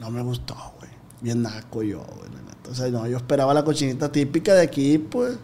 no 0.00 0.10
me 0.10 0.22
gustó, 0.22 0.54
güey. 0.78 0.90
Bien 1.20 1.42
naco 1.42 1.82
yo, 1.82 1.98
güey. 1.98 2.30
O 2.70 2.74
sea, 2.74 2.88
no, 2.88 3.06
yo 3.08 3.16
esperaba 3.16 3.52
la 3.52 3.64
cochinita 3.64 4.12
típica 4.12 4.54
de 4.54 4.62
aquí, 4.62 4.98
pues, 4.98 5.34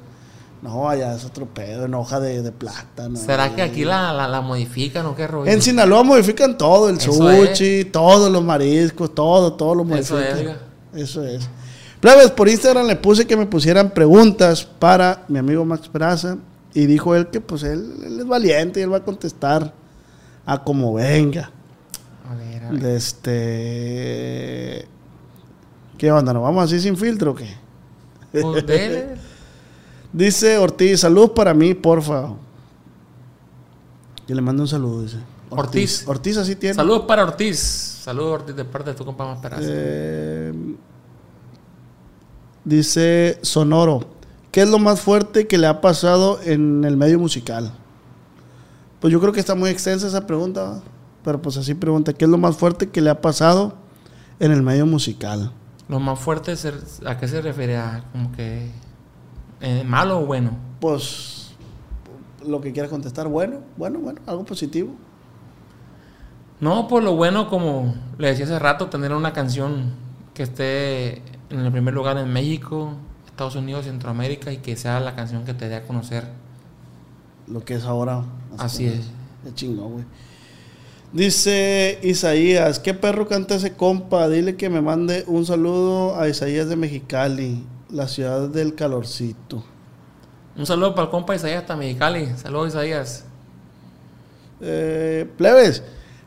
no, 0.62 0.88
allá 0.88 1.14
es 1.14 1.24
otro 1.24 1.46
pedo, 1.46 1.86
en 1.86 1.94
hoja 1.94 2.20
de, 2.20 2.40
de 2.40 2.52
plátano. 2.52 3.16
¿Será 3.16 3.54
que 3.54 3.62
aquí 3.62 3.84
la, 3.84 4.12
la, 4.12 4.28
la 4.28 4.40
modifican 4.40 5.06
o 5.06 5.16
qué 5.16 5.26
rollo? 5.26 5.50
En 5.50 5.60
Sinaloa 5.60 6.04
modifican 6.04 6.56
todo, 6.56 6.88
el 6.88 6.98
Eso 6.98 7.12
sushi, 7.12 7.86
todos 7.86 8.30
los 8.30 8.44
mariscos, 8.44 9.12
todo, 9.12 9.54
todo 9.54 9.74
lo 9.74 9.82
Eso 9.96 10.14
modifican. 10.14 10.38
es, 10.38 10.38
oiga. 10.38 10.56
Eso 10.94 11.24
es. 11.24 11.48
Plebes, 12.00 12.30
por 12.30 12.48
Instagram 12.48 12.86
le 12.86 12.94
puse 12.96 13.26
que 13.26 13.36
me 13.36 13.46
pusieran 13.46 13.90
preguntas 13.90 14.64
para 14.64 15.24
mi 15.28 15.38
amigo 15.40 15.64
Max 15.64 15.88
Peraza 15.88 16.36
y 16.76 16.84
dijo 16.84 17.14
él 17.14 17.28
que 17.28 17.40
pues 17.40 17.62
él, 17.62 17.90
él 18.04 18.20
es 18.20 18.26
valiente 18.26 18.80
y 18.80 18.82
él 18.82 18.92
va 18.92 18.98
a 18.98 19.02
contestar 19.02 19.72
a 20.44 20.62
como 20.62 20.92
venga. 20.92 21.50
A 22.30 22.34
ver, 22.34 22.64
a 22.64 22.70
ver. 22.70 22.82
De 22.82 22.96
este... 22.96 24.86
¿Qué 25.96 26.12
onda? 26.12 26.34
¿Nos 26.34 26.42
vamos 26.42 26.62
así 26.62 26.78
sin 26.78 26.94
filtro 26.98 27.30
o 27.30 27.34
qué? 27.34 27.48
Pues. 28.30 28.66
Dice 30.12 30.58
Ortiz, 30.58 31.00
saludos 31.00 31.30
para 31.30 31.54
mí, 31.54 31.72
porfa. 31.72 32.34
Yo 34.28 34.34
le 34.34 34.42
mando 34.42 34.62
un 34.62 34.68
saludo, 34.68 35.00
dice. 35.00 35.16
Ortiz. 35.48 36.06
Ortiz 36.06 36.36
así 36.36 36.56
tiene. 36.56 36.74
Saludos 36.74 37.04
para 37.08 37.22
Ortiz. 37.22 37.58
Saludos 37.58 38.40
Ortiz 38.40 38.54
de 38.54 38.64
parte 38.66 38.90
de 38.90 38.96
tu 38.96 39.04
compa 39.06 39.24
más 39.24 39.38
peraza. 39.38 39.62
Eh, 39.66 40.52
dice 42.64 43.38
Sonoro, 43.40 44.15
¿qué 44.56 44.62
es 44.62 44.70
lo 44.70 44.78
más 44.78 45.02
fuerte 45.02 45.46
que 45.46 45.58
le 45.58 45.66
ha 45.66 45.82
pasado 45.82 46.40
en 46.42 46.82
el 46.84 46.96
medio 46.96 47.18
musical? 47.18 47.72
Pues 49.00 49.12
yo 49.12 49.20
creo 49.20 49.30
que 49.34 49.40
está 49.40 49.54
muy 49.54 49.68
extensa 49.68 50.06
esa 50.06 50.26
pregunta, 50.26 50.80
pero 51.22 51.42
pues 51.42 51.58
así 51.58 51.74
pregunta, 51.74 52.14
¿qué 52.14 52.24
es 52.24 52.30
lo 52.30 52.38
más 52.38 52.56
fuerte 52.56 52.88
que 52.88 53.02
le 53.02 53.10
ha 53.10 53.20
pasado 53.20 53.74
en 54.40 54.52
el 54.52 54.62
medio 54.62 54.86
musical? 54.86 55.52
Lo 55.90 56.00
más 56.00 56.18
fuerte, 56.18 56.52
es 56.52 56.64
el- 56.64 56.80
¿a 57.06 57.18
qué 57.18 57.28
se 57.28 57.42
refiere? 57.42 57.76
¿A 57.76 58.02
como 58.12 58.32
que 58.32 58.70
eh, 59.60 59.84
malo 59.84 60.20
o 60.20 60.24
bueno? 60.24 60.52
Pues 60.80 61.50
lo 62.46 62.62
que 62.62 62.72
quieras 62.72 62.90
contestar, 62.90 63.28
bueno, 63.28 63.58
bueno, 63.76 63.98
bueno, 63.98 64.22
algo 64.26 64.46
positivo. 64.46 64.88
No, 66.60 66.88
por 66.88 67.02
lo 67.02 67.14
bueno, 67.14 67.50
como 67.50 67.94
le 68.16 68.28
decía 68.28 68.46
hace 68.46 68.58
rato, 68.58 68.86
tener 68.88 69.12
una 69.12 69.34
canción 69.34 69.90
que 70.32 70.44
esté 70.44 71.18
en 71.50 71.58
el 71.60 71.70
primer 71.70 71.92
lugar 71.92 72.16
en 72.16 72.32
México, 72.32 72.94
Estados 73.36 73.56
Unidos, 73.56 73.84
Centroamérica 73.84 74.50
y 74.50 74.56
que 74.56 74.76
sea 74.76 74.98
la 74.98 75.14
canción 75.14 75.44
que 75.44 75.52
te 75.52 75.68
dé 75.68 75.74
a 75.76 75.82
conocer. 75.82 76.24
Lo 77.46 77.62
que 77.66 77.74
es 77.74 77.84
ahora. 77.84 78.22
Así 78.56 78.86
es. 78.86 79.10
Qué 79.44 79.52
chingón, 79.54 79.92
güey. 79.92 80.04
Dice 81.12 81.98
Isaías, 82.02 82.78
¿qué 82.78 82.94
perro 82.94 83.28
canta 83.28 83.56
ese 83.56 83.74
compa? 83.74 84.26
Dile 84.30 84.56
que 84.56 84.70
me 84.70 84.80
mande 84.80 85.22
un 85.26 85.44
saludo 85.44 86.18
a 86.18 86.30
Isaías 86.30 86.70
de 86.70 86.76
Mexicali, 86.76 87.62
la 87.90 88.08
ciudad 88.08 88.48
del 88.48 88.74
calorcito. 88.74 89.62
Un 90.56 90.64
saludo 90.64 90.94
para 90.94 91.04
el 91.04 91.10
compa 91.10 91.36
Isaías 91.36 91.60
hasta 91.60 91.76
Mexicali. 91.76 92.28
Saludos 92.36 92.68
Isaías. 92.68 93.24
Eh, 94.62 95.30
plebes, 95.36 95.82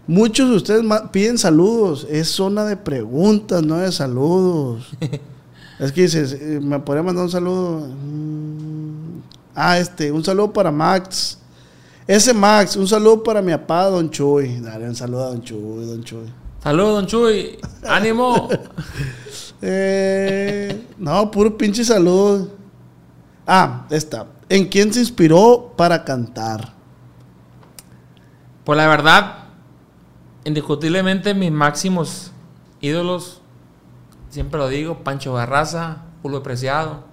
muchos 0.06 0.48
de 0.52 0.56
ustedes 0.58 0.86
piden 1.12 1.40
saludos. 1.40 2.06
Es 2.08 2.28
zona 2.28 2.66
de 2.66 2.78
preguntas, 2.78 3.64
no 3.64 3.78
de 3.78 3.92
saludos. 3.92 4.92
es 5.80 5.92
que 5.92 6.02
dices, 6.02 6.34
eh, 6.34 6.60
¿me 6.62 6.80
podría 6.80 7.04
mandar 7.04 7.26
un 7.26 7.32
saludo? 7.32 7.88
Mm, 7.88 8.90
Ah, 9.62 9.78
este, 9.78 10.10
un 10.10 10.24
saludo 10.24 10.54
para 10.54 10.72
Max. 10.72 11.38
Ese 12.08 12.34
Max, 12.34 12.78
un 12.78 12.88
saludo 12.88 13.22
para 13.22 13.42
mi 13.42 13.52
papá, 13.52 13.88
Don 13.88 14.10
Chuy. 14.10 14.62
Dale 14.62 14.88
un 14.88 14.96
saludo 14.96 15.26
a 15.26 15.28
Don 15.32 15.42
Chuy, 15.42 15.86
Don 15.86 16.02
Chuy. 16.02 16.32
Saludos, 16.64 16.96
don 16.96 17.08
Chuy. 17.08 17.60
¡Ánimo! 17.88 18.48
Eh, 19.62 20.88
no, 20.98 21.30
puro 21.30 21.58
pinche 21.58 21.84
salud. 21.84 22.48
Ah, 23.46 23.86
esta. 23.90 24.26
¿En 24.48 24.70
quién 24.70 24.94
se 24.94 25.02
inspiró 25.02 25.74
para 25.76 26.06
cantar? 26.06 26.72
Pues 28.64 28.78
la 28.78 28.88
verdad, 28.88 29.40
indiscutiblemente 30.46 31.34
mis 31.34 31.52
máximos 31.52 32.32
ídolos, 32.80 33.39
siempre 34.30 34.60
lo 34.60 34.70
digo, 34.70 35.04
Pancho 35.04 35.34
Barraza, 35.34 36.04
Julio 36.22 36.44
Preciado, 36.44 37.04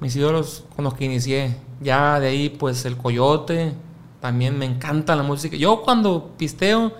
mis 0.00 0.14
ídolos 0.16 0.64
con 0.74 0.84
los 0.84 0.94
que 0.94 1.04
inicié. 1.04 1.56
Ya 1.80 2.18
de 2.20 2.28
ahí, 2.28 2.48
pues 2.48 2.84
el 2.84 2.96
Coyote, 2.96 3.72
también 4.20 4.58
me 4.58 4.66
encanta 4.66 5.14
la 5.16 5.22
música. 5.22 5.56
Yo 5.56 5.82
cuando 5.82 6.34
pisteo, 6.36 6.92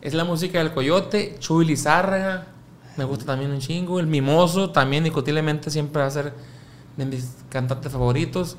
es 0.00 0.14
la 0.14 0.24
música 0.24 0.58
del 0.58 0.72
Coyote, 0.72 1.36
Chuy 1.38 1.64
Lizárraga, 1.64 2.46
me 2.96 3.04
gusta 3.04 3.24
también 3.24 3.50
un 3.50 3.58
chingo, 3.58 3.98
el 3.98 4.06
Mimoso, 4.06 4.70
también 4.70 5.02
indiscutiblemente 5.02 5.70
siempre 5.70 6.02
va 6.02 6.08
a 6.08 6.10
ser 6.10 6.32
de 6.96 7.04
mis 7.04 7.34
cantantes 7.48 7.90
favoritos. 7.90 8.56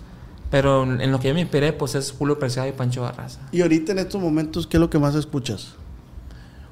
Pero 0.52 0.84
en 0.84 1.12
lo 1.12 1.20
que 1.20 1.30
yo 1.30 1.34
me 1.34 1.42
inspiré, 1.42 1.74
pues 1.74 1.96
es 1.96 2.12
Julio 2.12 2.38
Preciado 2.38 2.70
y 2.70 2.72
Pancho 2.72 3.02
Barraza. 3.02 3.42
Y 3.52 3.62
ahorita 3.62 3.94
en 3.94 4.00
estos 4.00 4.22
momentos, 4.22 4.68
¿qué 4.68 4.78
es 4.78 4.82
lo 4.82 4.90
que 4.90 5.00
más 5.00 5.16
escuchas? 5.16 5.74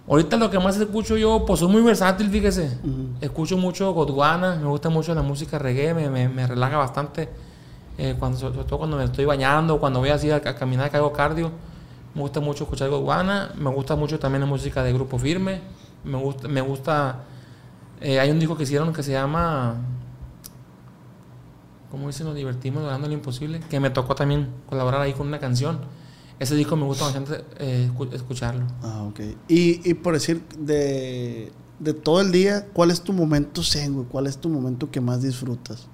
Ahorita 0.07 0.35
lo 0.37 0.49
que 0.49 0.59
más 0.59 0.77
escucho 0.77 1.15
yo, 1.15 1.45
pues 1.45 1.61
soy 1.61 1.69
muy 1.69 1.81
versátil, 1.81 2.29
fíjese. 2.29 2.77
Escucho 3.21 3.57
mucho 3.57 3.93
Godwana, 3.93 4.55
me 4.55 4.67
gusta 4.67 4.89
mucho 4.89 5.15
la 5.15 5.21
música 5.21 5.57
reggae, 5.57 5.93
me, 5.93 6.09
me, 6.09 6.27
me 6.27 6.45
relaja 6.45 6.77
bastante. 6.77 7.29
Eh, 7.97 8.15
cuando, 8.17 8.37
sobre 8.37 8.63
todo 8.63 8.79
cuando 8.79 8.97
me 8.97 9.05
estoy 9.05 9.25
bañando, 9.25 9.79
cuando 9.79 9.99
voy 9.99 10.09
así 10.09 10.29
a, 10.29 10.37
a 10.37 10.55
caminar, 10.55 10.91
que 10.91 10.97
hago 10.97 11.13
cardio. 11.13 11.51
Me 12.15 12.21
gusta 12.21 12.39
mucho 12.39 12.65
escuchar 12.65 12.89
Godwana, 12.89 13.51
me 13.55 13.69
gusta 13.69 13.95
mucho 13.95 14.19
también 14.19 14.41
la 14.41 14.47
música 14.47 14.83
de 14.83 14.93
Grupo 14.93 15.17
Firme. 15.17 15.61
Me 16.03 16.17
gusta, 16.17 16.47
me 16.47 16.61
gusta 16.61 17.23
eh, 18.01 18.19
hay 18.19 18.29
un 18.31 18.39
disco 18.39 18.57
que 18.57 18.63
hicieron 18.63 18.91
que 18.91 19.01
se 19.01 19.13
llama 19.13 19.77
¿Cómo 21.89 22.07
dicen? 22.07 22.25
Nos 22.25 22.35
divertimos 22.35 22.81
logrando 22.81 23.07
lo 23.07 23.13
imposible. 23.13 23.61
Que 23.69 23.79
me 23.79 23.91
tocó 23.91 24.13
también 24.13 24.49
colaborar 24.67 24.99
ahí 24.99 25.13
con 25.13 25.27
una 25.27 25.39
canción. 25.39 25.79
Ese 26.43 26.55
disco 26.55 26.75
me 26.75 26.83
gusta 26.83 27.05
bastante 27.05 27.41
eh, 27.57 27.89
escucharlo. 28.11 28.65
Ah, 28.81 29.03
ok. 29.03 29.21
Y, 29.47 29.89
y 29.89 29.93
por 29.93 30.13
decir, 30.13 30.43
de, 30.59 31.53
de, 31.79 31.93
todo 31.93 32.19
el 32.19 32.33
día, 32.33 32.67
¿cuál 32.73 32.91
es 32.91 32.99
tu 32.99 33.13
momento 33.13 33.63
zen, 33.63 34.03
¿Cuál 34.03 34.27
es 34.27 34.37
tu 34.37 34.49
momento 34.49 34.91
que 34.91 34.99
más 34.99 35.21
disfrutas? 35.21 35.87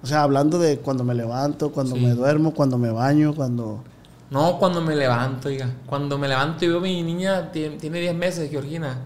O 0.00 0.06
sea, 0.06 0.22
hablando 0.22 0.60
de 0.60 0.78
cuando 0.78 1.02
me 1.02 1.14
levanto, 1.14 1.72
cuando 1.72 1.96
sí. 1.96 2.00
me 2.00 2.10
duermo, 2.10 2.54
cuando 2.54 2.78
me 2.78 2.92
baño, 2.92 3.34
cuando... 3.34 3.82
No, 4.30 4.56
cuando 4.60 4.80
me 4.80 4.94
levanto, 4.94 5.48
oiga. 5.48 5.68
Cuando 5.86 6.16
me 6.16 6.28
levanto 6.28 6.64
y 6.64 6.68
veo 6.68 6.80
mi 6.80 7.02
niña, 7.02 7.50
tiene 7.50 7.98
10 7.98 8.14
meses, 8.14 8.52
Georgina, 8.52 9.00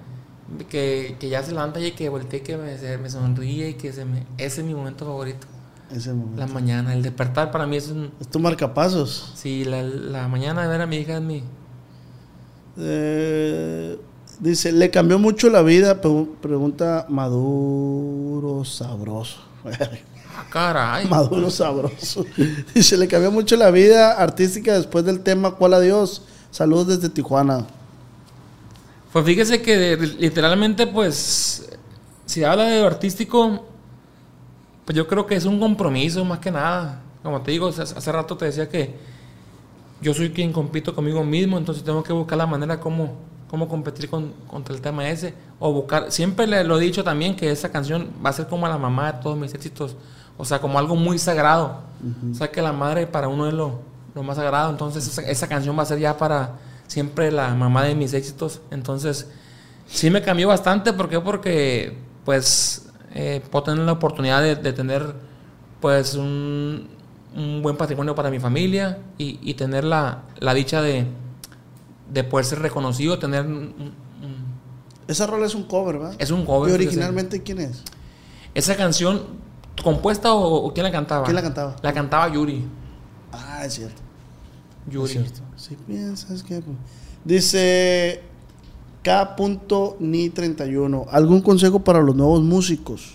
que, 0.68 1.16
que, 1.18 1.30
ya 1.30 1.42
se 1.42 1.52
levanta 1.52 1.80
y 1.80 1.92
que 1.92 2.10
voltee, 2.10 2.42
que 2.42 2.58
me, 2.58 2.98
me 2.98 3.08
sonríe 3.08 3.70
y 3.70 3.74
que 3.74 3.94
se 3.94 4.04
me... 4.04 4.26
Ese 4.36 4.60
es 4.60 4.66
mi 4.66 4.74
momento 4.74 5.06
favorito. 5.06 5.46
Ese 5.94 6.12
momento. 6.12 6.40
La 6.40 6.46
mañana, 6.46 6.92
el 6.94 7.02
despertar 7.02 7.50
para 7.50 7.66
mí 7.66 7.76
es 7.76 7.88
un... 7.88 8.10
Es 8.20 8.28
tu 8.28 8.38
marcapasos. 8.38 9.32
Sí, 9.36 9.64
la, 9.64 9.82
la 9.82 10.28
mañana 10.28 10.62
de 10.62 10.68
ver 10.68 10.80
a 10.80 10.86
mi 10.86 10.96
hija 10.96 11.16
es 11.16 11.22
mi... 11.22 11.42
Eh, 12.78 13.98
dice, 14.40 14.72
¿le 14.72 14.90
cambió 14.90 15.18
mucho 15.18 15.48
la 15.48 15.62
vida? 15.62 16.00
Pregunta 16.00 17.06
Maduro 17.08 18.64
Sabroso. 18.64 19.38
Ah, 19.64 20.44
caray. 20.50 21.06
Maduro 21.08 21.50
Sabroso. 21.50 22.24
Dice, 22.74 22.96
¿le 22.96 23.08
cambió 23.08 23.30
mucho 23.30 23.56
la 23.56 23.70
vida 23.70 24.12
artística 24.12 24.74
después 24.74 25.04
del 25.04 25.20
tema 25.20 25.52
¿Cuál 25.52 25.74
adiós? 25.74 26.22
Saludos 26.50 26.88
desde 26.88 27.08
Tijuana. 27.08 27.66
Pues 29.12 29.24
fíjese 29.24 29.62
que 29.62 29.96
literalmente, 30.18 30.86
pues, 30.86 31.66
si 32.26 32.44
habla 32.44 32.64
de 32.64 32.80
lo 32.80 32.86
artístico, 32.86 33.64
pues 34.86 34.96
yo 34.96 35.06
creo 35.06 35.26
que 35.26 35.34
es 35.34 35.44
un 35.44 35.58
compromiso 35.60 36.24
más 36.24 36.38
que 36.38 36.50
nada. 36.50 37.02
Como 37.22 37.42
te 37.42 37.50
digo, 37.50 37.68
hace 37.68 38.12
rato 38.12 38.36
te 38.36 38.46
decía 38.46 38.68
que 38.68 38.94
yo 40.00 40.14
soy 40.14 40.30
quien 40.30 40.52
compito 40.52 40.94
conmigo 40.94 41.24
mismo, 41.24 41.58
entonces 41.58 41.82
tengo 41.82 42.04
que 42.04 42.12
buscar 42.12 42.38
la 42.38 42.46
manera 42.46 42.78
como, 42.78 43.14
cómo 43.50 43.68
competir 43.68 44.08
con, 44.08 44.32
contra 44.46 44.74
el 44.74 44.80
tema 44.80 45.08
ese. 45.10 45.34
O 45.58 45.72
buscar, 45.72 46.12
siempre 46.12 46.46
le 46.46 46.62
lo 46.62 46.78
he 46.78 46.80
dicho 46.80 47.02
también 47.02 47.34
que 47.34 47.50
esa 47.50 47.70
canción 47.72 48.10
va 48.24 48.30
a 48.30 48.32
ser 48.32 48.46
como 48.46 48.68
la 48.68 48.78
mamá 48.78 49.12
de 49.12 49.22
todos 49.22 49.36
mis 49.36 49.52
éxitos. 49.54 49.96
O 50.38 50.44
sea, 50.44 50.60
como 50.60 50.78
algo 50.78 50.94
muy 50.94 51.18
sagrado. 51.18 51.80
Uh 52.00 52.06
-huh. 52.06 52.32
O 52.32 52.34
sea, 52.34 52.52
que 52.52 52.62
la 52.62 52.72
madre 52.72 53.08
para 53.08 53.26
uno 53.26 53.48
es 53.48 53.54
lo, 53.54 53.80
lo 54.14 54.22
más 54.22 54.36
sagrado. 54.36 54.70
Entonces 54.70 55.04
esa, 55.08 55.22
esa 55.22 55.48
canción 55.48 55.76
va 55.76 55.82
a 55.82 55.86
ser 55.86 55.98
ya 55.98 56.16
para 56.16 56.52
siempre 56.86 57.32
la 57.32 57.54
mamá 57.54 57.82
de 57.82 57.96
mis 57.96 58.12
éxitos. 58.12 58.60
Entonces, 58.70 59.26
sí 59.86 60.10
me 60.10 60.22
cambió 60.22 60.46
bastante. 60.48 60.92
¿Por 60.92 61.08
qué? 61.08 61.18
Porque, 61.20 61.98
pues, 62.24 62.85
eh, 63.18 63.42
puedo 63.50 63.64
tener 63.64 63.82
la 63.82 63.92
oportunidad 63.92 64.42
de, 64.42 64.56
de 64.56 64.72
tener, 64.74 65.14
pues, 65.80 66.14
un, 66.16 66.86
un, 67.34 67.62
buen 67.62 67.74
patrimonio 67.74 68.14
para 68.14 68.30
mi 68.30 68.38
familia 68.38 68.98
y, 69.16 69.38
y 69.40 69.54
tener 69.54 69.84
la, 69.84 70.24
la 70.38 70.52
dicha 70.52 70.82
de, 70.82 71.06
de, 72.12 72.24
poder 72.24 72.44
ser 72.44 72.58
reconocido, 72.58 73.18
tener... 73.18 73.46
Un, 73.46 73.54
un, 73.54 73.94
Esa 75.08 75.26
rola 75.26 75.46
es 75.46 75.54
un 75.54 75.62
cover, 75.62 75.98
¿verdad? 75.98 76.14
Es 76.18 76.30
un 76.30 76.44
cover. 76.44 76.70
¿Y 76.70 76.74
originalmente 76.74 77.42
quién 77.42 77.60
es? 77.60 77.82
Esa 78.52 78.76
canción, 78.76 79.22
¿compuesta 79.82 80.34
o, 80.34 80.66
o, 80.66 80.74
quién 80.74 80.84
la 80.84 80.92
cantaba? 80.92 81.24
¿Quién 81.24 81.36
la 81.36 81.42
cantaba? 81.42 81.76
La 81.82 81.94
cantaba 81.94 82.28
Yuri. 82.28 82.66
Ah, 83.32 83.64
es 83.64 83.72
cierto. 83.72 84.02
Yuri. 84.90 85.04
Es 85.06 85.12
cierto. 85.12 85.40
Si 85.56 85.74
piensas 85.74 86.42
que. 86.42 86.62
Dice 87.24 88.22
K.ni31. 89.06 91.06
¿Algún 91.12 91.40
consejo 91.40 91.84
para 91.84 92.00
los 92.00 92.16
nuevos 92.16 92.42
músicos? 92.42 93.12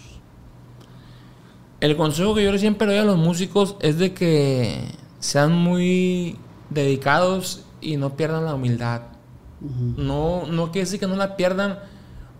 El 1.81 1.97
consejo 1.97 2.33
que 2.33 2.45
yo 2.45 2.57
siempre 2.57 2.87
doy 2.87 2.95
a 2.95 3.03
los 3.03 3.17
músicos 3.17 3.75
es 3.81 3.97
de 3.97 4.13
que 4.13 4.85
sean 5.19 5.51
muy 5.51 6.37
dedicados 6.69 7.65
y 7.81 7.97
no 7.97 8.15
pierdan 8.15 8.45
la 8.45 8.55
humildad. 8.55 9.01
Uh 9.59 9.65
-huh. 9.65 9.97
No, 9.97 10.45
no 10.47 10.71
quiere 10.71 10.85
decir 10.85 10.97
que 10.97 11.07
no 11.07 11.17
la 11.17 11.35
pierdan, 11.35 11.79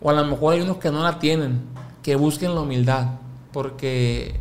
o 0.01 0.09
a 0.09 0.13
lo 0.13 0.23
mejor 0.23 0.53
hay 0.53 0.61
unos 0.61 0.77
que 0.77 0.89
no 0.89 1.03
la 1.03 1.19
tienen, 1.19 1.59
que 2.03 2.15
busquen 2.15 2.55
la 2.55 2.61
humildad, 2.61 3.15
porque 3.51 4.39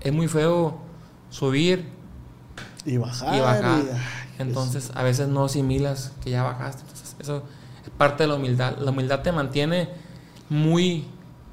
es 0.00 0.12
muy 0.12 0.26
feo 0.26 0.80
subir 1.28 1.88
y 2.84 2.96
bajar. 2.96 3.36
Y 3.36 3.40
bajar. 3.40 3.84
Y, 3.84 4.42
Entonces, 4.42 4.90
a 4.92 5.04
veces 5.04 5.28
no 5.28 5.44
asimilas 5.44 6.10
que 6.20 6.30
ya 6.30 6.42
bajaste. 6.42 6.82
Entonces, 6.82 7.14
eso 7.20 7.36
es 7.36 7.59
parte 7.98 8.24
de 8.24 8.28
la 8.28 8.36
humildad. 8.36 8.78
La 8.78 8.90
humildad 8.90 9.20
te 9.22 9.32
mantiene 9.32 9.88
muy 10.48 11.06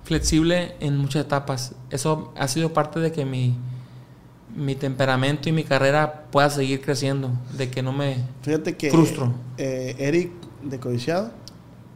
flexible 0.04 0.76
en 0.80 0.98
muchas 0.98 1.26
etapas. 1.26 1.74
Eso 1.90 2.34
ha 2.38 2.48
sido 2.48 2.74
parte 2.74 3.00
de 3.00 3.12
que 3.12 3.26
mi, 3.26 3.56
mi 4.56 4.76
temperamento 4.76 5.50
y 5.50 5.52
mi 5.52 5.64
carrera 5.64 6.26
pueda 6.32 6.50
seguir 6.50 6.82
creciendo, 6.82 7.32
de 7.58 7.70
que 7.70 7.82
no 7.82 7.92
me 7.92 8.18
Fíjate 8.42 8.78
que 8.78 8.90
frustro. 8.90 9.34
Eh, 9.58 9.96
Eric 10.00 10.32
de 10.64 10.80
Codiciado 10.80 11.32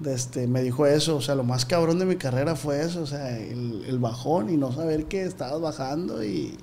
este, 0.05 0.47
me 0.47 0.61
dijo 0.63 0.85
eso, 0.87 1.15
o 1.15 1.21
sea, 1.21 1.35
lo 1.35 1.43
más 1.43 1.65
cabrón 1.65 1.99
de 1.99 2.05
mi 2.05 2.15
carrera 2.15 2.55
fue 2.55 2.81
eso, 2.81 3.01
o 3.03 3.05
sea, 3.05 3.37
el, 3.37 3.85
el 3.87 3.99
bajón 3.99 4.49
y 4.49 4.57
no 4.57 4.71
saber 4.71 5.05
que 5.05 5.23
estabas 5.23 5.61
bajando 5.61 6.23
y 6.23 6.57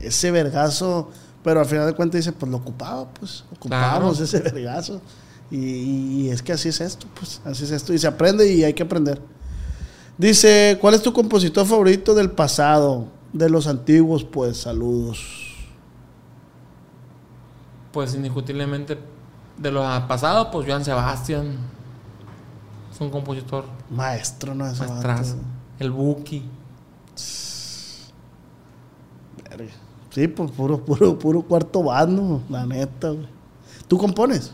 ese 0.00 0.30
vergazo 0.30 1.10
pero 1.42 1.60
al 1.60 1.66
final 1.66 1.86
de 1.86 1.94
cuentas 1.94 2.18
dice, 2.18 2.32
pues 2.32 2.50
lo 2.50 2.58
ocupaba, 2.58 3.08
pues 3.08 3.44
ocupábamos 3.52 4.18
claro. 4.18 4.24
ese 4.24 4.40
vergazo. 4.40 5.00
Y, 5.50 5.56
y, 5.56 6.30
es 6.30 6.42
que 6.42 6.52
así 6.52 6.68
es 6.68 6.80
esto, 6.80 7.06
pues 7.14 7.40
así 7.44 7.64
es 7.64 7.72
esto. 7.72 7.92
Y 7.92 7.98
se 7.98 8.06
aprende 8.06 8.50
y 8.52 8.62
hay 8.62 8.72
que 8.72 8.84
aprender. 8.84 9.20
Dice, 10.16 10.76
¿cuál 10.80 10.94
es 10.94 11.02
tu 11.02 11.12
compositor 11.12 11.66
favorito 11.66 12.14
del 12.14 12.30
pasado? 12.30 13.06
De 13.32 13.48
los 13.48 13.66
antiguos, 13.66 14.22
pues 14.22 14.58
saludos. 14.58 15.56
Pues 17.92 18.14
indiscutiblemente 18.14 18.98
de 19.56 19.70
los 19.70 19.84
pasados, 20.02 20.48
pues 20.52 20.66
Joan 20.66 20.84
Sebastián. 20.84 21.56
Es 22.92 23.00
un 23.00 23.10
compositor. 23.10 23.64
Maestro, 23.90 24.54
¿no? 24.54 24.64
Maestrazo. 24.64 25.36
El 25.78 25.90
Buki. 25.90 26.44
Verga. 29.48 29.72
Sí, 30.10 30.28
pues 30.28 30.50
puro, 30.50 30.84
puro, 30.84 31.18
puro 31.18 31.42
cuarto 31.42 31.82
bando, 31.82 32.42
la 32.48 32.66
neta, 32.66 33.10
güey. 33.10 33.28
¿Tú 33.88 33.96
compones? 33.96 34.52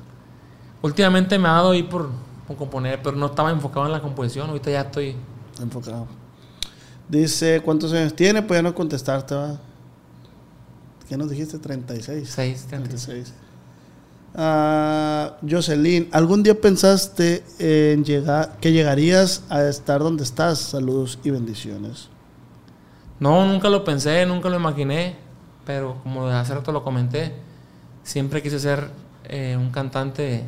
Últimamente 0.87 1.39
me 1.39 1.49
ha 1.49 1.53
dado 1.53 1.71
ahí 1.73 1.83
por, 1.83 2.11
por, 2.47 2.57
componer, 2.57 3.01
pero 3.03 3.17
no 3.17 3.27
estaba 3.27 3.51
enfocado 3.51 3.87
en 3.87 3.93
la 3.93 4.01
composición, 4.01 4.49
ahorita 4.49 4.71
ya 4.71 4.83
estoy 4.83 5.17
enfocado. 5.61 6.07
Dice, 7.09 7.61
¿cuántos 7.65 7.93
años 7.93 8.15
tiene? 8.15 8.43
Pues 8.43 8.59
ya 8.59 8.63
no 8.63 8.75
contestarte, 8.75 9.35
¿va? 9.35 9.59
¿Qué 11.09 11.17
nos 11.17 11.31
dijiste? 11.31 11.59
36. 11.59 12.29
6, 12.29 12.67
36. 12.69 13.33
Uh, 14.35 15.49
Jocelyn, 15.49 16.09
¿algún 16.13 16.43
día 16.43 16.61
pensaste 16.61 17.45
en 17.59 18.05
llegar, 18.05 18.57
que 18.61 18.73
llegarías 18.73 19.43
a 19.49 19.63
estar 19.63 20.01
donde 20.01 20.25
estás? 20.25 20.59
Saludos 20.59 21.19
y 21.23 21.31
bendiciones. 21.31 22.09
No, 23.19 23.47
nunca 23.47 23.69
lo 23.69 23.85
pensé, 23.85 24.27
nunca 24.27 24.49
lo 24.49 24.57
imaginé 24.57 25.27
pero 25.67 25.99
como 26.03 26.29
hace 26.29 26.55
rato 26.55 26.73
lo 26.73 26.85
comenté, 26.85 27.35
siempre 28.05 28.41
quise 28.41 28.61
ser 28.61 28.89
eh, 29.25 29.57
un 29.59 29.71
cantante 29.71 30.45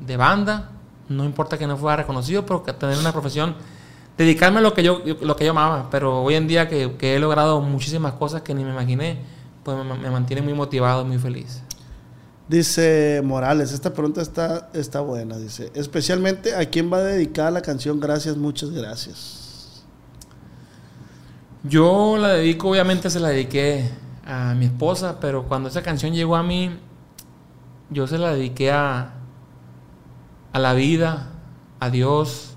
de 0.00 0.16
banda, 0.16 0.70
no 1.08 1.24
importa 1.24 1.58
que 1.58 1.66
no 1.66 1.76
fuera 1.76 1.96
reconocido, 1.96 2.44
pero 2.46 2.62
que 2.62 2.72
tener 2.72 2.98
una 2.98 3.12
profesión, 3.12 3.54
dedicarme 4.16 4.58
a 4.58 4.62
lo 4.62 4.74
que 4.74 4.82
yo, 4.82 5.02
lo 5.20 5.36
que 5.36 5.44
yo 5.44 5.50
amaba, 5.50 5.88
pero 5.90 6.22
hoy 6.22 6.34
en 6.34 6.46
día 6.46 6.68
que, 6.68 6.96
que 6.96 7.16
he 7.16 7.18
logrado 7.18 7.60
muchísimas 7.60 8.14
cosas 8.14 8.42
que 8.42 8.54
ni 8.54 8.64
me 8.64 8.70
imaginé, 8.70 9.18
pues 9.62 9.76
me, 9.76 9.94
me 9.94 10.10
mantiene 10.10 10.42
muy 10.42 10.54
motivado 10.54 11.02
y 11.02 11.06
muy 11.06 11.18
feliz. 11.18 11.62
Dice 12.46 13.22
Morales, 13.24 13.72
esta 13.72 13.94
pregunta 13.94 14.20
está, 14.20 14.68
está 14.74 15.00
buena. 15.00 15.38
Dice, 15.38 15.70
especialmente 15.74 16.54
a 16.54 16.66
quién 16.66 16.92
va 16.92 17.00
dedicada 17.00 17.50
la 17.50 17.62
canción 17.62 18.00
Gracias, 18.00 18.36
muchas 18.36 18.70
gracias. 18.70 19.84
Yo 21.62 22.18
la 22.18 22.28
dedico, 22.28 22.68
obviamente 22.68 23.08
se 23.08 23.18
la 23.18 23.30
dediqué 23.30 23.88
a 24.26 24.52
mi 24.54 24.66
esposa, 24.66 25.18
pero 25.20 25.44
cuando 25.44 25.70
esa 25.70 25.82
canción 25.82 26.12
llegó 26.12 26.36
a 26.36 26.42
mí, 26.42 26.78
yo 27.88 28.06
se 28.06 28.18
la 28.18 28.34
dediqué 28.34 28.70
a, 28.70 29.13
a 30.54 30.60
la 30.60 30.72
vida, 30.72 31.30
a 31.80 31.90
Dios, 31.90 32.54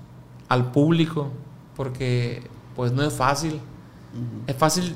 al 0.48 0.70
público, 0.70 1.30
porque 1.76 2.44
pues 2.76 2.92
no 2.92 3.02
es 3.02 3.12
fácil. 3.12 3.60
Es 4.46 4.56
fácil 4.56 4.94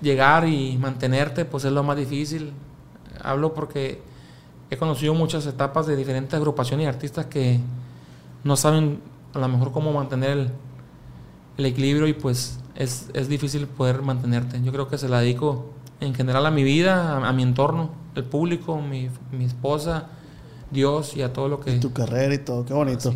llegar 0.00 0.48
y 0.48 0.76
mantenerte, 0.76 1.44
pues 1.44 1.64
es 1.64 1.70
lo 1.70 1.84
más 1.84 1.96
difícil. 1.96 2.52
Hablo 3.22 3.54
porque 3.54 4.02
he 4.70 4.76
conocido 4.76 5.14
muchas 5.14 5.46
etapas 5.46 5.86
de 5.86 5.94
diferentes 5.94 6.34
agrupaciones 6.34 6.84
y 6.84 6.88
artistas 6.88 7.26
que 7.26 7.60
no 8.42 8.56
saben 8.56 8.98
a 9.34 9.38
lo 9.38 9.46
mejor 9.46 9.70
cómo 9.70 9.92
mantener 9.92 10.30
el, 10.30 10.50
el 11.58 11.66
equilibrio 11.66 12.08
y 12.08 12.12
pues 12.12 12.58
es, 12.74 13.08
es 13.14 13.28
difícil 13.28 13.68
poder 13.68 14.02
mantenerte. 14.02 14.60
Yo 14.64 14.72
creo 14.72 14.88
que 14.88 14.98
se 14.98 15.08
la 15.08 15.20
dedico 15.20 15.70
en 16.00 16.12
general 16.12 16.44
a 16.44 16.50
mi 16.50 16.64
vida, 16.64 17.18
a, 17.18 17.28
a 17.28 17.32
mi 17.32 17.44
entorno, 17.44 17.90
el 18.16 18.24
público, 18.24 18.82
mi, 18.82 19.10
mi 19.30 19.44
esposa, 19.44 20.08
Dios 20.72 21.16
y 21.16 21.22
a 21.22 21.32
todo 21.32 21.48
lo 21.48 21.60
que... 21.60 21.72
Tu 21.78 21.92
carrera 21.92 22.34
y 22.34 22.38
todo, 22.38 22.64
qué 22.64 22.72
bonito. 22.72 23.14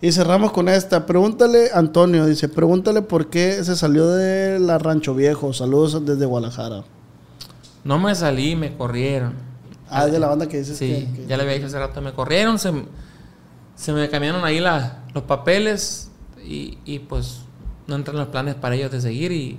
Y 0.00 0.10
cerramos 0.12 0.52
con 0.52 0.68
esta. 0.68 1.06
Pregúntale, 1.06 1.70
Antonio, 1.72 2.26
dice, 2.26 2.48
pregúntale 2.48 3.02
por 3.02 3.28
qué 3.30 3.62
se 3.64 3.76
salió 3.76 4.08
de 4.08 4.58
la 4.58 4.78
Rancho 4.78 5.14
Viejo. 5.14 5.52
Saludos 5.52 6.04
desde 6.04 6.26
Guadalajara. 6.26 6.82
No 7.84 7.98
me 7.98 8.14
salí, 8.14 8.56
me 8.56 8.76
corrieron. 8.76 9.34
Ah, 9.88 10.06
de 10.06 10.18
la 10.18 10.26
banda 10.28 10.48
que 10.48 10.58
dices 10.58 10.78
Sí, 10.78 11.08
que, 11.14 11.22
que- 11.22 11.26
ya 11.26 11.36
le 11.36 11.42
había 11.42 11.54
dicho 11.54 11.66
hace 11.66 11.78
rato, 11.78 12.00
me 12.00 12.12
corrieron, 12.14 12.58
se, 12.58 12.72
se 13.76 13.92
me 13.92 14.08
cambiaron 14.08 14.44
ahí 14.44 14.58
la- 14.58 15.04
los 15.14 15.24
papeles 15.24 16.10
y, 16.44 16.78
y, 16.84 16.98
pues 17.00 17.42
no 17.86 17.94
entran 17.96 18.16
los 18.16 18.28
planes 18.28 18.54
para 18.54 18.74
ellos 18.74 18.90
de 18.90 19.00
seguir 19.00 19.32
y 19.32 19.58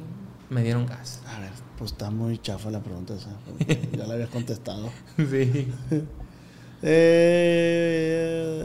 me 0.50 0.64
dieron 0.64 0.86
gas. 0.88 1.22
A 1.28 1.40
ver, 1.40 1.52
pues 1.78 1.92
está 1.92 2.10
muy 2.10 2.38
chafa 2.40 2.72
la 2.72 2.80
pregunta 2.80 3.14
esa. 3.14 3.30
ya 3.98 4.08
la 4.08 4.14
habías 4.16 4.30
contestado. 4.30 4.90
Sí. 5.18 5.68
Eh, 6.86 8.62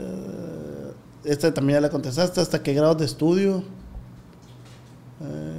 esta 1.24 1.54
también 1.54 1.76
ya 1.76 1.82
la 1.82 1.90
contestaste. 1.90 2.40
¿Hasta 2.40 2.62
qué 2.62 2.74
grados 2.74 2.98
de 2.98 3.04
estudio? 3.04 3.62
Eh, 5.22 5.58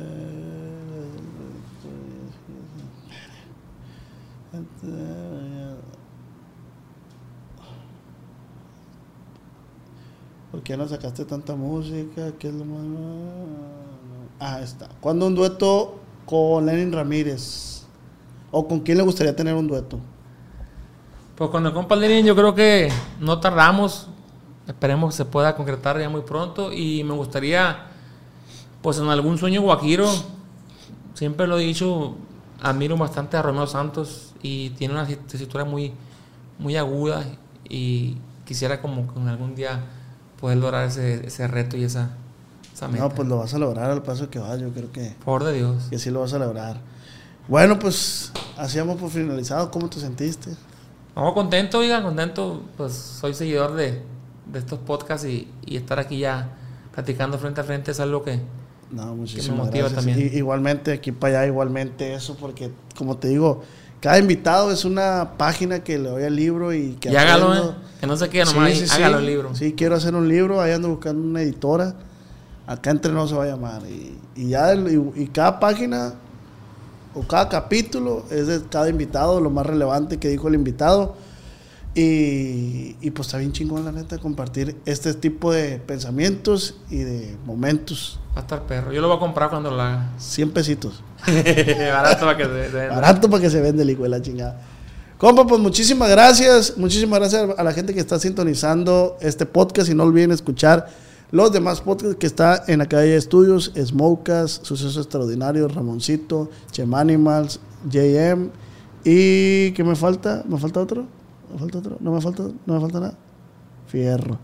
¿Por 10.52 10.64
qué 10.64 10.76
no 10.76 10.88
sacaste 10.88 11.26
tanta 11.26 11.56
música? 11.56 12.34
¿Qué 12.38 12.50
es 12.50 12.54
lo 12.54 12.66
más... 12.66 12.82
Ah, 14.40 14.62
está. 14.62 14.90
¿Cuándo 15.00 15.28
un 15.28 15.36
dueto 15.36 16.00
con 16.26 16.66
Lenin 16.66 16.92
Ramírez? 16.92 17.84
¿O 18.52 18.68
con 18.68 18.80
quién 18.80 18.98
le 18.98 19.04
gustaría 19.04 19.36
tener 19.36 19.54
un 19.54 19.68
dueto? 19.68 20.00
Pues 21.40 21.52
con 21.52 21.66
el 21.66 21.72
compa 21.72 21.96
Lenin 21.96 22.26
yo 22.26 22.36
creo 22.36 22.54
que 22.54 22.92
no 23.22 23.40
tardamos. 23.40 24.08
Esperemos 24.68 25.14
que 25.14 25.18
se 25.20 25.24
pueda 25.26 25.56
concretar 25.56 25.98
ya 25.98 26.10
muy 26.10 26.20
pronto. 26.20 26.74
Y 26.74 27.02
me 27.06 27.14
gustaría, 27.14 27.86
pues 28.82 28.98
en 28.98 29.08
algún 29.08 29.38
sueño 29.38 29.62
guajiro, 29.62 30.10
siempre 31.14 31.48
lo 31.48 31.58
he 31.58 31.64
dicho, 31.64 32.16
admiro 32.62 32.98
bastante 32.98 33.38
a 33.38 33.42
Romeo 33.42 33.68
Santos 33.68 34.34
y 34.42 34.72
tiene 34.72 34.96
una 34.96 35.08
tesitura 35.08 35.64
muy, 35.64 35.94
muy 36.58 36.76
aguda 36.76 37.26
y 37.70 38.18
quisiera 38.46 38.82
como 38.82 39.08
con 39.08 39.30
algún 39.30 39.56
día 39.56 39.80
poder 40.42 40.58
lograr 40.58 40.90
ese, 40.90 41.26
ese 41.26 41.48
reto 41.48 41.78
y 41.78 41.86
esa, 41.86 42.18
esa 42.74 42.90
meta. 42.90 43.06
No, 43.06 43.12
pues 43.12 43.30
lo 43.30 43.38
vas 43.38 43.54
a 43.54 43.60
lograr 43.60 43.90
al 43.90 44.04
paso 44.04 44.30
que 44.30 44.40
vas, 44.40 44.60
yo 44.60 44.74
creo 44.74 44.92
que, 44.92 45.16
Por 45.24 45.46
de 45.46 45.54
Dios. 45.54 45.88
que 45.90 46.00
sí 46.00 46.12
lo 46.12 46.20
vas 46.20 46.34
a 46.34 46.40
lograr. 46.40 46.82
Bueno, 47.48 47.80
pues 47.80 48.34
hacíamos 48.58 48.98
por 48.98 49.10
finalizado. 49.10 49.72
¿Cómo 49.72 49.90
te 49.90 50.02
sentiste? 50.02 50.52
Vamos 51.20 51.34
contento, 51.34 51.80
oiga, 51.80 52.02
contento. 52.02 52.64
Pues 52.78 52.94
soy 52.94 53.34
seguidor 53.34 53.74
de, 53.76 54.02
de 54.52 54.60
estos 54.60 54.80
podcasts 54.80 55.28
y, 55.28 55.48
y 55.66 55.76
estar 55.78 56.00
aquí 56.00 56.20
ya 56.20 56.50
platicando 56.94 57.38
frente 57.38 57.62
a 57.62 57.64
frente 57.64 57.92
es 57.92 58.00
algo 58.00 58.24
que, 58.24 58.40
No, 58.92 59.16
muchísimas 59.16 59.66
motiva 59.66 59.90
gracias. 59.90 60.06
también. 60.06 60.32
Igualmente, 60.36 60.92
aquí 60.94 61.12
para 61.12 61.40
allá, 61.42 61.48
igualmente 61.48 62.14
eso, 62.14 62.36
porque 62.38 62.72
como 62.98 63.18
te 63.18 63.28
digo, 63.28 63.64
cada 64.02 64.18
invitado 64.18 64.72
es 64.72 64.86
una 64.86 65.34
página 65.38 65.84
que 65.84 65.98
le 66.00 66.10
doy 66.10 66.24
al 66.24 66.36
libro 66.36 66.74
y 66.74 66.94
que 66.94 67.12
y 67.12 67.16
hágalo. 67.18 67.54
¿eh? 67.54 67.74
Que 68.00 68.08
no 68.08 68.16
se 68.16 68.30
quede 68.30 68.46
nomás 68.46 68.74
Sí, 68.78 68.86
hágalo 68.92 69.18
sí. 69.20 69.26
el 69.26 69.30
libro. 69.30 69.56
Sí, 69.56 69.74
quiero 69.74 69.96
hacer 69.96 70.16
un 70.16 70.28
libro, 70.30 70.62
ahí 70.62 70.72
ando 70.72 70.88
buscando 70.90 71.22
una 71.22 71.42
editora. 71.42 71.96
Acá 72.66 72.92
entre 72.92 73.12
nos 73.12 73.30
se 73.30 73.36
va 73.36 73.44
a 73.44 73.48
llamar. 73.48 73.82
Y, 73.90 74.18
y 74.36 74.50
ya, 74.50 74.72
el- 74.72 74.88
y, 75.16 75.24
y 75.24 75.28
cada 75.28 75.60
página 75.60 76.14
o 77.16 77.22
cada 77.28 77.50
capítulo 77.50 78.26
es 78.30 78.48
de 78.48 78.62
cada 78.70 78.90
invitado, 78.90 79.40
lo 79.42 79.50
más 79.50 79.66
relevante 79.66 80.18
que 80.18 80.30
dijo 80.30 80.48
el 80.48 80.56
invitado. 80.56 81.16
Y, 81.96 82.96
y 83.02 83.12
pues 83.12 83.28
está 83.28 83.40
bien 83.40 83.52
chingón, 83.52 83.84
la 83.84 83.92
neta, 83.92 84.20
compartir 84.20 84.78
este 84.86 85.14
tipo 85.16 85.52
de 85.52 85.80
pensamientos 85.80 86.76
y 86.90 87.00
de 87.00 87.36
momentos. 87.46 88.20
Va 88.36 88.40
a 88.40 88.42
estar 88.42 88.62
perro. 88.64 88.92
Yo 88.94 89.02
lo 89.02 89.08
voy 89.08 89.18
a 89.18 89.20
comprar 89.20 89.50
cuando 89.50 89.72
lo 89.72 89.82
haga. 89.82 90.12
100 90.20 90.52
pesitos. 90.52 91.04
Barato 91.28 92.26
para 92.26 92.38
que 92.38 92.46
se, 92.46 92.72
se- 92.72 92.88
Barato 92.88 93.30
para 93.30 93.42
que 93.42 93.50
se 93.50 93.60
vende 93.60 93.84
el 93.84 93.90
hijo 93.90 94.04
de 94.04 94.10
la 94.10 94.22
chingada. 94.22 94.62
Compa, 95.18 95.46
pues 95.48 95.60
muchísimas 95.60 96.10
gracias. 96.10 96.78
Muchísimas 96.78 97.20
gracias 97.20 97.50
a 97.58 97.64
la 97.64 97.74
gente 97.74 97.94
que 97.94 98.00
está 98.00 98.20
sintonizando 98.20 99.18
este 99.20 99.46
podcast. 99.46 99.90
Y 99.90 99.96
no 99.96 100.04
olviden 100.04 100.32
escuchar 100.32 100.88
los 101.32 101.52
demás 101.52 101.82
podcasts 101.82 102.18
que 102.18 102.28
está 102.28 102.64
en 102.68 102.80
la 102.80 102.88
calle 102.88 103.10
de 103.10 103.18
estudios: 103.18 103.72
Smokecast, 103.76 104.66
Sucesos 104.66 104.98
Extraordinarios, 104.98 105.74
Ramoncito, 105.74 106.50
Chem 106.72 106.94
Animals, 106.94 107.60
JM. 107.90 108.50
¿Y 109.04 109.72
qué 109.72 109.84
me 109.84 109.96
falta? 109.96 110.44
¿Me 110.48 110.58
falta 110.58 110.80
otro? 110.80 111.06
¿Me 111.52 111.60
falta 111.60 111.78
otro? 111.78 111.98
¿No 112.00 112.12
me 112.12 112.22
falta, 112.22 112.44
no 112.66 112.74
me 112.74 112.80
falta 112.80 113.00
nada? 113.00 113.14
Fierro. 113.88 114.40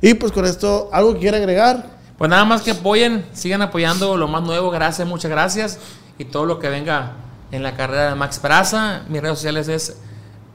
Y 0.00 0.14
pues 0.14 0.32
con 0.32 0.44
esto, 0.44 0.88
¿algo 0.92 1.14
que 1.14 1.20
quiera 1.20 1.38
agregar? 1.38 1.98
Pues 2.16 2.30
nada 2.30 2.44
más 2.44 2.62
que 2.62 2.72
apoyen, 2.72 3.24
sigan 3.32 3.62
apoyando 3.62 4.16
lo 4.16 4.28
más 4.28 4.42
nuevo. 4.42 4.70
Gracias, 4.70 5.06
muchas 5.06 5.30
gracias. 5.30 5.78
Y 6.18 6.24
todo 6.24 6.46
lo 6.46 6.58
que 6.58 6.68
venga 6.68 7.12
en 7.52 7.62
la 7.62 7.76
carrera 7.76 8.10
de 8.10 8.14
Max 8.14 8.38
Peraza. 8.38 9.02
Mis 9.08 9.22
redes 9.22 9.38
sociales 9.38 9.68
es 9.68 9.96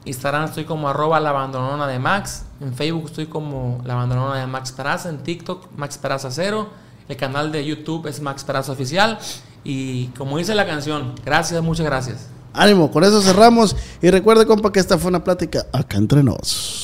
Instagram 0.04 0.44
estoy 0.44 0.64
como 0.64 0.88
arroba 0.88 1.20
la 1.20 1.30
abandonona 1.30 1.86
de 1.86 1.98
Max. 1.98 2.43
En 2.60 2.74
Facebook 2.74 3.06
estoy 3.06 3.26
como 3.26 3.80
la 3.84 3.94
abandonona 3.94 4.40
de 4.40 4.46
Max 4.46 4.72
Peraza. 4.72 5.08
En 5.08 5.18
TikTok 5.18 5.68
Max 5.76 5.98
Peraza 5.98 6.30
Cero. 6.30 6.68
El 7.08 7.16
canal 7.16 7.52
de 7.52 7.64
YouTube 7.64 8.06
es 8.06 8.20
Max 8.20 8.44
Peraza 8.44 8.72
Oficial. 8.72 9.18
Y 9.64 10.06
como 10.08 10.38
dice 10.38 10.54
la 10.54 10.66
canción, 10.66 11.14
gracias, 11.24 11.62
muchas 11.62 11.86
gracias. 11.86 12.28
Ánimo, 12.52 12.90
con 12.90 13.02
eso 13.04 13.20
cerramos. 13.20 13.76
Y 14.00 14.10
recuerde, 14.10 14.46
compa, 14.46 14.70
que 14.72 14.80
esta 14.80 14.98
fue 14.98 15.08
una 15.08 15.24
plática 15.24 15.66
acá 15.72 15.96
entre 15.98 16.22
nos. 16.22 16.83